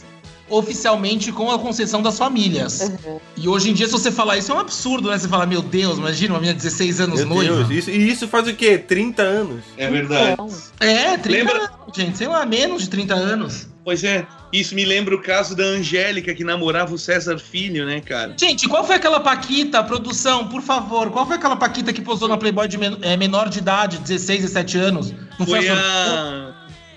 Oficialmente 0.47 1.31
com 1.31 1.49
a 1.49 1.57
concessão 1.57 2.03
das 2.03 2.19
famílias. 2.19 2.79
Uhum. 2.81 3.19
E 3.35 3.49
hoje 3.49 3.71
em 3.71 3.73
dia, 3.73 3.87
se 3.87 3.91
você 3.93 4.11
falar 4.11 4.37
isso, 4.37 4.51
é 4.51 4.55
um 4.55 4.59
absurdo, 4.59 5.09
né? 5.09 5.17
Você 5.17 5.27
fala, 5.27 5.47
meu 5.47 5.63
Deus, 5.63 5.97
imagina 5.97 6.35
uma 6.35 6.39
menina 6.39 6.55
de 6.55 6.61
16 6.63 7.01
anos 7.01 7.19
Meu 7.21 7.29
noiva. 7.29 7.55
Deus, 7.63 7.69
isso, 7.71 7.89
e 7.89 8.07
isso 8.07 8.27
faz 8.27 8.47
o 8.47 8.53
quê? 8.53 8.77
30 8.77 9.23
anos? 9.23 9.63
É 9.75 9.89
verdade. 9.89 10.33
Então, 10.33 10.47
É, 10.79 11.17
30 11.17 11.29
Lembra- 11.51 11.57
anos, 11.65 11.95
gente, 11.95 12.15
sei 12.19 12.27
lá, 12.27 12.45
menos 12.45 12.83
de 12.83 12.89
30 12.91 13.15
anos. 13.15 13.67
Pois 13.85 14.03
é, 14.03 14.25
isso 14.51 14.73
me 14.73 14.83
lembra 14.83 15.13
o 15.15 15.21
caso 15.21 15.55
da 15.55 15.63
Angélica 15.63 16.33
que 16.33 16.43
namorava 16.43 16.91
o 16.91 16.97
César 16.97 17.37
Filho, 17.37 17.85
né, 17.85 18.01
cara? 18.01 18.33
Gente, 18.35 18.67
qual 18.67 18.83
foi 18.83 18.95
aquela 18.95 19.19
Paquita, 19.19 19.83
produção, 19.83 20.47
por 20.47 20.63
favor? 20.63 21.11
Qual 21.11 21.23
foi 21.27 21.35
aquela 21.35 21.55
Paquita 21.55 21.93
que 21.93 22.01
posou 22.01 22.27
na 22.27 22.35
Playboy 22.35 22.67
de 22.67 22.79
men- 22.79 22.97
é, 23.03 23.15
menor 23.15 23.47
de 23.47 23.59
idade, 23.59 23.99
16, 23.99 24.41
17 24.41 24.77
anos? 24.79 25.13
Não 25.39 25.45
Foi 25.45 25.69
a... 25.69 25.75
a. 25.75 26.53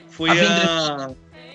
Foi 0.09 0.30
A 0.30 0.32
a. 0.32 1.11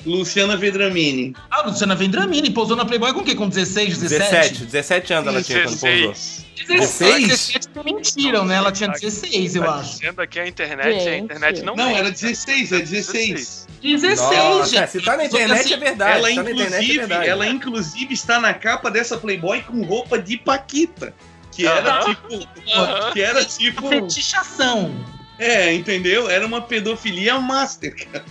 Luciana 0.05 0.57
Vedramini. 0.57 1.33
Ah, 1.49 1.61
Luciana 1.61 1.95
Vendramini 1.95 2.49
posou 2.49 2.75
na 2.75 2.83
Playboy 2.85 3.13
com 3.13 3.21
o 3.21 3.23
quê? 3.23 3.35
Com 3.35 3.47
16, 3.47 3.97
17? 3.99 4.29
17, 4.65 4.65
17 4.65 5.13
anos 5.13 5.27
ela 5.27 5.41
tinha 5.43 5.63
quando 5.63 5.79
pousou. 5.79 5.89
16. 5.89 6.45
16? 6.67 7.27
17 7.27 7.67
que 7.69 7.83
mentiram, 7.83 8.45
né? 8.45 8.55
Ela 8.55 8.71
tinha 8.71 8.89
16, 8.89 9.55
eu 9.55 9.63
Tá 9.63 9.75
acho. 9.75 9.91
dizendo 9.99 10.21
aqui 10.21 10.39
a 10.39 10.47
internet, 10.47 10.87
a 10.87 10.99
Gente. 10.99 11.23
internet 11.23 11.61
não 11.63 11.75
Não, 11.75 11.85
mente, 11.85 11.95
era 11.95 12.03
cara. 12.05 12.11
16, 12.15 12.71
é 12.71 12.79
16. 12.79 13.67
16, 13.81 14.19
Nossa, 14.19 14.77
gente. 14.77 14.89
se 14.91 15.01
tá 15.01 15.17
na 15.17 15.25
internet 15.25 15.59
assim, 15.61 15.73
é 15.73 15.77
verdade. 15.77 16.11
ela, 16.17 16.21
tá 16.21 16.29
é 16.29 16.33
inclusive, 16.53 16.97
verdade. 16.99 17.29
ela 17.29 17.47
inclusive 17.47 18.13
está 18.13 18.39
na 18.39 18.53
capa 18.53 18.89
dessa 18.91 19.17
Playboy 19.17 19.61
com 19.63 19.83
roupa 19.83 20.17
de 20.19 20.37
Paquita. 20.37 21.13
Que 21.51 21.67
era 21.67 21.99
Aham. 21.99 22.05
tipo. 22.05 22.47
Aham. 22.75 23.11
Que 23.11 23.21
era 23.21 23.45
tipo. 23.45 23.87
Fetichação. 23.89 24.95
É, 25.39 25.73
entendeu? 25.73 26.29
Era 26.29 26.45
uma 26.45 26.61
pedofilia 26.61 27.39
master, 27.39 27.95
cara. 27.95 28.23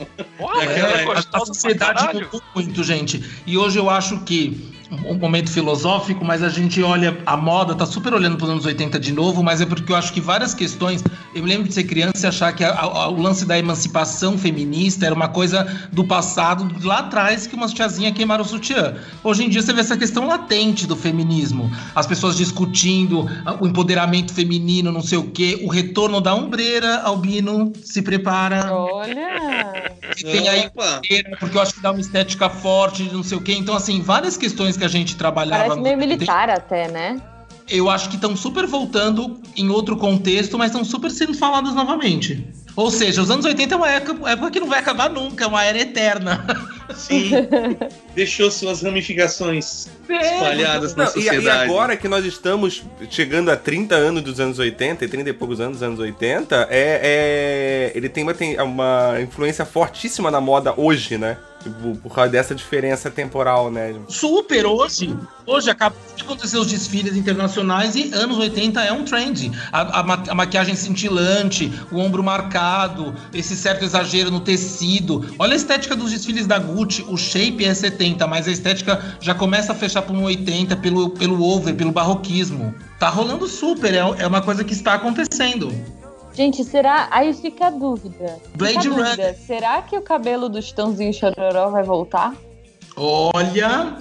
É, 0.60 0.64
É, 0.78 1.02
a, 1.02 1.22
pra 1.22 1.40
sociedade 1.44 2.14
mudou 2.14 2.42
muito, 2.54 2.84
gente. 2.84 3.22
E 3.46 3.58
hoje 3.58 3.78
eu 3.78 3.90
acho 3.90 4.20
que 4.20 4.71
um 5.06 5.14
momento 5.14 5.50
filosófico, 5.50 6.24
mas 6.24 6.42
a 6.42 6.48
gente 6.48 6.82
olha 6.82 7.18
a 7.24 7.36
moda, 7.36 7.74
tá 7.74 7.86
super 7.86 8.12
olhando 8.12 8.36
para 8.36 8.44
os 8.44 8.50
anos 8.50 8.66
80 8.66 8.98
de 9.00 9.12
novo, 9.12 9.42
mas 9.42 9.60
é 9.60 9.66
porque 9.66 9.90
eu 9.90 9.96
acho 9.96 10.12
que 10.12 10.20
várias 10.20 10.54
questões. 10.54 11.02
Eu 11.34 11.42
me 11.42 11.48
lembro 11.48 11.66
de 11.66 11.74
ser 11.74 11.84
criança 11.84 12.26
e 12.26 12.28
achar 12.28 12.52
que 12.52 12.62
a, 12.62 12.78
a, 12.78 13.08
o 13.08 13.20
lance 13.20 13.46
da 13.46 13.58
emancipação 13.58 14.36
feminista 14.36 15.06
era 15.06 15.14
uma 15.14 15.28
coisa 15.28 15.88
do 15.90 16.04
passado, 16.04 16.70
lá 16.84 16.98
atrás, 16.98 17.46
que 17.46 17.54
umas 17.54 17.72
tiazinhas 17.72 18.12
queimaram 18.12 18.44
o 18.44 18.46
sutiã. 18.46 18.94
Hoje 19.24 19.44
em 19.44 19.48
dia 19.48 19.62
você 19.62 19.72
vê 19.72 19.80
essa 19.80 19.96
questão 19.96 20.26
latente 20.26 20.86
do 20.86 20.94
feminismo. 20.94 21.70
As 21.94 22.06
pessoas 22.06 22.36
discutindo 22.36 23.26
o 23.60 23.66
empoderamento 23.66 24.32
feminino, 24.32 24.92
não 24.92 25.02
sei 25.02 25.18
o 25.18 25.30
quê, 25.30 25.60
o 25.64 25.68
retorno 25.68 26.20
da 26.20 26.34
ombreira, 26.34 27.00
Albino 27.02 27.72
se 27.82 28.02
prepara. 28.02 28.72
Olha! 28.72 29.92
E 30.18 30.24
tem 30.24 30.48
aí, 30.48 30.70
porque 31.40 31.56
eu 31.56 31.62
acho 31.62 31.74
que 31.74 31.80
dá 31.80 31.90
uma 31.90 32.00
estética 32.00 32.50
forte, 32.50 33.04
não 33.12 33.22
sei 33.22 33.38
o 33.38 33.40
quê. 33.40 33.54
Então, 33.54 33.74
assim, 33.74 34.02
várias 34.02 34.36
questões 34.36 34.76
que 34.82 34.86
a 34.86 34.88
gente 34.88 35.14
trabalhava. 35.16 35.62
Parece 35.62 35.80
meio 35.80 35.96
militar 35.96 36.50
até, 36.50 36.88
né? 36.88 37.20
Eu 37.70 37.88
acho 37.88 38.08
que 38.08 38.16
estão 38.16 38.36
super 38.36 38.66
voltando 38.66 39.40
em 39.56 39.70
outro 39.70 39.96
contexto, 39.96 40.58
mas 40.58 40.72
estão 40.72 40.84
super 40.84 41.10
sendo 41.10 41.32
faladas 41.32 41.72
novamente. 41.72 42.44
Ou 42.74 42.90
seja, 42.90 43.22
os 43.22 43.30
anos 43.30 43.44
80 43.44 43.74
é 43.74 43.76
uma 43.76 43.88
época, 43.88 44.30
época 44.30 44.50
que 44.50 44.58
não 44.60 44.66
vai 44.66 44.80
acabar 44.80 45.08
nunca, 45.08 45.44
é 45.44 45.46
uma 45.46 45.62
era 45.62 45.78
eterna. 45.78 46.44
Sim. 46.96 47.30
Deixou 48.14 48.50
suas 48.50 48.82
ramificações 48.82 49.88
espalhadas 50.08 50.94
na 50.96 51.04
Não, 51.04 51.10
e, 51.10 51.14
sociedade. 51.14 51.44
e 51.44 51.48
agora 51.50 51.96
que 51.96 52.08
nós 52.08 52.24
estamos 52.24 52.82
chegando 53.08 53.50
a 53.50 53.56
30 53.56 53.94
anos 53.94 54.22
dos 54.22 54.40
anos 54.40 54.58
80, 54.58 55.04
e 55.04 55.08
30 55.08 55.30
e 55.30 55.32
poucos 55.32 55.60
anos 55.60 55.74
dos 55.78 55.82
anos 55.82 56.00
80, 56.00 56.66
é, 56.68 57.90
é- 57.90 57.92
ele 57.96 58.08
tem 58.08 58.24
uma, 58.24 58.34
tem 58.34 58.60
uma 58.60 59.18
influência 59.22 59.64
fortíssima 59.64 60.30
na 60.30 60.40
moda 60.40 60.74
hoje, 60.76 61.16
né? 61.16 61.36
Tipo, 61.62 61.96
por 61.96 62.14
causa 62.14 62.30
dessa 62.30 62.54
diferença 62.54 63.10
temporal, 63.10 63.70
né? 63.70 63.94
Super 64.08 64.66
hoje. 64.66 65.16
Hoje 65.46 65.70
acaba 65.70 65.94
de 66.16 66.22
acontecer 66.22 66.56
os 66.56 66.66
desfiles 66.66 67.16
internacionais 67.16 67.94
e 67.94 68.12
anos 68.12 68.38
80 68.38 68.80
é 68.82 68.92
um 68.92 69.04
trend. 69.04 69.52
A, 69.72 70.00
a 70.00 70.02
a 70.28 70.34
maquiagem 70.34 70.74
cintilante, 70.74 71.72
o 71.90 71.98
ombro 71.98 72.22
marcado, 72.22 73.14
esse 73.32 73.56
certo 73.56 73.84
exagero 73.84 74.30
no 74.30 74.40
tecido. 74.40 75.24
Olha 75.38 75.52
a 75.52 75.56
estética 75.56 75.96
dos 75.96 76.10
desfiles 76.10 76.46
da 76.46 76.58
Gucci. 76.58 77.04
O 77.08 77.16
shape 77.16 77.64
é 77.64 77.74
70, 77.74 78.26
mas 78.26 78.48
a 78.48 78.50
estética 78.50 79.16
já 79.20 79.34
começa 79.34 79.72
a 79.72 79.74
fechar 79.74 80.02
para 80.02 80.14
um 80.14 80.24
80 80.24 80.76
pelo, 80.76 81.10
pelo 81.10 81.42
over, 81.42 81.74
pelo 81.74 81.92
barroquismo. 81.92 82.74
Tá 82.98 83.08
rolando 83.08 83.46
super, 83.46 83.94
é, 83.94 83.98
é 83.98 84.26
uma 84.26 84.42
coisa 84.42 84.64
que 84.64 84.72
está 84.72 84.94
acontecendo. 84.94 85.72
Gente, 86.34 86.64
será. 86.64 87.08
Aí 87.10 87.32
fica 87.34 87.66
a 87.66 87.70
dúvida. 87.70 88.38
Blade 88.54 88.78
fica 88.80 88.88
a 88.88 88.96
dúvida. 88.96 89.22
Runner. 89.22 89.36
Será 89.46 89.82
que 89.82 89.96
o 89.96 90.02
cabelo 90.02 90.48
do 90.48 90.60
Chitãozinho 90.62 91.12
Chororó 91.12 91.68
vai 91.70 91.82
voltar? 91.82 92.34
Olha. 92.96 93.96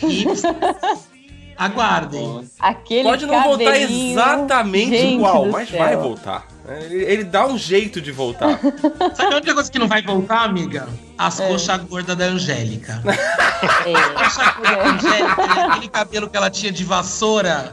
Aguardem. 1.56 2.48
Aquele 2.58 3.04
Pode 3.04 3.26
não 3.26 3.42
voltar 3.44 3.78
exatamente 3.78 4.90
gente 4.98 5.14
igual, 5.14 5.46
mas 5.46 5.68
céu. 5.68 5.78
vai 5.78 5.96
voltar. 5.96 6.48
Ele, 6.68 7.04
ele 7.04 7.24
dá 7.24 7.46
um 7.46 7.56
jeito 7.56 8.00
de 8.00 8.10
voltar. 8.10 8.58
Sabe 9.14 9.34
a 9.34 9.36
única 9.36 9.54
coisa 9.54 9.70
que 9.70 9.78
não 9.78 9.86
vai 9.86 10.02
voltar, 10.02 10.42
amiga? 10.44 10.88
As 11.16 11.38
É. 11.38 11.46
coxas 11.48 11.80
gordas 11.84 12.16
da 12.16 12.24
Angélica. 12.24 13.00
É, 13.86 13.92
Coxa 14.14 14.52
gorda 14.58 14.76
da 14.76 14.90
Angélica, 14.90 15.42
aquele 15.72 15.88
cabelo 15.88 16.28
que 16.28 16.36
ela 16.36 16.50
tinha 16.50 16.70
de 16.70 16.84
vassoura, 16.84 17.70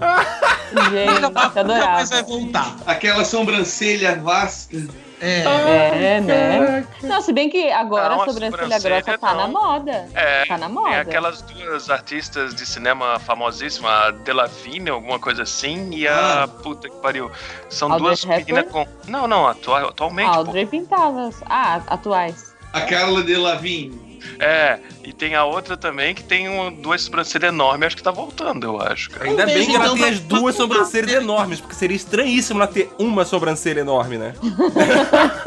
gente, 0.89 1.25
adorava. 1.25 1.91
mais 1.93 2.09
vai 2.09 2.23
voltar. 2.23 2.75
Aquela 2.85 3.25
sobrancelha 3.25 4.15
vasta. 4.19 4.77
É. 5.23 5.43
É, 5.43 6.19
né? 6.21 6.87
Não, 7.03 7.21
se 7.21 7.31
bem 7.31 7.47
que 7.47 7.71
agora 7.71 8.09
Não, 8.15 8.23
a 8.23 8.25
sobrancelha 8.25 8.79
sobrancelha 8.79 9.01
grossa 9.01 9.17
tá 9.19 9.33
não. 9.35 9.41
na 9.41 9.47
moda. 9.47 10.09
É, 10.15 10.45
Tá 10.47 10.57
na 10.57 10.67
moda. 10.67 10.99
aquelas 11.01 11.43
duas 11.43 11.91
artistas 11.91 12.55
de 12.55 12.65
cinema 12.65 13.19
famosíssimas, 13.19 13.91
a 13.91 14.09
Delavigne, 14.11 14.89
alguma 14.89 15.19
coisa 15.19 15.43
assim, 15.43 15.91
e 15.93 16.07
a. 16.07 16.43
Ah. 16.43 16.47
Puta 16.47 16.89
que 16.89 16.95
pariu. 16.97 17.29
São 17.69 17.91
Audrey 17.91 18.07
duas 18.07 18.25
meninas 18.25 18.65
com. 18.71 18.87
Não, 19.07 19.27
não, 19.27 19.47
atua- 19.47 19.89
atualmente. 19.89 20.29
pô. 20.31 20.35
Audrey 20.37 20.65
pintava. 20.65 21.29
Ah, 21.45 21.81
atuais. 21.87 22.55
A 22.73 22.81
Carla 22.81 23.21
Delavigne. 23.21 24.10
É, 24.39 24.79
e 25.03 25.13
tem 25.13 25.35
a 25.35 25.43
outra 25.45 25.75
também 25.75 26.13
que 26.13 26.23
tem 26.23 26.47
um, 26.49 26.71
duas 26.71 27.01
sobrancelhas 27.01 27.49
enormes, 27.51 27.87
acho 27.87 27.97
que 27.97 28.03
tá 28.03 28.11
voltando, 28.11 28.65
eu 28.65 28.81
acho, 28.81 29.09
cara. 29.11 29.29
Ainda 29.29 29.45
bem 29.45 29.67
que 29.67 29.75
ela 29.75 29.85
então, 29.85 29.95
tem 29.95 30.05
as 30.09 30.19
duas 30.19 30.55
sobrancelhas 30.55 31.11
enormes, 31.13 31.59
porque 31.59 31.75
seria 31.75 31.95
estranhíssimo 31.95 32.59
ela 32.61 32.67
ter 32.71 32.91
uma 32.97 33.25
sobrancelha 33.25 33.81
enorme, 33.81 34.17
né? 34.17 34.33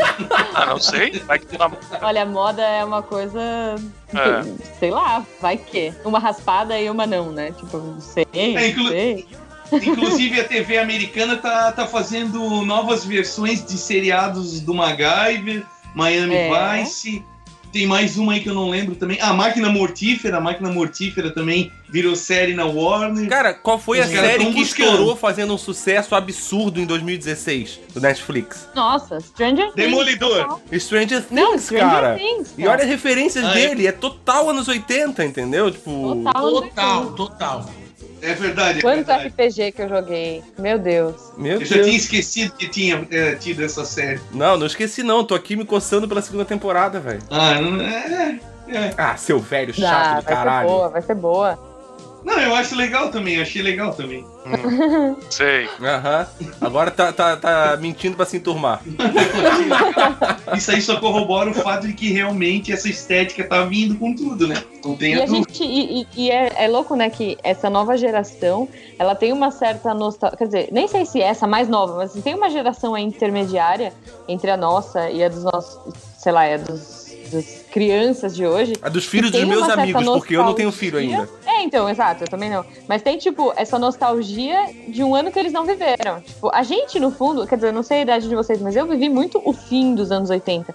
Ah, 0.55 0.67
não 0.67 0.79
sei. 0.81 1.19
Vai 1.27 1.39
que 1.41 1.57
uma. 1.57 1.73
Olha, 2.01 2.25
moda 2.25 2.63
é 2.63 2.85
uma 2.85 3.03
coisa. 3.03 3.41
É. 4.15 4.79
Sei 4.79 4.91
lá, 4.91 5.25
vai 5.41 5.57
que. 5.57 5.93
Uma 6.05 6.19
raspada 6.21 6.79
e 6.79 6.89
uma 6.89 7.07
não, 7.07 7.33
né? 7.33 7.51
Tipo, 7.53 7.79
não 7.79 8.01
sei. 8.01 8.25
É, 8.33 8.69
inclu- 8.69 8.85
não 8.85 8.91
sei. 8.91 9.27
Inclusive 9.73 10.41
a 10.41 10.45
TV 10.45 10.79
americana 10.79 11.37
tá, 11.37 11.73
tá 11.73 11.87
fazendo 11.87 12.39
novas 12.63 13.05
versões 13.05 13.65
de 13.65 13.77
seriados 13.77 14.61
do 14.61 14.73
MacGyver, 14.73 15.65
Miami 15.95 16.35
É. 16.37 16.79
Vice. 16.83 17.25
Tem 17.75 17.89
mais 17.89 18.17
uma 18.17 18.35
aí 18.35 18.41
que 18.41 18.49
eu 18.49 18.55
não 18.55 18.71
lembro 18.71 18.95
também. 18.95 19.21
A 19.21 19.33
Máquina 19.33 19.69
Mortífera. 19.69 20.37
A 20.37 20.41
Máquina 20.41 20.71
Mortífera 20.71 21.33
também 21.33 21.73
virou 21.91 22.15
série 22.15 22.55
na 22.55 22.65
Warner. 22.65 23.29
Cara, 23.29 23.53
qual 23.53 23.81
foi 23.81 23.99
Os 23.99 24.07
a 24.07 24.09
série 24.11 24.47
que 24.47 24.53
buscando. 24.53 24.91
estourou 24.91 25.17
fazendo 25.17 25.53
um 25.53 25.59
sucesso 25.59 26.15
absurdo 26.15 26.81
em 26.81 26.87
2016 26.87 27.81
do 27.93 28.01
Netflix? 28.01 28.69
Nossa, 28.77 29.19
Stranger 29.19 29.73
Things. 29.73 29.75
Demolidor. 29.75 30.61
Stranger 30.79 31.21
Things, 31.21 31.33
Não, 31.33 31.59
Stranger 31.59 31.91
cara. 31.91 32.15
Things. 32.17 32.55
E 32.57 32.65
olha 32.65 32.85
as 32.85 32.89
referências 32.89 33.45
Ah, 33.45 33.51
é? 33.59 33.67
dele, 33.67 33.89
é 33.89 33.93
total 33.93 34.51
anos 34.51 34.69
80, 34.69 35.25
entendeu? 35.25 35.69
Tipo. 35.69 36.23
Total. 36.23 36.53
Total, 36.53 37.13
total. 37.15 37.71
É 38.25 38.35
verdade. 38.35 38.79
É 38.79 38.83
Quantos 38.83 39.07
verdade. 39.07 39.29
RPG 39.29 39.73
que 39.73 39.83
eu 39.83 39.89
joguei? 39.89 40.43
Meu 40.59 40.79
Deus. 40.79 41.15
Meu 41.37 41.61
Eu 41.61 41.65
já 41.65 41.75
Deus. 41.77 41.87
tinha 41.87 41.97
esquecido 41.99 42.53
que 42.55 42.69
tinha 42.69 43.07
é, 43.11 43.35
tido 43.35 43.63
essa 43.65 43.85
série. 43.85 44.21
Não, 44.33 44.57
não 44.57 44.67
esqueci 44.67 45.03
não, 45.03 45.25
tô 45.25 45.35
aqui 45.35 45.55
me 45.57 45.65
coçando 45.65 46.09
pela 46.09 46.23
segunda 46.23 46.45
temporada, 46.45 46.99
velho. 47.01 47.21
Ah, 47.31 47.61
não, 47.61 47.81
é, 47.81 48.41
é. 48.69 48.95
Ah, 48.97 49.17
seu 49.17 49.39
velho 49.39 49.75
chato 49.75 49.85
Ah, 49.95 50.21
do 50.21 50.25
vai 50.25 50.35
caralho. 50.35 50.69
ser 50.69 50.75
boa, 50.75 50.89
vai 50.89 51.03
ser 51.03 51.15
boa. 51.15 51.74
Não, 52.25 52.41
eu 52.41 52.55
acho 52.55 52.75
legal 52.75 53.11
também. 53.11 53.41
Achei 53.41 53.61
legal 53.63 53.93
também. 53.93 54.25
Sei. 55.31 55.69
Aham. 55.81 56.27
Agora 56.61 56.91
tá, 56.91 57.13
tá, 57.13 57.37
tá 57.37 57.77
mentindo 57.81 58.17
pra 58.17 58.25
se 58.25 58.39
enturmar. 58.39 58.81
Isso 60.57 60.71
aí 60.71 60.81
só 60.81 60.99
corrobora 60.99 61.51
o 61.51 61.55
fato 61.55 61.87
de 61.87 61.93
que 61.93 62.11
realmente 62.13 62.73
essa 62.73 62.89
estética 62.89 63.45
tá 63.45 63.65
vindo 63.65 63.97
com 63.97 64.15
tudo, 64.15 64.47
né? 64.49 64.63
Não 64.85 64.95
E 64.95 64.97
tenha 64.97 65.23
a 65.23 65.27
gente. 65.27 65.63
E, 65.63 66.01
e- 66.03 66.07
e 66.17 66.31
é, 66.31 66.65
é 66.65 66.69
louco, 66.69 66.95
né, 66.97 67.11
que 67.11 67.37
essa 67.43 67.69
nova 67.71 67.97
geração, 67.97 68.69
ela 68.99 69.15
tem 69.15 69.33
uma 69.33 69.51
certa 69.51 69.93
nostalgia. 69.95 70.37
Quer 70.39 70.45
dizer, 70.47 70.69
nem 70.73 70.87
sei 70.89 71.05
se 71.07 71.21
é 71.21 71.27
essa 71.27 71.47
mais 71.47 71.69
nova, 71.69 71.97
mas 71.97 72.13
tem 72.23 72.35
uma 72.35 72.51
geração 72.51 72.95
aí 72.95 73.03
intermediária 73.05 73.93
entre 74.29 74.51
a 74.51 74.57
nossa 74.57 75.11
e 75.11 75.23
a 75.23 75.29
dos 75.29 75.45
nossos. 75.45 75.79
Sei 76.19 76.33
lá, 76.33 76.49
e 76.49 76.55
a 76.55 76.57
dos, 76.59 77.04
das 77.35 77.65
crianças 77.71 78.35
de 78.35 78.47
hoje. 78.47 78.75
A 78.81 78.89
dos 78.89 79.05
filhos 79.05 79.31
dos 79.31 79.45
meus 79.45 79.69
amigos, 79.69 80.05
porque 80.05 80.37
eu 80.37 80.45
não 80.45 80.55
tenho 80.55 80.73
filho 80.73 80.99
ainda. 80.99 81.29
É, 81.47 81.63
então, 81.63 81.89
exato, 81.89 82.25
eu 82.25 82.29
também 82.29 82.49
não. 82.49 82.65
Mas 82.89 83.03
tem, 83.03 83.19
tipo, 83.19 83.53
essa 83.57 83.79
nostalgia 83.79 84.59
de 84.89 85.03
um 85.03 85.15
ano 85.15 85.31
que 85.31 85.39
eles 85.39 85.53
não 85.53 85.67
viveram. 85.67 86.21
Tipo, 86.21 86.51
a 86.53 86.63
gente, 86.63 86.99
no 86.99 87.11
fundo, 87.11 87.47
quer 87.47 87.57
dizer, 87.57 87.69
eu 87.69 87.73
não 87.73 87.83
sei 87.83 87.99
a 87.99 88.03
idade 88.03 88.29
de 88.29 88.35
vocês, 88.35 88.61
mas 88.61 88.75
eu 88.77 88.87
vivi 88.87 89.09
muito 89.09 89.41
o 89.45 89.53
fim 89.53 89.95
dos 89.95 90.11
anos 90.11 90.31
80. 90.31 90.75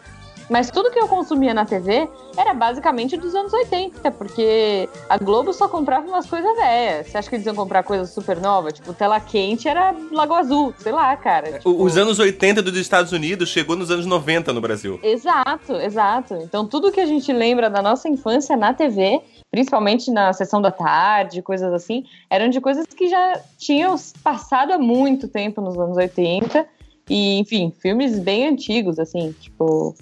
Mas 0.50 0.72
tudo 0.72 0.90
que 0.90 1.00
eu 1.00 1.08
consumia 1.08 1.54
na 1.54 1.64
TV 1.66 2.10
era 2.36 2.54
basicamente 2.54 3.16
dos 3.18 3.36
anos 3.36 3.54
80, 3.54 4.10
porque 4.12 4.90
a 5.08 5.18
Globo 5.18 5.54
só 5.54 5.68
comprava 5.68 6.08
umas 6.08 6.26
coisas 6.26 6.56
velhas. 6.56 7.08
Você 7.08 7.18
acha 7.18 7.30
que 7.30 7.36
eles 7.36 7.46
iam 7.46 7.56
comprar 7.56 7.84
coisa 7.84 8.06
super 8.06 8.40
nova? 8.42 8.72
Tipo, 8.72 8.94
tela 8.94 9.20
quente 9.20 9.68
era 9.68 9.94
Lago 10.12 10.34
Azul, 10.34 10.74
sei 10.80 10.92
lá, 10.92 11.16
cara. 11.16 11.54
Tipo, 11.60 11.70
O- 11.70 11.84
Os 11.84 11.98
anos 11.98 12.18
80 12.18 12.62
dos 12.64 12.76
Estados 12.78 13.12
Unidos 13.12 13.50
chegou 13.50 13.76
nos 13.76 13.92
anos 13.92 14.06
90 14.08 14.52
no 14.52 14.60
Brasil. 14.62 15.00
Exato, 15.04 15.74
exato. 15.76 16.34
Então 16.42 16.66
tudo 16.66 16.92
que 16.92 17.00
a 17.00 17.06
gente 17.06 17.32
lembra 17.32 17.70
da 17.70 17.82
nossa 17.82 18.10
infância 18.10 18.58
na 18.58 18.74
TV, 18.74 19.22
principalmente 19.52 20.10
na 20.10 20.34
sessão 20.34 20.62
da 20.62 20.72
tarde, 20.72 21.42
coisas 21.44 21.72
assim, 21.72 22.04
eram 22.30 22.50
de 22.50 22.60
coisas 22.60 22.86
que 22.88 23.08
já 23.08 23.40
tinham 23.58 23.96
passado 24.24 24.72
há 24.74 24.78
muito 24.80 25.28
tempo 25.28 25.62
nos 25.62 25.78
anos 25.78 25.96
80. 25.98 26.66
E, 27.10 27.40
enfim, 27.40 27.74
filmes 27.82 28.20
bem 28.20 28.48
antigos, 28.48 29.00
assim, 29.00 29.32
tipo. 29.40 29.96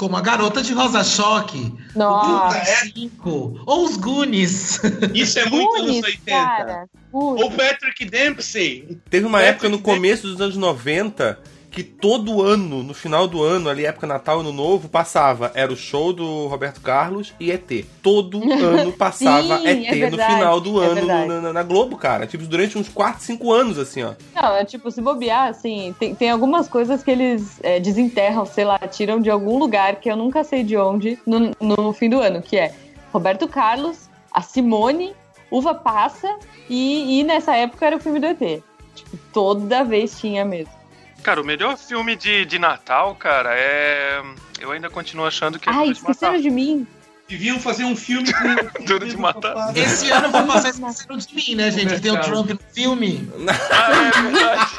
Como 0.00 0.16
a 0.16 0.22
garota 0.22 0.62
de 0.62 0.72
Rosa 0.72 1.04
Choque, 1.04 1.74
Nossa, 1.94 2.56
é. 2.56 2.64
Cinco, 2.86 3.60
ou 3.66 3.84
os 3.84 3.98
Goonies. 3.98 4.80
Isso 5.12 5.38
é 5.38 5.44
muito 5.44 5.76
anos 5.76 5.88
Goonies, 5.88 6.04
80. 6.06 6.24
cara. 6.24 6.88
Goonies. 7.12 7.44
Ou 7.44 7.50
Patrick 7.50 8.04
Dempsey. 8.06 8.98
Teve 9.10 9.26
uma 9.26 9.40
Patrick 9.40 9.50
época 9.56 9.68
no 9.68 9.76
Dempsey. 9.76 9.94
começo 9.94 10.22
dos 10.26 10.40
anos 10.40 10.56
90 10.56 11.38
que 11.70 11.84
todo 11.84 12.42
ano, 12.42 12.82
no 12.82 12.92
final 12.92 13.28
do 13.28 13.42
ano, 13.42 13.68
ali 13.68 13.86
época 13.86 14.06
Natal, 14.06 14.40
Ano 14.40 14.52
Novo, 14.52 14.88
passava. 14.88 15.52
Era 15.54 15.72
o 15.72 15.76
show 15.76 16.12
do 16.12 16.46
Roberto 16.48 16.80
Carlos 16.80 17.32
e 17.38 17.50
ET. 17.50 17.84
Todo 18.02 18.40
ano 18.52 18.92
passava 18.92 19.58
Sim, 19.58 19.66
ET 19.68 19.86
é 19.86 19.94
no 19.94 20.00
verdade, 20.10 20.34
final 20.34 20.60
do 20.60 20.82
é 20.82 20.86
ano 20.86 21.40
na- 21.40 21.52
na 21.52 21.62
Globo, 21.62 21.96
cara. 21.96 22.26
Tipo, 22.26 22.44
durante 22.44 22.76
uns 22.76 22.88
4, 22.88 23.22
5 23.22 23.52
anos, 23.52 23.78
assim, 23.78 24.02
ó. 24.02 24.14
Não, 24.34 24.56
é 24.56 24.64
tipo, 24.64 24.90
se 24.90 25.00
bobear, 25.00 25.48
assim, 25.48 25.94
tem, 25.98 26.14
tem 26.14 26.30
algumas 26.30 26.68
coisas 26.68 27.02
que 27.04 27.10
eles 27.10 27.60
é, 27.62 27.78
desenterram, 27.78 28.44
sei 28.44 28.64
lá, 28.64 28.78
tiram 28.78 29.20
de 29.20 29.30
algum 29.30 29.56
lugar 29.58 29.96
que 29.96 30.10
eu 30.10 30.16
nunca 30.16 30.42
sei 30.42 30.64
de 30.64 30.76
onde 30.76 31.18
no, 31.24 31.52
no 31.60 31.92
fim 31.92 32.08
do 32.10 32.20
ano, 32.20 32.42
que 32.42 32.56
é 32.56 32.74
Roberto 33.12 33.46
Carlos, 33.46 34.08
a 34.32 34.40
Simone 34.42 35.14
Uva 35.52 35.74
Passa 35.74 36.28
e, 36.68 37.20
e 37.20 37.24
nessa 37.24 37.54
época 37.54 37.86
era 37.86 37.96
o 37.96 38.00
filme 38.00 38.18
do 38.18 38.26
ET. 38.26 38.62
Tipo, 38.94 39.16
toda 39.32 39.84
vez 39.84 40.18
tinha 40.18 40.44
mesmo. 40.44 40.79
Cara, 41.22 41.40
o 41.40 41.44
melhor 41.44 41.76
filme 41.76 42.16
de, 42.16 42.44
de 42.44 42.58
Natal, 42.58 43.14
cara, 43.14 43.50
é. 43.54 44.22
Eu 44.60 44.72
ainda 44.72 44.88
continuo 44.90 45.26
achando 45.26 45.58
que 45.58 45.68
é 45.68 45.72
Ai, 45.72 45.78
Duro 45.78 45.92
de 45.92 45.98
esqueceram 45.98 46.40
de 46.40 46.50
mim. 46.50 46.86
Deviam 47.28 47.60
fazer 47.60 47.84
um 47.84 47.94
filme 47.94 48.32
com. 48.32 48.82
Duro 48.84 49.06
de 49.08 49.16
matar. 49.16 49.76
Esse 49.76 50.10
ano 50.10 50.30
vai 50.30 50.46
passar 50.46 50.70
esquecendo 50.70 51.18
de 51.18 51.34
mim, 51.34 51.54
né, 51.54 51.70
gente? 51.70 51.94
Que 51.94 52.00
tem 52.00 52.10
o 52.10 52.20
Trump 52.20 52.50
no 52.50 52.58
filme. 52.72 53.28
Ah, 53.70 53.92
é 53.92 54.22
verdade. 54.22 54.70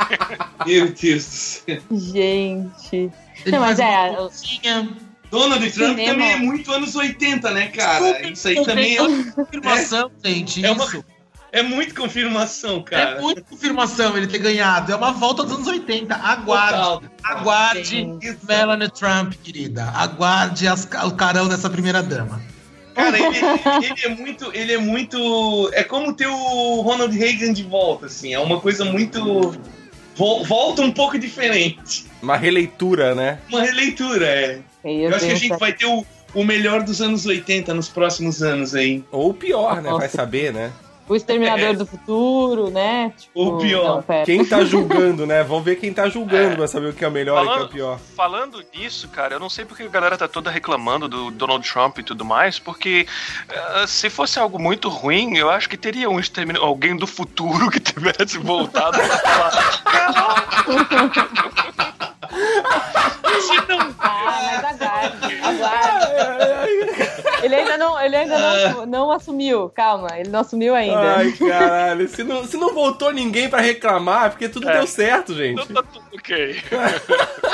Meu 0.67 0.87
Deus 0.91 1.25
do 1.25 1.31
céu. 1.31 1.81
Gente. 1.91 3.11
Ele 3.45 3.51
Não, 3.51 3.59
mas 3.59 3.79
é. 3.79 4.15
Donald 5.31 5.71
Trump 5.71 5.91
Cinema. 5.97 6.11
também 6.11 6.31
é 6.31 6.35
muito 6.35 6.71
anos 6.73 6.93
80, 6.93 7.51
né, 7.51 7.67
cara? 7.69 8.27
Isso 8.27 8.49
aí 8.49 8.65
também 8.65 8.97
é, 8.97 9.31
Confirmação, 9.31 10.11
gente, 10.23 10.63
É 10.65 10.71
uma- 10.71 10.83
isso. 10.83 11.05
É 11.51 11.61
muito 11.61 11.93
confirmação, 11.95 12.81
cara. 12.83 13.17
É 13.17 13.21
muita 13.21 13.41
confirmação 13.41 14.15
ele 14.17 14.27
ter 14.27 14.39
ganhado. 14.39 14.91
É 14.91 14.95
uma 14.95 15.11
volta 15.11 15.43
dos 15.43 15.53
anos 15.55 15.67
80. 15.67 16.15
Aguarde. 16.15 16.73
Total. 16.77 17.03
Aguarde 17.23 17.85
Sim. 17.87 18.19
Melanie 18.47 18.89
Trump, 18.89 19.33
querida. 19.43 19.83
Aguarde 19.85 20.67
as- 20.67 20.87
o 21.05 21.11
carão 21.11 21.47
dessa 21.47 21.69
primeira 21.69 22.01
dama. 22.01 22.41
Cara, 22.95 23.17
ele, 23.17 23.37
ele 23.37 23.95
é 24.03 24.09
muito. 24.09 24.51
Ele 24.53 24.73
é 24.73 24.77
muito. 24.77 25.69
É 25.73 25.83
como 25.83 26.13
ter 26.13 26.27
o 26.27 26.81
Ronald 26.81 27.17
Reagan 27.17 27.53
de 27.53 27.63
volta, 27.63 28.07
assim. 28.07 28.33
É 28.33 28.39
uma 28.39 28.59
coisa 28.59 28.83
muito. 28.83 29.55
vol- 30.15 30.43
Volta 30.45 30.81
um 30.81 30.91
pouco 30.91 31.17
diferente. 31.17 32.05
Uma 32.21 32.35
releitura, 32.37 33.15
né? 33.15 33.39
Uma 33.49 33.61
releitura, 33.61 34.25
é. 34.25 34.59
Meu 34.83 35.09
Eu 35.09 35.15
acho 35.15 35.25
que 35.25 35.31
a 35.31 35.35
gente 35.35 35.57
vai 35.57 35.71
ter 35.73 35.85
o, 35.85 36.05
o 36.33 36.43
melhor 36.43 36.83
dos 36.83 37.01
anos 37.01 37.25
80 37.25 37.73
nos 37.73 37.87
próximos 37.87 38.43
anos 38.43 38.75
aí. 38.75 39.03
Ou 39.11 39.33
pior, 39.33 39.75
né? 39.77 39.83
Vai 39.83 39.91
Nossa. 39.93 40.09
saber, 40.09 40.51
né? 40.53 40.71
O 41.09 41.15
Exterminador 41.15 41.75
do 41.75 41.85
Futuro, 41.85 42.69
né? 42.69 43.11
Tipo, 43.17 43.31
Ou 43.39 43.57
pior. 43.57 44.03
não. 44.07 44.23
Quem 44.23 44.45
tá 44.45 44.63
julgando, 44.63 45.25
né? 45.25 45.43
Vamos 45.43 45.65
ver 45.65 45.75
quem 45.75 45.93
tá 45.93 46.07
julgando 46.07 46.53
É. 46.53 46.55
pra 46.55 46.67
saber 46.67 46.87
o 46.89 46.93
que 46.93 47.03
é 47.03 47.07
o 47.07 47.11
melhor 47.11 47.43
e 47.43 47.47
o 47.47 47.49
que 47.49 47.49
é 47.49 47.53
o 47.53 47.57
Falando, 47.57 47.69
pior. 47.69 47.99
falando 48.15 48.63
nisso, 48.73 49.09
cara, 49.09 49.33
eu 49.35 49.39
não 49.39 49.49
sei 49.49 49.65
porque 49.65 49.83
a 49.83 49.87
galera 49.89 50.17
tá 50.17 50.27
toda 50.27 50.49
reclamando 50.49 51.09
do 51.09 51.29
Donald 51.31 51.67
Trump 51.69 51.97
e 51.99 52.03
tudo 52.03 52.23
mais, 52.23 52.59
porque 52.59 53.05
eh, 53.49 53.85
se 53.87 54.09
fosse 54.09 54.39
algo 54.39 54.57
muito 54.57 54.87
ruim, 54.87 55.35
eu 55.37 55.49
acho 55.49 55.67
que 55.67 55.75
teria 55.75 56.09
um 56.09 56.17
extermina- 56.19 56.59
alguém 56.59 56.95
do 56.95 57.05
futuro 57.05 57.69
que 57.69 57.79
tivesse 57.81 58.37
voltado 58.37 58.97
pra 58.97 59.17
falar. 59.17 59.83
Ah, 63.99 64.59
mas 64.63 64.81
aguarde, 64.81 65.39
aguarde. 65.43 67.00
Ele 67.53 67.61
ainda 67.71 67.77
não, 67.77 68.01
ele 68.01 68.15
ainda 68.15 68.37
não, 68.73 68.85
não 68.85 69.11
assumiu, 69.11 69.69
calma, 69.69 70.07
ele 70.17 70.29
não 70.29 70.39
assumiu 70.41 70.73
ainda. 70.75 71.17
Ai, 71.17 71.31
caralho. 71.33 72.07
Se 72.07 72.23
não, 72.23 72.45
se 72.45 72.57
não 72.57 72.73
voltou 72.73 73.11
ninguém 73.11 73.49
pra 73.49 73.59
reclamar, 73.61 74.25
é 74.25 74.29
porque 74.29 74.49
tudo 74.49 74.69
É. 74.69 74.73
deu 74.77 74.87
certo, 74.87 75.33
gente. 75.33 75.61
Então 75.61 75.83
tá 75.83 75.89
tudo 75.91 76.05
ok. 76.13 76.53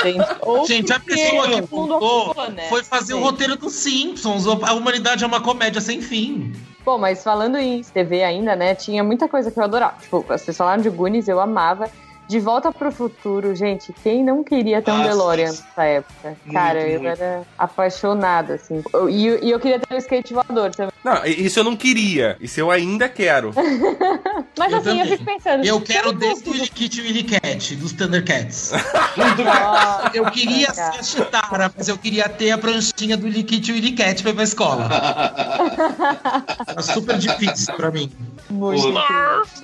Gente, 0.02 0.26
ou 0.40 0.66
Gente, 0.66 0.92
a 0.92 1.00
pessoa 1.00 1.48
que 1.48 1.62
todo 1.62 1.76
mundo 1.76 1.98
voltou 2.00 2.30
optou, 2.30 2.50
né? 2.50 2.68
foi 2.68 2.82
fazer 2.84 3.14
o 3.14 3.16
Gente. 3.18 3.26
roteiro 3.26 3.56
dos 3.56 3.72
Simpsons. 3.72 4.46
A 4.46 4.72
humanidade 4.72 5.24
é 5.24 5.26
uma 5.26 5.40
comédia 5.40 5.80
sem 5.80 6.00
fim. 6.00 6.52
Bom, 6.84 6.96
mas 6.98 7.22
falando 7.22 7.56
em 7.58 7.82
TV 7.82 8.22
ainda, 8.22 8.56
né? 8.56 8.74
Tinha 8.74 9.04
muita 9.04 9.28
coisa 9.28 9.50
que 9.50 9.58
eu 9.58 9.64
adorava. 9.64 9.96
Tipo, 10.00 10.22
vocês 10.22 10.56
falaram 10.56 10.80
de 10.82 10.88
Goonies, 10.88 11.28
eu 11.28 11.38
amava. 11.40 11.90
De 12.28 12.38
Volta 12.38 12.70
pro 12.70 12.92
Futuro, 12.92 13.54
gente, 13.56 13.90
quem 14.02 14.22
não 14.22 14.44
queria 14.44 14.82
ter 14.82 14.90
um 14.90 14.98
Nossa. 14.98 15.08
DeLorean 15.08 15.46
nessa 15.48 15.82
época? 15.84 16.28
Muito, 16.44 16.52
Cara, 16.52 16.80
eu 16.86 17.00
muito. 17.00 17.06
era 17.22 17.42
apaixonada, 17.56 18.54
assim. 18.54 18.82
Eu- 18.92 19.08
E, 19.08 19.46
e 19.46 19.50
eu 19.50 19.58
queria 19.58 19.78
ter 19.80 19.94
um 19.94 19.96
skate 19.98 20.34
voador 20.34 20.70
também. 20.74 20.92
Não, 21.02 21.24
isso 21.24 21.58
eu 21.58 21.64
não 21.64 21.74
queria. 21.74 22.36
Isso 22.38 22.60
eu 22.60 22.70
ainda 22.70 23.08
quero. 23.08 23.52
Mas 24.58 24.72
Eu 24.72 24.78
assim, 24.78 24.88
também. 24.90 25.00
eu 25.00 25.06
fico 25.06 25.24
pensando. 25.24 25.64
Eu 25.64 25.80
quero 25.80 26.12
desde 26.12 26.40
o 26.42 26.44
fosse 26.44 26.50
Willy 26.58 26.68
Kit 26.68 27.00
Willy 27.00 27.22
Cat, 27.24 27.76
dos 27.76 27.92
Thundercats. 27.92 28.72
Nossa, 29.42 30.10
Eu 30.12 30.24
queria 30.30 30.66
cara. 30.66 30.92
ser 30.92 30.98
a 30.98 31.02
Chitara, 31.02 31.72
mas 31.76 31.88
eu 31.88 31.96
queria 31.96 32.28
ter 32.28 32.50
a 32.50 32.58
pranchinha 32.58 33.16
do 33.16 33.24
Willy 33.24 33.42
Kit 33.44 33.72
Willy 33.72 33.92
Cat 33.92 34.20
pra 34.22 34.32
ir 34.32 34.34
pra 34.34 34.44
escola. 34.44 34.88
Era 36.66 36.82
super 36.82 37.16
difícil 37.16 37.74
pra 37.74 37.90
mim. 37.90 38.10
Muito. 38.50 38.92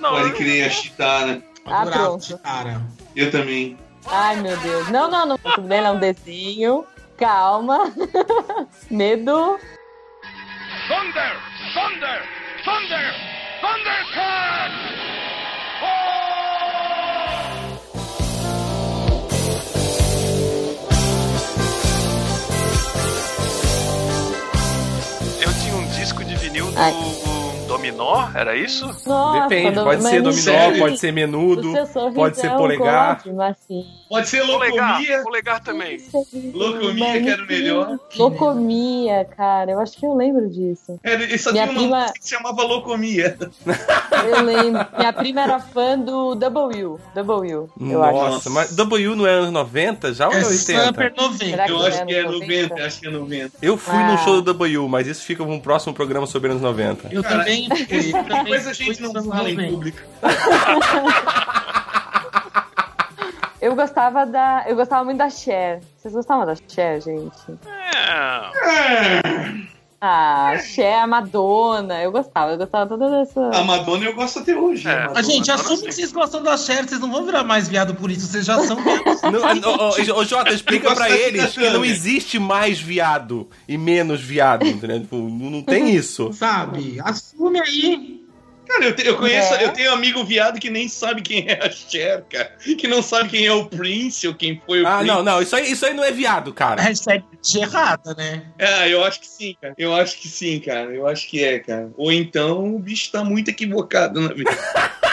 Pode 0.01 0.33
crer 0.33 0.67
a 0.67 0.71
Chitara. 0.71 1.43
Ah, 1.67 1.83
Adorava 1.83 2.05
pronto. 2.05 2.25
Chitara. 2.25 2.83
Eu 3.17 3.31
também. 3.31 3.79
Ai, 4.07 4.37
meu 4.41 4.57
Deus. 4.59 4.89
Não, 4.89 5.11
não, 5.11 5.27
não. 5.27 5.39
Tudo 5.39 5.63
bem, 5.63 5.79
é 5.79 5.91
um 5.91 5.99
desenho. 5.99 6.85
Calma. 7.17 7.93
Medo. 8.91 9.59
Thunder! 10.89 11.37
Thunder! 11.73 12.23
Thunder! 12.65 13.15
Thundercat! 13.61 14.73
Eu 25.41 25.53
tinha 25.61 25.75
um 25.77 25.87
disco 25.89 26.25
de 26.25 26.37
vinil 26.37 26.71
do 26.71 26.79
Ai. 26.79 26.93
Dominó, 27.93 28.29
era 28.35 28.57
isso? 28.57 28.87
Nossa, 29.07 29.41
Depende, 29.49 29.81
pode 29.81 30.03
ser 30.03 30.23
dominó, 30.23 30.43
sério? 30.43 30.79
pode 30.79 30.99
ser 30.99 31.13
menudo, 31.13 31.73
pode 32.15 32.37
ser 32.39 32.47
é 32.47 32.53
um 32.53 32.57
polegar. 32.57 33.23
assim. 33.51 33.85
Pode 34.09 34.29
ser 34.29 34.47
Polegar, 34.47 34.91
locomia. 35.01 35.23
polegar 35.23 35.61
também. 35.61 35.99
Locomia, 36.53 37.21
que 37.23 37.29
era 37.29 37.43
o 37.43 37.47
melhor. 37.47 37.99
Locomia, 38.17 39.25
cara. 39.37 39.73
Eu 39.73 39.81
acho 39.81 39.97
que 39.99 40.07
eu 40.07 40.15
lembro 40.15 40.49
disso. 40.49 40.99
Era, 41.03 41.23
ele 41.23 41.37
só 41.37 41.51
Minha 41.53 41.67
tinha 41.67 41.79
uma 41.81 41.81
prima- 42.05 42.13
que 42.13 42.23
se 42.25 42.31
chamava 42.35 42.63
Locomia. 42.63 43.37
Eu 44.25 44.43
lembro. 44.43 44.87
Minha 44.97 45.13
prima 45.13 45.41
era 45.43 45.59
fã 45.59 45.99
do 45.99 46.35
W. 46.37 47.01
W, 47.15 47.69
eu 47.81 48.03
acho. 48.03 48.15
Nossa, 48.15 48.51
mas 48.51 48.75
W 48.75 49.15
não 49.17 49.27
é 49.27 49.31
anos 49.33 49.51
90 49.51 50.15
já 50.15 50.29
ou 50.29 50.33
é 50.35 50.41
É 50.41 50.45
80? 50.47 50.87
super 50.87 51.13
90. 51.17 51.45
Será 51.45 51.69
Eu 51.69 51.79
que 51.79 51.87
acho 51.87 52.07
que 52.07 52.15
é 52.15 52.21
anos 52.21 52.33
90, 52.41 52.63
90? 52.69 52.87
acho 52.87 53.01
que 53.01 53.07
é 53.07 53.11
90. 53.11 53.53
Eu 53.61 53.77
fui 53.77 53.95
Ah. 53.95 54.11
num 54.13 54.19
show 54.19 54.35
do 54.37 54.43
W, 54.43 54.89
mas 54.89 55.07
isso 55.07 55.23
fica 55.25 55.45
para 55.45 55.53
um 55.53 55.59
próximo 55.61 55.93
programa 55.93 56.27
sobre 56.27 56.51
anos 56.51 56.63
90. 56.63 57.09
Eu 57.11 57.23
Cara, 57.23 57.39
também. 57.41 57.69
Depois 57.75 58.67
a 58.67 58.73
gente 58.73 59.03
não 59.03 59.13
fala 59.13 59.51
em 59.51 59.57
90. 59.57 59.73
público. 59.73 59.99
Eu 63.61 63.75
gostava 63.75 64.27
da. 64.27 64.65
Eu 64.67 64.77
gostava 64.77 65.05
muito 65.05 65.19
da 65.19 65.31
Cher. 65.31 65.81
Vocês 65.97 66.13
gostavam 66.13 66.45
da 66.45 66.55
Cher, 66.55 67.01
gente? 67.01 67.59
É. 67.67 69.74
Ah, 70.07 70.59
Cher, 70.59 70.99
a 70.99 71.07
Madonna. 71.07 72.03
Eu 72.03 72.13
gostava, 72.13 72.53
eu 72.53 72.59
gostava 72.59 72.87
toda 72.87 73.09
dessa. 73.11 73.41
A 73.55 73.65
Madonna 73.65 74.05
eu 74.05 74.15
gosto 74.15 74.41
até 74.41 74.55
hoje. 74.55 74.87
É. 74.87 74.93
a 74.93 74.97
Madonna. 74.97 75.15
Mas, 75.15 75.27
gente, 75.27 75.51
assume 75.51 75.83
que 75.85 75.93
vocês 75.93 76.13
gostam 76.13 76.43
da 76.43 76.59
Cher, 76.59 76.87
vocês 76.87 77.01
não 77.01 77.11
vão 77.11 77.25
virar 77.25 77.43
mais 77.43 77.69
viado 77.69 77.95
por 77.95 78.11
isso, 78.11 78.27
vocês 78.27 78.45
já 78.45 78.59
são 78.61 78.77
viados. 78.77 79.23
Ô, 80.15 80.25
Jota, 80.25 80.53
explica 80.53 80.95
pra 80.95 81.09
eles 81.09 81.55
que 81.55 81.71
não 81.71 81.83
existe 81.85 82.39
mais 82.39 82.79
viado 82.79 83.49
e 83.67 83.79
menos 83.79 84.21
viado, 84.21 84.67
entendeu? 84.67 85.01
Tipo, 85.01 85.17
não 85.17 85.63
tem 85.63 85.95
isso. 85.95 86.33
Sabe? 86.35 87.01
Assume 87.03 87.61
aí. 87.61 88.24
Cara, 88.67 88.85
eu, 88.87 88.97
te- 88.97 89.07
eu 89.07 89.17
conheço, 89.17 89.55
É. 89.55 89.65
eu 89.65 89.73
tenho 89.73 89.91
um 89.91 89.95
amigo 89.95 90.25
viado 90.25 90.59
que 90.59 90.71
nem 90.71 90.89
sabe 90.89 91.21
quem 91.23 91.47
é 91.49 91.67
a 91.67 91.71
Cher, 91.71 92.25
cara. 92.31 92.51
Que 92.79 92.89
não 92.89 93.03
sabe 93.03 93.29
quem 93.29 93.47
é 93.47 93.53
o 93.53 93.67
Prince 93.67 94.27
ou 94.27 94.35
quem 94.35 94.61
foi 94.67 94.83
o 94.83 94.87
Ah, 94.87 94.99
Prince. 94.99 95.13
não, 95.15 95.23
não, 95.23 95.43
isso 95.43 95.55
aí, 95.55 95.71
isso 95.71 95.85
aí 95.87 95.95
não 95.95 96.03
é 96.05 96.11
viado, 96.11 96.53
cara. 96.53 96.81
Hashtag 96.83 97.25
errada, 97.57 98.15
né? 98.15 98.43
É, 98.59 98.89
eu 98.93 99.05
acho 99.05 99.21
que 99.21 99.27
sim, 99.29 99.57
cara. 99.61 99.75
Eu 99.77 99.95
acho 99.95 100.19
que 100.19 100.29
sim, 100.29 100.59
cara. 100.61 100.91
Eu 100.95 101.07
acho 101.07 101.29
que 101.29 101.45
é, 101.45 101.59
cara. 101.59 101.91
Ou 101.97 102.11
então 102.11 102.75
o 102.75 102.79
bicho 102.79 103.13
tá 103.13 103.23
muito 103.23 103.51
equivocado 103.51 104.21
na 104.21 104.33
vida. 104.33 104.51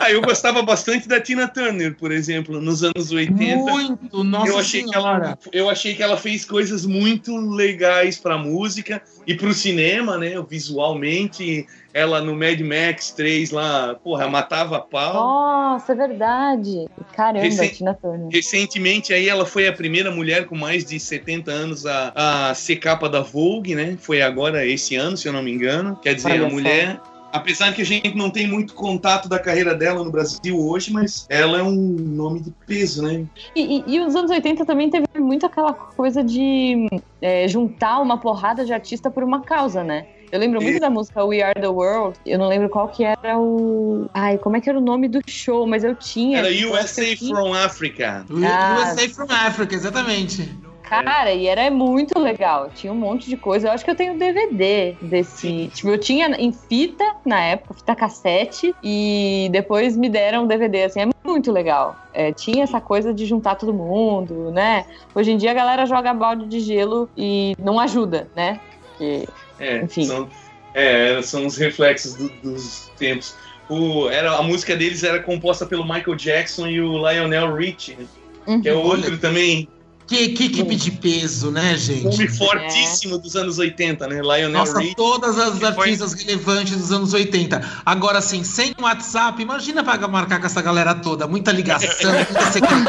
ah, 0.00 0.10
eu 0.10 0.20
gostava 0.22 0.62
bastante 0.62 1.06
da 1.08 1.20
Tina 1.20 1.46
Turner, 1.48 1.94
por 1.96 2.10
exemplo, 2.12 2.60
nos 2.60 2.82
anos 2.82 3.10
80. 3.12 3.56
Muito, 3.56 4.24
nossa 4.24 4.48
eu 4.50 4.58
achei, 4.58 4.82
que 4.82 4.88
senhora. 4.90 5.24
ela, 5.26 5.38
eu 5.52 5.70
achei 5.70 5.94
que 5.94 6.02
ela 6.02 6.16
fez 6.16 6.44
coisas 6.44 6.84
muito 6.86 7.36
legais 7.36 8.18
pra 8.18 8.36
música 8.38 9.02
e 9.26 9.34
pro 9.34 9.52
cinema, 9.52 10.16
né? 10.18 10.34
Visualmente, 10.48 11.66
ela 11.92 12.20
no 12.20 12.34
Mad 12.36 12.60
Max 12.60 13.10
3 13.12 13.50
lá, 13.50 13.94
porra, 13.94 14.28
matava 14.28 14.76
a 14.76 14.80
pau. 14.80 15.14
Nossa, 15.14 15.92
é 15.92 15.94
verdade. 15.96 16.86
Caramba, 17.14 17.42
Recen- 17.44 17.68
Tina 17.70 17.94
Turner. 17.94 18.28
Recentemente 18.30 19.12
aí 19.12 19.28
ela 19.28 19.44
foi 19.44 19.66
a 19.68 19.72
primeira 19.72 20.10
mulher 20.10 20.46
com 20.46 20.56
mais 20.56 20.84
de 20.84 20.98
70 20.98 21.50
anos 21.50 21.86
a, 21.86 22.12
a 22.50 22.54
ser 22.54 22.76
capa 22.76 23.08
da 23.08 23.20
Vogue, 23.20 23.74
né? 23.74 23.96
Foi 24.00 24.22
agora 24.22 24.64
esse 24.66 24.94
ano, 24.96 25.16
se 25.16 25.26
eu 25.28 25.32
não 25.32 25.42
me 25.42 25.50
engano. 25.52 25.96
Quer 26.02 26.14
dizer, 26.14 26.32
Olha 26.32 26.46
a 26.46 26.48
só. 26.48 26.54
mulher. 26.54 27.00
Apesar 27.32 27.74
que 27.74 27.82
a 27.82 27.84
gente 27.84 28.14
não 28.16 28.30
tem 28.30 28.46
muito 28.46 28.74
contato 28.74 29.28
da 29.28 29.38
carreira 29.38 29.74
dela 29.74 30.02
no 30.02 30.10
Brasil 30.10 30.58
hoje, 30.58 30.90
mas 30.92 31.26
ela 31.28 31.58
é 31.58 31.62
um 31.62 31.74
nome 31.74 32.40
de 32.40 32.52
peso, 32.66 33.02
né? 33.02 33.24
E, 33.54 33.78
e- 33.78 33.84
e 33.96 34.00
os 34.00 34.14
anos 34.16 34.30
80 34.30 34.64
também 34.64 34.88
teve 34.88 35.06
muito 35.18 35.44
aquela 35.44 35.72
coisa 35.74 36.24
de 36.24 36.88
é, 37.20 37.46
juntar 37.46 38.00
uma 38.00 38.18
porrada 38.18 38.64
de 38.64 38.72
artista 38.72 39.10
por 39.10 39.22
uma 39.22 39.42
causa, 39.42 39.84
né? 39.84 40.06
Eu 40.30 40.38
lembro 40.38 40.60
muito 40.60 40.76
E- 40.76 40.80
da 40.80 40.90
música 40.90 41.24
We 41.24 41.40
Are 41.42 41.58
the 41.58 41.68
World. 41.68 42.18
Eu 42.26 42.38
não 42.38 42.48
lembro 42.48 42.68
qual 42.68 42.88
que 42.88 43.02
era 43.02 43.38
o. 43.38 44.06
Ai, 44.12 44.36
como 44.36 44.56
é 44.56 44.60
que 44.60 44.68
era 44.68 44.78
o 44.78 44.82
nome 44.82 45.08
do 45.08 45.20
show, 45.26 45.66
mas 45.66 45.84
eu 45.84 45.94
tinha. 45.94 46.38
Era 46.38 46.48
USA 46.48 47.16
from 47.16 47.54
Africa. 47.54 48.26
Ah. 48.44 48.92
USA 48.92 49.08
from 49.08 49.26
Africa, 49.30 49.74
exatamente. 49.74 50.46
Cara, 50.88 51.32
e 51.32 51.46
era 51.46 51.70
muito 51.70 52.18
legal. 52.18 52.70
Tinha 52.74 52.92
um 52.92 52.96
monte 52.96 53.28
de 53.28 53.36
coisa. 53.36 53.68
Eu 53.68 53.72
acho 53.72 53.84
que 53.84 53.90
eu 53.90 53.94
tenho 53.94 54.18
DVD 54.18 54.96
desse. 55.02 55.68
Tipo, 55.74 55.88
eu 55.90 55.98
tinha 55.98 56.26
em 56.38 56.52
fita 56.52 57.04
na 57.24 57.40
época, 57.40 57.74
fita 57.74 57.94
cassete, 57.94 58.74
e 58.82 59.48
depois 59.52 59.96
me 59.96 60.08
deram 60.08 60.46
DVD. 60.46 60.84
Assim, 60.84 61.00
é 61.00 61.08
muito 61.24 61.52
legal. 61.52 61.96
É, 62.14 62.32
tinha 62.32 62.64
essa 62.64 62.80
coisa 62.80 63.12
de 63.12 63.26
juntar 63.26 63.54
todo 63.56 63.72
mundo, 63.72 64.50
né? 64.50 64.86
Hoje 65.14 65.30
em 65.32 65.36
dia 65.36 65.50
a 65.50 65.54
galera 65.54 65.86
joga 65.86 66.12
balde 66.14 66.46
de 66.46 66.60
gelo 66.60 67.08
e 67.16 67.54
não 67.62 67.78
ajuda, 67.78 68.28
né? 68.34 68.58
Porque, 68.90 69.28
É, 69.60 69.82
Enfim. 69.82 70.04
São, 70.04 70.28
é, 70.74 71.20
são 71.22 71.44
os 71.46 71.56
reflexos 71.56 72.14
do- 72.14 72.28
dos 72.42 72.90
tempos. 72.96 73.34
O, 73.68 74.08
era, 74.08 74.36
a 74.36 74.42
música 74.42 74.74
deles 74.76 75.02
era 75.04 75.20
composta 75.20 75.66
pelo 75.66 75.82
Michael 75.84 76.14
Jackson 76.16 76.66
e 76.68 76.80
o 76.80 76.96
Lionel 76.96 77.54
Richie, 77.54 77.96
né? 77.96 78.06
Uhum. 78.46 78.62
que 78.62 78.68
é 78.68 78.72
outro 78.74 79.18
também, 79.18 79.68
Que, 80.08 80.30
que 80.30 80.46
equipe 80.46 80.74
de 80.74 80.90
peso, 80.90 81.50
né, 81.50 81.76
gente? 81.76 82.04
nome 82.04 82.28
fortíssimo 82.28 83.18
dos 83.18 83.36
anos 83.36 83.58
80, 83.58 84.06
né? 84.08 84.22
Lionel 84.22 84.48
Nossa, 84.50 84.78
Richie. 84.78 84.94
todas 84.96 85.38
as 85.38 85.58
foi- 85.58 85.66
artistas 85.68 86.14
relevantes 86.14 86.76
dos 86.78 86.90
anos 86.90 87.12
80. 87.12 87.62
Agora, 87.84 88.18
assim, 88.18 88.42
sem 88.42 88.74
WhatsApp, 88.80 89.42
imagina 89.42 89.84
pra 89.84 90.08
marcar 90.08 90.40
com 90.40 90.46
essa 90.46 90.62
galera 90.62 90.94
toda. 90.94 91.26
Muita 91.28 91.52
ligação, 91.52 91.90
muita 92.10 92.50
secretaria. 92.50 92.88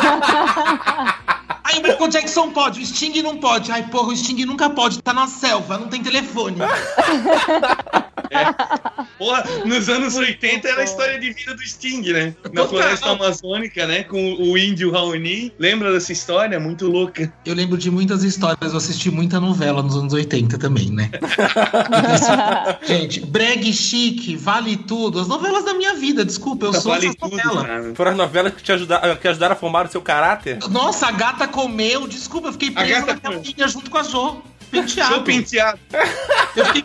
Aí 1.65 1.79
o 1.79 1.83
Michael 1.83 2.07
Jackson 2.07 2.51
pode, 2.51 2.81
o 2.81 2.85
Sting 2.85 3.21
não 3.21 3.35
pode. 3.37 3.69
Ai, 3.71 3.83
porra, 3.89 4.07
o 4.13 4.15
Sting 4.15 4.45
nunca 4.45 4.69
pode, 4.69 5.01
tá 5.01 5.13
na 5.13 5.27
selva, 5.27 5.77
não 5.77 5.87
tem 5.89 6.01
telefone. 6.01 6.55
Porra, 9.17 9.43
nos 9.65 9.89
anos 9.89 10.15
80 10.15 10.67
era 10.67 10.81
a 10.81 10.83
história 10.83 11.19
de 11.19 11.31
vida 11.33 11.53
do 11.55 11.61
Sting, 11.61 12.01
né? 12.11 12.35
Na 12.53 12.67
floresta 12.67 13.09
amazônica, 13.11 13.85
né? 13.85 14.03
Com 14.03 14.35
o 14.35 14.57
índio 14.57 14.91
Raoni. 14.91 15.53
Lembra 15.59 15.91
dessa 15.91 16.11
história? 16.11 16.59
Muito 16.59 16.87
louca. 16.87 17.31
Eu 17.45 17.53
lembro 17.55 17.77
de 17.77 17.89
muitas 17.91 18.23
histórias, 18.23 18.71
eu 18.71 18.77
assisti 18.77 19.09
muita 19.11 19.39
novela 19.39 19.81
nos 19.81 19.95
anos 19.95 20.13
80 20.13 20.57
também, 20.57 20.89
né? 20.89 21.09
Gente, 22.85 23.21
breg 23.21 23.71
chique, 23.73 24.35
vale 24.35 24.77
tudo. 24.77 25.19
As 25.19 25.27
novelas 25.27 25.65
da 25.65 25.73
minha 25.73 25.95
vida, 25.95 26.23
desculpa, 26.25 26.65
eu 26.65 26.73
sou 26.73 26.91
vale 26.91 27.07
essa 27.07 27.17
tudo, 27.17 27.35
novela. 27.37 27.65
cara. 27.65 27.95
Foram 27.95 28.11
as 28.11 28.17
novelas 28.17 28.53
que 28.53 28.63
te 28.63 28.71
ajudaram, 28.71 29.15
que 29.15 29.27
ajudaram 29.27 29.53
a 29.53 29.57
formar 29.57 29.85
o 29.85 29.91
seu 29.91 30.01
caráter? 30.01 30.59
Nossa, 30.69 31.07
a 31.07 31.11
gata 31.11 31.47
comeu, 31.47 32.07
desculpa, 32.07 32.47
eu 32.49 32.53
fiquei 32.53 32.71
preso 32.71 33.05
comeu. 33.21 33.41
linha 33.41 33.67
junto 33.67 33.89
com 33.89 33.97
a 33.97 34.03
Jo. 34.03 34.41
Penteado. 34.71 35.13
Seu 35.15 35.23
penteado, 35.23 35.79
Eu 36.55 36.65
fiquei 36.65 36.83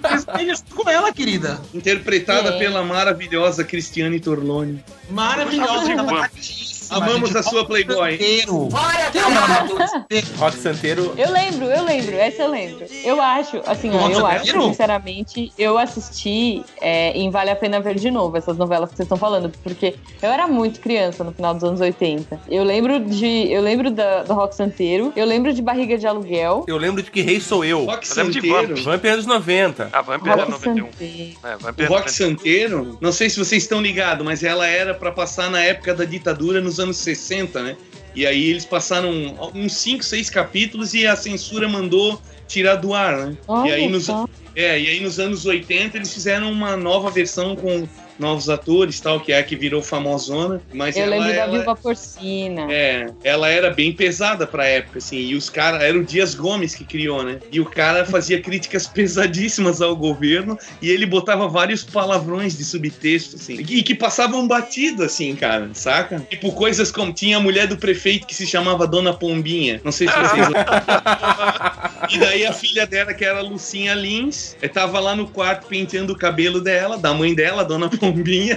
junto 0.54 0.74
com 0.74 0.88
ela, 0.90 1.12
querida. 1.12 1.60
interpretada 1.74 2.50
É. 2.50 2.58
pela 2.58 2.82
maravilhosa 2.82 3.62
Cristiane 3.64 4.18
Torloni. 4.20 4.82
Maravilhosa, 5.10 5.94
tava 5.96 6.20
gatíssima, 6.22 6.73
Amamos 6.96 7.30
gente. 7.30 7.38
a 7.38 7.42
sua 7.42 7.64
Playboy. 7.64 8.12
Santeiro. 8.12 8.68
O 8.68 9.88
santeiro? 9.88 10.26
Rock 10.36 10.56
Santeiro. 10.56 11.14
Eu 11.16 11.32
lembro, 11.32 11.66
eu 11.66 11.84
lembro, 11.84 12.14
essa 12.16 12.42
eu 12.42 12.50
lembro. 12.50 12.86
Eu 13.04 13.20
acho, 13.20 13.60
assim, 13.66 13.90
ó, 13.90 14.08
eu 14.08 14.26
acho, 14.26 14.46
lembro? 14.46 14.68
sinceramente, 14.68 15.52
eu 15.58 15.78
assisti 15.78 16.62
é, 16.80 17.10
em 17.12 17.30
Vale 17.30 17.50
a 17.50 17.56
Pena 17.56 17.80
Ver 17.80 17.96
de 17.96 18.10
Novo, 18.10 18.36
essas 18.36 18.56
novelas 18.56 18.90
que 18.90 18.96
vocês 18.96 19.06
estão 19.06 19.18
falando, 19.18 19.50
porque 19.62 19.94
eu 20.22 20.30
era 20.30 20.46
muito 20.46 20.80
criança 20.80 21.24
no 21.24 21.32
final 21.32 21.54
dos 21.54 21.64
anos 21.64 21.80
80. 21.80 22.40
Eu 22.48 22.64
lembro 22.64 23.00
de. 23.00 23.50
Eu 23.50 23.62
lembro 23.62 23.90
da, 23.90 24.22
do 24.22 24.34
Rock 24.34 24.54
Santeiro, 24.54 25.12
eu 25.16 25.26
lembro 25.26 25.52
de 25.52 25.62
Barriga 25.62 25.96
de 25.96 26.06
Aluguel. 26.06 26.64
Eu 26.66 26.76
lembro 26.76 27.02
de 27.02 27.10
que 27.10 27.20
Rei 27.20 27.40
Sou 27.40 27.64
Eu. 27.64 27.84
Rock 27.84 28.08
Eu 28.08 28.16
lembro 28.16 28.32
de 28.32 28.40
Santeiro. 28.40 28.76
Vamp. 28.76 28.84
Vamp 28.84 29.04
anos 29.04 29.26
90. 29.26 29.88
A 29.92 30.02
Vampire 30.02 30.30
é 30.30 30.34
Rock 30.34 30.50
91. 30.50 30.86
Santeiro. 30.86 31.36
É, 31.42 31.48
O 31.48 31.82
é 31.82 31.86
Rock 31.86 32.06
91. 32.06 32.08
Santeiro, 32.08 32.98
não 33.00 33.12
sei 33.12 33.30
se 33.30 33.38
vocês 33.38 33.62
estão 33.62 33.80
ligados, 33.80 34.24
mas 34.24 34.42
ela 34.42 34.66
era 34.66 34.94
pra 34.94 35.10
passar 35.10 35.50
na 35.50 35.62
época 35.62 35.94
da 35.94 36.04
ditadura 36.04 36.60
nos 36.60 36.78
anos 36.78 36.83
60, 36.92 37.62
né? 37.62 37.76
E 38.14 38.26
aí 38.26 38.50
eles 38.50 38.64
passaram 38.64 39.10
uns 39.54 39.72
5, 39.74 40.04
6 40.04 40.30
capítulos 40.30 40.94
e 40.94 41.06
a 41.06 41.16
censura 41.16 41.68
mandou 41.68 42.20
tirar 42.46 42.76
do 42.76 42.94
ar, 42.94 43.18
né? 43.18 43.36
Olha 43.48 43.70
e, 43.70 43.72
aí 43.72 43.88
nos, 43.88 44.04
só. 44.04 44.28
é, 44.54 44.78
e 44.78 44.88
aí 44.88 45.00
nos 45.00 45.18
anos 45.18 45.44
80 45.44 45.96
eles 45.96 46.12
fizeram 46.12 46.50
uma 46.52 46.76
nova 46.76 47.10
versão 47.10 47.56
com 47.56 47.88
novos 48.18 48.48
atores, 48.48 49.00
tal, 49.00 49.20
que 49.20 49.32
é 49.32 49.38
a 49.38 49.42
que 49.42 49.56
virou 49.56 49.82
famosona, 49.82 50.60
mas 50.72 50.96
Eu 50.96 51.04
ela, 51.04 51.16
lembro 51.16 51.28
da 51.28 51.34
ela- 51.40 51.58
Viva 51.58 51.76
Porcina. 51.76 52.66
é, 52.72 53.06
ela 53.22 53.48
era 53.48 53.70
bem 53.70 53.92
pesada 53.92 54.46
pra 54.46 54.66
época, 54.66 54.98
assim, 54.98 55.16
e 55.18 55.34
os 55.34 55.50
caras, 55.50 55.82
era 55.82 55.98
o 55.98 56.04
Dias 56.04 56.34
Gomes 56.34 56.74
que 56.74 56.84
criou, 56.84 57.22
né? 57.22 57.38
E 57.50 57.60
o 57.60 57.64
cara 57.64 58.04
fazia 58.04 58.40
críticas 58.40 58.86
pesadíssimas 58.86 59.80
ao 59.82 59.96
governo 59.96 60.58
e 60.80 60.90
ele 60.90 61.06
botava 61.06 61.48
vários 61.48 61.82
palavrões 61.82 62.56
de 62.56 62.64
subtexto, 62.64 63.36
assim, 63.36 63.54
e 63.68 63.82
que 63.82 63.94
passavam 63.94 64.46
batido, 64.46 65.02
assim, 65.02 65.34
cara, 65.34 65.70
saca? 65.74 66.20
Tipo, 66.30 66.52
coisas 66.52 66.90
como 66.92 67.12
tinha 67.12 67.36
a 67.36 67.40
mulher 67.40 67.66
do 67.66 67.76
prefeito 67.76 68.26
que 68.26 68.34
se 68.34 68.46
chamava 68.46 68.86
Dona 68.86 69.12
Pombinha, 69.12 69.80
não 69.84 69.90
sei 69.92 70.08
se 70.08 70.14
vocês 70.14 70.46
E 72.10 72.18
daí 72.18 72.44
a 72.46 72.52
filha 72.52 72.86
dela, 72.86 73.14
que 73.14 73.24
era 73.24 73.38
a 73.38 73.42
Lucinha 73.42 73.94
Lins, 73.94 74.56
eh, 74.60 74.68
tava 74.68 75.00
lá 75.00 75.16
no 75.16 75.26
quarto 75.28 75.66
penteando 75.66 76.12
o 76.12 76.16
cabelo 76.16 76.60
dela, 76.60 76.98
da 76.98 77.14
mãe 77.14 77.34
dela, 77.34 77.64
Dona 77.64 77.88
Pombinha, 77.88 78.03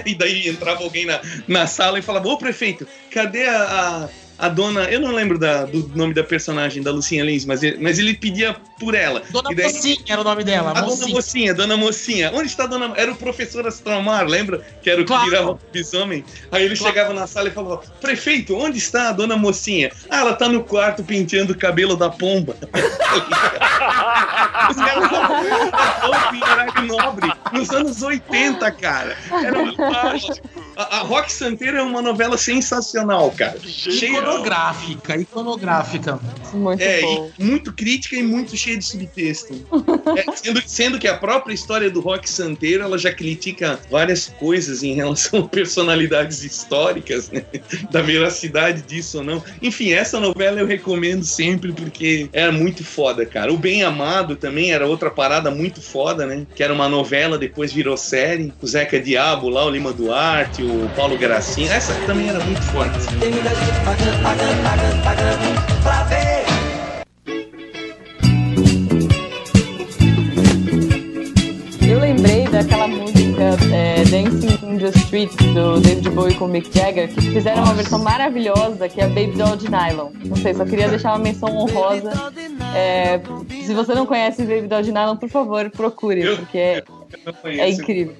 e 0.06 0.14
daí 0.14 0.48
entrava 0.48 0.82
alguém 0.82 1.06
na, 1.06 1.20
na 1.46 1.66
sala 1.66 1.98
e 1.98 2.02
falava, 2.02 2.28
ô 2.28 2.36
prefeito, 2.36 2.86
cadê 3.10 3.46
a, 3.46 4.08
a, 4.38 4.46
a 4.46 4.48
dona... 4.48 4.84
Eu 4.84 5.00
não 5.00 5.12
lembro 5.12 5.38
da- 5.38 5.64
do 5.64 5.88
nome 5.94 6.14
da 6.14 6.22
personagem, 6.24 6.82
da 6.82 6.90
Lucinha 6.90 7.24
Lins, 7.24 7.44
mas 7.44 7.62
ele, 7.62 7.78
mas 7.80 7.98
ele 7.98 8.14
pedia 8.14 8.56
por 8.78 8.94
ela. 8.94 9.22
Dona 9.30 9.50
daí- 9.54 9.64
Mocinha 9.72 9.96
era 10.08 10.20
o 10.20 10.24
nome 10.24 10.44
dela, 10.44 10.70
a 10.70 10.74
dona 10.74 10.86
Mocinha. 10.86 11.14
mocinha, 11.14 11.54
dona 11.54 11.76
mocinha. 11.76 12.30
Onde 12.34 12.46
está 12.48 12.64
a 12.64 12.66
dona... 12.66 12.92
Era 12.96 13.12
o 13.12 13.16
professor 13.16 13.66
Astromar, 13.66 14.26
lembra? 14.26 14.62
Que 14.82 14.90
era 14.90 15.00
o 15.00 15.04
que 15.04 15.08
Claro. 15.08 15.24
virava 15.24 15.50
o 15.52 15.60
bisomem. 15.72 16.24
Aí 16.52 16.64
ele 16.64 16.76
Claro. 16.76 16.92
chegava 16.94 17.14
na 17.14 17.26
sala 17.26 17.48
e 17.48 17.50
falava, 17.50 17.82
prefeito, 18.00 18.56
onde 18.56 18.78
está 18.78 19.08
a 19.08 19.12
dona 19.12 19.36
mocinha? 19.36 19.90
Ah, 20.10 20.20
ela 20.20 20.34
tá 20.34 20.48
no 20.48 20.62
quarto 20.62 21.02
penteando 21.02 21.52
o 21.52 21.56
cabelo 21.58 21.96
da 21.96 22.08
pomba. 22.10 22.56
Os 24.70 24.76
caras 24.76 25.04
estavam 25.04 26.34
em 26.34 26.42
horário 26.42 26.82
nobre 26.86 27.32
nos 27.52 27.70
anos 27.70 28.02
80, 28.02 28.70
cara. 28.72 29.16
Era 29.44 29.72
fantástico. 29.72 30.48
A, 30.76 30.98
a 30.98 31.00
Rock 31.00 31.32
Santeiro 31.32 31.76
é 31.78 31.82
uma 31.82 32.02
novela 32.02 32.36
sensacional, 32.36 33.30
cara. 33.32 33.58
Cheia 33.64 34.10
Iconográfica, 34.18 35.16
iconográfica. 35.16 36.20
Muito 36.52 36.82
é, 36.82 37.00
bom. 37.00 37.30
e 37.38 37.44
muito 37.44 37.72
crítica 37.72 38.16
e 38.16 38.22
muito 38.22 38.56
cheia 38.56 38.67
de 38.76 38.84
subtexto. 38.84 39.54
É, 40.16 40.32
sendo, 40.36 40.62
sendo 40.66 40.98
que 40.98 41.08
a 41.08 41.16
própria 41.16 41.54
história 41.54 41.90
do 41.90 42.00
Rock 42.00 42.28
Santeiro 42.28 42.82
ela 42.82 42.98
já 42.98 43.12
critica 43.12 43.78
várias 43.90 44.28
coisas 44.38 44.82
em 44.82 44.94
relação 44.94 45.40
a 45.44 45.48
personalidades 45.48 46.42
históricas, 46.42 47.30
né? 47.30 47.44
Da 47.90 48.02
veracidade 48.02 48.82
disso 48.82 49.18
ou 49.18 49.24
não. 49.24 49.42
Enfim, 49.62 49.92
essa 49.92 50.20
novela 50.20 50.60
eu 50.60 50.66
recomendo 50.66 51.24
sempre 51.24 51.72
porque 51.72 52.28
era 52.32 52.52
muito 52.52 52.84
foda, 52.84 53.24
cara. 53.24 53.52
O 53.52 53.58
Bem 53.58 53.82
Amado 53.82 54.36
também 54.36 54.72
era 54.72 54.86
outra 54.86 55.10
parada 55.10 55.50
muito 55.50 55.80
foda, 55.80 56.26
né? 56.26 56.46
Que 56.54 56.62
era 56.62 56.72
uma 56.72 56.88
novela, 56.88 57.38
depois 57.38 57.72
virou 57.72 57.96
série. 57.96 58.52
O 58.60 58.66
Zeca 58.66 59.00
Diabo 59.00 59.48
lá, 59.48 59.64
o 59.64 59.70
Lima 59.70 59.92
Duarte, 59.92 60.62
o 60.62 60.88
Paulo 60.94 61.16
Gracinha. 61.16 61.72
Essa 61.72 61.94
também 62.06 62.28
era 62.28 62.40
muito 62.40 62.62
forte. 62.64 62.98
The 74.90 74.98
Street 74.98 75.30
do 75.54 75.80
David 75.80 76.08
Bowie 76.10 76.34
com 76.34 76.44
o 76.46 76.48
Mick 76.48 76.70
Jagger, 76.76 77.08
que 77.12 77.20
fizeram 77.20 77.62
uma 77.64 77.74
versão 77.74 77.98
maravilhosa, 77.98 78.88
que 78.88 79.00
é 79.00 79.06
Baby 79.06 79.32
Doll 79.32 79.56
de 79.56 79.68
Nylon. 79.70 80.10
Não 80.24 80.36
sei, 80.36 80.54
só 80.54 80.64
queria 80.64 80.88
deixar 80.88 81.10
uma 81.12 81.18
menção 81.18 81.54
honrosa. 81.56 82.10
É, 82.74 83.20
se 83.64 83.74
você 83.74 83.94
não 83.94 84.06
conhece 84.06 84.42
Baby 84.42 84.68
Doll 84.68 84.82
de 84.82 84.92
Nylon, 84.92 85.16
por 85.16 85.28
favor, 85.28 85.70
procure, 85.70 86.22
Eu- 86.22 86.36
porque 86.36 86.58
é, 86.58 86.84
é 87.44 87.70
incrível. 87.70 88.14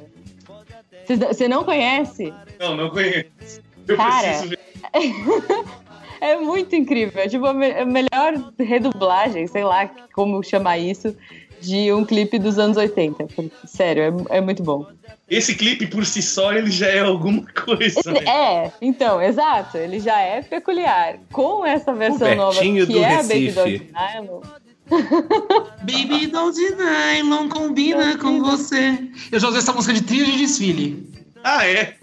Você- 1.31 1.49
não 1.49 1.65
conhece? 1.65 2.33
Não, 2.61 2.77
não 2.77 2.91
conheço. 2.91 3.63
Eu 3.87 3.97
Cara, 3.97 4.29
preciso 4.29 4.49
ver. 4.51 4.59
É 6.21 6.37
muito 6.37 6.75
incrível. 6.75 7.23
É 7.23 7.29
tipo 7.29 7.47
a 7.47 7.53
melhor 7.55 8.53
redublagem, 8.59 9.47
sei 9.47 9.63
lá 9.63 9.89
como 10.13 10.43
chamar 10.43 10.77
isso, 10.77 11.15
de 11.61 11.93
um 11.93 12.05
clipe 12.05 12.39
dos 12.39 12.59
anos 12.59 12.77
80. 12.77 13.25
Porque, 13.25 13.51
Sério, 13.67 14.27
é, 14.31 14.39
é 14.39 14.41
muito 14.41 14.63
bom. 14.63 14.87
Esse 15.29 15.55
clipe 15.55 15.87
por 15.87 16.07
si 16.07 16.23
só 16.23 16.55
ele 16.55 16.71
já 16.71 16.87
é 16.87 17.01
alguma 17.01 17.45
coisa, 17.53 18.13
né? 18.13 18.21
É, 18.27 18.73
então, 18.81 19.21
exato. 19.21 19.77
Ele 19.77 20.01
já 20.01 20.19
é 20.19 20.43
peculiar. 20.43 21.19
Com 21.31 21.67
essa 21.67 21.93
versão 21.93 22.35
nova, 22.35 22.59
que 22.59 22.87
do 22.87 22.99
é 22.99 23.15
a 23.15 23.23
Baby 23.23 23.51
Recife. 23.51 23.53
Doll 23.53 23.67
de 23.67 23.93
Nylon, 23.93 24.41
Baby 25.85 26.27
Doll 26.29 26.51
de 26.53 26.75
Nylon 26.75 27.49
combina 27.49 28.17
com 28.17 28.43
você. 28.43 28.99
Eu 29.31 29.39
já 29.39 29.49
usei 29.49 29.61
essa 29.61 29.73
música 29.73 29.93
de 29.93 30.03
trilha 30.03 30.25
de 30.25 30.39
desfile. 30.39 31.07
Ah, 31.45 31.67
é? 31.67 31.95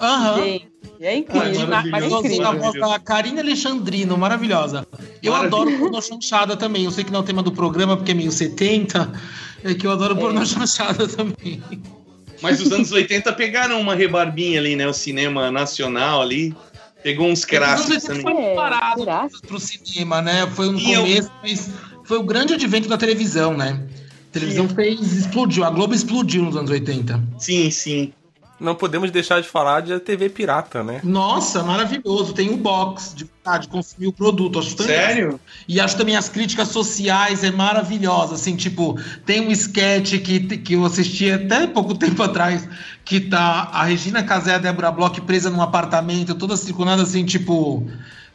Aham. 0.00 0.60
Gente, 0.98 1.04
é 1.06 1.16
incrível. 1.16 1.42
Ai, 1.42 1.50
Mas 1.90 2.02
eu 2.04 2.10
maravilhoso. 2.10 2.16
usei 2.26 2.42
a 2.42 2.50
voz 2.52 2.74
da 2.80 2.98
Karina 2.98 3.40
Alexandrino, 3.40 4.16
maravilhosa. 4.18 4.86
Eu 5.22 5.34
adoro 5.34 5.70
pornô 5.78 6.00
chanchada 6.00 6.56
também. 6.56 6.84
Eu 6.84 6.90
sei 6.90 7.04
que 7.04 7.10
não 7.12 7.20
é 7.20 7.22
o 7.22 7.26
tema 7.26 7.42
do 7.42 7.52
programa, 7.52 7.96
porque 7.96 8.12
é 8.12 8.14
meio 8.14 8.30
70. 8.32 9.12
É 9.62 9.74
que 9.74 9.86
eu 9.86 9.90
adoro 9.92 10.16
pornô 10.16 10.44
chanchada 10.44 11.06
também. 11.08 11.62
Mas 12.42 12.60
os 12.60 12.70
anos 12.72 12.92
80 12.92 13.32
pegaram 13.32 13.80
uma 13.80 13.94
rebarbinha 13.94 14.58
ali, 14.60 14.76
né? 14.76 14.86
O 14.86 14.92
cinema 14.92 15.50
nacional 15.50 16.20
ali. 16.20 16.54
Pegou 17.02 17.28
uns 17.28 17.44
craques 17.44 17.84
Foi 17.84 18.00
também. 18.00 18.46
É, 18.46 18.54
parado 18.54 19.00
será? 19.00 19.28
pro 19.46 19.60
cinema, 19.60 20.22
né? 20.22 20.46
Foi 20.54 20.70
no 20.70 20.78
E 20.78 20.92
eu- 20.92 21.02
começo, 21.02 21.30
mas 21.42 21.70
foi 22.04 22.16
o 22.18 22.22
grande 22.22 22.54
advento 22.54 22.88
da 22.88 22.96
televisão, 22.96 23.54
né? 23.56 23.78
A 24.30 24.32
televisão 24.32 24.66
fez, 24.68 25.12
explodiu, 25.12 25.64
a 25.64 25.70
Globo 25.70 25.94
explodiu 25.94 26.42
nos 26.44 26.56
anos 26.56 26.70
80. 26.70 27.22
Sim, 27.38 27.70
sim. 27.70 28.12
Não 28.58 28.74
podemos 28.74 29.10
deixar 29.10 29.42
de 29.42 29.48
falar 29.48 29.80
de 29.80 29.98
TV 29.98 30.28
pirata, 30.28 30.82
né? 30.84 31.00
Nossa, 31.02 31.62
maravilhoso. 31.64 32.32
Tem 32.32 32.50
um 32.50 32.56
box 32.56 33.12
de, 33.14 33.28
ah, 33.44 33.58
de 33.58 33.66
consumir 33.66 34.06
o 34.06 34.12
produto. 34.12 34.60
Acho. 34.60 34.80
Sério? 34.80 35.40
E 35.66 35.80
acho 35.80 35.96
também 35.96 36.16
as 36.16 36.28
críticas 36.28 36.68
sociais 36.68 37.42
é 37.42 37.50
maravilhosa. 37.50 38.36
Assim, 38.36 38.54
tipo, 38.54 38.96
tem 39.26 39.40
um 39.40 39.50
sketch 39.50 40.20
que, 40.22 40.40
que 40.58 40.74
eu 40.74 40.84
assisti 40.84 41.30
até 41.30 41.66
pouco 41.66 41.94
tempo 41.98 42.22
atrás, 42.22 42.68
que 43.04 43.20
tá 43.20 43.70
a 43.72 43.84
Regina 43.84 44.22
Casé 44.22 44.52
e 44.52 44.54
a 44.54 44.58
Débora 44.58 44.92
Bloch 44.92 45.20
presa 45.22 45.50
num 45.50 45.60
apartamento, 45.60 46.34
toda 46.34 46.56
circulando 46.56 47.02
assim, 47.02 47.24
tipo. 47.24 47.86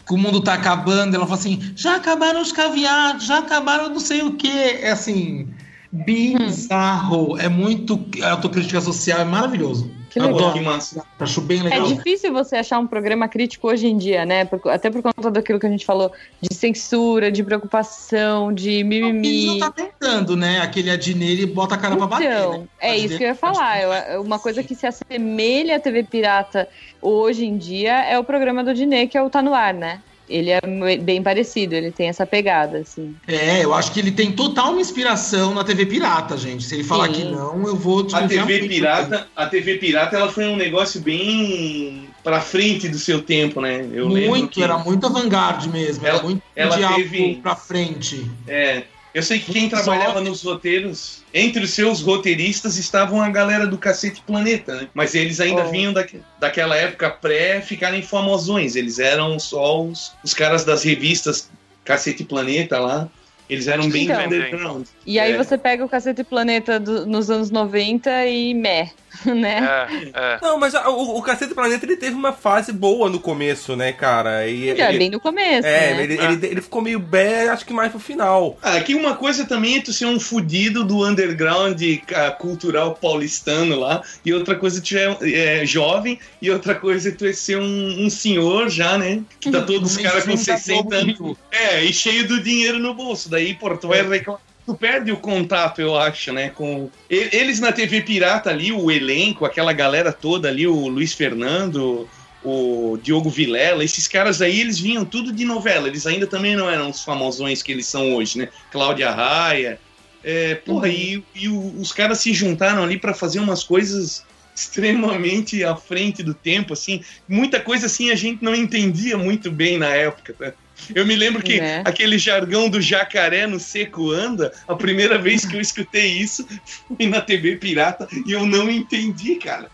Que 0.06 0.16
o 0.16 0.18
mundo 0.18 0.42
tá 0.42 0.56
acabando, 0.56 1.16
ela 1.16 1.26
fala 1.26 1.40
assim: 1.40 1.72
já 1.76 1.96
acabaram 1.96 2.42
os 2.42 2.52
caviar, 2.52 3.20
já 3.20 3.40
acabaram 3.40 3.90
não 3.90 4.00
sei 4.00 4.24
o 4.24 4.34
quê. 4.34 4.80
É 4.82 4.92
assim, 4.92 5.48
bizarro. 5.92 7.38
É 7.38 7.48
muito 7.48 8.06
autocrítica 8.24 8.82
social, 8.82 9.22
é 9.22 9.26
maravilhoso. 9.26 9.99
Que 10.10 10.20
Eu 10.20 10.24
legal. 10.24 10.40
adoro. 10.40 10.54
Que 10.54 10.62
massa. 10.62 11.06
Acho 11.20 11.40
bem 11.42 11.60
É 11.60 11.64
legal. 11.64 11.88
difícil 11.88 12.34
você 12.34 12.56
achar 12.56 12.80
um 12.80 12.88
programa 12.88 13.28
crítico 13.28 13.68
hoje 13.68 13.88
em 13.88 13.98
dia, 13.98 14.26
né? 14.26 14.46
Por- 14.46 14.60
até 14.70 14.90
por 14.90 15.02
conta 15.02 15.30
daquilo 15.30 15.60
que 15.60 15.66
a 15.68 15.70
gente 15.70 15.86
falou 15.86 16.12
de 16.42 16.54
censura, 16.56 17.32
de 17.32 17.44
preocupação, 17.44 18.52
de 18.54 18.84
mimimi. 18.84 19.46
não 19.46 19.60
tá 19.60 19.72
tentando, 19.72 20.36
né? 20.36 20.60
Aquele 20.62 20.90
Adnet 20.90 21.42
e 21.42 21.46
bota 21.46 21.76
a 21.76 21.78
cara 21.78 21.96
pra 21.96 22.08
bater. 22.08 22.26
Então, 22.32 22.52
né? 22.60 22.68
é 22.80 22.98
isso 22.98 23.18
que 23.18 23.24
eu 23.24 23.28
ia 23.28 23.36
falar. 23.36 23.82
Eu- 23.82 23.94
é 23.94 24.20
uma 24.20 24.40
coisa 24.40 24.64
que 24.64 24.76
se 24.76 24.86
assemelha 24.88 25.76
à 25.78 25.80
TV 25.80 26.04
Pirata 26.04 26.68
hoje 27.02 27.46
em 27.46 27.58
dia 27.58 28.04
é 28.06 28.18
o 28.18 28.24
programa 28.24 28.64
do 28.64 28.74
Dinê, 28.74 29.08
que 29.08 29.18
é 29.18 29.22
o 29.22 29.30
Tá 29.30 29.42
No 29.42 29.54
Ar, 29.54 29.74
né? 29.74 30.02
Ele 30.30 30.52
é 30.52 30.62
bem 31.02 31.24
parecido, 31.24 31.74
ele 31.74 31.92
tem 31.92 32.08
essa 32.08 32.26
pegada, 32.26 32.78
assim. 32.80 33.16
É, 33.28 33.64
eu 33.64 33.74
acho 33.74 33.92
que 33.92 34.00
ele 34.00 34.12
tem 34.12 34.32
total 34.32 34.72
uma 34.72 34.82
inspiração 34.82 35.54
na 35.56 35.64
TV 35.64 35.86
Pirata, 35.88 36.38
gente. 36.38 36.64
Se 36.64 36.76
ele 36.76 36.84
falar 36.84 37.08
Sim. 37.08 37.14
que 37.14 37.24
não, 37.26 37.66
eu 37.68 37.76
vou 37.76 38.06
A 38.14 38.28
TV 38.28 38.44
muito. 38.60 38.68
pirata, 38.68 39.28
a 39.36 39.46
TV 39.48 39.76
pirata, 39.78 40.16
ela 40.16 40.32
foi 40.32 40.46
um 40.48 40.56
negócio 40.56 41.02
bem 41.02 42.08
pra 42.24 42.40
frente 42.42 42.88
do 42.88 43.00
seu 43.00 43.22
tempo, 43.22 43.60
né? 43.62 43.88
Eu 43.92 44.08
lembro 44.08 44.30
muito, 44.30 44.50
que, 44.50 44.62
era 44.64 44.78
muito 44.78 45.06
avant-garde 45.08 45.68
mesmo. 45.70 46.06
Ela- 46.06 46.18
era 46.18 46.24
muito 46.24 46.42
ela 46.56 46.78
diabo 46.78 46.96
teve- 46.96 47.40
pra 47.42 47.56
frente. 47.56 48.30
é, 48.48 48.84
eu 49.14 49.24
sei 49.24 49.40
que 49.40 49.52
quem 49.52 49.62
Muito 49.64 49.76
trabalhava 49.76 50.20
só. 50.20 50.22
nos 50.22 50.44
roteiros, 50.44 51.22
entre 51.34 51.64
os 51.64 51.72
seus 51.72 52.02
roteiristas 52.02 52.78
estavam 52.78 53.22
a 53.22 53.30
galera 53.30 53.66
do 53.68 53.78
Cacete 53.78 54.22
Planeta, 54.26 54.76
né? 54.76 54.88
Mas 54.94 55.16
eles 55.16 55.40
ainda 55.40 55.66
Oh. 55.66 55.70
vinham 55.72 55.92
da, 55.94 56.06
daquela 56.40 56.76
época 56.76 57.10
pré 57.10 57.62
ficarem 57.62 58.02
famosões. 58.02 58.76
Eles 58.76 59.00
eram 59.00 59.40
só 59.40 59.82
os, 59.84 60.14
os 60.24 60.34
caras 60.34 60.64
das 60.64 60.84
revistas 60.84 61.50
Cacete 61.84 62.24
Planeta 62.24 62.80
lá. 62.80 63.10
Eles 63.50 63.68
eram 63.68 63.90
bem 63.90 64.04
Então. 64.04 64.26
underground. 64.26 64.86
E 65.08 65.20
aí 65.20 65.32
É. 65.34 65.38
você 65.38 65.58
pega 65.58 65.84
o 65.84 65.90
Cacete 65.90 66.24
Planeta 66.24 66.80
do- 66.80 67.08
nos 67.08 67.32
anos 67.32 67.50
90 67.50 68.28
e 68.28 68.54
meh, 68.54 68.92
né? 69.26 69.90
É, 70.14 70.34
é. 70.36 70.40
Não, 70.42 70.58
mas 70.58 70.74
a- 70.76 70.90
o, 70.90 71.18
o 71.18 71.22
Cacete 71.22 71.54
Planeta 71.54 71.86
ele 71.86 71.98
teve 71.98 72.16
uma 72.16 72.32
fase 72.34 72.72
boa 72.72 73.10
no 73.10 73.20
começo, 73.20 73.76
né, 73.76 73.92
cara? 73.92 74.48
E, 74.48 74.76
Já 74.76 74.90
ele- 74.90 74.98
bem 75.00 75.10
no 75.10 75.20
começo, 75.20 75.68
É, 75.68 75.94
né? 75.96 76.04
ele, 76.04 76.14
ele, 76.14 76.48
ele 76.48 76.62
ficou 76.62 76.82
meio 76.82 77.00
bem, 77.00 77.50
acho 77.50 77.66
que 77.66 77.74
mais 77.74 77.92
pro 77.92 78.00
final. 78.00 78.58
Ah, 78.62 78.76
aqui 78.76 78.96
uma 78.96 79.16
coisa 79.16 79.46
também 79.46 79.78
é 79.78 79.82
tu 79.82 79.92
ser 79.94 80.06
um 80.06 80.20
fudido 80.20 80.84
do 80.84 81.06
underground 81.06 81.82
ah, 82.16 82.32
cultural 82.32 82.96
paulistano 82.96 83.78
lá, 83.80 84.02
e 84.26 84.34
outra 84.34 84.56
coisa 84.56 84.82
tu 84.82 84.96
é, 84.98 85.62
é 85.62 85.66
jovem, 85.66 86.20
e 86.42 86.50
outra 86.52 86.76
coisa 86.76 87.10
é 87.10 87.12
tu 87.12 87.26
é 87.26 87.34
ser 87.34 87.58
um, 87.58 88.06
um 88.06 88.10
senhor 88.10 88.70
já, 88.70 88.98
né? 88.98 89.22
Que 89.40 89.52
tá 89.52 89.62
todos 89.64 89.92
os 89.96 89.98
caras 89.98 90.24
com 90.24 90.30
mainstream 90.30 90.56
da 90.58 90.62
60 90.62 90.84
Globo 91.18 91.26
anos. 91.28 91.38
É, 91.52 91.84
e 91.84 91.92
cheio 91.94 92.28
do 92.28 92.42
dinheiro 92.42 92.80
no 92.80 92.94
bolso. 92.94 93.30
Daí, 93.30 93.54
pô, 93.56 93.76
tu 93.78 93.88
vai 93.88 94.08
reclamar. 94.08 94.42
Tu 94.66 94.76
perde 94.76 95.12
o 95.12 95.18
contato, 95.18 95.82
eu 95.82 95.98
acho, 95.98 96.32
né? 96.32 96.50
Com 96.50 96.90
E- 97.10 97.30
eles 97.32 97.60
na 97.60 97.72
TV 97.72 98.02
Pirata 98.02 98.50
ali, 98.52 98.72
o 98.72 98.92
elenco, 98.92 99.46
aquela 99.46 99.74
galera 99.74 100.14
toda 100.14 100.48
ali, 100.48 100.68
o 100.68 100.88
Luiz 100.88 101.14
Fernando, 101.14 102.08
o 102.44 102.98
Diogo 103.02 103.30
Vilela, 103.30 103.84
esses 103.84 104.08
caras 104.08 104.42
aí, 104.42 104.62
eles 104.62 104.80
vinham 104.80 105.04
tudo 105.04 105.32
de 105.34 105.44
novela. 105.44 105.88
Eles 105.88 106.06
ainda 106.06 106.28
também 106.28 106.56
não 106.56 106.70
eram 106.70 106.90
os 106.90 107.04
famosões 107.04 107.64
que 107.64 107.72
eles 107.72 107.88
são 107.88 108.14
hoje, 108.14 108.38
né? 108.38 108.50
Cláudia 108.72 109.10
Raia. 109.12 109.80
É, 110.24 110.56
porra, 110.56 110.88
e, 110.90 111.24
e 111.34 111.48
o- 111.48 111.80
os 111.80 111.92
caras 111.92 112.20
se 112.20 112.34
juntaram 112.34 112.84
ali 112.84 112.98
pra 113.00 113.14
fazer 113.14 113.40
umas 113.40 113.64
coisas 113.64 114.24
extremamente 114.56 115.64
à 115.64 115.76
frente 115.76 116.22
do 116.22 116.34
tempo, 116.34 116.74
assim. 116.74 117.02
Muita 117.28 117.60
coisa 117.60 117.86
assim 117.88 118.12
a 118.12 118.16
gente 118.16 118.44
não 118.44 118.54
entendia 118.54 119.18
muito 119.18 119.50
bem 119.50 119.78
na 119.78 119.88
época, 119.88 120.34
tá? 120.38 120.54
Eu 120.96 121.06
me 121.06 121.16
lembro 121.16 121.42
que 121.44 121.60
É. 121.60 121.82
aquele 121.86 122.18
jargão 122.18 122.70
do 122.70 122.82
jacaré 122.82 123.46
no 123.48 123.60
seco 123.60 124.12
anda, 124.12 124.52
a 124.68 124.76
primeira 124.76 125.18
vez 125.18 125.46
que 125.46 125.56
eu 125.56 125.62
escutei 125.62 126.08
isso 126.14 126.48
foi 126.88 127.08
na 127.08 127.22
TV 127.22 127.56
Pirata 127.58 128.08
e 128.26 128.32
eu 128.32 128.46
não 128.46 128.70
entendi, 128.70 129.36
cara. 129.36 129.70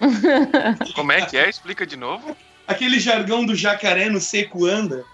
Como 0.94 1.12
é 1.12 1.22
que 1.24 1.36
é? 1.36 1.48
Explica 1.48 1.86
de 1.86 1.96
novo. 1.96 2.36
Aquele 2.66 2.98
jargão 2.98 3.44
do 3.46 3.54
jacaré 3.54 4.08
no 4.08 4.20
seco 4.20 4.66
anda. 4.66 5.04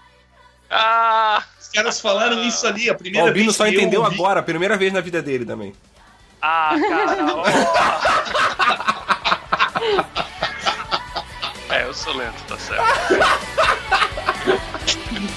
Ah! 0.69 1.43
Os 1.61 1.67
caras 1.69 2.01
falaram 2.01 2.43
isso 2.43 2.65
ali 2.65 2.89
a 2.89 2.93
O 2.93 2.97
primeira 2.97 3.27
Albino 3.27 3.45
vez 3.45 3.55
só 3.55 3.65
que 3.65 3.75
eu 3.75 3.81
entendeu 3.81 4.01
ouvi. 4.01 4.15
agora, 4.15 4.39
a 4.39 4.43
primeira 4.43 4.75
vez 4.75 4.91
na 4.91 5.01
vida 5.01 5.21
dele 5.21 5.45
também. 5.45 5.73
Ah, 6.41 6.75
cara! 6.89 7.15
É, 11.69 11.83
eu 11.85 11.93
sou 11.93 12.15
lento, 12.15 12.35
tá 12.47 12.57
certo. 12.57 12.83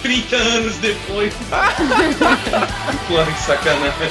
30 0.02 0.36
anos 0.36 0.76
depois. 0.76 1.32
Porra, 3.08 3.26
que 3.26 3.40
sacanagem. 3.40 4.10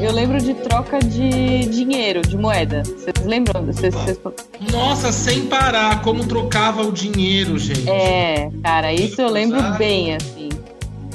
Eu 0.00 0.12
lembro 0.12 0.38
de 0.40 0.54
troca 0.54 0.98
de 0.98 1.66
dinheiro, 1.68 2.22
de 2.22 2.36
moeda. 2.36 2.82
Vocês 2.84 3.26
lembram? 3.26 3.66
Vocês, 3.66 3.94
vocês- 3.94 4.18
Nossa, 4.72 5.12
sem 5.12 5.42
parar, 5.46 6.00
como 6.02 6.26
trocava 6.26 6.82
o 6.82 6.90
dinheiro, 6.90 7.58
gente. 7.58 7.88
É, 7.88 8.50
cara, 8.62 8.92
isso 8.94 9.20
eu 9.20 9.28
lembro 9.30 9.60
bem, 9.76 10.14
assim. 10.14 10.48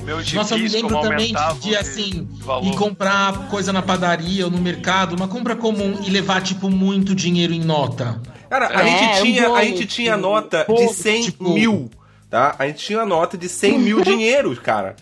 Meu 0.05 0.19
gibis, 0.21 0.33
Nossa, 0.35 0.53
eu 0.55 0.59
me 0.59 0.67
lembro 0.67 1.01
também 1.01 1.33
de, 1.33 1.59
de, 1.61 1.75
assim, 1.75 2.27
valor. 2.37 2.67
ir 2.67 2.75
comprar 2.77 3.47
coisa 3.49 3.73
na 3.73 3.81
padaria 3.81 4.45
ou 4.45 4.51
no 4.51 4.59
mercado, 4.59 5.15
uma 5.15 5.27
compra 5.27 5.55
comum 5.55 5.99
e 6.05 6.09
levar, 6.11 6.41
tipo, 6.43 6.69
muito 6.69 7.15
dinheiro 7.15 7.51
em 7.53 7.59
nota. 7.61 8.21
Cara, 8.49 8.67
a 8.69 8.87
É, 8.87 8.87
gente 8.87 9.19
um 9.19 9.23
tinha, 9.23 9.45
a 9.45 9.49
bolo, 9.49 9.61
gente 9.63 9.85
tinha 9.87 10.15
nota 10.17 10.59
de 10.59 10.65
bolo, 10.73 10.93
100 10.93 11.21
tipo- 11.23 11.49
mil, 11.51 11.89
tá? 12.29 12.55
A 12.59 12.67
gente 12.67 12.85
tinha 12.85 13.03
nota 13.05 13.35
de 13.37 13.49
100 13.49 13.79
mil 13.79 14.01
dinheiros, 14.05 14.59
cara. 14.59 14.95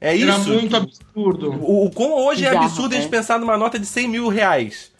É 0.00 0.08
Era 0.20 0.36
isso. 0.38 0.48
muito 0.50 0.76
absurdo. 0.76 1.50
O, 1.60 1.86
o 1.86 1.90
como 1.90 2.14
hoje 2.24 2.44
é 2.44 2.56
absurdo 2.56 2.92
a 2.92 2.96
gente 2.96 3.10
né? 3.10 3.10
pensar 3.18 3.40
numa 3.40 3.56
nota 3.58 3.78
de 3.78 3.86
100 3.86 4.08
mil 4.08 4.28
reais. 4.28 4.92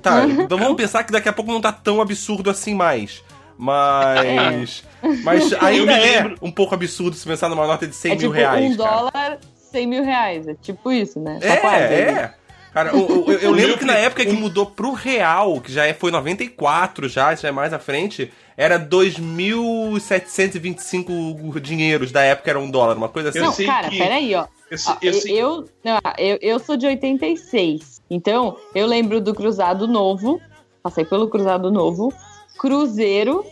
Tá, 0.00 0.24
então 0.24 0.56
vamos 0.58 0.76
pensar 0.76 1.02
que 1.04 1.12
daqui 1.12 1.28
a 1.28 1.32
pouco 1.32 1.50
não 1.52 1.60
tá 1.60 1.72
tão 1.72 2.00
absurdo 2.00 2.48
assim 2.48 2.74
mais. 2.74 3.22
Mas. 3.58 4.84
Mas 5.24 5.52
ainda 5.54 5.92
me 5.92 5.98
é 5.98 6.22
lembro. 6.22 6.36
um 6.42 6.50
pouco 6.50 6.74
absurdo 6.74 7.16
se 7.16 7.26
pensar 7.26 7.48
numa 7.48 7.66
nota 7.66 7.86
de 7.86 7.94
100 7.94 8.12
é 8.12 8.14
mil 8.14 8.20
tipo 8.22 8.32
reais. 8.32 8.74
um 8.74 8.76
cara. 8.76 8.90
dólar, 8.90 9.38
100 9.72 9.86
mil 9.86 10.04
reais. 10.04 10.48
É 10.48 10.54
tipo 10.54 10.90
isso, 10.92 11.20
né? 11.20 11.38
Tá 11.40 11.46
É, 11.46 11.56
quase 11.58 11.84
ali. 11.84 11.94
é. 11.94 12.34
Cara, 12.72 12.90
eu, 12.90 13.24
eu- 13.28 13.38
eu 13.40 13.50
lembro 13.52 13.78
que 13.78 13.84
na 13.84 13.94
época 13.94 14.24
que 14.26 14.32
mudou 14.32 14.66
pro 14.66 14.92
real, 14.92 15.60
que 15.60 15.72
já 15.72 15.86
é- 15.86 15.94
foi 15.94 16.10
94 16.10 17.08
já, 17.08 17.34
já 17.34 17.48
é 17.48 17.52
mais 17.52 17.72
à 17.72 17.78
frente, 17.78 18.30
era 18.56 18.78
2.725 18.78 21.60
dinheiros 21.60 22.12
da 22.12 22.22
época 22.22 22.50
era 22.50 22.58
um 22.60 22.70
dólar, 22.70 22.96
uma 22.96 23.08
coisa 23.08 23.30
assim. 23.30 23.40
Não, 23.40 23.52
cara, 23.54 23.88
que- 23.88 23.98
peraí, 23.98 24.34
ó. 24.34 24.46
Eu, 24.70 24.78
Ó, 24.88 24.96
eu 25.00 25.14
sei- 25.14 25.40
eu, 25.40 25.68
não, 25.84 25.98
eu, 26.18 26.38
eu 26.42 26.58
sou 26.58 26.76
de 26.76 26.86
86. 26.86 28.02
Então, 28.10 28.56
eu 28.74 28.84
lembro 28.86 29.20
do 29.20 29.32
Cruzado 29.34 29.86
Novo. 29.86 30.40
Passei 30.82 31.04
pelo 31.04 31.28
Cruzado 31.28 31.70
Novo. 31.70 32.12
Cruzeiro 32.58 33.44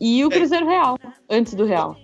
e 0.00 0.20
É. 0.20 0.26
o 0.26 0.30
Cruzeiro 0.30 0.66
Real. 0.66 0.98
Antes 1.28 1.54
do 1.54 1.64
Real. 1.64 1.96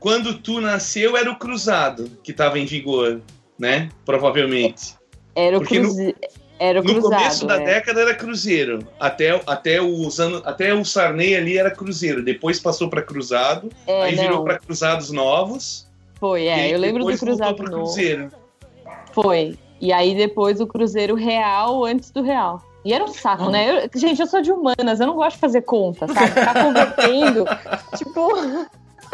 Quando 0.00 0.38
tu 0.38 0.60
nasceu 0.60 1.16
era 1.16 1.30
o 1.30 1.36
cruzado 1.36 2.10
que 2.22 2.32
tava 2.32 2.58
em 2.58 2.64
vigor, 2.64 3.20
né? 3.58 3.88
Provavelmente. 4.04 4.94
Era 5.34 5.56
o, 5.56 5.60
Porque 5.60 5.80
no-. 5.80 6.14
Era 6.60 6.80
o 6.80 6.84
No 6.84 6.92
Cruzado. 6.92 7.14
começo 7.14 7.46
da 7.46 7.60
é. 7.62 7.64
década 7.64 8.00
era 8.00 8.14
Cruzeiro. 8.14 8.86
Até, 8.98 9.40
até, 9.46 9.80
os 9.80 10.18
anos, 10.18 10.42
até 10.44 10.74
o 10.74 10.84
Sarney 10.84 11.36
ali 11.36 11.56
era 11.56 11.70
Cruzeiro. 11.70 12.22
Depois 12.24 12.58
passou 12.58 12.88
para 12.90 13.02
Cruzado. 13.02 13.70
É, 13.86 14.02
aí 14.02 14.14
virou 14.16 14.38
não, 14.38 14.44
para 14.44 14.58
Cruzados 14.58 15.10
Novos. 15.10 15.88
Foi, 16.18 16.46
é. 16.46 16.72
Eu 16.74 16.78
lembro 16.78 17.04
do 17.04 17.16
Cruzado 17.16 17.62
Novo. 17.62 17.84
Cruzeiro. 17.84 18.30
Foi. 19.12 19.56
E 19.80 19.92
aí 19.92 20.16
depois 20.16 20.60
o 20.60 20.66
Cruzeiro 20.66 21.14
Real 21.14 21.84
antes 21.84 22.10
do 22.10 22.22
Real. 22.22 22.60
E 22.88 22.92
era 22.94 23.04
um 23.04 23.12
saco, 23.12 23.50
né? 23.50 23.84
Eu- 23.84 24.00
gente, 24.00 24.18
eu 24.18 24.26
sou 24.26 24.40
de 24.40 24.50
humanas, 24.50 24.98
eu 24.98 25.06
não 25.06 25.14
gosto 25.14 25.34
de 25.34 25.40
fazer 25.40 25.60
conta, 25.60 26.08
sabe? 26.08 26.28
Ficar 26.28 26.54
convertendo. 26.54 27.44
tipo, 27.98 28.66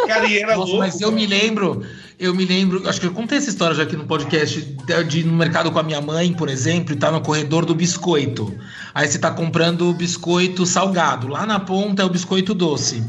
Cara, 0.06 0.26
e 0.28 0.38
era 0.38 0.56
Nossa, 0.56 0.68
louco. 0.68 0.78
mas 0.78 1.00
eu 1.00 1.10
me 1.10 1.26
lembro, 1.26 1.84
eu 2.18 2.32
me 2.34 2.44
lembro, 2.44 2.88
acho 2.88 3.00
que 3.00 3.06
eu 3.06 3.12
contei 3.12 3.38
essa 3.38 3.48
história 3.50 3.74
já 3.74 3.82
aqui 3.82 3.96
no 3.96 4.04
podcast, 4.06 4.60
de, 4.60 5.04
de 5.04 5.20
ir 5.20 5.24
no 5.24 5.32
mercado 5.32 5.72
com 5.72 5.78
a 5.78 5.82
minha 5.82 6.00
mãe, 6.00 6.32
por 6.32 6.48
exemplo, 6.48 6.94
e 6.94 6.96
tá 6.96 7.10
no 7.10 7.20
corredor 7.20 7.64
do 7.64 7.74
biscoito. 7.74 8.52
Aí 8.94 9.08
você 9.08 9.18
tá 9.18 9.32
comprando 9.32 9.88
o 9.88 9.92
biscoito 9.92 10.64
salgado, 10.66 11.26
lá 11.26 11.44
na 11.44 11.58
ponta 11.58 12.02
é 12.02 12.04
o 12.04 12.08
biscoito 12.08 12.54
doce. 12.54 13.02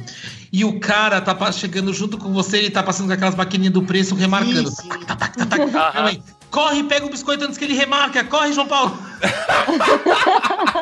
E 0.51 0.63
o 0.63 0.79
cara 0.79 1.19
tá 1.21 1.51
chegando 1.51 1.93
junto 1.93 2.17
com 2.17 2.31
você, 2.31 2.57
ele 2.57 2.69
tá 2.71 2.81
passando 2.81 3.07
com 3.07 3.13
aquelas 3.13 3.35
maquininhas 3.35 3.73
do 3.73 3.83
preço 3.83 4.15
remarcando. 4.15 4.69
Sim, 4.69 4.83
sim. 4.83 4.89
Tac, 4.89 5.05
tac, 5.05 5.37
tac, 5.37 5.71
tac. 5.71 6.21
Corre, 6.55 6.83
pega 6.83 7.05
o 7.05 7.09
biscoito 7.09 7.43
antes 7.43 7.57
que 7.57 7.65
ele 7.65 7.73
remarca, 7.73 8.23
corre, 8.23 8.53
João 8.53 8.65
Paulo. 8.65 8.97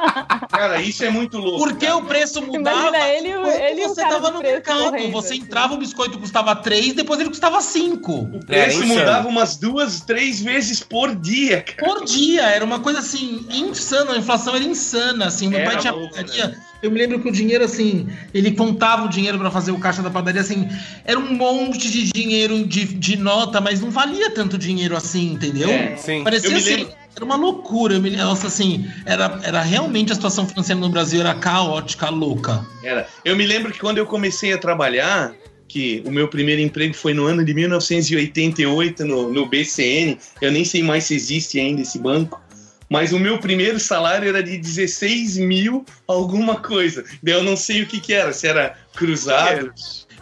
Cara, 0.49 0.81
isso 0.81 1.03
é 1.03 1.09
muito 1.09 1.37
louco. 1.37 1.59
Porque 1.63 1.85
cara. 1.85 1.97
o 1.97 2.05
preço 2.05 2.41
mudava. 2.41 2.89
Imagina 2.89 3.09
ele 3.09 3.27
ele 3.29 3.81
e 3.81 3.85
o 3.85 3.89
você 3.89 4.01
tava 4.01 4.31
no 4.31 4.39
mercado. 4.41 4.83
correndo, 4.91 5.11
Você 5.11 5.33
assim. 5.33 5.43
entrava, 5.43 5.73
o 5.73 5.77
biscoito 5.77 6.19
custava 6.19 6.55
3, 6.55 6.93
depois 6.93 7.19
ele 7.19 7.29
custava 7.29 7.61
5. 7.61 8.11
O 8.11 8.35
Era 8.35 8.45
preço 8.65 8.83
insano. 8.83 8.99
mudava 8.99 9.27
umas 9.27 9.57
duas, 9.57 10.01
três 10.01 10.41
vezes 10.41 10.79
por 10.81 11.15
dia, 11.15 11.61
cara. 11.61 11.93
Por 11.93 12.05
dia, 12.05 12.43
era 12.43 12.63
uma 12.63 12.79
coisa 12.79 12.99
assim, 12.99 13.45
insana, 13.49 14.13
a 14.13 14.17
inflação 14.17 14.55
era 14.55 14.63
insana, 14.63 15.25
assim, 15.27 15.47
meu 15.47 15.59
Era 15.59 15.71
pai 15.71 15.79
tinha 15.79 15.93
louco, 15.93 16.15
padaria, 16.15 16.57
eu 16.81 16.91
me 16.91 16.99
lembro 16.99 17.19
que 17.21 17.29
o 17.29 17.31
dinheiro, 17.31 17.63
assim, 17.63 18.07
ele 18.33 18.51
contava 18.51 19.05
o 19.05 19.09
dinheiro 19.09 19.39
pra 19.39 19.49
fazer 19.49 19.71
o 19.71 19.79
caixa 19.79 20.01
da 20.01 20.09
padaria, 20.09 20.41
assim, 20.41 20.67
era 21.05 21.17
um 21.19 21.33
monte 21.33 21.89
de 21.89 22.11
dinheiro 22.11 22.65
de, 22.67 22.85
de 22.85 23.15
nota, 23.17 23.61
mas 23.61 23.79
não 23.81 23.89
valia 23.89 24.29
tanto 24.31 24.57
dinheiro 24.57 24.95
assim, 24.95 25.31
entendeu? 25.33 25.69
É, 25.69 25.95
sim. 25.95 26.23
Parecia 26.23 26.49
Eu 26.49 26.53
me 26.53 26.59
assim, 26.59 26.75
lembro- 26.75 26.93
era 27.15 27.25
uma 27.25 27.35
loucura, 27.35 27.95
eu 27.95 28.01
me, 28.01 28.09
nossa, 28.11 28.47
assim, 28.47 28.89
era, 29.05 29.39
era 29.43 29.61
realmente 29.61 30.11
a 30.11 30.15
situação 30.15 30.47
financeira 30.47 30.79
no 30.79 30.89
Brasil 30.89 31.19
era 31.19 31.35
caótica, 31.35 32.09
louca. 32.09 32.65
Era. 32.83 33.07
Eu 33.23 33.35
me 33.35 33.45
lembro 33.45 33.71
que 33.71 33.79
quando 33.79 33.97
eu 33.99 34.05
comecei 34.05 34.51
a 34.51 34.57
trabalhar, 34.57 35.33
que 35.67 36.03
o 36.05 36.11
meu 36.11 36.27
primeiro 36.27 36.61
emprego 36.61 36.93
foi 36.93 37.13
no 37.13 37.25
ano 37.25 37.43
de 37.45 37.53
1988 37.53 39.05
no, 39.05 39.31
no 39.31 39.45
BCN, 39.45 40.17
eu 40.41 40.51
nem 40.51 40.65
sei 40.65 40.81
mais 40.81 41.05
se 41.05 41.15
existe 41.15 41.59
ainda 41.59 41.81
esse 41.81 41.99
banco, 41.99 42.41
mas 42.89 43.11
o 43.11 43.19
meu 43.19 43.39
primeiro 43.39 43.79
salário 43.79 44.29
era 44.29 44.43
de 44.43 44.57
16 44.57 45.37
mil 45.37 45.83
alguma 46.07 46.57
coisa. 46.57 47.03
Daí 47.23 47.33
eu 47.33 47.43
não 47.43 47.57
sei 47.57 47.81
o 47.81 47.87
que 47.87 47.99
que 47.99 48.13
era, 48.13 48.31
se 48.33 48.47
era 48.47 48.77
cruzado. 48.93 49.73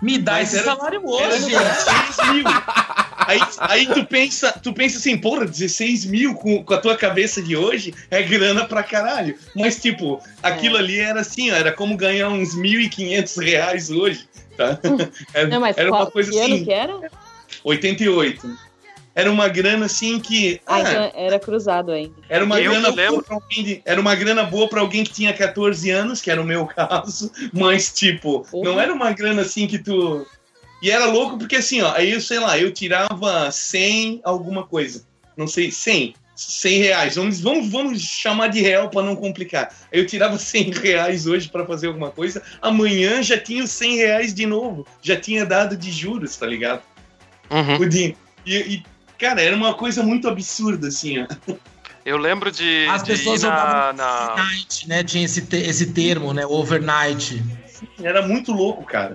Me 0.02 0.18
dá 0.18 0.34
Mas 0.34 0.48
esse 0.54 0.64
era- 0.64 0.76
salário 0.76 1.00
Era 1.20 1.36
hoje. 1.36 1.50
16 1.50 2.34
mil. 2.34 2.44
Aí, 3.28 3.40
aí 3.60 3.86
tu 3.88 4.04
pensa, 4.06 4.52
tu 4.52 4.74
pensa 4.74 4.98
assim, 4.98 5.16
porra, 5.18 5.46
16 5.46 6.06
mil 6.06 6.34
com, 6.34 6.64
com 6.64 6.74
a 6.74 6.78
tua 6.80 6.98
cabeça 6.98 7.42
de 7.42 7.56
hoje 7.56 7.94
é 8.10 8.22
grana 8.24 8.66
pra 8.66 8.82
caralho. 8.84 9.38
Mas, 9.56 9.80
tipo, 9.80 10.20
aquilo 10.42 10.76
ali 10.78 11.00
era 11.00 11.22
assim, 11.22 11.52
ó, 11.52 11.56
era 11.56 11.72
como 11.72 11.96
ganhar 11.96 12.30
uns 12.30 12.56
1.500 12.56 13.44
reais 13.44 13.90
hoje, 13.92 14.28
tá? 14.58 14.80
Era, 15.34 15.48
Não, 15.54 15.60
mas 15.62 15.78
era 15.78 15.90
qual, 15.90 16.02
uma 16.04 16.12
coisa 16.12 16.32
que 16.32 16.40
ano 16.40 16.56
assim, 16.56 16.66
que 16.66 16.72
era? 16.74 17.00
88. 17.64 18.71
Era 19.14 19.30
uma 19.32 19.48
grana 19.50 19.86
assim 19.88 20.20
que. 20.20 20.62
Ah, 20.66 20.78
ah, 20.78 21.12
era 21.16 21.38
cruzado 21.38 21.92
ainda. 21.92 22.14
era 22.30 22.46
uma 22.46 22.60
Eu 22.62 22.72
grana 22.72 22.92
boa 22.92 23.22
pra 23.24 23.36
alguém 23.36 23.64
de- 23.64 23.82
era 23.84 24.00
uma 24.00 24.16
grana 24.16 24.44
boa 24.44 24.70
para 24.70 24.80
alguém 24.82 25.04
que 25.04 25.12
tinha 25.12 25.34
14 25.34 25.90
anos, 25.90 26.22
que 26.22 26.32
era 26.32 26.42
o 26.42 26.46
meu 26.46 26.66
caso, 26.68 27.32
mas 27.52 27.92
tipo, 27.94 28.46
Uhum. 28.54 28.64
não 28.64 28.80
era 28.80 28.94
uma 28.94 29.12
grana 29.12 29.42
assim 29.42 29.68
que 29.68 29.78
tu 29.80 30.26
E 30.82 30.90
era 30.90 31.06
louco 31.06 31.38
porque 31.38 31.58
assim, 31.58 31.82
ó, 31.82 31.92
aí 31.94 32.12
eu 32.12 32.22
sei 32.22 32.40
lá, 32.40 32.58
eu 32.58 32.72
tirava 32.72 33.52
100 33.52 34.20
alguma 34.24 34.66
coisa. 34.66 35.06
Não 35.38 35.46
sei, 35.48 35.72
100. 35.72 36.16
100 36.36 36.80
reais. 36.82 37.16
Vamos, 37.18 37.40
vamos, 37.40 37.70
vamos 37.70 38.02
chamar 38.02 38.48
de 38.48 38.62
real 38.62 38.90
para 38.90 39.04
não 39.06 39.16
complicar. 39.16 39.72
Aí 39.94 40.00
eu 40.00 40.08
tirava 40.08 40.38
100 40.40 40.72
reais 40.72 41.28
hoje 41.28 41.50
para 41.50 41.66
fazer 41.68 41.88
alguma 41.88 42.10
coisa. 42.10 42.42
Amanhã 42.62 43.22
já 43.22 43.38
tinha 43.38 43.64
os 43.64 43.70
100 43.72 43.96
reais 43.98 44.34
de 44.34 44.46
novo. 44.48 44.88
Já 45.04 45.16
tinha 45.18 45.46
dado 45.46 45.76
de 45.78 45.92
juros, 45.92 46.36
tá 46.36 46.48
ligado? 46.48 46.82
Uhum. 47.52 47.76
O 47.76 47.88
din- 47.90 48.16
E, 48.44 48.56
e, 48.58 48.84
cara, 49.22 49.42
era 49.42 49.56
uma 49.56 49.74
coisa 49.76 50.02
muito 50.04 50.28
absurda, 50.28 50.88
assim, 50.88 51.24
ó. 51.24 51.54
Eu 52.04 52.18
lembro 52.18 52.52
de, 52.52 52.88
As 52.90 53.04
de 53.04 53.12
pessoas 53.12 53.44
na, 53.44 53.50
jogavam 53.50 53.94
na- 53.94 54.34
overnight, 54.34 54.88
né? 54.90 55.04
Tinha 55.04 55.24
esse, 55.24 55.42
te- 55.46 55.58
esse 55.58 55.94
termo, 55.94 56.34
né? 56.34 56.44
Overnight. 56.48 57.44
Era 58.02 58.22
muito 58.28 58.52
louco, 58.52 58.84
cara. 58.84 59.14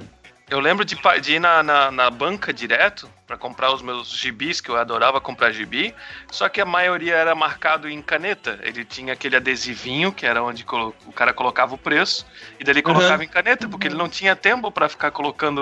Eu 0.49 0.61
lembro 0.61 0.85
de, 0.85 0.97
de 1.23 1.33
ir 1.35 1.41
na, 1.41 1.61
na, 1.65 1.91
na 1.91 2.09
banca 2.09 2.53
direto 2.53 3.11
para 3.27 3.37
comprar 3.37 3.75
os 3.75 3.83
meus 3.83 4.17
gibis, 4.17 4.61
que 4.61 4.69
eu 4.69 4.77
adorava 4.77 5.21
comprar 5.21 5.51
gibi, 5.51 5.93
só 6.31 6.49
que 6.49 6.61
a 6.61 6.65
maioria 6.65 7.17
era 7.17 7.35
marcado 7.35 7.89
em 7.89 8.01
caneta. 8.01 8.57
Ele 8.63 8.85
tinha 8.85 9.13
aquele 9.15 9.35
adesivinho, 9.35 10.13
que 10.13 10.25
era 10.25 10.41
onde 10.45 10.65
o 11.05 11.13
cara 11.13 11.33
colocava 11.35 11.75
o 11.75 11.79
preço, 11.79 12.25
e 12.61 12.63
daí 12.63 12.75
ele 12.75 12.83
colocava 12.83 13.25
em 13.25 13.29
caneta, 13.29 13.69
porque 13.69 13.89
ele 13.89 13.97
não 13.97 14.09
tinha 14.09 14.37
tempo 14.37 14.71
para 14.71 14.89
ficar 14.89 15.11
colocando. 15.11 15.61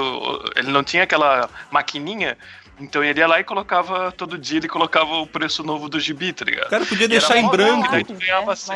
Ele 0.54 0.70
não 0.70 0.84
tinha 0.84 1.04
aquela 1.04 1.48
maquininha. 1.70 2.36
Então 2.80 3.04
ele 3.04 3.20
ia 3.20 3.26
lá 3.26 3.38
e 3.38 3.44
colocava, 3.44 4.10
todo 4.10 4.36
dia 4.36 4.58
ele 4.58 4.66
colocava 4.68 5.12
o 5.14 5.26
preço 5.26 5.62
novo 5.62 5.88
do 5.88 6.00
gibi, 6.00 6.32
tá 6.32 6.44
ligado? 6.44 6.66
O 6.66 6.70
cara 6.70 6.84
podia 6.84 7.06
deixar 7.06 7.38
em 7.38 7.48
branco. 7.48 7.88
ganhava 8.14 8.52
assim. 8.52 8.72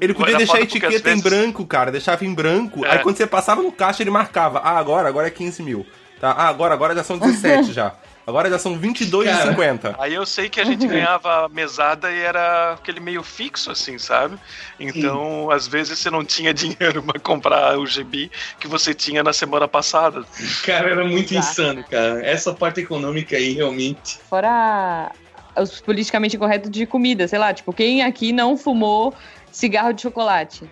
Ele 0.00 0.14
podia 0.14 0.36
deixar 0.36 0.56
a 0.58 0.60
etiqueta 0.62 0.94
às 0.94 1.00
em 1.00 1.04
vezes- 1.04 1.22
branco, 1.22 1.64
cara. 1.66 1.92
Deixava 1.92 2.24
em 2.24 2.34
branco. 2.34 2.84
É. 2.84 2.90
Aí 2.92 2.98
quando 2.98 3.16
você 3.16 3.26
passava 3.26 3.62
no 3.62 3.70
caixa, 3.70 4.02
ele 4.02 4.10
marcava. 4.10 4.58
Ah, 4.60 4.78
agora, 4.78 5.08
agora 5.08 5.28
é 5.28 5.30
15 5.30 5.62
mil. 5.62 5.86
Tá? 6.20 6.30
Ah, 6.32 6.48
agora, 6.48 6.74
agora 6.74 6.94
já 6.94 7.04
são 7.04 7.18
17 7.18 7.72
já. 7.72 7.94
Agora 8.26 8.48
já 8.48 8.58
são 8.58 8.78
22,50. 8.78 9.96
Aí 9.98 10.14
eu 10.14 10.24
sei 10.24 10.48
que 10.48 10.58
a 10.60 10.64
gente 10.64 10.86
ganhava 10.86 11.48
mesada 11.50 12.10
e 12.10 12.20
era 12.20 12.72
aquele 12.72 12.98
meio 12.98 13.22
fixo, 13.22 13.70
assim, 13.70 13.98
sabe? 13.98 14.38
Então, 14.80 15.50
às 15.50 15.66
vezes 15.68 15.98
você 15.98 16.10
não 16.10 16.24
tinha 16.24 16.52
dinheiro 16.54 17.02
pra 17.02 17.20
comprar 17.20 17.78
o 17.78 17.86
GB 17.86 18.30
que 18.58 18.66
você 18.66 18.94
tinha 18.94 19.22
na 19.22 19.32
semana 19.32 19.68
passada. 19.68 20.24
Cara, 20.64 20.90
era 20.90 21.04
muito 21.04 21.34
Exato. 21.34 21.50
insano, 21.50 21.84
cara. 21.84 22.24
Essa 22.24 22.54
parte 22.54 22.80
econômica 22.80 23.36
aí, 23.36 23.52
realmente. 23.52 24.18
Fora 24.28 25.12
os 25.56 25.80
politicamente 25.80 26.36
corretos 26.36 26.70
de 26.70 26.86
comida, 26.86 27.28
sei 27.28 27.38
lá, 27.38 27.52
tipo, 27.54 27.72
quem 27.72 28.02
aqui 28.02 28.32
não 28.32 28.56
fumou 28.56 29.14
cigarro 29.52 29.92
de 29.92 30.02
chocolate? 30.02 30.68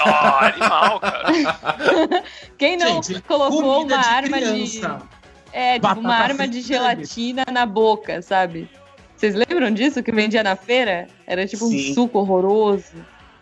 Ah, 0.00 0.46
animal, 0.46 1.00
cara. 1.00 1.24
Quem 2.56 2.78
não 2.78 3.02
Gente, 3.02 3.20
colocou 3.22 3.82
uma 3.82 3.86
de 3.86 3.92
arma 3.92 4.36
criança. 4.38 4.88
de. 4.88 5.15
É, 5.56 5.76
tipo, 5.76 5.88
Batata 5.88 6.00
uma 6.00 6.14
arma 6.14 6.46
de 6.46 6.60
gelatina 6.60 7.46
na 7.50 7.64
boca, 7.64 8.20
sabe? 8.20 8.68
Vocês 9.16 9.34
lembram 9.34 9.70
disso 9.70 10.02
que 10.02 10.12
vendia 10.12 10.42
na 10.42 10.54
feira? 10.54 11.08
Era 11.26 11.46
tipo 11.46 11.64
Sim. 11.64 11.92
um 11.92 11.94
suco 11.94 12.18
horroroso. 12.18 12.92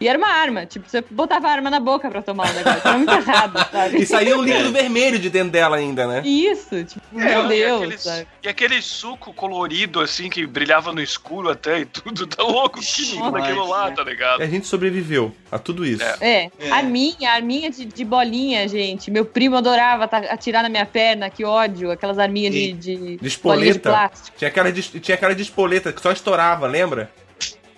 E 0.05 0.09
era 0.09 0.19
uma 0.19 0.29
arma, 0.29 0.67
tipo, 0.67 0.87
você 0.89 1.03
botava 1.11 1.49
a 1.49 1.51
arma 1.51 1.71
na 1.71 1.81
boca 1.81 2.11
pra 2.11 2.21
tomar 2.21 2.51
o 2.51 2.53
negócio. 2.53 2.81
Era 2.85 2.99
muito 2.99 3.13
errado, 3.15 3.59
sabe? 3.73 3.97
E 4.03 4.07
saía 4.07 4.37
um 4.37 4.43
líquido 4.43 4.71
vermelho 4.71 5.19
de 5.19 5.31
dentro 5.31 5.51
dela 5.51 5.77
ainda, 5.79 6.07
né? 6.07 6.21
Isso, 6.27 6.85
tipo, 6.85 7.01
É, 7.19 7.25
meu 7.25 7.45
e 7.47 7.49
Deus, 7.49 7.83
aqueles- 7.83 8.01
sabe? 8.03 8.27
E 8.43 8.49
aquele 8.49 8.83
suco 8.83 9.33
colorido, 9.33 10.01
assim, 10.01 10.29
que 10.29 10.47
brilhava 10.47 10.93
no 10.93 11.01
escuro 11.01 11.49
até 11.49 11.81
e 11.81 11.85
tudo, 11.87 12.27
tá 12.27 12.43
louco? 12.43 12.81
Que 12.81 13.03
lindo 13.03 13.31
daquilo 13.31 13.67
lá, 13.67 13.89
né? 13.89 13.97
tá 13.97 14.05
ligado? 14.05 14.41
E 14.41 14.43
a 14.45 14.47
gente 14.47 14.67
sobreviveu 14.67 15.35
a 15.51 15.59
tudo 15.59 15.87
isso. 15.87 16.03
É. 16.03 16.17
É, 16.21 16.51
É. 16.61 16.71
a 16.71 16.83
minha, 16.83 17.31
a 17.31 17.35
arminha 17.35 17.71
de, 17.71 17.87
de 17.87 18.05
bolinha, 18.05 18.69
gente. 18.69 19.11
Meu 19.11 19.25
primo 19.25 19.57
adorava 19.57 20.05
atirar 20.05 20.63
na 20.63 20.69
minha 20.69 20.85
perna, 20.85 21.31
que 21.31 21.45
ódio. 21.47 21.91
Aquelas 21.91 22.19
arminhas 22.19 22.53
de, 22.53 22.73
de, 22.73 22.97
De 22.97 23.17
de 23.17 23.27
espoleta. 23.27 23.89
plástico. 23.89 24.37
Tinha 24.37 24.49
aquela, 24.49 24.71
de, 24.71 24.83
tinha 24.83 25.15
aquela 25.15 25.35
de 25.35 25.43
espoleta 25.43 25.93
que 25.95 26.03
só 26.03 26.13
estourava, 26.13 26.67
lembra? 26.67 27.11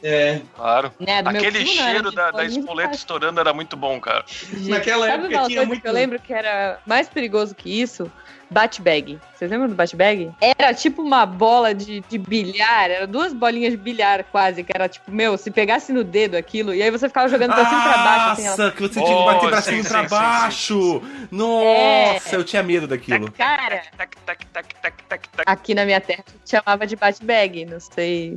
É. 0.09 0.41
Claro. 0.55 0.93
Né, 1.01 1.19
Aquele 1.25 1.59
era 1.59 1.67
cheiro 1.67 2.13
da, 2.13 2.31
da 2.31 2.45
espoleta 2.45 2.95
estourando 2.95 3.41
era 3.41 3.53
muito 3.53 3.77
bom, 3.77 4.01
cara. 4.01 4.25
Gente, 4.29 4.69
Naquela 4.71 5.07
Sabe 5.09 5.25
época 5.25 5.41
uma 5.41 5.49
tinha 5.49 5.67
muito- 5.67 5.83
que 5.83 5.89
eu 5.89 5.93
lembro 5.93 6.19
que 6.21 6.33
era 6.33 6.79
mais 6.87 7.09
perigoso 7.09 7.55
que 7.57 7.81
isso? 7.83 8.11
Bat-bag. 8.51 9.19
Vocês 9.35 9.51
lembram 9.51 9.69
do 9.69 9.75
bat-bag? 9.75 10.31
Era 10.41 10.73
tipo 10.73 11.03
uma 11.03 11.27
bola 11.27 11.75
de, 11.75 12.03
de 12.09 12.17
bilhar, 12.17 12.91
era 12.91 13.07
duas 13.07 13.35
bolinhas 13.35 13.73
de 13.73 13.77
bilhar 13.77 14.25
quase, 14.25 14.63
que 14.63 14.73
era 14.75 14.89
tipo, 14.89 15.11
meu, 15.11 15.37
se 15.37 15.51
pegasse 15.51 15.93
no 15.93 16.03
dedo 16.03 16.37
aquilo, 16.37 16.75
e 16.75 16.83
aí 16.83 16.91
você 16.91 17.09
ficava 17.09 17.29
jogando 17.29 17.53
pra 17.53 17.67
cima 17.67 17.81
e 17.81 17.83
pra 17.83 17.99
baixo, 17.99 18.31
assim, 18.31 18.45
Nossa, 18.47 18.63
ela... 18.63 18.73
que 18.73 18.83
você 18.83 19.03
tinha 19.03 19.17
que 19.17 19.25
bater 19.25 19.49
pra 19.51 19.63
cima 19.63 19.79
e 19.79 19.85
pra 19.85 20.03
baixo. 20.05 21.03
Nossa, 21.31 22.37
eu 22.37 22.45
tinha 22.45 22.63
medo 22.63 22.87
daquilo. 22.87 23.31
Cara, 23.33 23.83
tac, 23.97 24.17
tac. 24.27 25.29
aqui 25.45 25.75
na 25.75 25.85
minha 25.85 26.01
terra 26.01 26.25
a 26.27 26.31
gente 26.31 26.51
chamava 26.51 26.87
de 26.87 26.97
bat-bag, 26.97 27.67
não 27.67 27.81
sei. 27.81 28.37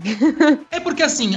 É 0.72 0.80
porque 0.80 1.04
assim, 1.04 1.32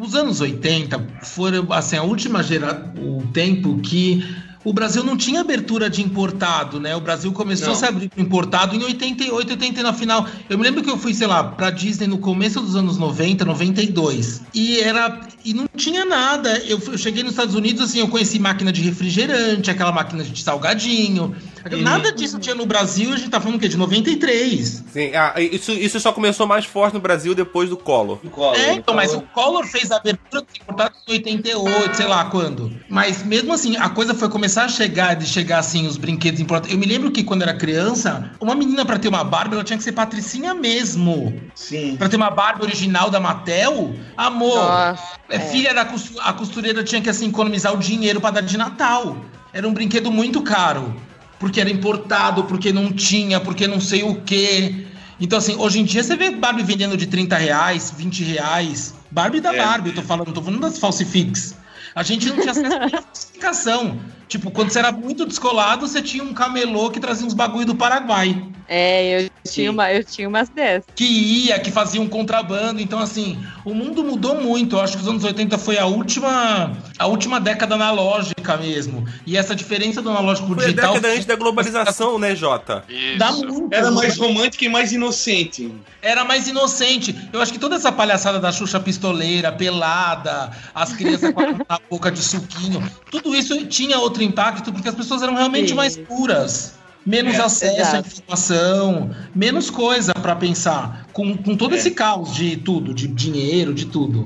os 0.00 0.14
anos 0.14 0.40
80 0.40 1.04
foram 1.22 1.72
assim, 1.72 1.96
a 1.96 2.02
última 2.02 2.42
geração, 2.42 2.92
o 2.96 3.26
tempo 3.32 3.78
que 3.80 4.22
o 4.64 4.72
Brasil 4.72 5.02
não 5.02 5.16
tinha 5.16 5.40
abertura 5.40 5.90
de 5.90 6.02
importado, 6.02 6.78
né? 6.80 6.94
O 6.96 7.00
Brasil 7.00 7.32
começou 7.32 7.68
Não. 7.68 7.74
a 7.74 7.76
se 7.76 7.84
abrir 7.84 8.08
para 8.08 8.22
importado 8.22 8.76
em 8.76 8.82
88, 8.82 9.50
80 9.50 9.82
na 9.82 9.92
final. 9.92 10.26
Eu 10.48 10.56
me 10.58 10.64
lembro 10.64 10.82
que 10.82 10.90
eu 10.90 10.96
fui, 10.96 11.12
sei 11.14 11.26
lá, 11.26 11.42
pra 11.44 11.70
Disney 11.70 12.06
no 12.06 12.18
começo 12.18 12.60
dos 12.60 12.76
anos 12.76 12.96
90, 12.96 13.44
92. 13.44 14.42
E 14.54 14.78
era 14.80 15.20
e 15.44 15.52
não 15.52 15.66
tinha 15.76 16.04
nada. 16.04 16.58
Eu, 16.66 16.80
eu 16.86 16.96
cheguei 16.98 17.22
nos 17.22 17.32
Estados 17.32 17.54
Unidos 17.54 17.82
assim, 17.82 17.98
eu 17.98 18.08
conheci 18.08 18.38
máquina 18.38 18.70
de 18.72 18.80
refrigerante, 18.82 19.70
aquela 19.70 19.90
máquina 19.92 20.22
de 20.22 20.42
salgadinho. 20.42 21.34
Nada 21.80 22.12
disso 22.12 22.38
tinha 22.38 22.54
no 22.54 22.66
Brasil, 22.66 23.12
a 23.12 23.16
gente 23.16 23.30
tá 23.30 23.40
falando 23.40 23.56
o 23.56 23.60
quê? 23.60 23.68
De 23.68 23.76
93. 23.76 24.84
Sim, 24.92 25.14
ah, 25.14 25.34
isso, 25.40 25.72
isso 25.72 25.98
só 26.00 26.12
começou 26.12 26.46
mais 26.46 26.64
forte 26.64 26.94
no 26.94 27.00
Brasil 27.00 27.34
depois 27.34 27.68
do 27.68 27.76
Collor. 27.76 28.18
Do 28.22 28.30
colo, 28.30 28.56
É, 28.56 28.74
então, 28.74 28.94
mas 28.94 29.10
colo. 29.12 29.22
o 29.22 29.26
Collor 29.34 29.66
fez 29.66 29.90
a 29.90 29.96
abertura 29.96 30.42
dos 30.42 30.54
importados 30.60 30.98
em 31.08 31.12
88, 31.12 31.96
sei 31.96 32.06
lá 32.06 32.24
quando. 32.26 32.72
Mas 32.88 33.24
mesmo 33.24 33.52
assim, 33.52 33.76
a 33.76 33.88
coisa 33.88 34.14
foi 34.14 34.28
começando 34.28 34.51
começar 34.52 34.64
a 34.64 34.68
chegar, 34.68 35.14
de 35.14 35.24
chegar 35.26 35.58
assim, 35.60 35.86
os 35.86 35.96
brinquedos 35.96 36.38
importantes. 36.38 36.74
Eu 36.74 36.78
me 36.78 36.84
lembro 36.84 37.10
que 37.10 37.24
quando 37.24 37.40
era 37.40 37.54
criança, 37.54 38.30
uma 38.38 38.54
menina 38.54 38.84
pra 38.84 38.98
ter 38.98 39.08
uma 39.08 39.24
Barbie, 39.24 39.54
ela 39.54 39.64
tinha 39.64 39.78
que 39.78 39.82
ser 39.82 39.92
patricinha 39.92 40.52
mesmo. 40.52 41.40
Sim. 41.54 41.96
Pra 41.96 42.06
ter 42.06 42.16
uma 42.16 42.28
Barbie 42.30 42.62
original 42.64 43.08
da 43.08 43.18
Mattel, 43.18 43.94
amor, 44.14 44.56
Nossa, 44.56 45.02
é, 45.30 45.36
é. 45.36 45.40
filha 45.40 45.72
da 45.72 45.86
costu- 45.86 46.20
a 46.20 46.34
costureira 46.34 46.84
tinha 46.84 47.00
que 47.00 47.08
assim 47.08 47.28
economizar 47.28 47.72
o 47.72 47.78
dinheiro 47.78 48.20
pra 48.20 48.30
dar 48.30 48.42
de 48.42 48.58
Natal. 48.58 49.16
Era 49.54 49.66
um 49.66 49.72
brinquedo 49.72 50.10
muito 50.12 50.42
caro, 50.42 50.94
porque 51.38 51.58
era 51.58 51.70
importado, 51.70 52.44
porque 52.44 52.72
não 52.74 52.92
tinha, 52.92 53.40
porque 53.40 53.66
não 53.66 53.80
sei 53.80 54.02
o 54.02 54.16
quê. 54.20 54.84
Então 55.18 55.38
assim, 55.38 55.56
hoje 55.56 55.78
em 55.80 55.84
dia 55.84 56.02
você 56.02 56.14
vê 56.14 56.30
Barbie 56.30 56.62
vendendo 56.62 56.94
de 56.94 57.06
30 57.06 57.36
reais, 57.38 57.90
20 57.96 58.22
reais. 58.22 58.94
Barbie 59.10 59.40
da 59.40 59.54
É. 59.54 59.64
Barbie, 59.64 59.88
eu 59.90 59.94
tô 59.94 60.02
falando, 60.02 60.26
não 60.26 60.34
tô 60.34 60.42
falando 60.42 60.60
das 60.60 60.78
falsifiques. 60.78 61.54
A 61.94 62.02
gente 62.02 62.26
não 62.30 62.36
tinha 62.36 62.50
acesso 62.52 62.66
a 62.74 62.78
nenhuma 62.80 63.02
falsificação. 63.02 64.00
Tipo, 64.32 64.50
quando 64.50 64.70
você 64.70 64.78
era 64.78 64.90
muito 64.90 65.26
descolado, 65.26 65.86
você 65.86 66.00
tinha 66.00 66.24
um 66.24 66.32
camelô 66.32 66.88
que 66.88 66.98
trazia 66.98 67.26
uns 67.26 67.34
bagulho 67.34 67.66
do 67.66 67.74
Paraguai 67.74 68.42
É, 68.66 69.24
eu 69.24 69.30
tinha, 69.44 69.70
uma, 69.70 69.92
eu 69.92 70.02
tinha 70.02 70.26
umas 70.26 70.48
dessas. 70.48 70.86
que 70.94 71.04
ia, 71.04 71.58
que 71.58 71.70
fazia 71.70 72.00
um 72.00 72.08
contrabando. 72.08 72.80
Então, 72.80 72.98
assim, 72.98 73.38
o 73.62 73.74
mundo 73.74 74.02
mudou 74.02 74.40
muito. 74.40 74.76
Eu 74.76 74.80
acho 74.80 74.96
que 74.96 75.02
os 75.02 75.08
anos 75.08 75.22
80 75.22 75.58
foi 75.58 75.76
a 75.76 75.84
última, 75.84 76.72
a 76.98 77.06
última 77.06 77.38
década 77.38 77.74
analógica 77.74 78.56
mesmo. 78.56 79.06
E 79.26 79.36
essa 79.36 79.54
diferença 79.54 80.00
do 80.00 80.08
analógico 80.08 80.46
pro 80.46 80.54
Foi 80.54 80.64
a 80.64 80.68
digital 80.68 80.94
década 80.94 81.12
antes 81.12 81.26
da 81.26 81.36
globalização, 81.36 82.18
né, 82.18 82.34
Jota? 82.34 82.84
Isso. 82.88 83.18
dá 83.18 83.32
muito. 83.32 83.68
Era 83.70 83.90
mais 83.90 84.16
romântica 84.16 84.64
e 84.64 84.68
mais 84.70 84.92
inocente. 84.92 85.70
Era 86.00 86.24
mais 86.24 86.48
inocente. 86.48 87.14
Eu 87.34 87.42
acho 87.42 87.52
que 87.52 87.58
toda 87.58 87.76
essa 87.76 87.92
palhaçada 87.92 88.40
da 88.40 88.50
Xuxa 88.50 88.80
pistoleira, 88.80 89.52
pelada, 89.52 90.50
as 90.74 90.94
crianças 90.94 91.34
com 91.34 91.42
a 91.68 91.78
boca 91.90 92.10
de 92.10 92.22
suquinho, 92.22 92.82
tudo 93.10 93.34
isso 93.34 93.66
tinha 93.66 93.98
outro 94.22 94.32
impacto 94.32 94.72
porque 94.72 94.88
as 94.88 94.94
pessoas 94.94 95.22
eram 95.22 95.34
realmente 95.34 95.70
Sim. 95.70 95.74
mais 95.74 95.96
puras. 95.96 96.74
Menos 97.04 97.34
É, 97.34 97.42
acesso 97.42 97.76
à 97.76 97.80
exato. 97.80 98.08
informação, 98.08 99.10
menos 99.34 99.68
coisa 99.70 100.14
pra 100.14 100.36
pensar. 100.36 101.08
Com, 101.12 101.36
com 101.36 101.56
todo 101.56 101.74
É. 101.74 101.78
esse 101.78 101.90
caos 101.90 102.34
de 102.34 102.56
tudo, 102.56 102.94
de 102.94 103.06
dinheiro, 103.06 103.74
de 103.74 103.86
tudo. 103.86 104.24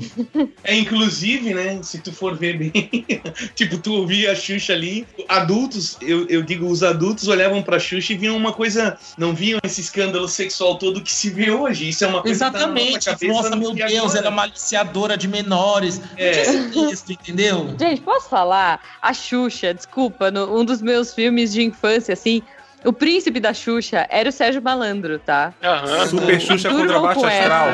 É, 0.63 0.75
inclusive, 0.77 1.53
né, 1.55 1.81
se 1.83 1.99
tu 1.99 2.13
for 2.13 2.37
ver 2.37 2.57
bem, 2.59 2.73
tipo, 3.55 3.79
tu 3.79 3.93
ouvia 3.95 4.33
a 4.33 4.35
Xuxa 4.35 4.73
ali, 4.73 5.07
adultos, 5.29 5.97
eu, 6.01 6.27
eu 6.29 6.43
digo, 6.43 6.67
os 6.67 6.83
adultos 6.83 7.29
olhavam 7.29 7.63
pra 7.63 7.79
Xuxa 7.79 8.13
e 8.13 8.17
viam 8.17 8.37
uma 8.37 8.53
coisa, 8.53 8.99
não 9.19 9.35
viam 9.35 9.59
esse 9.65 9.81
escândalo 9.81 10.29
sexual 10.29 10.77
todo 10.79 11.01
que 11.01 11.13
se 11.13 11.31
vê 11.31 11.51
hoje. 11.51 11.89
Isso 11.89 12.05
é 12.05 12.07
uma 12.09 12.23
coisa 12.23 12.37
Exatamente. 12.47 12.99
que 12.99 13.05
tá 13.05 13.11
na 13.13 13.17
nossa 13.17 13.27
cabeça. 13.27 13.33
Nossa, 13.51 13.57
meu 13.57 13.73
Deus, 13.75 13.93
agora? 14.05 14.19
ela 14.19 14.27
é 14.27 14.31
uma 14.31 14.43
aliciadora 14.43 15.17
de 15.17 15.29
menores. 15.29 16.01
É. 16.17 16.31
Texto, 16.71 17.11
entendeu? 17.13 17.75
Gente, 17.79 18.01
posso 18.01 18.29
falar? 18.29 18.81
A 19.03 19.13
Xuxa, 19.13 19.75
desculpa, 19.75 20.31
no- 20.31 20.59
um 20.61 20.65
dos 20.65 20.81
meus 20.81 21.13
filmes 21.15 21.53
de 21.53 21.63
infância, 21.63 22.13
assim, 22.13 22.43
o 22.85 22.93
príncipe 22.93 23.41
da 23.41 23.53
Xuxa 23.53 24.07
era 24.11 24.29
o 24.29 24.33
Sérgio 24.33 24.63
Malandro, 24.63 25.19
tá? 25.19 25.53
Aham. 25.63 26.07
Super 26.07 26.41
Xuxa 26.41 26.71
contra 26.71 26.99
baixo 27.01 27.25
astral. 27.25 27.69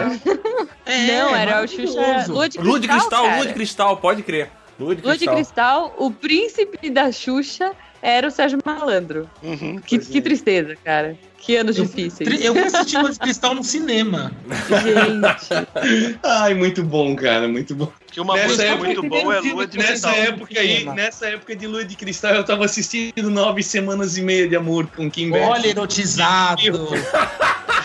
É, 0.86 1.06
Não, 1.06 1.34
era 1.36 1.62
o 1.62 1.68
Xuxa. 1.68 2.26
Lua 2.28 2.48
de 2.48 2.56
Cristal. 2.58 2.64
Lua 2.64 2.80
de 2.80 2.88
cristal, 2.88 3.26
lua 3.36 3.46
de 3.46 3.54
cristal, 3.54 3.96
pode 3.96 4.22
crer. 4.22 4.50
Lua 4.78 4.94
de 4.96 5.02
Lua 5.02 5.12
de 5.16 5.26
cristal. 5.26 5.34
Cristal, 5.34 5.94
o 5.98 6.10
príncipe 6.10 6.90
da 6.90 7.12
Xuxa 7.12 7.72
era 8.00 8.26
o 8.26 8.30
Sérgio 8.30 8.58
Malandro. 8.64 9.30
Uhum. 9.42 9.78
Que, 9.78 9.98
que 9.98 10.18
é. 10.18 10.20
tristeza, 10.20 10.76
cara. 10.82 11.16
Que 11.44 11.56
anos 11.56 11.76
Eu, 11.76 11.84
difíceis. 11.84 12.40
eu 12.44 12.54
fui 12.54 12.62
assistir 12.62 12.98
Lua 12.98 13.10
de 13.10 13.18
Cristal 13.18 13.52
no 13.54 13.64
cinema. 13.64 14.30
Gente. 14.68 16.18
Ai, 16.24 16.54
muito 16.54 16.84
bom, 16.84 17.16
cara, 17.16 17.48
muito 17.48 17.74
bom. 17.74 17.90
Que 18.12 18.20
uma 18.20 18.34
Nessa 18.34 18.48
música 18.48 18.68
época- 18.68 18.84
muito 18.86 19.02
boa 19.08 19.36
é 19.36 19.40
Lua 19.40 19.66
de 19.66 19.76
Nessa 19.76 19.90
Cristal. 19.90 20.14
época 20.14 20.60
aí, 20.60 20.84
nessa 20.84 21.26
época 21.26 21.56
de 21.56 21.66
Lua 21.66 21.84
de 21.84 21.96
Cristal, 21.96 22.34
eu 22.34 22.44
tava 22.44 22.64
assistindo 22.64 23.28
Nove 23.28 23.62
Semanas 23.62 24.16
e 24.16 24.22
Meia 24.22 24.48
de 24.48 24.54
Amor 24.54 24.86
com 24.94 25.10
Kim 25.10 25.32
Olha, 25.32 25.66
erotizado. 25.66 26.62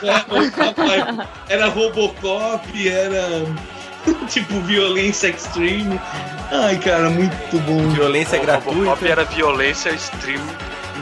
Era, 0.04 1.28
era 1.50 1.68
Robocop, 1.70 2.88
era 2.88 3.44
tipo 4.30 4.60
violência 4.62 5.28
extreme. 5.30 6.00
Ai, 6.52 6.78
cara, 6.78 7.10
muito 7.10 7.58
bom. 7.62 7.90
Violência 7.90 8.38
O 8.38 8.42
gratuita. 8.42 8.80
Robocop 8.80 9.08
era 9.08 9.24
violência 9.26 9.90
extreme 9.90 10.44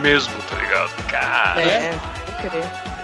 mesmo, 0.02 0.34
tá 0.50 0.56
ligado? 0.58 0.92
Cara. 1.08 1.62
É, 1.62 1.94
vou 2.42 2.50
crer. 2.50 2.96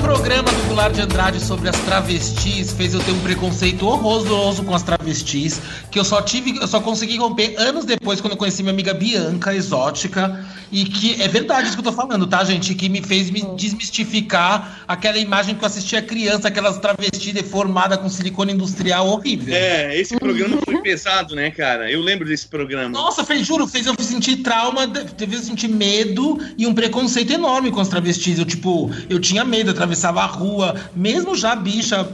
Programa 0.00 0.50
do 0.50 0.68
Goulart 0.68 0.94
de 0.94 1.02
Andrade 1.02 1.40
sobre 1.40 1.68
as 1.68 1.78
travestis 1.80 2.72
fez 2.72 2.94
eu 2.94 3.00
ter 3.00 3.12
um 3.12 3.20
preconceito 3.20 3.86
horroroso 3.86 4.64
com 4.64 4.74
as 4.74 4.82
travestis, 4.82 5.60
que 5.90 5.98
eu 5.98 6.04
só 6.04 6.22
tive, 6.22 6.56
eu 6.56 6.66
só 6.66 6.80
consegui 6.80 7.18
romper 7.18 7.54
anos 7.58 7.84
depois 7.84 8.20
quando 8.20 8.32
eu 8.32 8.38
conheci 8.38 8.62
minha 8.62 8.72
amiga 8.72 8.94
Bianca, 8.94 9.54
exótica, 9.54 10.44
e 10.72 10.84
que 10.84 11.20
é 11.20 11.28
verdade 11.28 11.66
isso 11.66 11.76
que 11.76 11.80
eu 11.80 11.84
tô 11.84 11.92
falando, 11.92 12.26
tá, 12.26 12.44
gente? 12.44 12.74
Que 12.74 12.88
me 12.88 13.02
fez 13.02 13.30
me 13.30 13.42
desmistificar 13.56 14.84
aquela 14.86 15.18
imagem 15.18 15.54
que 15.54 15.62
eu 15.62 15.66
assistia 15.66 16.00
criança, 16.00 16.48
aquelas 16.48 16.78
travestis 16.78 17.32
deformadas 17.32 17.98
com 17.98 18.08
silicone 18.08 18.52
industrial 18.52 19.08
horrível. 19.08 19.54
É, 19.54 19.98
esse 19.98 20.16
programa 20.16 20.58
foi 20.64 20.80
pesado, 20.80 21.34
né, 21.34 21.50
cara? 21.50 21.90
Eu 21.90 22.00
lembro 22.00 22.26
desse 22.26 22.46
programa. 22.46 22.90
Nossa, 22.90 23.24
fez, 23.24 23.46
juro, 23.46 23.66
fez 23.66 23.86
eu 23.86 23.94
sentir 23.98 24.36
trauma, 24.36 24.82
fez 25.16 25.32
eu 25.32 25.40
sentir 25.40 25.68
medo 25.68 26.38
e 26.56 26.66
um 26.66 26.74
preconceito 26.74 27.32
enorme 27.32 27.70
com 27.70 27.80
as 27.80 27.88
travestis. 27.88 28.38
Eu, 28.38 28.44
tipo, 28.44 28.90
eu 29.08 29.18
tinha 29.18 29.44
medo, 29.44 29.74
atravessava 29.90 30.22
a 30.22 30.26
rua, 30.26 30.74
mesmo 30.94 31.34
já 31.34 31.54
bicha, 31.56 32.08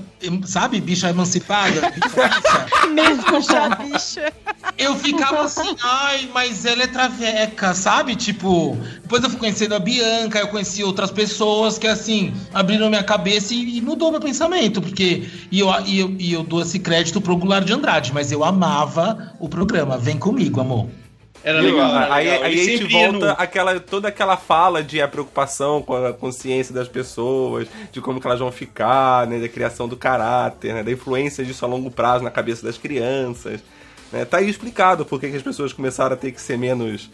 sabe, 0.45 0.81
bicha 0.81 1.11
emancipada, 1.11 1.93
bicha, 1.93 2.89
Mesmo 2.93 3.41
já, 3.43 3.68
bicha. 3.77 4.33
eu 4.79 4.95
ficava 4.97 5.43
assim, 5.43 5.77
ai, 5.83 6.29
mas 6.33 6.64
ela 6.64 6.83
é 6.83 6.87
traveca, 6.87 7.74
sabe? 7.74 8.16
Tipo, 8.16 8.77
depois 9.03 9.22
eu 9.22 9.31
fui 9.31 9.39
conhecendo 9.39 9.74
a 9.74 9.79
Bianca, 9.79 10.39
eu 10.39 10.49
conheci 10.49 10.83
outras 10.83 11.11
pessoas 11.11 11.79
que, 11.79 11.87
assim, 11.87 12.33
abriram 12.55 12.89
minha 12.89 13.05
cabeça 13.05 13.53
e, 13.53 13.77
e 13.77 13.81
mudou 13.83 14.11
meu 14.11 14.20
pensamento, 14.20 14.81
porque. 14.81 15.29
E 15.51 15.61
eu, 15.61 15.68
e, 15.85 16.01
eu, 16.01 16.16
e 16.18 16.33
eu 16.33 16.43
dou 16.43 16.62
esse 16.62 16.79
crédito 16.79 17.20
pro 17.20 17.37
Goulart 17.37 17.64
de 17.64 17.72
Andrade, 17.72 18.12
mas 18.12 18.33
eu 18.33 18.43
amava 18.43 19.35
o 19.39 19.49
programa. 19.49 19.99
Vem 19.99 20.18
comigo, 20.18 20.61
amor. 20.61 20.89
Era 21.49 21.62
Viu? 21.62 21.76
legal. 21.76 21.97
era 21.97 22.14
Aí, 22.14 22.24
legal. 22.28 22.42
aí 22.42 22.61
a 22.61 22.64
gente 22.64 22.84
volta 22.92 23.26
no- 23.26 23.34
aquela, 23.38 23.78
toda 23.78 24.09
aquela 24.09 24.36
fala 24.36 24.82
de 24.82 25.01
a 25.01 25.07
preocupação 25.07 25.80
com 25.80 25.94
a 26.05 26.12
consciência 26.12 26.74
das 26.74 26.88
pessoas, 26.88 27.68
de 27.92 28.01
como 28.01 28.20
que 28.20 28.26
elas 28.26 28.40
vão 28.40 28.51
ficar, 28.51 29.26
né, 29.28 29.38
da 29.38 29.49
criação 29.49 29.86
do 29.86 29.97
caráter, 29.97 30.74
né, 30.74 30.82
da 30.82 30.90
influência 30.90 31.44
disso 31.44 31.64
a 31.64 31.68
longo 31.68 31.88
prazo 31.88 32.24
na 32.24 32.30
cabeça 32.32 32.66
das 32.66 32.76
crianças. 32.76 33.61
Né, 34.12 34.24
tá 34.24 34.38
aí 34.38 34.51
explicado 34.51 35.07
por 35.07 35.20
que 35.20 35.30
que 35.30 35.36
as 35.36 35.42
pessoas 35.42 35.72
começaram 35.72 36.14
a 36.14 36.16
ter 36.16 36.32
que 36.32 36.40
ser 36.40 36.59
menos 36.59 37.09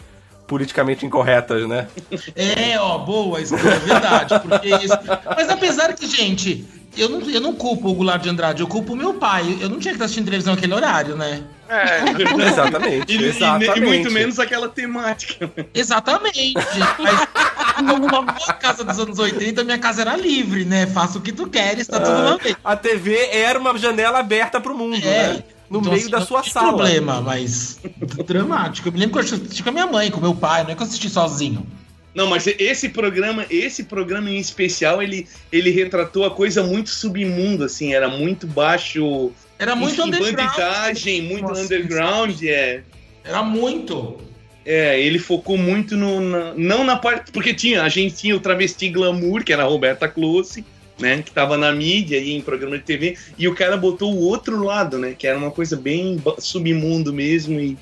politicamente 0.46 1.04
incorretas, 1.06 1.68
né? 1.68 1.86
É, 2.34 2.78
ó, 2.80 2.98
boa, 2.98 3.40
isso 3.40 3.54
é 3.54 3.58
verdade. 3.58 4.38
Porque 4.40 4.68
isso... 4.68 4.98
Mas 5.36 5.48
apesar 5.48 5.92
que, 5.94 6.06
gente, 6.06 6.66
eu 6.96 7.08
não, 7.08 7.20
eu 7.30 7.40
não 7.40 7.54
culpo 7.54 7.88
o 7.90 7.94
Goulart 7.94 8.22
de 8.22 8.28
Andrade, 8.28 8.60
eu 8.62 8.66
culpo 8.66 8.92
o 8.92 8.96
meu 8.96 9.14
pai. 9.14 9.58
Eu 9.60 9.68
não 9.70 9.78
tinha 9.78 9.92
que 9.92 9.96
estar 9.96 10.04
assistindo 10.06 10.24
televisão 10.26 10.54
naquele 10.54 10.74
horário, 10.74 11.16
né? 11.16 11.42
É, 11.72 12.04
exatamente, 12.48 13.12
E, 13.12 13.16
e- 13.20 13.24
exatamente. 13.24 13.78
e 13.78 13.80
muito 13.80 14.10
menos 14.10 14.38
aquela 14.38 14.68
temática. 14.68 15.50
Exatamente. 15.74 16.54
Mas 16.98 17.82
numa 17.82 18.22
boa 18.22 18.52
casa 18.54 18.84
dos 18.84 18.98
anos 18.98 19.18
80, 19.18 19.64
minha 19.64 19.78
casa 19.78 20.02
era 20.02 20.16
livre, 20.16 20.64
né? 20.64 20.86
Faça 20.86 21.18
o 21.18 21.20
que 21.22 21.32
tu 21.32 21.48
queres, 21.48 21.86
tá 21.86 21.98
tudo 22.00 22.22
na 22.22 22.36
vez. 22.36 22.56
A 22.62 22.76
TV 22.76 23.16
era 23.32 23.58
uma 23.58 23.76
janela 23.78 24.18
aberta 24.18 24.60
pro 24.60 24.76
mundo, 24.76 24.96
É. 24.96 25.00
né? 25.34 25.44
No 25.70 25.78
Então, 25.78 25.90
meio 25.92 26.02
assim, 26.02 26.10
da 26.10 26.18
não 26.20 26.26
sua 26.26 26.42
sala. 26.44 26.68
problema, 26.68 27.22
mas 27.22 27.78
dramático. 28.26 28.88
Eu 28.88 28.92
me 28.92 28.98
lembro 28.98 29.12
que 29.24 29.32
eu 29.32 29.36
assisti 29.38 29.62
com 29.62 29.70
a 29.70 29.72
minha 29.72 29.86
mãe, 29.86 30.10
com 30.10 30.20
meu 30.20 30.34
pai, 30.34 30.64
não 30.64 30.70
é 30.70 30.74
que 30.74 30.82
eu 30.82 30.86
assisti 30.86 31.08
sozinho. 31.08 31.66
Não, 32.14 32.26
mas 32.26 32.46
esse 32.46 32.90
programa, 32.90 33.46
esse 33.48 33.84
programa 33.84 34.28
em 34.28 34.36
especial, 34.38 35.02
ele, 35.02 35.26
ele 35.50 35.70
retratou 35.70 36.26
a 36.26 36.30
coisa 36.30 36.62
muito 36.62 36.90
submundo, 36.90 37.64
assim, 37.64 37.94
era 37.94 38.06
muito 38.06 38.46
baixo. 38.46 39.32
Era 39.62 39.76
muito 39.76 39.94
enfim, 39.94 40.08
underground. 40.08 40.36
bandidagem, 40.36 41.22
muito 41.22 41.48
Nossa, 41.48 41.62
underground, 41.62 42.42
é. 42.42 42.82
Era 43.24 43.42
muito. 43.44 44.18
É, 44.64 45.00
ele 45.00 45.20
focou 45.20 45.56
muito 45.56 45.96
no. 45.96 46.20
na- 46.20 46.54
não 46.54 46.82
na 46.82 46.96
parte. 46.96 47.30
Porque 47.30 47.54
tinha, 47.54 47.82
a 47.82 47.88
gente 47.88 48.16
tinha 48.16 48.34
o 48.36 48.40
travesti 48.40 48.88
glamour, 48.88 49.44
que 49.44 49.52
era 49.52 49.62
a 49.62 49.66
Roberta 49.66 50.08
Close, 50.08 50.64
né? 50.98 51.22
Que 51.22 51.30
tava 51.30 51.56
na 51.56 51.70
mídia 51.72 52.18
e 52.18 52.32
em 52.32 52.40
programa 52.40 52.76
de 52.76 52.82
TV, 52.84 53.16
e 53.38 53.46
o 53.46 53.54
cara 53.54 53.76
botou 53.76 54.12
o 54.12 54.18
outro 54.22 54.62
lado, 54.64 54.98
né? 54.98 55.14
Que 55.16 55.28
era 55.28 55.38
uma 55.38 55.50
coisa 55.52 55.76
bem 55.76 56.20
submundo 56.38 57.12
mesmo, 57.12 57.60
e 57.60 57.78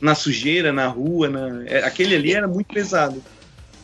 na 0.00 0.14
sujeira, 0.14 0.72
na 0.72 0.86
rua, 0.86 1.28
na... 1.28 1.64
é, 1.66 1.84
aquele 1.84 2.14
ali 2.14 2.32
era 2.32 2.46
muito 2.46 2.72
pesado. 2.72 3.20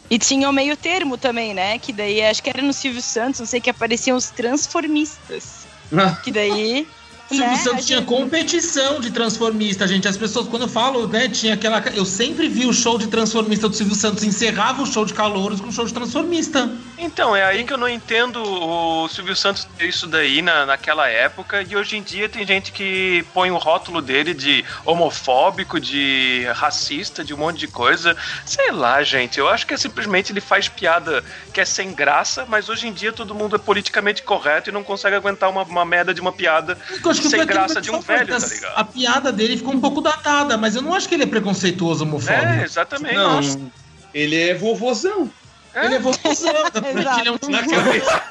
E 0.08 0.18
tinha 0.18 0.48
o 0.48 0.52
meio 0.52 0.76
termo 0.76 1.16
também, 1.16 1.52
né? 1.52 1.78
Que 1.80 1.92
daí 1.92 2.22
acho 2.22 2.42
que 2.42 2.50
era 2.50 2.62
no 2.62 2.72
Silvio 2.72 3.02
Santos, 3.02 3.40
não 3.40 3.46
sei, 3.46 3.60
que 3.60 3.70
apareciam 3.70 4.16
os 4.16 4.30
transformistas. 4.30 5.66
Que 6.22 6.30
daí 6.30 6.86
Silvio 7.30 7.46
Né? 7.46 7.56
Santos 7.58 7.84
A 7.84 7.86
tinha 7.86 7.98
gente- 8.00 8.08
competição 8.08 9.00
de 9.00 9.10
transformista, 9.10 9.86
gente. 9.86 10.06
As 10.08 10.16
pessoas, 10.16 10.48
quando 10.48 10.62
eu 10.62 10.68
falo, 10.68 11.06
né, 11.06 11.28
tinha 11.28 11.54
aquela. 11.54 11.82
Eu 11.94 12.04
sempre 12.04 12.48
vi 12.48 12.66
o 12.66 12.72
show 12.72 12.98
de 12.98 13.06
transformista 13.06 13.68
do 13.68 13.74
Silvio 13.74 13.94
Santos, 13.94 14.24
encerrava 14.24 14.82
o 14.82 14.86
show 14.86 15.04
de 15.04 15.14
calouros 15.14 15.60
com 15.60 15.68
o 15.68 15.72
show 15.72 15.84
de 15.84 15.94
transformista. 15.94 16.70
Então, 16.98 17.34
é 17.34 17.44
aí 17.44 17.64
que 17.64 17.72
eu 17.72 17.78
não 17.78 17.88
entendo 17.88 18.42
o 18.42 19.08
Silvio 19.08 19.34
Santos 19.34 19.66
ter 19.78 19.86
isso 19.88 20.06
daí 20.06 20.42
na, 20.42 20.66
naquela 20.66 21.08
época. 21.08 21.62
E 21.62 21.74
hoje 21.76 21.96
em 21.96 22.02
dia 22.02 22.28
tem 22.28 22.46
gente 22.46 22.72
que 22.72 23.24
põe 23.32 23.50
o 23.50 23.56
rótulo 23.58 24.02
dele 24.02 24.34
de 24.34 24.64
homofóbico, 24.84 25.80
de 25.80 26.46
racista, 26.54 27.24
de 27.24 27.32
um 27.32 27.38
monte 27.38 27.58
de 27.58 27.68
coisa. 27.68 28.16
Sei 28.44 28.70
lá, 28.70 29.02
gente. 29.02 29.38
Eu 29.38 29.48
acho 29.48 29.66
que 29.66 29.74
é 29.74 29.76
simplesmente 29.76 30.32
ele 30.32 30.40
faz 30.40 30.68
piada 30.68 31.24
que 31.54 31.60
é 31.60 31.64
sem 31.64 31.92
graça, 31.92 32.44
mas 32.48 32.68
hoje 32.68 32.86
em 32.86 32.92
dia 32.92 33.12
todo 33.12 33.34
mundo 33.34 33.56
é 33.56 33.58
politicamente 33.58 34.22
correto 34.22 34.68
e 34.68 34.72
não 34.72 34.82
consegue 34.84 35.16
aguentar 35.16 35.48
uma, 35.48 35.62
uma 35.62 35.84
merda 35.84 36.12
de 36.12 36.20
uma 36.20 36.32
piada 36.32 36.76
Eu 37.04 37.10
acho 37.20 37.30
que 37.30 37.36
sem 37.36 37.46
graça 37.46 37.80
de 37.80 37.90
um 37.90 38.00
velho, 38.00 38.26
tá 38.26 38.32
mas 38.34 38.52
ligado? 38.52 38.72
A 38.76 38.84
piada 38.84 39.32
dele 39.32 39.56
ficou 39.56 39.74
um 39.74 39.80
pouco 39.80 40.00
datada, 40.00 40.56
mas 40.56 40.74
eu 40.74 40.82
não 40.82 40.94
acho 40.94 41.08
que 41.08 41.14
ele 41.14 41.24
é 41.24 41.26
preconceituoso 41.26 42.04
homofóbico. 42.04 42.46
É, 42.46 42.64
exatamente. 42.64 43.14
Não, 43.14 43.70
ele 44.12 44.36
é 44.36 44.54
vovozão. 44.54 45.30
Ele 45.74 45.94
é 45.94 45.98
porque 46.00 46.28
ele 46.28 47.28
é 47.28 47.32
um 47.32 47.38
Na 47.48 47.62
cabeça, 47.62 48.22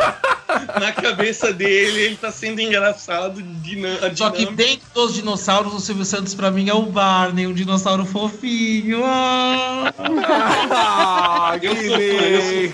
na 0.80 0.92
cabeça 0.92 1.54
dele, 1.54 2.00
ele 2.02 2.16
tá 2.18 2.32
sendo 2.32 2.60
engraçado. 2.60 3.42
Dina, 3.42 3.90
Só 4.16 4.30
que 4.30 4.46
dentro 4.48 4.82
dos 4.94 5.14
dinossauros, 5.14 5.74
o 5.74 5.80
Silvio 5.80 6.04
Santos 6.06 6.34
pra 6.36 6.52
mim 6.52 6.68
é 6.70 6.74
o 6.74 6.82
Barney, 6.84 7.48
um 7.48 7.54
dinossauro 7.54 8.06
fofinho. 8.06 9.02
Ah, 9.06 9.94
Ah, 10.72 11.58
que 11.60 11.68
Eu 11.68 11.76
sou 11.76 11.90
fã, 11.90 12.02
eu 12.28 12.42
sou 12.42 12.70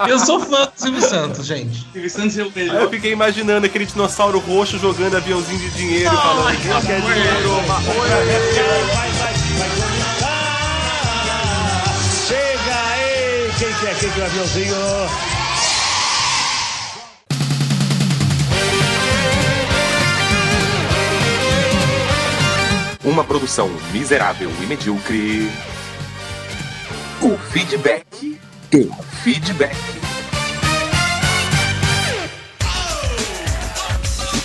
fã. 0.00 0.08
eu 0.08 0.18
sou 0.18 0.40
fã 0.40 0.64
do 0.66 0.72
Silvio 0.76 1.02
Santos, 1.02 1.46
gente. 1.46 1.86
Silvio 1.92 2.10
Santos 2.10 2.38
é 2.38 2.42
o 2.44 2.52
melhor. 2.54 2.82
eu 2.82 2.90
fiquei 2.90 3.12
imaginando 3.12 3.66
aquele 3.66 3.84
dinossauro 3.86 4.38
roxo 4.38 4.78
jogando 4.78 5.16
aviãozinho 5.16 5.58
de 5.58 5.70
dinheiro, 5.70 6.10
falando: 6.16 6.56
Quem 6.60 6.80
quer 6.80 7.00
dinheiro? 7.00 7.62
Ma- 7.66 7.80
Chega 8.54 9.19
aí! 13.86 13.94
Quem 13.94 13.94
quer 13.94 13.94
quem 13.98 14.10
quer 14.10 14.20
o 14.20 14.24
aviãozinho? 14.24 14.76
Uma 23.04 23.24
produção 23.24 23.70
miserável 23.92 24.50
e 24.62 24.66
medíocre. 24.66 25.50
O 27.22 27.36
feedback 27.50 28.38
do 28.70 28.92
feedback. 29.22 30.09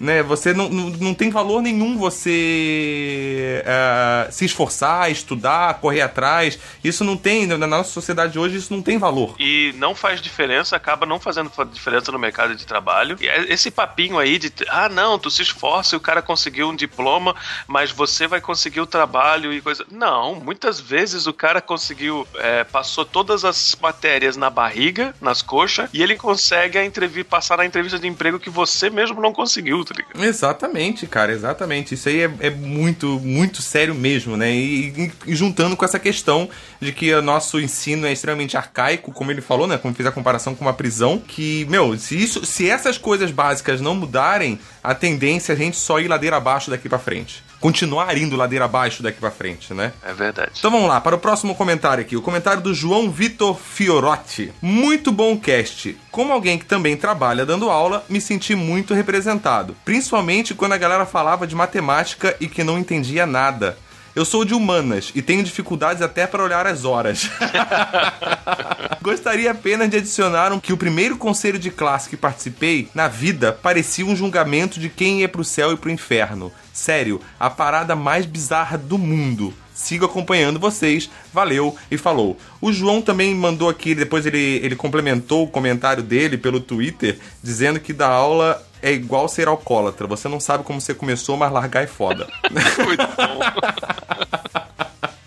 Né, 0.00 0.22
você 0.22 0.54
não, 0.54 0.70
não, 0.70 0.88
não 0.88 1.14
tem 1.14 1.28
valor 1.28 1.60
nenhum 1.60 1.98
você 1.98 3.62
ah, 3.66 4.28
se 4.30 4.46
esforçar, 4.46 5.10
estudar, 5.10 5.74
correr 5.74 6.00
atrás. 6.00 6.58
Isso 6.82 7.04
não 7.04 7.18
tem, 7.18 7.46
na 7.46 7.66
nossa 7.66 7.90
sociedade 7.90 8.38
hoje, 8.38 8.56
isso 8.56 8.72
não 8.74 8.80
tem 8.82 8.96
valor. 8.96 9.34
E 9.38 9.74
não 9.76 9.94
faz 9.94 10.22
diferença, 10.22 10.74
acaba 10.74 11.04
não 11.04 11.20
fazendo 11.20 11.50
fa- 11.50 11.64
diferença 11.64 12.10
no 12.10 12.18
mercado 12.18 12.54
de 12.54 12.66
trabalho. 12.66 13.16
E 13.20 13.28
é- 13.28 13.52
esse 13.52 13.70
papinho 13.70 14.18
aí 14.18 14.38
de, 14.38 14.50
ah, 14.68 14.88
não, 14.88 15.18
tu 15.18 15.30
se 15.30 15.42
esforça 15.42 15.94
e 15.94 15.98
o 15.98 16.00
cara 16.00 16.22
conseguiu 16.22 16.70
um 16.70 16.74
diploma, 16.74 17.34
mas 17.66 17.90
você 17.90 18.26
vai 18.26 18.40
conseguir 18.40 18.80
o 18.80 18.86
trabalho 18.86 19.52
e 19.52 19.60
coisa. 19.60 19.84
Não, 19.90 20.34
muitas 20.36 20.80
vezes 20.80 21.26
o 21.26 21.32
cara 21.34 21.60
conseguiu, 21.60 22.26
é, 22.36 22.64
passou 22.64 23.04
todas 23.04 23.44
as 23.44 23.76
matérias 23.80 24.36
na 24.36 24.48
barriga, 24.48 25.14
nas 25.20 25.42
coxas, 25.42 25.90
e 25.92 26.02
ele 26.02 26.16
consegue 26.16 26.78
a 26.78 26.84
entrevista, 26.84 27.28
passar 27.28 27.58
na 27.58 27.66
entrevista 27.66 27.98
de 27.98 28.06
emprego 28.06 28.38
que 28.38 28.48
você 28.48 28.88
mesmo 28.88 29.20
não 29.20 29.32
conseguiu, 29.32 29.84
tá 29.92 29.94
ligado? 29.96 30.24
Exatamente, 30.24 31.06
cara, 31.06 31.32
exatamente. 31.32 31.94
Isso 31.94 32.08
aí 32.08 32.22
é, 32.22 32.30
é 32.40 32.50
muito, 32.50 33.18
muito 33.20 33.60
sério 33.60 33.94
mesmo, 33.94 34.36
né? 34.36 34.52
E, 34.52 35.12
e- 35.26 35.34
juntando 35.34 35.76
com 35.76 35.84
essa 35.84 35.98
questão 35.98 36.48
de 36.80 36.92
que 36.92 37.12
o 37.12 37.22
nosso 37.22 37.60
ensino 37.60 38.06
é 38.06 38.12
extremamente 38.12 38.56
arcaico, 38.56 39.12
como 39.12 39.30
ele 39.30 39.40
falou, 39.40 39.66
né? 39.66 39.76
Como 39.78 39.94
fez 39.94 40.06
a 40.06 40.12
comparação 40.12 40.54
com 40.54 40.64
uma 40.64 40.72
prisão, 40.72 41.18
que, 41.18 41.66
meu, 41.68 41.98
se, 41.98 42.16
isso, 42.22 42.44
se 42.46 42.70
essas 42.70 42.96
coisas 42.96 43.30
básicas 43.30 43.80
não 43.80 43.94
mudarem, 43.94 44.58
a 44.82 44.94
tendência 44.94 45.52
é 45.52 45.54
a 45.54 45.58
gente 45.58 45.76
só 45.76 45.98
ir 46.00 46.08
ladeira 46.08 46.36
abaixo 46.36 46.70
daqui 46.70 46.88
pra 46.88 46.98
frente. 46.98 47.42
Continuar 47.60 48.16
indo 48.16 48.36
ladeira 48.36 48.64
abaixo 48.64 49.02
daqui 49.02 49.20
pra 49.20 49.30
frente, 49.30 49.74
né? 49.74 49.92
É 50.02 50.14
verdade. 50.14 50.52
Então 50.58 50.70
vamos 50.70 50.88
lá, 50.88 51.00
para 51.00 51.16
o 51.16 51.18
próximo 51.18 51.54
comentário 51.54 52.02
aqui. 52.02 52.16
O 52.16 52.22
comentário 52.22 52.62
do 52.62 52.72
João 52.72 53.10
Vitor 53.10 53.54
Fiorotti. 53.56 54.52
Muito 54.62 55.12
bom 55.12 55.36
cast. 55.38 55.96
Como 56.10 56.32
alguém 56.32 56.58
que 56.58 56.64
também 56.64 56.96
trabalha 56.96 57.44
dando 57.44 57.68
aula, 57.68 58.04
me 58.08 58.20
senti 58.20 58.54
muito 58.54 58.94
representado. 58.94 59.76
Principalmente 59.84 60.54
quando 60.54 60.72
a 60.72 60.78
galera 60.78 61.04
falava 61.04 61.46
de 61.46 61.54
matemática 61.54 62.34
e 62.40 62.48
que 62.48 62.64
não 62.64 62.78
entendia 62.78 63.26
nada. 63.26 63.76
Eu 64.14 64.24
sou 64.24 64.44
de 64.44 64.54
humanas 64.54 65.12
e 65.14 65.22
tenho 65.22 65.42
dificuldades 65.42 66.02
até 66.02 66.26
para 66.26 66.42
olhar 66.42 66.66
as 66.66 66.84
horas. 66.84 67.30
Gostaria 69.00 69.52
apenas 69.52 69.88
de 69.88 69.98
adicionar 69.98 70.52
um 70.52 70.58
que 70.58 70.72
o 70.72 70.76
primeiro 70.76 71.16
conselho 71.16 71.58
de 71.58 71.70
classe 71.70 72.08
que 72.08 72.16
participei 72.16 72.88
na 72.94 73.06
vida 73.06 73.52
parecia 73.52 74.04
um 74.04 74.16
julgamento 74.16 74.80
de 74.80 74.88
quem 74.88 75.20
ia 75.20 75.28
pro 75.28 75.44
céu 75.44 75.72
e 75.72 75.76
pro 75.76 75.90
inferno. 75.90 76.52
Sério, 76.72 77.20
a 77.38 77.48
parada 77.48 77.94
mais 77.94 78.26
bizarra 78.26 78.76
do 78.76 78.98
mundo. 78.98 79.54
Sigo 79.72 80.04
acompanhando 80.04 80.58
vocês. 80.58 81.08
Valeu 81.32 81.74
e 81.90 81.96
falou. 81.96 82.36
O 82.60 82.72
João 82.72 83.00
também 83.00 83.34
mandou 83.34 83.68
aqui, 83.68 83.94
depois 83.94 84.26
ele, 84.26 84.60
ele 84.62 84.76
complementou 84.76 85.44
o 85.44 85.48
comentário 85.48 86.02
dele 86.02 86.36
pelo 86.36 86.60
Twitter, 86.60 87.18
dizendo 87.42 87.80
que 87.80 87.92
da 87.92 88.08
aula 88.08 88.62
é 88.82 88.92
igual 88.92 89.28
ser 89.28 89.48
alcoólatra. 89.48 90.06
Você 90.06 90.28
não 90.28 90.40
sabe 90.40 90.64
como 90.64 90.80
você 90.80 90.94
começou, 90.94 91.36
mas 91.36 91.52
largar 91.52 91.84
é 91.84 91.86
foda. 91.86 92.26
Muito 92.84 93.06
bom. 93.16 94.39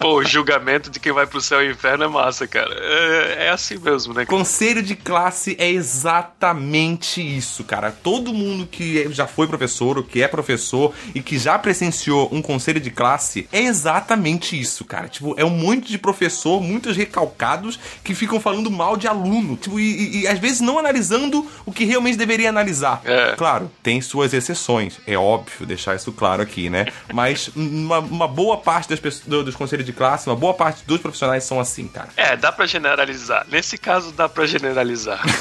Pô, 0.04 0.16
o 0.20 0.24
julgamento 0.26 0.90
de 0.90 1.00
quem 1.00 1.14
vai 1.14 1.26
pro 1.26 1.40
céu 1.40 1.64
e 1.64 1.72
inferno 1.72 2.04
é 2.04 2.08
massa, 2.08 2.46
cara. 2.46 2.76
É, 2.78 3.46
é 3.46 3.50
assim 3.50 3.78
mesmo, 3.78 4.14
né? 4.14 4.26
Conselho 4.26 4.84
de 4.84 4.96
classe 4.96 5.56
é 5.58 5.70
exatamente 5.72 7.22
isso, 7.22 7.64
cara. 7.64 7.90
Todo 7.92 8.34
mundo 8.34 8.68
que 8.68 9.08
já 9.12 9.26
foi 9.28 9.48
professor 9.48 9.98
ou 9.98 10.04
que 10.04 10.22
é 10.22 10.28
professor 10.28 10.94
e 11.16 11.22
que 11.22 11.40
já 11.40 11.58
presenciou 11.58 12.28
um 12.32 12.42
conselho 12.42 12.82
de 12.82 12.92
classe 12.92 13.48
é 13.52 13.62
exatamente 13.62 14.60
isso, 14.60 14.84
cara. 14.84 15.08
Tipo, 15.08 15.36
é 15.38 15.46
um 15.46 15.50
monte 15.50 15.88
de 15.90 15.98
professor, 15.98 16.62
muitos 16.62 16.98
recalcados 16.98 17.80
que 18.04 18.14
ficam 18.14 18.40
falando 18.42 18.70
mal 18.70 18.98
de 18.98 19.08
aluno. 19.08 19.56
Tipo, 19.56 19.80
e, 19.80 19.84
e- 19.84 20.22
e 20.24 20.28
às 20.28 20.38
vezes 20.40 20.60
não 20.60 20.78
analisando 20.78 21.48
o 21.66 21.72
que 21.72 21.86
realmente 21.86 22.18
deveria 22.18 22.50
analisar. 22.50 23.02
É. 23.06 23.36
Claro, 23.38 23.72
tem 23.82 24.02
suas 24.02 24.34
exceções. 24.34 25.00
É 25.08 25.18
óbvio 25.18 25.66
deixar 25.66 25.96
isso 25.96 26.12
claro 26.12 26.42
aqui, 26.42 26.70
né? 26.70 26.88
Mas 27.14 27.50
uma, 27.56 28.00
uma 28.00 28.28
boa 28.28 28.58
parte 28.58 28.90
das 28.90 29.00
pessoas, 29.00 29.26
do- 29.26 29.44
dos 29.46 29.56
conselhos 29.56 29.86
de 29.86 29.93
classe, 29.94 30.28
uma 30.28 30.36
boa 30.36 30.54
parte 30.54 30.84
dos 30.86 31.00
profissionais 31.00 31.44
são 31.44 31.60
assim, 31.60 31.88
cara. 31.88 32.10
É, 32.18 32.36
dá 32.36 32.52
pra 32.52 32.66
generalizar. 32.66 33.46
Nesse 33.50 33.78
caso, 33.78 34.12
dá 34.12 34.28
pra 34.28 34.46
generalizar. 34.46 35.22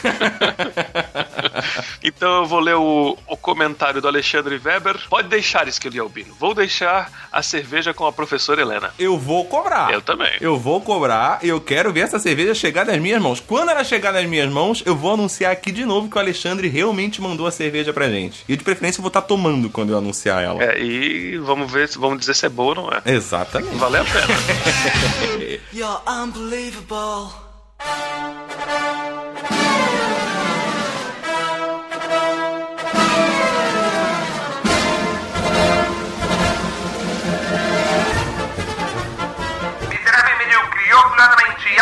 então 2.02 2.38
eu 2.42 2.46
vou 2.46 2.60
ler 2.60 2.74
o, 2.76 3.16
o 3.26 3.36
comentário 3.36 4.00
do 4.00 4.08
Alexandre 4.08 4.60
Weber. 4.62 4.96
Pode 5.08 5.28
deixar, 5.28 5.68
Esquilo 5.68 5.96
e 5.96 5.98
Albino. 5.98 6.34
Vou 6.38 6.54
deixar 6.54 7.10
a 7.30 7.42
cerveja 7.42 7.94
com 7.94 8.06
a 8.06 8.12
professora 8.12 8.60
Helena. 8.60 8.92
Eu 8.98 9.16
vou 9.18 9.44
cobrar. 9.46 9.92
Eu 9.92 10.00
também. 10.02 10.32
Eu 10.40 10.58
vou 10.58 10.80
cobrar 10.80 11.38
e 11.42 11.48
eu 11.48 11.60
quero 11.60 11.92
ver 11.92 12.00
essa 12.00 12.18
cerveja 12.18 12.54
chegar 12.54 12.84
nas 12.84 12.98
minhas 12.98 13.20
mãos. 13.22 13.40
Quando 13.40 13.70
ela 13.70 13.84
chegar 13.84 14.12
nas 14.12 14.26
minhas 14.26 14.50
mãos, 14.50 14.82
eu 14.86 14.94
vou 14.96 15.14
anunciar 15.14 15.52
aqui 15.52 15.70
de 15.72 15.84
novo 15.84 16.08
que 16.08 16.16
o 16.16 16.20
Alexandre 16.20 16.68
realmente 16.68 17.20
mandou 17.20 17.46
a 17.46 17.50
cerveja 17.50 17.92
pra 17.92 18.08
gente. 18.08 18.44
E 18.48 18.56
de 18.56 18.64
preferência 18.64 18.98
eu 18.98 19.02
vou 19.02 19.08
estar 19.08 19.22
tomando 19.22 19.70
quando 19.70 19.90
eu 19.92 19.98
anunciar 19.98 20.42
ela. 20.42 20.62
É, 20.62 20.80
e 20.82 21.38
vamos 21.38 21.70
ver, 21.70 21.88
se- 21.88 21.98
vamos 21.98 22.18
dizer 22.18 22.34
se 22.34 22.46
é 22.46 22.48
boa 22.48 22.70
ou 22.70 22.74
não 22.74 22.90
é. 22.90 23.02
Exatamente. 23.12 23.76
Valeu 23.76 24.02
a 24.02 24.04
pena. 24.04 25.60
You're 25.72 26.00
unbelievable. 26.06 27.32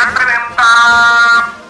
Orgulhosamente 0.00 0.06
apresenta... 0.06 1.60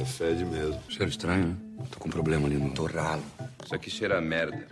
É 0.00 0.04
fede 0.04 0.44
mesmo. 0.44 0.80
Cheiro 0.88 1.10
estranho, 1.10 1.46
né? 1.48 1.54
Tô 1.90 1.98
com 1.98 2.08
um 2.08 2.12
problema 2.12 2.46
ali 2.46 2.56
no 2.56 2.70
torralo. 2.70 3.22
Isso 3.64 3.74
aqui 3.74 3.90
cheira 3.90 4.18
a 4.18 4.20
merda. 4.20 4.66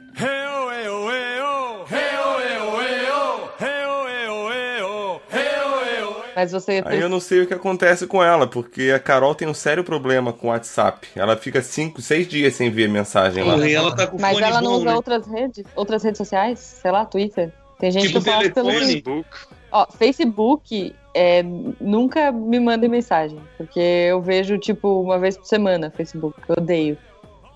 Mas 6.35 6.51
você 6.51 6.83
Aí 6.85 6.99
eu 6.99 7.09
não 7.09 7.21
sei 7.21 7.43
o 7.43 7.47
que 7.47 7.55
acontece 7.55 8.07
com 8.07 8.23
ela, 8.23 8.49
porque 8.49 8.91
a 8.91 8.99
Carol 8.99 9.35
tem 9.35 9.47
um 9.47 9.55
sério 9.55 9.85
problema 9.85 10.33
com 10.33 10.49
o 10.49 10.51
WhatsApp. 10.51 11.07
Ela 11.15 11.37
fica 11.37 11.63
5, 11.63 12.01
6 12.01 12.27
dias 12.27 12.55
sem 12.55 12.69
ver 12.71 12.89
mensagem 12.89 13.45
lá. 13.45 13.57
E 13.59 13.73
ela 13.73 13.95
tá 13.95 14.09
com 14.09 14.19
Mas 14.19 14.35
fone 14.35 14.47
ela 14.47 14.61
não 14.61 14.73
bom, 14.73 14.77
usa 14.79 14.85
né? 14.87 14.95
outras 14.95 15.27
redes? 15.27 15.65
Outras 15.77 16.03
redes 16.03 16.19
sociais? 16.19 16.59
Sei 16.59 16.91
lá, 16.91 17.05
Twitter? 17.05 17.53
Tem 17.79 17.93
gente 17.93 18.09
Tipo 18.09 18.21
que 18.21 18.31
fala 18.31 18.51
pelo. 18.51 18.71
Facebook. 18.73 19.29
Ó, 19.73 19.87
Facebook 19.91 20.95
é, 21.15 21.43
nunca 21.81 22.31
me 22.31 22.61
mandem 22.61 22.91
mensagem, 22.91 23.39
porque 23.57 23.81
eu 23.81 24.21
vejo, 24.21 24.59
tipo, 24.59 25.01
uma 25.01 25.19
vez 25.19 25.37
por 25.37 25.47
semana 25.47 25.91
Facebook, 25.91 26.39
eu 26.49 26.57
odeio. 26.59 26.99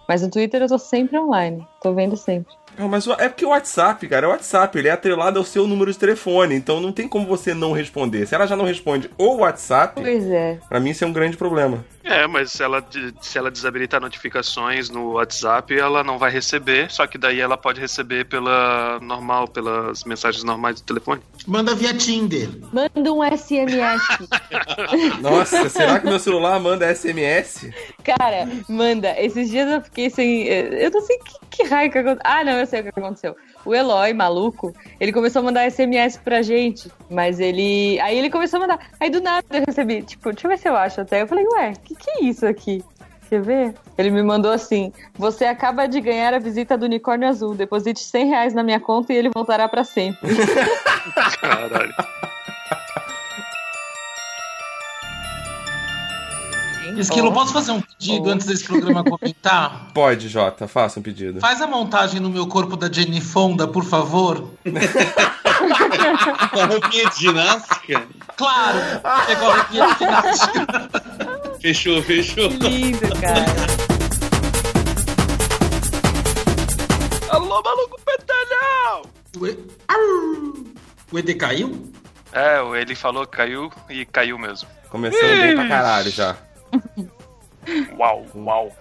Mas 0.09 0.23
no 0.23 0.31
Twitter 0.31 0.63
eu 0.63 0.69
tô 0.69 0.79
sempre 0.79 1.19
online, 1.19 1.67
tô 1.83 1.93
vendo 1.93 2.17
sempre. 2.17 2.55
Não, 2.79 2.89
mas 2.89 3.07
é 3.07 3.29
porque 3.29 3.45
o 3.45 3.51
WhatsApp, 3.51 4.07
cara, 4.09 4.27
é 4.27 4.29
o 4.29 4.33
WhatsApp, 4.33 4.79
ele 4.79 4.89
é 4.89 4.93
atrelado 4.93 5.39
ao 5.39 5.45
seu 5.45 5.67
número 5.67 5.91
de 5.93 5.99
telefone, 5.99 6.55
então 6.55 6.81
não 6.81 6.93
tem 6.93 7.09
como 7.09 7.27
você 7.27 7.55
não 7.55 7.73
responder. 7.73 8.27
Se 8.27 8.35
ela 8.35 8.47
já 8.47 8.57
não 8.57 8.65
responde 8.65 9.11
o 9.17 9.37
WhatsApp, 9.37 10.01
Pois 10.01 10.25
é. 10.27 10.59
pra 10.69 10.81
mim 10.81 10.91
isso 10.91 11.05
é 11.05 11.07
um 11.07 11.13
grande 11.13 11.37
problema. 11.37 11.85
É, 12.05 12.25
mas 12.29 12.53
se 12.53 12.63
ela, 12.63 12.85
se 13.21 13.37
ela 13.37 13.51
desabilitar 13.51 14.01
notificações 14.01 14.89
no 14.89 15.15
WhatsApp, 15.15 15.77
ela 15.77 16.05
não 16.05 16.19
vai 16.19 16.31
receber, 16.31 16.89
só 16.89 17.05
que 17.05 17.19
daí 17.19 17.41
ela 17.41 17.57
pode 17.57 17.81
receber 17.81 18.27
pela 18.27 19.01
normal, 19.01 19.49
pelas 19.49 20.05
mensagens 20.05 20.45
normais 20.45 20.81
do 20.81 20.85
telefone. 20.85 21.21
Manda 21.49 21.75
via 21.75 21.93
Tinder. 21.93 22.49
Manda 22.73 23.13
um 23.13 23.25
SMS. 23.37 24.01
Nossa, 25.21 25.69
será 25.69 25.99
que 25.99 26.07
meu 26.07 26.19
celular 26.21 26.61
manda 26.61 26.95
SMS? 26.95 27.71
Cara, 28.05 28.49
manda. 28.69 29.13
Esses 29.21 29.51
dias 29.51 29.69
eu 29.69 29.81
fiquei 29.83 30.09
sem. 30.09 30.45
Eu 30.47 30.91
não 30.93 31.01
sei 31.01 31.19
que, 31.19 31.35
que 31.51 31.63
raio 31.65 31.91
que 31.91 31.99
aconteceu. 31.99 32.23
Ah, 32.25 32.45
não, 32.45 32.53
eu 32.53 32.66
sei 32.67 32.81
o 32.81 32.83
que 32.85 32.89
aconteceu. 32.89 33.37
O 33.65 33.75
Eloy, 33.75 34.13
maluco, 34.13 34.75
ele 35.01 35.13
começou 35.13 35.41
a 35.41 35.45
mandar 35.45 35.71
SMS 35.71 36.17
pra 36.17 36.43
gente. 36.43 36.91
Mas 37.11 37.41
ele. 37.41 37.99
Aí 38.01 38.19
ele 38.19 38.31
começou 38.31 38.59
a 38.59 38.61
mandar. 38.61 38.91
Aí 39.01 39.11
do 39.11 39.21
nada 39.21 39.45
eu 39.51 39.65
recebi. 39.67 40.03
Tipo, 40.03 40.33
deixa 40.33 40.47
eu 40.47 40.51
ver 40.51 40.59
se 40.59 40.69
eu 40.69 40.77
acho 40.77 41.01
até. 41.01 41.23
Eu 41.23 41.27
falei, 41.27 41.47
ué, 41.47 41.73
que 41.85 41.95
que 41.95 42.11
é 42.11 42.25
isso 42.25 42.47
aqui? 42.47 42.85
Quer 43.29 43.43
ver? 43.43 43.75
Ele 43.99 44.11
me 44.11 44.23
mandou 44.23 44.53
assim: 44.53 44.93
Você 45.17 45.45
acaba 45.45 45.87
de 45.87 46.01
ganhar 46.01 46.33
a 46.33 46.39
visita 46.39 46.79
do 46.79 46.85
unicórnio 46.85 47.29
azul. 47.29 47.55
Deposite 47.55 48.01
100 48.01 48.27
reais 48.29 48.55
na 48.55 48.63
minha 48.63 48.79
conta 48.79 49.13
e 49.13 49.17
ele 49.17 49.31
voltará 49.35 49.69
pra 49.69 49.83
sempre. 49.83 50.31
Caralho. 51.41 51.95
Esquilo, 56.99 57.33
posso 57.33 57.53
fazer 57.53 57.73
um 57.73 57.81
pedido 57.81 58.31
antes 58.31 58.47
desse 58.47 58.65
programa 58.65 59.03
comentar? 59.03 59.89
Pode, 59.95 60.29
Jota, 60.29 60.69
faça 60.69 61.01
um 61.01 61.03
pedido. 61.03 61.41
Faz 61.41 61.61
a 61.61 61.67
montagem 61.67 62.21
no 62.21 62.31
meu 62.31 62.47
corpo 62.47 62.77
da 62.77 62.91
Jenny 62.91 63.21
Fonda, 63.21 63.67
por 63.67 63.85
favor. 63.85 64.51
Com 66.53 66.61
a 66.61 66.67
roupinha 66.67 67.11
de 67.11 67.19
ginástica. 67.19 68.07
Claro, 68.37 68.79
pegou 69.27 69.51
a 69.51 69.57
roupinha 69.57 69.87
de 69.93 69.99
ginástica. 69.99 70.67
Fechou, 71.61 72.03
fechou. 72.03 72.49
Lindo, 72.49 73.09
cara. 73.21 73.87
Alô, 77.31 77.63
maluco 77.63 78.01
petalhão! 78.05 79.03
O 81.11 81.19
ED 81.19 81.35
caiu? 81.35 81.93
É, 82.33 82.61
ele 82.81 82.95
falou 82.95 83.27
que 83.27 83.37
caiu 83.37 83.73
e 83.89 84.05
caiu 84.05 84.39
mesmo. 84.39 84.69
Começando 84.91 85.41
bem 85.41 85.55
pra 85.55 85.69
caralho 85.69 86.11
já. 86.11 86.37
Uau, 87.99 88.25
uau. 88.35 88.73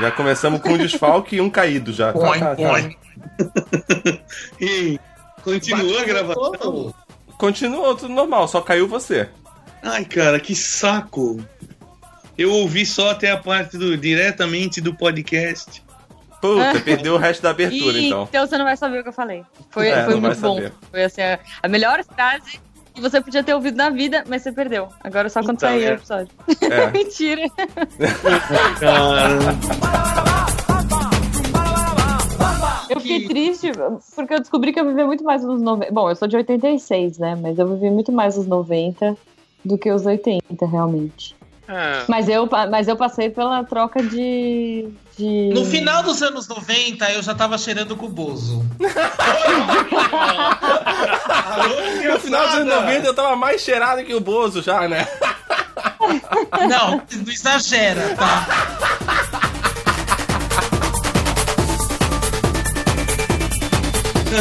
Já 0.00 0.10
começamos 0.10 0.60
com 0.60 0.70
um 0.70 0.78
desfalque 0.78 1.36
e 1.36 1.40
um 1.40 1.48
caído 1.50 1.92
já. 1.92 2.12
Põe, 2.12 2.38
Tá, 2.38 2.54
tá, 2.54 2.56
tá. 2.56 2.68
põe. 2.68 2.98
E 4.60 4.98
continua 5.42 6.00
a 6.02 6.04
gravação. 6.04 6.94
Continuou 7.38 7.94
tudo 7.96 8.12
normal, 8.12 8.46
só 8.48 8.60
caiu 8.60 8.86
você. 8.86 9.28
Ai, 9.82 10.04
cara, 10.04 10.38
que 10.38 10.54
saco. 10.54 11.42
Eu 12.38 12.52
ouvi 12.52 12.86
só 12.86 13.10
até 13.10 13.30
a 13.30 13.36
parte 13.36 13.76
do 13.76 13.96
diretamente 13.96 14.80
do 14.80 14.94
podcast. 14.94 15.82
Puta, 16.40 16.80
perdeu 16.84 17.14
o 17.14 17.18
resto 17.18 17.42
da 17.42 17.50
abertura 17.50 17.98
Ih, 17.98 18.06
então. 18.06 18.24
então 18.28 18.46
você 18.46 18.56
não 18.58 18.64
vai 18.64 18.76
saber 18.76 19.00
o 19.00 19.02
que 19.02 19.08
eu 19.08 19.12
falei. 19.12 19.44
Foi, 19.70 19.88
É, 19.88 20.04
foi 20.04 20.14
muito 20.16 20.40
bom. 20.40 20.54
saber. 20.56 20.72
Foi 20.90 21.04
assim, 21.04 21.22
a, 21.22 21.38
a 21.62 21.68
melhor 21.68 22.02
frase 22.04 22.60
que 22.94 23.00
você 23.00 23.20
podia 23.20 23.42
ter 23.42 23.54
ouvido 23.54 23.76
na 23.76 23.90
vida, 23.90 24.24
mas 24.28 24.42
você 24.42 24.52
perdeu. 24.52 24.88
Agora 25.02 25.28
só 25.28 25.40
quando 25.40 25.56
Então, 25.56 25.68
sair 25.68 25.84
é. 25.84 25.90
o 25.90 25.94
episódio. 25.94 26.28
É. 26.60 26.90
Mentira. 26.92 27.42
Eu 32.90 33.00
fiquei 33.00 33.26
triste 33.26 33.72
porque 34.14 34.34
eu 34.34 34.40
descobri 34.40 34.72
que 34.72 34.80
eu 34.80 34.86
vivi 34.86 35.04
muito 35.04 35.24
mais 35.24 35.42
nos 35.42 35.62
90. 35.62 35.92
Bom, 35.92 36.10
eu 36.10 36.16
sou 36.16 36.28
de 36.28 36.36
86, 36.36 37.18
né? 37.18 37.36
Mas 37.40 37.58
eu 37.58 37.66
vivi 37.66 37.90
muito 37.90 38.12
mais 38.12 38.36
os 38.36 38.46
90 38.46 39.16
do 39.64 39.78
que 39.78 39.90
os 39.90 40.04
80, 40.04 40.66
realmente. 40.66 41.34
É, 41.68 42.04
Mas 42.08 42.28
eu, 42.28 42.48
mas 42.70 42.88
eu 42.88 42.96
passei 42.96 43.30
pela 43.30 43.62
troca 43.64 44.02
de. 44.02 44.88
de... 45.16 45.50
No 45.54 45.64
final 45.64 46.02
dos 46.02 46.20
anos 46.22 46.48
90, 46.48 47.12
eu 47.12 47.22
já 47.22 47.34
tava 47.34 47.56
cheirando 47.56 47.96
com 47.96 48.06
o 48.06 48.08
Bozo. 48.08 48.64
No 52.02 52.18
final 52.20 52.46
dos 52.46 52.54
anos 52.56 52.74
90 52.74 53.06
eu 53.06 53.14
tava 53.14 53.36
mais 53.36 53.60
cheirado 53.62 54.04
que 54.04 54.14
o 54.14 54.20
Bozo 54.20 54.62
já, 54.62 54.88
né? 54.88 55.06
Não, 56.68 56.96
não 56.96 57.32
exagera, 57.32 58.14
tá? 58.16 58.46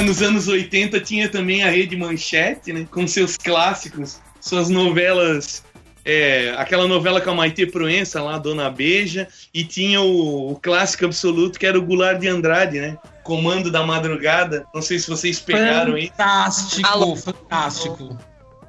Nos 0.03 0.21
anos 0.21 0.47
80 0.47 0.99
tinha 1.01 1.29
também 1.29 1.63
a 1.63 1.69
Rede 1.69 1.95
Manchete, 1.95 2.73
né? 2.73 2.87
Com 2.89 3.07
seus 3.07 3.37
clássicos, 3.37 4.19
suas 4.39 4.69
novelas. 4.69 5.63
É, 6.03 6.53
aquela 6.57 6.87
novela 6.87 7.21
com 7.21 7.29
a 7.31 7.35
Maite 7.35 7.65
Proença 7.65 8.21
lá, 8.21 8.37
Dona 8.37 8.69
Beija, 8.69 9.27
e 9.53 9.63
tinha 9.63 10.01
o, 10.01 10.51
o 10.51 10.59
clássico 10.59 11.05
absoluto 11.05 11.59
que 11.59 11.65
era 11.65 11.77
o 11.77 11.81
Goulart 11.81 12.19
de 12.19 12.27
Andrade, 12.27 12.79
né? 12.79 12.97
Comando 13.23 13.69
da 13.71 13.83
Madrugada. 13.85 14.65
Não 14.73 14.81
sei 14.81 14.97
se 14.99 15.09
vocês 15.09 15.39
pegaram 15.39 15.95
aí. 15.95 16.07
Fantástico, 16.09 17.15
fantástico. 17.15 18.17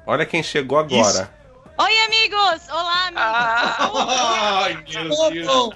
Olha 0.05 0.25
quem 0.25 0.43
chegou 0.43 0.77
agora. 0.77 1.33
Oi, 1.77 1.99
amigos! 2.01 2.69
Olá, 2.69 3.07
amigos! 3.07 4.05
Ai, 4.07 4.83
meu 5.03 5.31
Deus. 5.31 5.69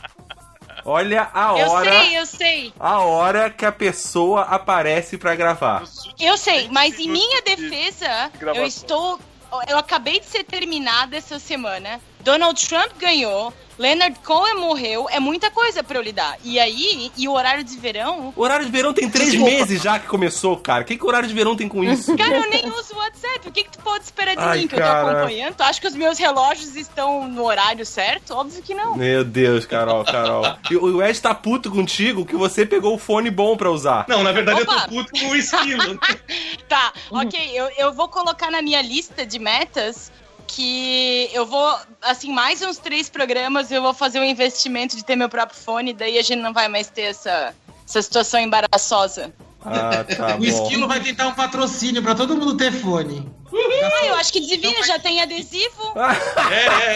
Olha 0.85 1.29
a 1.34 1.59
Eu 1.59 1.69
hora. 1.69 1.91
sei, 1.91 2.17
eu 2.17 2.25
sei. 2.25 2.73
A 2.79 2.99
hora 2.99 3.49
que 3.49 3.65
a 3.65 3.71
pessoa 3.71 4.43
aparece 4.43 5.17
pra 5.17 5.35
gravar. 5.35 5.84
Eu 6.19 6.38
sei, 6.38 6.69
mas 6.71 6.97
em 6.99 7.09
minha 7.09 7.41
defesa, 7.41 8.31
eu 8.55 8.65
estou. 8.65 9.19
Eu 9.67 9.77
acabei 9.77 10.19
de 10.19 10.25
ser 10.25 10.43
terminada 10.43 11.15
essa 11.15 11.39
semana. 11.39 11.99
Donald 12.21 12.67
Trump 12.67 12.91
ganhou. 12.99 13.53
Leonard 13.78 14.18
Cohen 14.24 14.56
morreu. 14.56 15.08
É 15.10 15.20
muita 15.20 15.52
coisa 15.52 15.84
pra 15.84 15.98
eu 15.98 16.02
lidar. 16.02 16.38
E 16.44 16.60
aí, 16.60 17.12
e 17.16 17.28
o 17.28 17.34
horário 17.34 17.64
de 17.64 17.78
verão. 17.78 18.34
O 18.36 18.41
horário 18.41 18.66
de 18.66 18.72
verão 18.72 18.94
tem 18.94 19.10
três 19.10 19.36
meses 19.36 19.82
já 19.82 19.99
que 19.99 20.08
começou, 20.08 20.58
cara. 20.58 20.82
O 20.82 20.86
que, 20.86 20.98
que 20.98 21.04
o 21.04 21.08
horário 21.08 21.28
de 21.28 21.34
verão 21.34 21.56
tem 21.56 21.68
com 21.68 21.84
isso? 21.84 22.16
Cara, 22.18 22.38
eu 22.38 22.49
nem 22.49 22.66
uso 22.70 22.95
o 22.95 22.98
WhatsApp. 22.98 23.48
O 23.48 23.52
que, 23.52 23.64
que 23.64 23.72
tu 23.72 23.80
pode 23.80 24.04
esperar 24.04 24.36
de 24.36 24.41
Ai, 24.41 24.60
mim 24.60 24.68
que 24.68 24.76
eu 24.76 24.80
tô 24.80 24.86
cara. 24.86 25.12
acompanhando? 25.12 25.56
Tu 25.56 25.64
acha 25.64 25.80
que 25.82 25.88
os 25.88 25.95
meus 25.95 26.18
relógios 26.18 26.76
estão 26.76 27.28
no 27.28 27.44
horário 27.45 27.86
certo? 27.86 28.34
Óbvio 28.34 28.62
que 28.64 28.74
não. 28.74 28.95
Meu 28.95 29.24
Deus, 29.24 29.66
Carol, 29.66 30.04
Carol. 30.04 30.44
E 30.70 30.76
o 30.76 31.02
Ed 31.02 31.22
tá 31.22 31.34
puto 31.34 31.70
contigo 31.70 32.26
que 32.26 32.36
você 32.36 32.66
pegou 32.66 32.95
o 32.95 32.98
fone 32.98 33.30
bom 33.30 33.56
pra 33.56 33.70
usar. 33.72 34.06
Não, 34.08 34.24
na 34.24 34.32
verdade 34.32 34.62
Opa. 34.62 34.74
eu 34.74 34.82
tô 34.82 34.88
puto 34.90 35.12
com 35.20 35.28
o 35.30 35.36
esquilo. 35.36 35.99
Tá, 36.68 36.91
ok. 37.10 37.40
Eu, 37.54 37.70
eu 37.78 37.94
vou 37.94 38.10
colocar 38.10 38.52
na 38.52 38.62
minha 38.62 38.82
lista 38.82 39.26
de 39.26 39.40
metas 39.40 40.12
que 40.48 41.30
eu 41.34 41.45
vou, 41.45 41.78
assim, 42.02 42.32
mais 42.34 42.61
uns 42.61 42.78
três 42.78 43.10
programas 43.10 43.72
eu 43.72 43.82
vou 43.82 43.94
fazer 43.94 44.19
o 44.19 44.24
investimento 44.24 44.95
de 44.95 45.03
ter 45.03 45.15
meu 45.15 45.30
próprio 45.30 45.60
fone, 45.60 45.94
daí 45.94 46.18
a 46.18 46.22
gente 46.22 46.40
não 46.40 46.53
vai 46.53 46.68
mais 46.68 46.90
ter 46.90 47.03
essa, 47.03 47.53
essa 47.86 48.02
situação 48.02 48.40
embaraçosa. 48.40 49.34
Ah, 49.64 50.03
tá 50.03 50.38
o 50.40 50.45
esquilo 50.45 50.88
vai 50.88 50.99
tentar 51.02 51.28
um 51.28 51.34
patrocínio 51.34 52.02
pra 52.02 52.15
todo 52.15 52.36
mundo 52.38 52.56
ter 52.56 52.72
fone. 52.72 53.30
Ah, 53.53 54.06
eu 54.06 54.15
acho 54.15 54.32
que 54.32 54.40
devia, 54.40 54.84
já 54.84 54.98
tem 54.98 55.22
adesivo. 55.22 55.94
É, 56.49 56.65
é, 56.65 56.94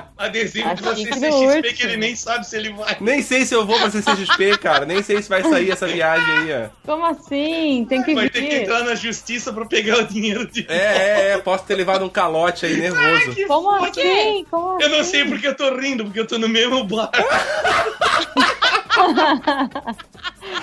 é. 0.00 0.03
Adesivo 0.16 0.72
de 0.76 0.88
Acho 0.88 1.02
você 1.02 1.04
que 1.08 1.10
CXP 1.10 1.72
que 1.74 1.82
ele 1.82 1.96
nem 1.96 2.14
sabe 2.14 2.46
se 2.46 2.56
ele 2.56 2.72
vai. 2.72 2.96
Nem 3.00 3.20
sei 3.20 3.44
se 3.44 3.52
eu 3.52 3.66
vou 3.66 3.76
pra 3.80 3.90
CCXP, 3.90 4.58
cara. 4.58 4.86
Nem 4.86 5.02
sei 5.02 5.20
se 5.20 5.28
vai 5.28 5.42
sair 5.42 5.72
essa 5.72 5.88
viagem 5.88 6.24
aí, 6.38 6.64
ó. 6.64 6.68
Como 6.86 7.04
assim? 7.04 7.84
Tem 7.88 8.00
que 8.00 8.14
Vai 8.14 8.30
ter 8.30 8.42
que 8.42 8.48
vir. 8.48 8.62
entrar 8.62 8.84
na 8.84 8.94
justiça 8.94 9.52
pra 9.52 9.64
pegar 9.64 9.98
o 9.98 10.06
dinheiro 10.06 10.46
de 10.46 10.66
É, 10.68 10.76
é, 10.76 11.30
é. 11.32 11.38
Posso 11.38 11.64
ter 11.64 11.74
levado 11.74 12.04
um 12.04 12.08
calote 12.08 12.64
aí 12.64 12.76
nervoso. 12.76 13.34
Como 13.48 13.76
Por 13.78 13.90
quê? 13.90 14.00
assim? 14.02 14.46
Como 14.48 14.80
Eu 14.80 14.88
não 14.88 15.00
assim? 15.00 15.10
sei 15.10 15.24
porque 15.24 15.48
eu 15.48 15.56
tô 15.56 15.76
rindo, 15.76 16.04
porque 16.04 16.20
eu 16.20 16.26
tô 16.26 16.38
no 16.38 16.48
mesmo 16.48 16.84
bar. 16.84 17.10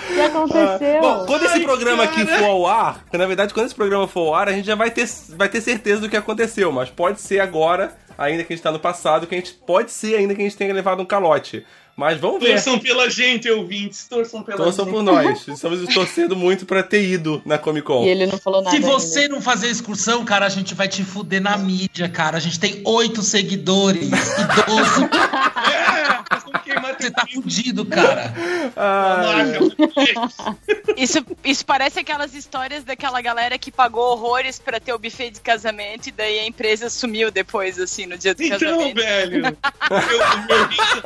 O 0.02 0.14
que 0.14 0.20
aconteceu? 0.20 1.00
Bom, 1.00 1.26
quando 1.26 1.44
esse 1.44 1.54
Ai, 1.54 1.60
programa 1.60 2.04
aqui 2.04 2.24
cara. 2.24 2.38
for 2.38 2.44
ao 2.46 2.66
ar, 2.66 3.04
na 3.12 3.26
verdade, 3.26 3.52
quando 3.52 3.66
esse 3.66 3.74
programa 3.74 4.06
for 4.08 4.28
ao 4.28 4.34
ar, 4.34 4.48
a 4.48 4.52
gente 4.52 4.64
já 4.66 4.74
vai 4.74 4.90
ter, 4.90 5.08
vai 5.30 5.48
ter 5.48 5.60
certeza 5.60 6.00
do 6.00 6.08
que 6.08 6.16
aconteceu, 6.16 6.70
mas 6.72 6.88
pode 6.90 7.20
ser 7.20 7.40
agora, 7.40 7.94
ainda 8.16 8.44
que 8.44 8.52
a 8.52 8.56
gente 8.56 8.62
tá 8.62 8.72
no 8.72 8.78
passado, 8.78 9.26
que 9.26 9.34
a 9.34 9.38
gente 9.38 9.54
pode 9.54 9.90
ser 9.90 10.16
ainda 10.16 10.34
que 10.34 10.40
a 10.40 10.44
gente 10.44 10.56
tenha 10.56 10.72
levado 10.72 11.00
um 11.00 11.06
calote. 11.06 11.64
Mas 11.94 12.18
vamos 12.18 12.42
ver. 12.42 12.54
Torçam 12.54 12.78
pela 12.78 13.10
gente, 13.10 13.50
ouvintes. 13.50 14.08
Torçam 14.08 14.42
pela 14.42 14.56
Torçam 14.56 14.86
gente. 14.86 14.94
por 14.94 15.02
nós. 15.02 15.46
Estamos 15.46 15.86
torcendo 15.92 16.34
muito 16.34 16.64
pra 16.64 16.82
ter 16.82 17.04
ido 17.06 17.42
na 17.44 17.58
Comic 17.58 17.86
Con. 17.86 18.04
E 18.04 18.08
ele 18.08 18.26
não 18.26 18.38
falou 18.38 18.62
nada. 18.62 18.74
Se 18.74 18.82
você 18.82 19.20
ainda. 19.20 19.34
não 19.34 19.42
fazer 19.42 19.68
excursão, 19.68 20.24
cara, 20.24 20.46
a 20.46 20.48
gente 20.48 20.74
vai 20.74 20.88
te 20.88 21.04
fuder 21.04 21.42
na 21.42 21.56
mídia, 21.58 22.08
cara. 22.08 22.38
A 22.38 22.40
gente 22.40 22.58
tem 22.58 22.80
oito 22.84 23.22
seguidores. 23.22 24.08
Idoso. 24.08 25.08
É, 25.72 26.41
Você 27.02 27.10
tá 27.10 27.26
fudido, 27.26 27.84
cara. 27.84 28.32
Isso, 30.96 31.24
isso 31.44 31.66
parece 31.66 31.98
aquelas 31.98 32.32
histórias 32.34 32.84
daquela 32.84 33.20
galera 33.20 33.58
que 33.58 33.72
pagou 33.72 34.12
horrores 34.12 34.58
pra 34.58 34.78
ter 34.78 34.92
o 34.92 34.98
buffet 34.98 35.30
de 35.30 35.40
casamento 35.40 36.06
e 36.08 36.12
daí 36.12 36.38
a 36.38 36.46
empresa 36.46 36.88
sumiu 36.88 37.30
depois, 37.30 37.78
assim, 37.80 38.06
no 38.06 38.16
dia 38.16 38.34
do 38.34 38.42
Então, 38.42 38.58
casamento. 38.58 38.94
velho, 38.94 39.58
o 39.90 39.94
meu, 40.06 40.22
o 40.22 40.46
meu 40.46 40.66
riso, 40.68 41.02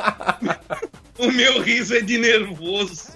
o 1.18 1.32
meu 1.32 1.62
riso 1.62 1.94
é 1.96 2.00
de 2.00 2.18
nervoso. 2.18 3.12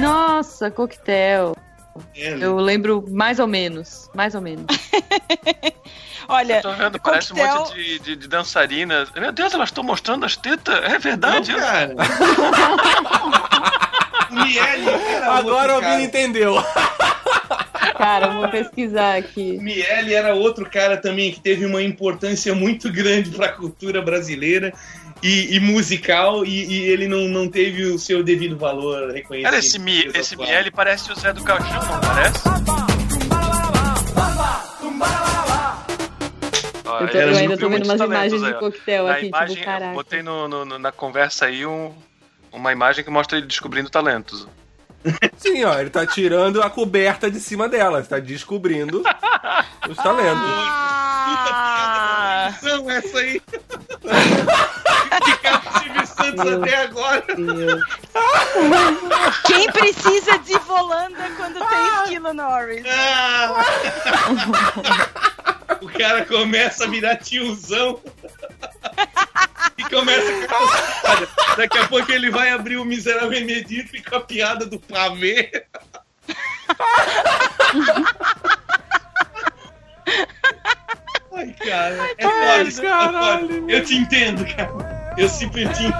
Nossa, 0.00 0.70
coquetel. 0.70 1.56
É, 2.16 2.34
Eu 2.40 2.56
lembro 2.56 3.04
mais 3.08 3.38
ou 3.38 3.46
menos. 3.46 4.08
Mais 4.14 4.34
ou 4.34 4.40
menos. 4.40 4.66
Olha, 6.28 6.60
Tô 6.60 6.72
vendo, 6.72 7.00
parece 7.00 7.32
um 7.32 7.36
monte 7.36 7.74
de, 7.74 7.98
de, 8.00 8.16
de 8.16 8.28
dançarinas. 8.28 9.10
Meu 9.16 9.32
Deus, 9.32 9.54
elas 9.54 9.70
estão 9.70 9.82
mostrando 9.82 10.26
as 10.26 10.36
tetas? 10.36 10.78
É 10.84 10.98
verdade? 10.98 11.50
Não, 11.52 11.58
cara. 11.58 11.94
o 14.30 14.34
Miele 14.44 14.90
era 14.90 15.32
Agora 15.32 15.78
o 15.78 15.80
Vini 15.80 15.90
cara. 15.90 16.02
entendeu. 16.02 16.62
Cara, 17.96 18.26
eu 18.26 18.32
vou 18.34 18.48
pesquisar 18.50 19.16
aqui. 19.16 19.58
Miele 19.58 20.12
era 20.12 20.34
outro 20.34 20.68
cara 20.68 20.98
também 20.98 21.32
que 21.32 21.40
teve 21.40 21.64
uma 21.64 21.82
importância 21.82 22.54
muito 22.54 22.92
grande 22.92 23.30
para 23.30 23.46
a 23.46 23.52
cultura 23.52 24.02
brasileira 24.02 24.72
e, 25.22 25.56
e 25.56 25.60
musical 25.60 26.44
e, 26.44 26.66
e 26.66 26.80
ele 26.90 27.08
não, 27.08 27.22
não 27.22 27.48
teve 27.48 27.84
o 27.86 27.98
seu 27.98 28.22
devido 28.22 28.56
valor 28.58 29.10
reconhecido. 29.12 29.44
Cara, 29.50 29.58
esse, 29.58 29.78
Mi, 29.78 30.10
esse. 30.14 30.36
Miele 30.36 30.70
parece 30.70 31.10
o 31.10 31.14
Zé 31.18 31.32
do 31.32 31.42
Caixão, 31.42 31.82
não 31.86 32.00
parece? 32.00 32.97
Ó, 36.98 37.02
Eu, 37.04 37.08
tô- 37.10 37.18
eu 37.18 37.36
ainda 37.36 37.56
tô 37.58 37.68
vendo 37.68 37.84
umas 37.84 38.00
imagens 38.00 38.42
aí, 38.42 38.52
de 38.52 38.58
coquetel 38.58 39.06
Na 39.06 39.12
aqui, 39.12 39.26
imagem, 39.26 39.56
tipo, 39.56 39.60
eu 39.60 39.64
caraca. 39.72 39.92
botei 39.94 40.22
no, 40.22 40.48
no- 40.48 40.64
no- 40.64 40.78
na 40.78 40.90
conversa 40.92 41.46
aí 41.46 41.64
um- 41.66 41.94
uma 42.52 42.72
imagem 42.72 43.04
que 43.04 43.10
mostra 43.10 43.38
ele 43.38 43.46
descobrindo 43.46 43.88
talentos. 43.90 44.46
Sim, 45.38 45.64
ó, 45.64 45.78
ele 45.78 45.90
tá 45.90 46.04
tirando 46.06 46.60
a 46.62 46.68
coberta 46.68 47.30
de 47.30 47.38
cima 47.40 47.68
dela, 47.68 48.02
tá 48.02 48.18
descobrindo 48.18 49.02
os 49.88 49.96
talentos. 49.96 50.42
Ah, 51.50 52.54
Não, 52.62 52.90
essa 52.90 53.18
aí. 53.18 53.40
Ficar 55.24 55.62
Silvio 55.82 56.06
Santos 56.06 56.44
Meu 56.44 56.62
até 56.62 56.82
agora. 56.84 57.24
Deus. 57.36 57.82
quem 59.46 59.70
precisa 59.72 60.38
de 60.38 60.58
volanda 60.60 61.30
quando 61.36 61.58
tem 61.58 62.02
esquilo 62.04 62.32
Norris? 62.34 62.82
Ah! 62.88 63.54
O 65.98 66.00
cara 66.00 66.24
começa 66.24 66.84
a 66.84 66.86
virar 66.86 67.16
tiozão. 67.16 68.00
E 69.76 69.82
começa 69.84 70.46
com 70.46 70.54
a. 70.54 71.56
Daqui 71.56 71.76
a 71.76 71.88
pouco 71.88 72.12
ele 72.12 72.30
vai 72.30 72.50
abrir 72.50 72.76
o 72.76 72.84
Miserável 72.84 73.44
Medito 73.44 73.96
e 73.96 74.02
com 74.02 74.14
a 74.14 74.20
piada 74.20 74.64
do 74.64 74.78
pavê. 74.78 75.50
Ai, 81.34 81.52
cara. 81.66 82.14
É 82.16 82.22
foda, 82.22 82.62
isso 82.62 82.80
é 82.80 82.90
foda. 82.90 83.54
Eu 83.68 83.84
te 83.84 83.96
entendo, 83.96 84.46
cara. 84.54 85.14
Eu 85.18 85.28
sempre 85.28 85.66
te 85.68 85.84
entendo. 85.84 85.98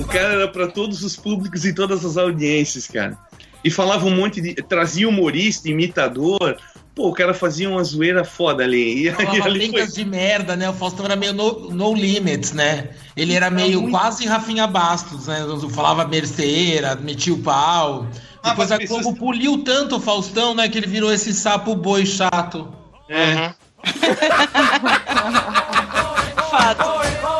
O 0.00 0.06
cara 0.06 0.32
era 0.32 0.48
pra 0.48 0.68
todos 0.68 1.02
os 1.02 1.16
públicos 1.16 1.66
e 1.66 1.74
todas 1.74 2.02
as 2.04 2.16
audiências, 2.16 2.86
cara. 2.86 3.18
E 3.64 3.70
falava 3.70 4.04
um 4.06 4.14
monte 4.14 4.40
de. 4.40 4.54
Trazia 4.54 5.08
humorista, 5.08 5.68
imitador. 5.68 6.56
Pô, 6.94 7.08
o 7.08 7.12
cara 7.12 7.34
fazia 7.34 7.68
uma 7.68 7.82
zoeira 7.82 8.22
foda 8.24 8.62
ali. 8.62 9.08
E, 9.08 9.10
Falava 9.12 9.44
ali 9.46 9.70
foi. 9.70 9.86
de 9.88 10.04
merda, 10.04 10.54
né? 10.54 10.70
O 10.70 10.72
Faustão 10.74 11.04
era 11.06 11.16
meio 11.16 11.32
no, 11.32 11.70
no 11.70 11.92
limits, 11.94 12.52
né? 12.52 12.90
Ele 13.16 13.34
era 13.34 13.50
meio 13.50 13.80
muito. 13.82 13.96
quase 13.98 14.24
Rafinha 14.26 14.66
Bastos, 14.68 15.26
né? 15.26 15.44
Falava 15.70 16.04
besteira, 16.04 16.94
metia 16.94 17.34
o 17.34 17.38
pau. 17.38 18.06
Ah, 18.42 18.50
Depois 18.50 18.70
a 18.70 18.74
as 18.76 18.80
pessoas- 18.82 19.02
Globo 19.02 19.18
poliu 19.18 19.64
tanto 19.64 19.96
o 19.96 20.00
Faustão, 20.00 20.54
né? 20.54 20.68
Que 20.68 20.78
ele 20.78 20.86
virou 20.86 21.12
esse 21.12 21.32
sapo 21.34 21.74
boi 21.74 22.06
chato. 22.06 22.68
É. 23.08 23.52
Fato. 26.50 27.33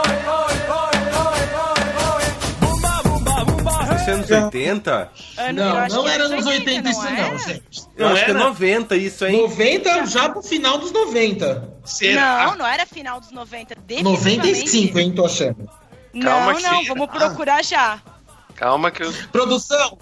Anos 4.15 4.31
80? 4.31 5.11
Ano- 5.37 5.61
eu 5.61 5.65
Não, 5.65 5.87
não 5.89 6.09
era 6.09 6.25
é 6.25 6.29
nos 6.29 6.47
80 6.47 6.89
isso 6.91 7.07
é? 7.07 7.31
não, 7.31 7.39
gente. 7.39 7.83
Eu 7.97 8.07
Não 8.07 8.15
acho 8.15 8.25
que 8.25 8.31
é 8.31 8.35
era? 8.35 8.45
90 8.45 8.97
isso, 8.97 9.25
hein? 9.27 9.43
90 9.43 10.07
já 10.07 10.29
pro 10.29 10.43
final 10.43 10.79
dos 10.79 10.93
90. 10.93 11.75
Será? 11.85 12.47
Não, 12.47 12.57
não 12.59 12.67
era 12.67 12.87
final 12.87 13.21
dos 13.21 13.31
90. 13.31 13.75
definitivamente. 13.75 14.37
95, 14.39 14.99
hein, 14.99 15.13
tô 15.13 15.25
achando. 15.27 15.69
Calma 16.23 16.53
Não, 16.53 16.57
que- 16.57 16.63
não, 16.63 16.85
vamos 16.85 17.07
procurar 17.11 17.65
já. 17.65 18.01
Calma 18.55 18.91
que 18.91 19.03
eu 19.03 19.13
Produção! 19.33 19.99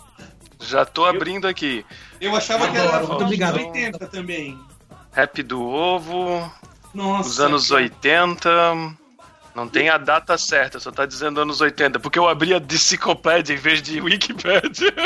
já 0.61 0.85
tô 0.85 1.05
abrindo 1.07 1.49
aqui. 1.49 1.85
Eu 2.21 2.37
achava 2.37 2.69
que 2.69 2.77
era 2.77 2.99
muito 3.01 3.25
obrigado. 3.25 3.57
80 3.57 4.07
também. 4.07 4.59
Rap 5.13 5.43
do 5.43 5.63
Ovo, 5.63 6.51
Nossa. 6.95 7.29
os 7.29 7.41
anos 7.41 7.69
cara. 7.69 7.83
80. 7.83 8.51
Não 9.55 9.69
tem 9.69 9.91
a 9.91 9.99
data 9.99 10.39
certa, 10.39 10.81
só 10.81 10.91
tá 10.91 11.05
dizendo 11.05 11.41
anos 11.41 11.61
80, 11.61 12.01
porque 12.01 12.19
eu 12.19 12.27
abri 12.27 12.55
a 12.55 12.59
Discicopédia 12.59 13.53
em 13.53 13.59
vez 13.59 13.83
de 13.83 14.01
Wikipedia. 14.01 14.93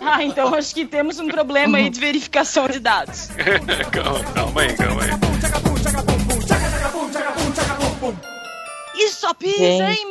Ah, 0.00 0.22
então 0.22 0.54
acho 0.54 0.72
que 0.74 0.86
temos 0.86 1.18
um 1.18 1.26
problema 1.28 1.78
aí 1.78 1.90
de 1.90 1.98
verificação 1.98 2.68
de 2.68 2.78
dados. 2.78 3.28
calma, 3.90 4.22
calma 4.32 4.62
aí, 4.62 4.76
calma 4.76 5.02
aí. 5.02 5.10
E 8.94 9.08
só 9.08 9.34
pisa 9.34 9.56
Gente. 9.56 10.00
em 10.00 10.10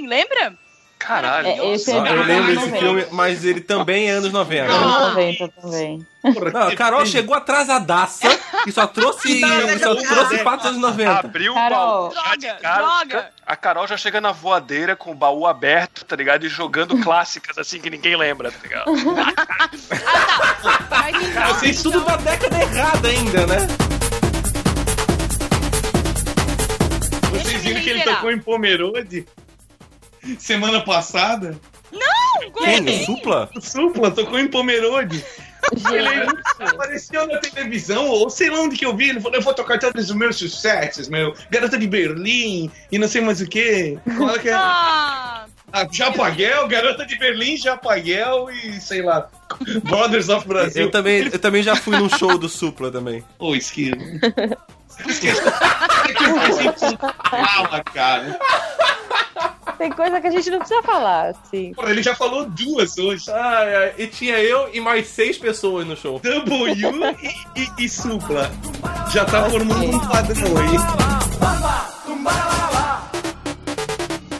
mim, 0.00 0.08
lembra? 0.08 0.54
Caralho. 0.98 1.46
É, 1.46 1.72
esse 1.74 1.92
é 1.92 1.98
Eu 1.98 2.22
lembro 2.24 2.46
desse 2.46 2.66
90. 2.66 2.78
filme, 2.78 3.06
mas 3.12 3.44
ele 3.44 3.60
também 3.60 4.08
é 4.08 4.12
anos 4.12 4.32
90. 4.32 4.72
Anos 4.72 5.00
90 5.08 5.48
também. 5.60 6.06
Não, 6.52 6.62
a 6.68 6.74
Carol 6.74 7.06
chegou 7.06 7.36
atrasadaça 7.36 8.26
e 8.66 8.72
só 8.72 8.86
trouxe, 8.86 9.40
só 9.80 9.94
trouxe 9.94 10.38
fatos 10.38 10.66
anos 10.66 10.80
90. 10.80 11.10
Abriu 11.18 11.54
Carol. 11.54 11.78
o 11.78 12.10
baú 12.10 12.14
já 12.14 12.34
de 12.36 12.46
cara. 12.60 12.78
droga. 12.82 13.30
A 13.46 13.54
Carol 13.56 13.86
já 13.86 13.96
chega 13.96 14.20
na 14.20 14.32
voadeira 14.32 14.96
com 14.96 15.12
o 15.12 15.14
baú 15.14 15.46
aberto, 15.46 16.04
tá 16.04 16.16
ligado? 16.16 16.44
E 16.44 16.48
jogando 16.48 16.98
clássicas 17.04 17.56
assim 17.58 17.78
que 17.80 17.88
ninguém 17.90 18.16
lembra, 18.16 18.50
tá 18.50 18.58
ligado? 18.62 18.90
Mas 20.90 21.22
então, 21.22 21.46
Vocês 21.54 21.82
tudo 21.82 22.00
da 22.00 22.16
década 22.16 22.60
errada 22.60 23.08
ainda, 23.08 23.46
né? 23.46 23.58
Vocês 27.30 27.62
viram 27.62 27.80
que 27.82 27.90
ele 27.90 28.02
tocou 28.02 28.32
em 28.32 28.38
Pomerode? 28.38 29.26
Semana 30.38 30.80
passada? 30.82 31.58
Não! 31.92 32.50
Quem? 32.52 33.04
Supla? 33.04 33.48
O 33.54 33.60
Supla 33.60 34.10
tocou 34.10 34.38
em 34.38 34.48
Pomerode. 34.48 35.24
Ele 35.90 36.08
Gente, 36.10 36.34
apareceu 36.60 37.26
na 37.26 37.38
televisão, 37.38 38.06
ou 38.06 38.30
sei 38.30 38.50
lá 38.50 38.60
onde 38.60 38.76
que 38.76 38.86
eu 38.86 38.94
vi. 38.96 39.08
Ele 39.10 39.20
falou: 39.20 39.36
Eu 39.36 39.42
vou 39.42 39.52
tocar 39.54 39.78
todos 39.78 40.10
os 40.10 40.14
meus 40.14 40.36
sucessos, 40.36 41.08
meu. 41.08 41.34
Garota 41.50 41.76
de 41.76 41.86
Berlim 41.88 42.70
e 42.92 42.98
não 42.98 43.08
sei 43.08 43.20
mais 43.20 43.40
o 43.40 43.46
que. 43.48 43.98
Qual 44.16 44.30
é 44.36 44.38
que 44.38 44.48
é? 44.48 44.52
Ah, 44.52 45.46
Ah, 45.72 45.86
Japaguel, 45.90 46.68
Garota 46.68 47.04
de 47.04 47.18
Berlim, 47.18 47.56
Japaguel 47.56 48.48
e 48.50 48.80
sei 48.80 49.02
lá. 49.02 49.28
Brothers 49.82 50.28
of 50.28 50.46
Brasil. 50.46 50.82
Eu 50.84 50.90
também, 50.90 51.22
eu 51.32 51.38
também 51.38 51.62
já 51.62 51.74
fui 51.74 51.96
num 51.98 52.08
show 52.08 52.38
do 52.38 52.48
Supla 52.48 52.90
também. 52.90 53.24
Ô, 53.38 53.54
Esquilo. 53.56 53.96
Fala, 57.30 57.82
cara. 57.84 58.38
Tem 59.76 59.90
coisa 59.90 60.20
que 60.20 60.26
a 60.26 60.30
gente 60.30 60.50
não 60.50 60.58
precisa 60.58 60.82
falar, 60.82 61.28
assim. 61.28 61.72
Pô, 61.74 61.88
ele 61.88 62.02
já 62.02 62.14
falou 62.14 62.44
duas 62.48 62.98
hoje. 62.98 63.30
Ai, 63.30 63.74
ai, 63.74 63.94
e 63.98 64.06
tinha 64.06 64.38
eu 64.38 64.68
e 64.72 64.80
mais 64.80 65.06
seis 65.06 65.38
pessoas 65.38 65.86
no 65.86 65.96
show. 65.96 66.18
W 66.20 66.74
e, 66.74 67.60
e, 67.60 67.84
e 67.84 67.88
Supla. 67.88 68.50
Já 69.12 69.24
tá 69.24 69.48
formando 69.48 69.96
um 69.96 70.08
padrão 70.08 70.56
aí. 70.58 70.76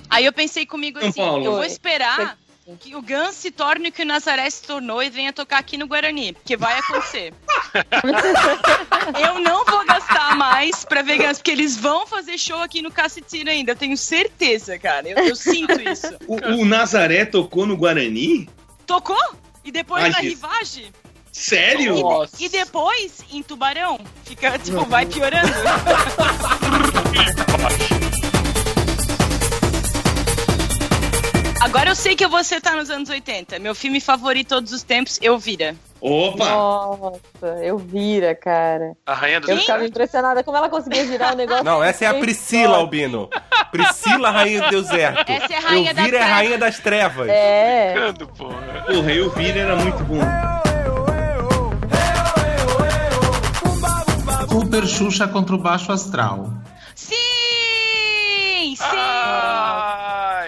Aí 0.09 0.25
eu 0.25 0.33
pensei 0.33 0.65
comigo 0.65 0.99
São 0.99 1.09
assim, 1.09 1.21
Paulo. 1.21 1.45
eu 1.45 1.53
vou 1.53 1.65
esperar 1.65 2.39
que 2.75 2.97
o 2.97 3.03
Gans 3.03 3.37
se 3.37 3.51
torne 3.53 3.91
o 3.91 3.93
que 3.93 4.03
o 4.03 4.07
Nazaré 4.07 4.49
se 4.51 4.63
tornou 4.63 5.01
e 5.03 5.09
venha 5.09 5.33
tocar 5.33 5.59
aqui 5.59 5.77
no 5.77 5.87
Guarani, 5.87 6.33
porque 6.33 6.57
vai 6.57 6.77
acontecer. 6.79 7.33
eu 9.25 9.39
não 9.39 9.65
vou 9.65 9.85
gastar 9.85 10.35
mais 10.37 10.85
pra 10.85 11.03
ver 11.03 11.19
Gans, 11.19 11.39
porque 11.39 11.53
eles 11.53 11.77
vão 11.77 12.07
fazer 12.07 12.37
show 12.37 12.61
aqui 12.61 12.83
no 12.83 12.91
Cacetira 12.91 13.53
ainda, 13.53 13.73
eu 13.73 13.77
tenho 13.77 13.97
certeza, 13.97 14.77
cara. 14.79 15.09
Eu, 15.09 15.19
eu 15.29 15.37
sinto 15.37 15.81
isso. 15.81 16.17
O, 16.27 16.63
o 16.63 16.65
Nazaré 16.65 17.25
tocou 17.25 17.67
no 17.67 17.77
Guarani? 17.77 18.49
Tocou? 18.85 19.17
E 19.65 19.71
depois 19.71 20.03
Ai, 20.03 20.11
na 20.11 20.19
que- 20.19 20.29
Rivage? 20.31 20.93
Sério? 21.31 21.95
E, 22.39 22.47
e 22.47 22.49
depois 22.49 23.19
em 23.31 23.43
Tubarão? 23.43 24.01
Fica, 24.25 24.59
tipo, 24.59 24.85
vai 24.87 25.07
piorando. 25.07 25.53
Agora 31.67 31.91
eu 31.91 31.97
sei 31.97 32.15
que 32.15 32.25
eu 32.25 32.31
vou 32.31 32.39
acertar 32.39 32.77
nos 32.77 32.89
anos 32.91 33.11
80. 33.11 33.59
Meu 33.59 33.75
filme 33.75 34.01
favorito 34.01 34.51
todos 34.51 34.71
os 34.71 34.85
tempos, 34.85 35.19
Eu 35.21 35.37
Vira. 35.37 35.75
Opa! 36.01 36.49
Nossa, 36.49 37.47
eu 37.61 37.77
vira, 37.77 38.37
cara. 38.37 38.93
A 39.05 39.15
rainha 39.15 39.41
do 39.41 39.51
Eu 39.51 39.59
ficava 39.59 39.85
impressionada 39.85 40.45
como 40.45 40.57
ela 40.57 40.69
conseguia 40.69 41.05
girar 41.05 41.33
o 41.33 41.37
negócio. 41.37 41.65
Não, 41.65 41.83
essa 41.83 42.05
é 42.05 42.09
a 42.09 42.15
Priscila, 42.15 42.77
Albino. 42.77 43.29
Priscila, 43.73 44.31
rainha 44.31 44.63
do 44.63 44.71
deserto. 44.71 45.29
Essa 45.29 45.55
é 45.55 45.57
a 45.57 45.61
rainha 45.61 45.91
eu 45.91 45.95
das 45.97 46.05
vira 46.05 46.19
é 46.19 46.23
a 46.23 46.27
rainha 46.27 46.59
das 46.59 46.79
trevas. 46.79 47.29
É. 47.29 47.95
Brincando, 47.95 48.29
porra. 48.29 48.85
Porra, 48.87 49.13
eu 49.13 49.31
vi, 49.31 49.51
era 49.51 49.75
muito 49.75 50.05
bom. 50.05 50.21
Super 54.49 54.87
Xuxa 54.87 55.27
contra 55.27 55.57
o 55.57 55.59
Baixo 55.59 55.91
Astral. 55.91 56.49
Sim! 56.95 57.17
Sim! 58.77 58.85
Ai, 58.85 59.16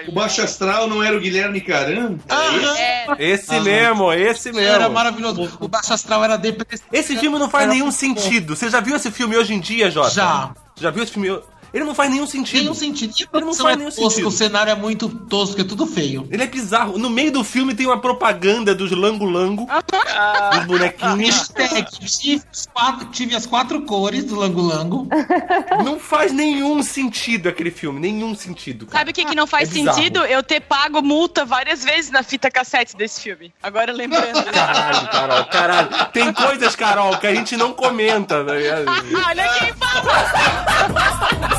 O 0.09 0.11
Baixo 0.11 0.41
Astral 0.41 0.87
não 0.87 1.03
era 1.03 1.15
o 1.15 1.19
Guilherme 1.19 1.61
Caram? 1.61 2.17
É, 2.27 3.05
Esse 3.19 3.53
Ah, 3.53 3.61
mesmo, 3.61 4.11
esse 4.11 4.51
mesmo. 4.51 4.67
Era 4.67 4.89
maravilhoso. 4.89 5.47
O 5.59 5.67
Baixo 5.67 5.93
Astral 5.93 6.23
era 6.23 6.35
depressivo. 6.35 6.89
Esse 6.91 7.15
filme 7.15 7.37
não 7.37 7.47
faz 7.47 7.65
Era 7.65 7.73
nenhum 7.73 7.91
sentido. 7.91 8.55
Você 8.55 8.71
já 8.71 8.79
viu 8.79 8.95
esse 8.95 9.11
filme 9.11 9.37
hoje 9.37 9.53
em 9.53 9.59
dia, 9.59 9.91
Jota? 9.91 10.09
Já. 10.09 10.49
Já 10.75 10.89
viu 10.89 11.03
esse 11.03 11.11
filme? 11.13 11.39
Ele 11.73 11.83
não 11.83 11.93
faz 11.95 12.09
nenhum 12.11 12.25
sentido. 12.27 12.59
Nenhum 12.61 12.73
sentido. 12.73 13.13
E 13.19 13.27
Ele 13.37 13.45
não 13.45 13.53
faz 13.53 13.73
é 13.73 13.77
nenhum 13.77 13.89
tosca, 13.91 14.09
sentido. 14.09 14.27
o 14.27 14.31
cenário 14.31 14.71
é 14.71 14.75
muito 14.75 15.07
tosco, 15.09 15.61
é 15.61 15.63
tudo 15.63 15.85
feio. 15.85 16.27
Ele 16.31 16.43
é 16.43 16.47
bizarro. 16.47 16.97
No 16.97 17.09
meio 17.09 17.31
do 17.31 17.43
filme 17.43 17.73
tem 17.75 17.85
uma 17.85 17.99
propaganda 17.99 18.73
dos 18.75 18.91
lango-lango, 18.91 19.67
dos 20.53 20.65
bonequinhos. 20.65 21.51
Hashtag, 21.55 21.89
tive, 22.07 22.43
as 22.51 22.65
quatro, 22.67 23.05
tive 23.09 23.35
as 23.35 23.45
quatro 23.45 23.81
cores 23.83 24.23
do 24.25 24.35
Lango 24.35 24.61
Lango. 24.61 25.07
Não 25.83 25.99
faz 25.99 26.31
nenhum 26.31 26.81
sentido 26.83 27.49
aquele 27.49 27.71
filme. 27.71 27.99
Nenhum 27.99 28.35
sentido. 28.35 28.85
cara. 28.85 28.99
Sabe 28.99 29.11
o 29.11 29.13
que, 29.13 29.25
que 29.25 29.35
não 29.35 29.47
faz 29.47 29.69
É 29.69 29.73
sentido? 29.73 30.25
Eu 30.25 30.41
ter 30.43 30.61
pago 30.61 31.01
multa 31.01 31.45
várias 31.45 31.83
vezes 31.83 32.11
na 32.11 32.23
fita 32.23 32.49
cassete 32.51 32.95
desse 32.97 33.21
filme. 33.21 33.53
Agora 33.61 33.91
lembrando. 33.91 34.43
Caralho, 34.51 35.07
Carol, 35.09 35.45
caralho. 35.45 35.89
Tem 36.11 36.33
coisas, 36.33 36.75
Carol, 36.75 37.17
que 37.17 37.27
a 37.27 37.33
gente 37.35 37.55
não 37.57 37.73
comenta. 37.73 38.43
tá 38.43 38.53
ligado? 38.53 38.85
Olha 39.27 39.47
quem 39.59 39.73
fala! 39.73 41.58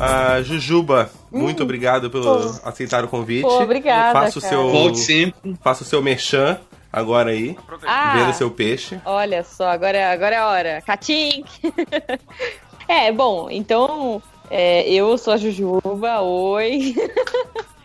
Ah, 0.00 0.40
Jujuba, 0.42 1.10
muito 1.30 1.62
obrigado 1.62 2.08
pelo 2.10 2.54
aceitar 2.64 3.04
o 3.04 3.08
convite. 3.08 3.42
Pô, 3.42 3.62
obrigada, 3.62 4.12
Faça 4.20 4.38
o 4.38 4.42
cara. 4.42 4.54
seu, 4.54 4.70
Volte 4.70 4.98
sempre. 4.98 5.56
faça 5.62 5.82
o 5.82 5.86
seu 5.86 6.00
merchan 6.00 6.56
agora 6.92 7.30
aí. 7.30 7.56
Ah, 7.84 8.14
Venda 8.16 8.32
seu 8.32 8.50
peixe. 8.50 9.00
olha 9.04 9.42
só, 9.42 9.68
agora, 9.68 9.98
é- 9.98 10.12
agora 10.12 10.36
é 10.36 10.38
a 10.38 10.46
hora. 10.48 10.82
Catim! 10.86 11.42
é, 12.86 13.10
bom, 13.10 13.48
então 13.50 14.22
é, 14.50 14.88
eu 14.88 15.18
sou 15.18 15.32
a 15.32 15.36
Jujuba, 15.36 16.20
oi. 16.20 16.94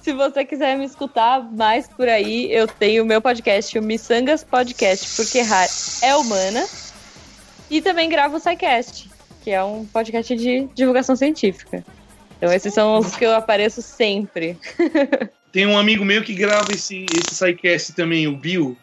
Se 0.00 0.12
você 0.12 0.44
quiser 0.44 0.76
me 0.76 0.84
escutar 0.84 1.40
mais 1.52 1.88
por 1.88 2.08
aí, 2.08 2.52
eu 2.52 2.66
tenho 2.66 3.02
o 3.02 3.06
meu 3.06 3.20
podcast, 3.20 3.78
o 3.78 3.82
Missangas 3.82 4.44
Podcast, 4.44 5.16
porque 5.16 5.38
errar 5.38 5.66
é 6.02 6.14
humana. 6.14 6.66
E 7.70 7.80
também 7.80 8.08
gravo 8.08 8.36
o 8.36 8.40
SciCast, 8.40 9.10
que 9.42 9.50
é 9.50 9.64
um 9.64 9.86
podcast 9.86 10.36
de 10.36 10.68
divulgação 10.74 11.16
científica. 11.16 11.84
Então 12.36 12.52
esses 12.52 12.74
são 12.74 12.98
os 12.98 13.16
que 13.16 13.24
eu 13.24 13.34
apareço 13.34 13.80
sempre. 13.80 14.58
Tem 15.50 15.66
um 15.66 15.78
amigo 15.78 16.04
meu 16.04 16.22
que 16.22 16.34
grava 16.34 16.72
esse, 16.72 17.06
esse 17.12 17.34
sidecast 17.34 17.94
também, 17.94 18.26
o 18.26 18.36
Bill. 18.36 18.76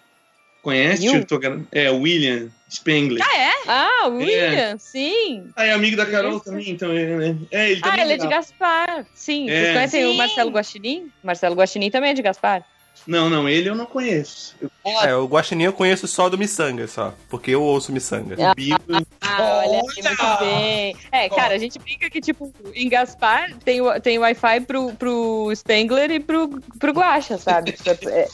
Conhece? 0.64 1.02
Bill? 1.02 1.68
É, 1.72 1.92
o 1.92 2.00
William 2.02 2.50
Spengler. 2.72 3.22
Ah, 3.22 3.38
é? 3.38 3.52
Ah, 3.68 4.08
o 4.08 4.16
William, 4.16 4.78
sim. 4.78 5.50
Ah, 5.56 5.66
é 5.66 5.74
amigo 5.74 5.98
da 5.98 6.06
Carol 6.06 6.38
Isso. 6.38 6.46
também, 6.46 6.70
então 6.70 6.90
é, 6.92 7.06
né? 7.06 7.38
É, 7.52 7.72
ele 7.72 7.82
também 7.82 8.00
Ah, 8.00 8.04
ele 8.04 8.14
é 8.14 8.18
de 8.18 8.28
grava. 8.28 8.36
Gaspar. 8.36 9.06
Sim. 9.14 9.50
É. 9.50 9.54
Vocês 9.54 9.74
conhecem 9.74 10.04
Sim. 10.04 10.12
o 10.14 10.18
Marcelo 10.18 10.52
Guaxinim? 10.52 11.12
Marcelo 11.22 11.56
Guaxinim 11.56 11.92
também 11.92 12.12
é 12.12 12.14
de 12.14 12.22
Gaspar. 12.22 12.64
Não, 13.08 13.32
não, 13.32 13.50
ele 13.50 13.68
eu 13.68 13.74
não 13.74 13.88
conheço. 13.88 14.56
Eu- 14.62 14.70
É, 15.04 15.16
o 15.16 15.26
Guaxinim 15.26 15.64
eu 15.64 15.74
conheço 15.74 16.08
só 16.08 16.30
do 16.30 16.38
Missanga, 16.38 16.88
só. 16.88 17.14
Porque 17.30 17.50
eu 17.52 17.62
ouço 17.64 17.92
Missanga. 17.92 18.36
Ah, 18.40 18.54
Ah, 19.22 19.64
olha 19.66 19.80
muito 19.80 20.40
bem. 20.40 20.96
É, 21.12 21.30
cara, 21.30 21.56
a 21.56 21.58
gente 21.58 21.80
brinca 21.80 22.10
que, 22.10 22.22
tipo, 22.22 22.54
em 22.76 22.88
Gaspar 22.90 23.56
tem, 23.66 23.80
tem 24.02 24.20
Wi-Fi 24.20 24.62
pro, 24.62 24.92
pro 24.94 25.52
Spengler 25.56 26.12
e 26.12 26.20
pro, 26.20 26.48
pro 26.80 26.92
Guaxa, 26.94 27.38
sabe? 27.40 27.72
Tipo, 27.82 28.10
é, 28.10 28.28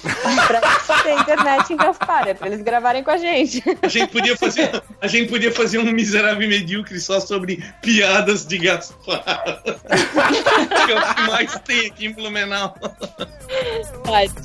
pra 0.47 0.59
isso 0.59 1.03
tem 1.03 1.17
internet 1.19 1.73
em 1.73 1.77
Gaspar, 1.77 2.27
é 2.27 2.33
pra 2.33 2.47
eles 2.47 2.61
gravarem 2.61 3.03
com 3.03 3.11
a 3.11 3.17
gente. 3.17 3.63
A 3.81 3.87
gente 3.87 4.09
podia 4.11 4.35
fazer, 4.37 4.83
a 5.01 5.07
gente 5.07 5.29
podia 5.29 5.51
fazer 5.51 5.77
um 5.79 5.91
miserável 5.91 6.43
e 6.43 6.47
medíocre 6.47 6.99
só 6.99 7.19
sobre 7.21 7.63
piadas 7.81 8.45
de 8.45 8.57
Gaspar. 8.57 9.23
que 9.63 10.91
é 10.91 10.95
o 10.99 11.15
que 11.15 11.21
mais 11.29 11.59
tem 11.65 11.87
aqui 11.87 12.05
em 12.07 12.11
Blumenau. 12.13 12.75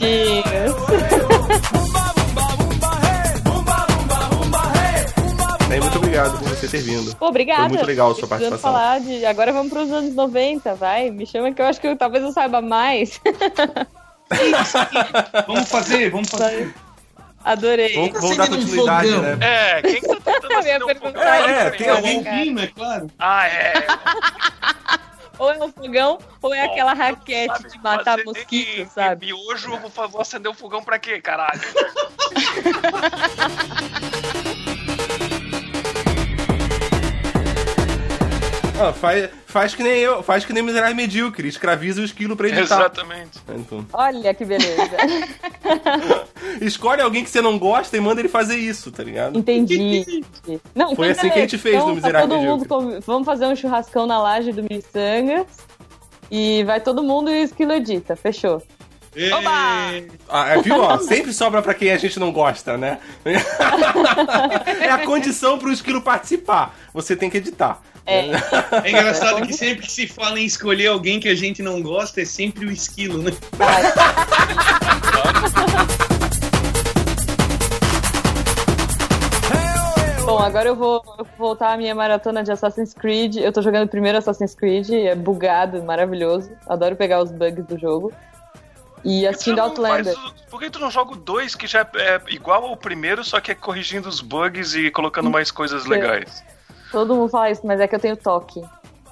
Tadinhos. 0.02 0.42
Muito 5.80 5.98
obrigado 5.98 6.38
por 6.38 6.48
você 6.48 6.68
ter 6.68 6.78
vindo. 6.82 7.14
Pô, 7.16 7.28
obrigada. 7.28 7.60
Foi 7.62 7.68
muito 7.70 7.86
legal 7.86 8.10
a 8.10 8.14
sua 8.14 8.28
participação. 8.28 8.72
falar 8.72 9.00
de... 9.00 9.24
Agora 9.24 9.52
vamos 9.52 9.72
pros 9.72 9.90
anos 9.90 10.14
90, 10.14 10.74
vai. 10.74 11.10
Me 11.10 11.26
chama 11.26 11.52
que 11.52 11.60
eu 11.62 11.66
acho 11.66 11.80
que 11.80 11.86
eu, 11.86 11.96
talvez 11.96 12.22
eu 12.24 12.32
saiba 12.32 12.60
mais. 12.60 13.20
Vamos 15.46 15.68
fazer, 15.68 16.10
vamos 16.10 16.30
fazer. 16.30 16.72
Adorei. 17.44 17.94
Vamos, 17.94 18.18
vamos 18.18 18.36
dar 18.38 18.48
continuidade, 18.48 19.10
né? 19.10 19.38
É, 19.42 19.82
quem 19.82 20.00
que 20.00 20.06
tá 20.06 20.16
tentando 20.32 20.56
acender 20.56 20.84
um 20.84 20.94
fogão? 20.94 21.22
É, 21.22 21.66
é, 21.66 21.70
tem 21.72 21.88
alguém- 21.90 22.58
é 22.62 22.66
claro. 22.68 23.10
Ah, 23.18 23.46
é. 23.46 23.74
Ou 25.38 25.50
é 25.50 25.64
um 25.64 25.72
fogão, 25.72 26.18
ou 26.40 26.54
é 26.54 26.60
aquela 26.60 26.92
raquete 26.92 27.56
Sabe 27.56 27.70
de 27.70 27.82
matar 27.82 28.24
mosquito, 28.24 28.88
sabe? 28.90 29.28
E 29.28 29.32
hoje 29.32 29.66
eu 29.66 29.78
vou 29.78 30.20
acender 30.20 30.50
o 30.50 30.54
fogão 30.54 30.84
pra 30.84 30.98
quê, 30.98 31.20
caralho? 31.20 31.60
Ah, 38.80 38.92
faz, 38.92 39.28
faz 39.46 39.74
que 39.74 39.82
nem 39.82 39.98
eu, 40.00 40.22
faz 40.22 40.44
que 40.44 40.52
nem 40.52 40.62
miserável 40.62 40.96
medíocre, 40.96 41.46
escraviza 41.46 42.00
o 42.00 42.04
esquilo 42.04 42.36
pra 42.36 42.48
editar. 42.48 42.80
Exatamente. 42.80 43.38
Então, 43.48 43.86
Olha 43.92 44.34
que 44.34 44.44
beleza. 44.44 44.96
escolhe 46.60 47.00
alguém 47.02 47.22
que 47.22 47.30
você 47.30 47.40
não 47.40 47.58
gosta 47.58 47.96
e 47.96 48.00
manda 48.00 48.20
ele 48.20 48.28
fazer 48.28 48.56
isso, 48.56 48.90
tá 48.90 49.02
ligado? 49.04 49.38
Entendi. 49.38 50.24
Não, 50.74 50.96
Foi 50.96 51.08
então 51.10 51.20
assim 51.20 51.30
que 51.30 51.38
a 51.38 51.42
gente 51.42 51.58
fez 51.58 51.76
então 51.76 51.88
no 51.88 51.92
tá 51.94 51.96
Miserável 52.00 52.28
todo 52.28 52.38
mundo 52.40 52.60
Medíocre. 52.62 52.94
com- 52.96 53.00
Vamos 53.12 53.26
fazer 53.26 53.46
um 53.46 53.54
churrascão 53.56 54.06
na 54.06 54.20
laje 54.20 54.52
do 54.52 54.62
Missangas. 54.62 55.46
E 56.30 56.64
vai 56.64 56.80
todo 56.80 57.02
mundo 57.02 57.30
e 57.30 57.42
o 57.42 57.44
esquilo 57.44 57.72
edita. 57.72 58.16
Fechou. 58.16 58.62
Oba! 59.34 59.50
Ah, 60.28 60.56
viu? 60.62 60.80
Ó, 60.80 60.98
sempre 61.04 61.34
sobra 61.34 61.60
pra 61.60 61.74
quem 61.74 61.92
a 61.92 61.98
gente 61.98 62.18
não 62.18 62.32
gosta, 62.32 62.78
né? 62.78 62.98
é 64.80 64.88
a 64.88 65.04
condição 65.04 65.58
pro 65.58 65.70
esquilo 65.70 66.00
participar. 66.00 66.74
Você 66.94 67.14
tem 67.14 67.28
que 67.28 67.36
editar. 67.36 67.82
É. 68.06 68.30
É 68.84 68.90
engraçado 68.90 69.46
que 69.46 69.52
sempre 69.52 69.86
que 69.86 69.92
se 69.92 70.06
fala 70.06 70.40
em 70.40 70.44
escolher 70.44 70.88
alguém 70.88 71.20
que 71.20 71.28
a 71.28 71.34
gente 71.34 71.62
não 71.62 71.82
gosta, 71.82 72.22
é 72.22 72.24
sempre 72.24 72.64
o 72.66 72.70
esquilo, 72.70 73.18
né? 73.18 73.32
Bom, 80.24 80.38
agora 80.38 80.68
eu 80.68 80.74
vou 80.74 81.02
voltar 81.36 81.74
à 81.74 81.76
minha 81.76 81.94
maratona 81.94 82.42
de 82.42 82.50
Assassin's 82.50 82.94
Creed. 82.94 83.36
Eu 83.36 83.52
tô 83.52 83.60
jogando 83.60 83.84
o 83.84 83.88
primeiro 83.88 84.16
Assassin's 84.16 84.54
Creed, 84.54 84.90
é 84.90 85.14
bugado, 85.14 85.82
maravilhoso. 85.82 86.50
Adoro 86.66 86.96
pegar 86.96 87.22
os 87.22 87.30
bugs 87.30 87.66
do 87.66 87.78
jogo. 87.78 88.12
E 89.04 89.26
assistindo 89.26 89.60
Outlander. 89.60 90.14
o- 90.16 90.50
Por 90.50 90.60
que 90.60 90.70
tu 90.70 90.78
não 90.78 90.90
joga 90.90 91.12
o 91.12 91.16
2 91.16 91.54
que 91.54 91.66
já 91.66 91.80
é 91.96 92.20
igual 92.28 92.64
ao 92.64 92.76
primeiro, 92.76 93.24
só 93.24 93.40
que 93.40 93.50
é 93.50 93.54
corrigindo 93.54 94.08
os 94.08 94.20
bugs 94.20 94.74
e 94.74 94.90
colocando 94.90 95.30
mais 95.30 95.50
coisas 95.50 95.86
legais? 95.86 96.44
Todo 96.90 97.14
mundo 97.14 97.30
fala 97.30 97.50
isso, 97.50 97.66
mas 97.66 97.80
é 97.80 97.88
que 97.88 97.94
eu 97.94 98.00
tenho 98.00 98.16
toque. 98.16 98.62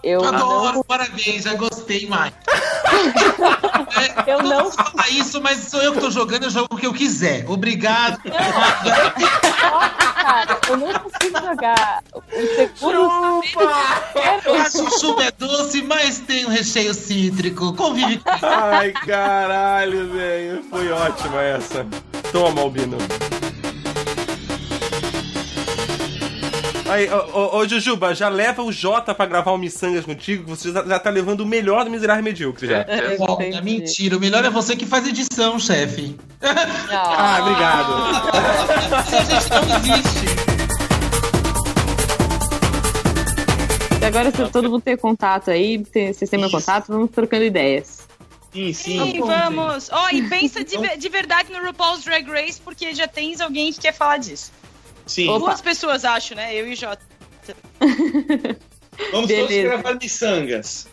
Eu 0.02 0.24
Adoro, 0.24 0.76
não, 0.76 0.82
parabéns, 0.82 1.44
já 1.44 1.54
gostei 1.54 2.06
mais. 2.06 2.32
eu 4.26 4.42
não 4.42 4.70
Fala 4.70 5.08
isso, 5.10 5.40
mas 5.42 5.58
sou 5.68 5.82
eu 5.82 5.92
que 5.92 6.00
tô 6.00 6.10
jogando, 6.10 6.44
eu 6.44 6.50
jogo 6.50 6.68
o 6.72 6.76
que 6.76 6.86
eu 6.86 6.92
quiser. 6.92 7.44
Obrigado. 7.48 8.18
cara, 10.22 10.58
eu 10.68 10.76
não 10.76 10.92
consigo 10.92 11.40
jogar 11.40 12.02
o 12.14 12.22
segundo. 12.56 13.42
Acho 14.60 14.98
chuva 14.98 15.24
é 15.24 15.30
doce, 15.32 15.82
mas 15.82 16.20
tem 16.20 16.46
um 16.46 16.50
recheio 16.50 16.94
cítrico. 16.94 17.74
Convive 17.74 18.18
com 18.18 18.30
Ai, 18.42 18.92
caralho, 18.92 20.12
velho. 20.12 20.64
Foi 20.70 20.90
ótima 20.90 21.42
essa. 21.42 21.86
Toma, 22.32 22.62
Albino. 22.62 22.96
Aí, 26.90 27.08
ô, 27.08 27.38
ô, 27.38 27.56
ô, 27.58 27.68
Jujuba, 27.68 28.12
já 28.16 28.28
leva 28.28 28.64
o 28.64 28.72
Jota 28.72 29.14
pra 29.14 29.24
gravar 29.24 29.52
o 29.52 29.58
Missangas 29.58 30.04
contigo, 30.04 30.42
que 30.42 30.50
você 30.50 30.72
já, 30.72 30.84
já 30.84 30.98
tá 30.98 31.08
levando 31.08 31.42
o 31.42 31.46
melhor 31.46 31.84
do 31.84 31.90
Miserável 31.90 32.24
Medíocre 32.24 32.66
já. 32.66 32.78
É, 32.80 33.16
Olha, 33.20 33.62
mentira, 33.62 34.16
o 34.16 34.20
melhor 34.20 34.44
é 34.44 34.50
você 34.50 34.74
que 34.74 34.84
faz 34.84 35.06
edição, 35.06 35.56
chefe. 35.58 36.16
Ah, 36.42 37.38
obrigado. 37.42 37.92
A 38.96 39.02
gente 39.22 39.50
não 39.50 39.94
existe. 39.94 40.26
E 44.00 44.04
agora, 44.04 44.32
se 44.32 44.48
todo 44.50 44.68
mundo 44.70 44.82
tem 44.82 44.96
contato 44.96 45.50
aí, 45.50 45.84
tem, 45.84 46.12
vocês 46.12 46.28
têm 46.28 46.40
meu 46.40 46.50
contato, 46.50 46.88
vamos 46.88 47.10
trocando 47.10 47.44
ideias. 47.44 48.08
Sim, 48.52 48.72
Sim, 48.72 49.20
vamos. 49.20 49.90
Ó, 49.92 50.08
e 50.10 50.28
pensa 50.28 50.64
de, 50.64 50.76
de 50.96 51.08
verdade 51.08 51.52
no 51.52 51.64
RuPaul's 51.64 52.02
Drag 52.02 52.28
Race, 52.28 52.60
porque 52.60 52.92
já 52.94 53.06
tens 53.06 53.40
alguém 53.40 53.72
que 53.72 53.80
quer 53.80 53.94
falar 53.94 54.16
disso. 54.16 54.50
Sim. 55.10 55.26
Duas 55.26 55.60
pessoas, 55.60 56.04
acho, 56.04 56.36
né? 56.36 56.54
Eu 56.54 56.68
e 56.68 56.72
o 56.72 56.76
Jota. 56.76 57.02
Vamos 59.10 59.26
Beleza. 59.26 59.48
todos 59.48 59.62
gravar 59.62 59.94
miçangas. 59.94 60.86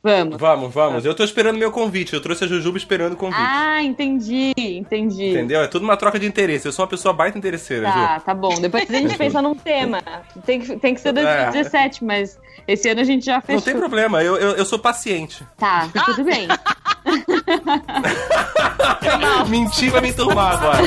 Vamos. 0.00 0.36
Vamos, 0.38 0.72
vamos. 0.72 1.04
Eu 1.06 1.14
tô 1.14 1.24
esperando 1.24 1.56
meu 1.58 1.72
convite. 1.72 2.12
Eu 2.12 2.20
trouxe 2.20 2.44
a 2.44 2.46
Jujuba 2.46 2.76
esperando 2.76 3.14
o 3.14 3.16
convite. 3.16 3.40
Ah, 3.42 3.82
entendi, 3.82 4.52
entendi. 4.56 5.30
Entendeu? 5.30 5.62
É 5.62 5.66
tudo 5.66 5.82
uma 5.82 5.96
troca 5.96 6.18
de 6.18 6.26
interesse. 6.26 6.68
Eu 6.68 6.72
sou 6.72 6.84
uma 6.84 6.90
pessoa 6.90 7.14
baita 7.14 7.38
interesseira, 7.38 7.90
Tá, 7.90 8.18
Ju. 8.18 8.24
tá 8.26 8.34
bom. 8.34 8.54
Depois 8.60 8.88
a 8.88 8.92
gente 8.92 9.16
pensa 9.16 9.40
num 9.40 9.54
tema. 9.54 10.02
Tem 10.44 10.60
que, 10.60 10.76
tem 10.76 10.94
que 10.94 11.00
ser 11.00 11.12
2017, 11.12 12.04
mas 12.04 12.38
esse 12.68 12.86
ano 12.90 13.00
a 13.00 13.04
gente 13.04 13.24
já 13.24 13.40
fechou. 13.40 13.54
Não 13.56 13.62
tem 13.62 13.76
problema, 13.76 14.22
eu, 14.22 14.36
eu, 14.36 14.50
eu 14.56 14.64
sou 14.66 14.78
paciente. 14.78 15.42
Tá, 15.56 15.88
tudo 16.04 16.22
bem. 16.22 16.46
Mentir 19.48 19.90
vai 19.90 20.02
me 20.02 20.10
enturmar 20.10 20.52
agora. 20.52 20.82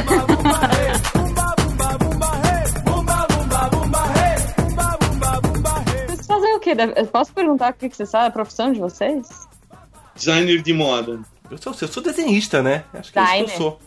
Fazem 6.38 6.55
o 6.55 6.59
quê? 6.59 6.76
Eu 6.95 7.07
posso 7.07 7.34
perguntar 7.34 7.72
o 7.72 7.73
que 7.73 7.89
que 7.89 7.97
vocês 7.97 8.11
fazem, 8.11 8.27
a 8.27 8.31
profissão 8.31 8.72
de 8.72 8.80
vocês? 8.80 9.47
Designer 10.15 10.61
de 10.61 10.72
moda. 10.72 11.19
Eu 11.49 11.57
sou, 11.57 11.73
eu 11.81 11.88
sou 11.88 12.03
desenhista, 12.03 12.61
né? 12.61 12.84
Acho 12.93 13.11
que 13.11 13.18
é 13.18 13.38
isso 13.39 13.45
que 13.45 13.51
eu 13.53 13.57
sou. 13.57 13.80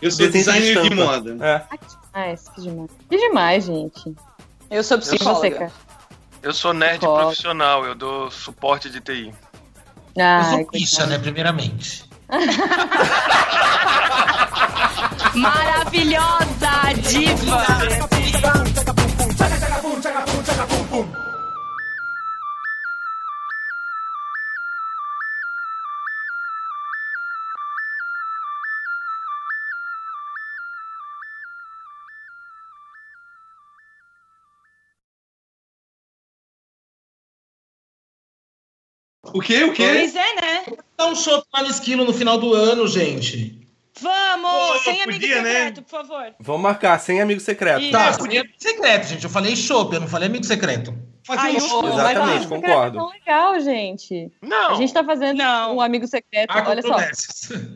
Eu 0.00 0.10
sou 0.10 0.26
Desenhista 0.26 0.52
designer 0.52 0.82
de 0.82 0.88
estampa. 0.88 1.04
moda. 1.12 1.36
É. 1.46 1.62
Ah, 1.70 1.76
que 1.76 1.86
demais, 1.86 2.48
que 2.48 2.60
demais. 2.60 2.90
Que 3.08 3.16
demais, 3.16 3.64
gente. 3.64 4.16
Eu 4.68 4.82
sou 4.82 5.00
você, 5.00 5.14
psicóloga. 5.16 5.70
Eu 6.42 6.52
sou 6.52 6.74
nerd 6.74 6.98
Foda. 7.00 7.20
profissional, 7.22 7.84
eu 7.86 7.94
dou 7.94 8.28
suporte 8.32 8.90
de 8.90 9.00
TI. 9.00 9.32
Eu 10.16 10.24
Ai, 10.24 10.50
sou 10.50 10.66
picha, 10.66 11.06
né, 11.06 11.20
primeiramente. 11.20 12.10
Maravilhosa 15.34 16.94
diva! 17.08 17.64
O 39.34 39.40
quê? 39.40 39.64
O 39.64 39.72
quê? 39.72 39.86
Pois 39.88 40.14
é, 40.14 40.34
né? 40.34 40.64
Dá 40.96 41.06
um 41.06 41.14
show 41.14 41.42
lá 41.52 41.62
no 41.62 41.70
esquilo 41.70 42.04
no 42.04 42.12
final 42.12 42.38
do 42.38 42.54
ano, 42.54 42.86
gente. 42.86 43.60
Vamos! 44.00 44.50
Pô, 44.50 44.78
sem 44.78 45.02
amigo 45.02 45.20
podia, 45.20 45.42
né? 45.42 45.52
secreto, 45.52 45.82
por 45.82 45.90
favor. 45.90 46.34
Vamos 46.40 46.62
marcar, 46.62 46.98
sem 46.98 47.20
amigo 47.20 47.40
secreto. 47.40 47.82
Isso. 47.82 47.92
Tá, 47.92 48.12
sem 48.12 48.38
amigo 48.38 48.54
secreto, 48.58 49.06
gente. 49.06 49.24
Eu 49.24 49.30
falei 49.30 49.54
chopp, 49.54 49.94
eu 49.94 50.00
não 50.00 50.08
falei 50.08 50.28
amigo 50.28 50.44
secreto. 50.44 50.94
Fazer 51.24 51.40
Ai, 51.40 51.56
um 51.56 51.60
show. 51.60 51.88
Exatamente, 51.88 52.36
Mas, 52.38 52.46
concordo. 52.46 52.96
É 52.98 53.00
tão 53.00 53.08
legal, 53.10 53.60
gente. 53.60 54.32
Não! 54.42 54.70
A 54.70 54.74
gente 54.74 54.92
tá 54.92 55.04
fazendo 55.04 55.36
Não. 55.38 55.76
um 55.76 55.80
amigo 55.80 56.06
secreto. 56.06 56.50
Há 56.50 56.68
Olha 56.68 56.82
só. 56.82 56.96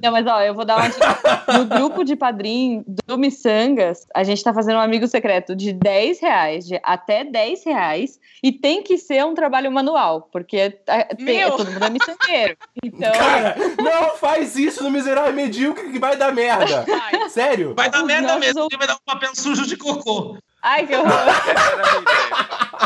Não, 0.03 0.11
mas 0.13 0.27
ó, 0.27 0.41
eu 0.43 0.53
vou 0.55 0.65
dar 0.65 0.77
uma 0.79 0.89
dica. 0.89 1.45
No 1.59 1.65
grupo 1.65 2.03
de 2.05 2.17
padrinho 2.17 2.85
do 3.07 3.17
Missangas, 3.17 4.07
a 4.15 4.25
gente 4.25 4.43
tá 4.43 4.53
fazendo 4.53 4.77
um 4.77 4.81
amigo 4.81 5.07
secreto 5.07 5.55
de 5.55 5.73
10 5.73 6.21
reais, 6.21 6.67
de 6.67 6.81
até 6.83 7.23
10 7.25 7.65
reais, 7.65 8.19
e 8.43 8.51
tem 8.51 8.83
que 8.83 8.99
ser 8.99 9.25
um 9.25 9.35
trabalho 9.35 9.71
manual, 9.71 10.29
porque 10.33 10.71
tá- 10.71 11.05
tem, 11.17 11.25
Meu! 11.39 11.53
todo 11.57 11.71
mundo 11.71 11.85
é 11.85 11.91
miçangueiro. 11.91 12.57
Então, 12.83 13.13
Cara, 13.15 13.57
não 13.79 14.17
faz 14.17 14.57
isso 14.57 14.83
no 14.83 14.91
miserável 14.91 15.33
medíocre 15.33 15.91
que 15.93 15.99
vai 15.99 16.17
dar 16.17 16.33
merda. 16.33 16.83
Vai. 16.83 17.29
Sério? 17.31 17.75
Vai 17.77 17.89
dar 17.91 18.01
Os 18.01 18.07
merda 18.07 18.39
mesmo, 18.39 18.63
ou- 18.63 18.69
porque 18.69 18.77
vai 18.77 18.87
dar 18.89 18.95
um 18.95 19.05
papel 19.07 19.31
sujo 19.35 19.67
de 19.67 19.77
cocô. 19.77 20.37
ai 20.63 20.87
que 20.87 20.97
horror. 20.97 21.11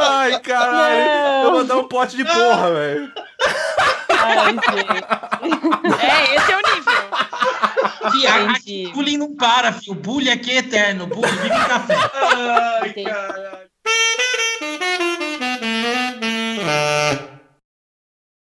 Ai, 0.00 0.40
caralho. 0.40 1.04
Não. 1.04 1.42
Eu 1.44 1.50
vou 1.52 1.64
dar 1.64 1.76
um 1.78 1.88
pote 1.88 2.16
de 2.16 2.24
porra, 2.24 2.70
velho. 2.72 3.12
É, 6.00 6.34
esse 6.34 6.52
é 6.52 6.56
o 6.56 6.62
nível. 6.74 6.92
Viagem. 8.12 8.86
o 8.88 8.92
bullying 8.92 9.16
não 9.18 9.34
para, 9.36 9.72
filho. 9.72 9.92
O 9.92 9.94
bullying 9.94 10.30
aqui 10.30 10.50
é 10.52 10.56
eterno. 10.56 11.04
O 11.04 11.06
bullying 11.06 11.36
vive 11.36 11.48
café. 11.48 11.94
Ai, 12.82 12.92
caralho. 13.04 13.68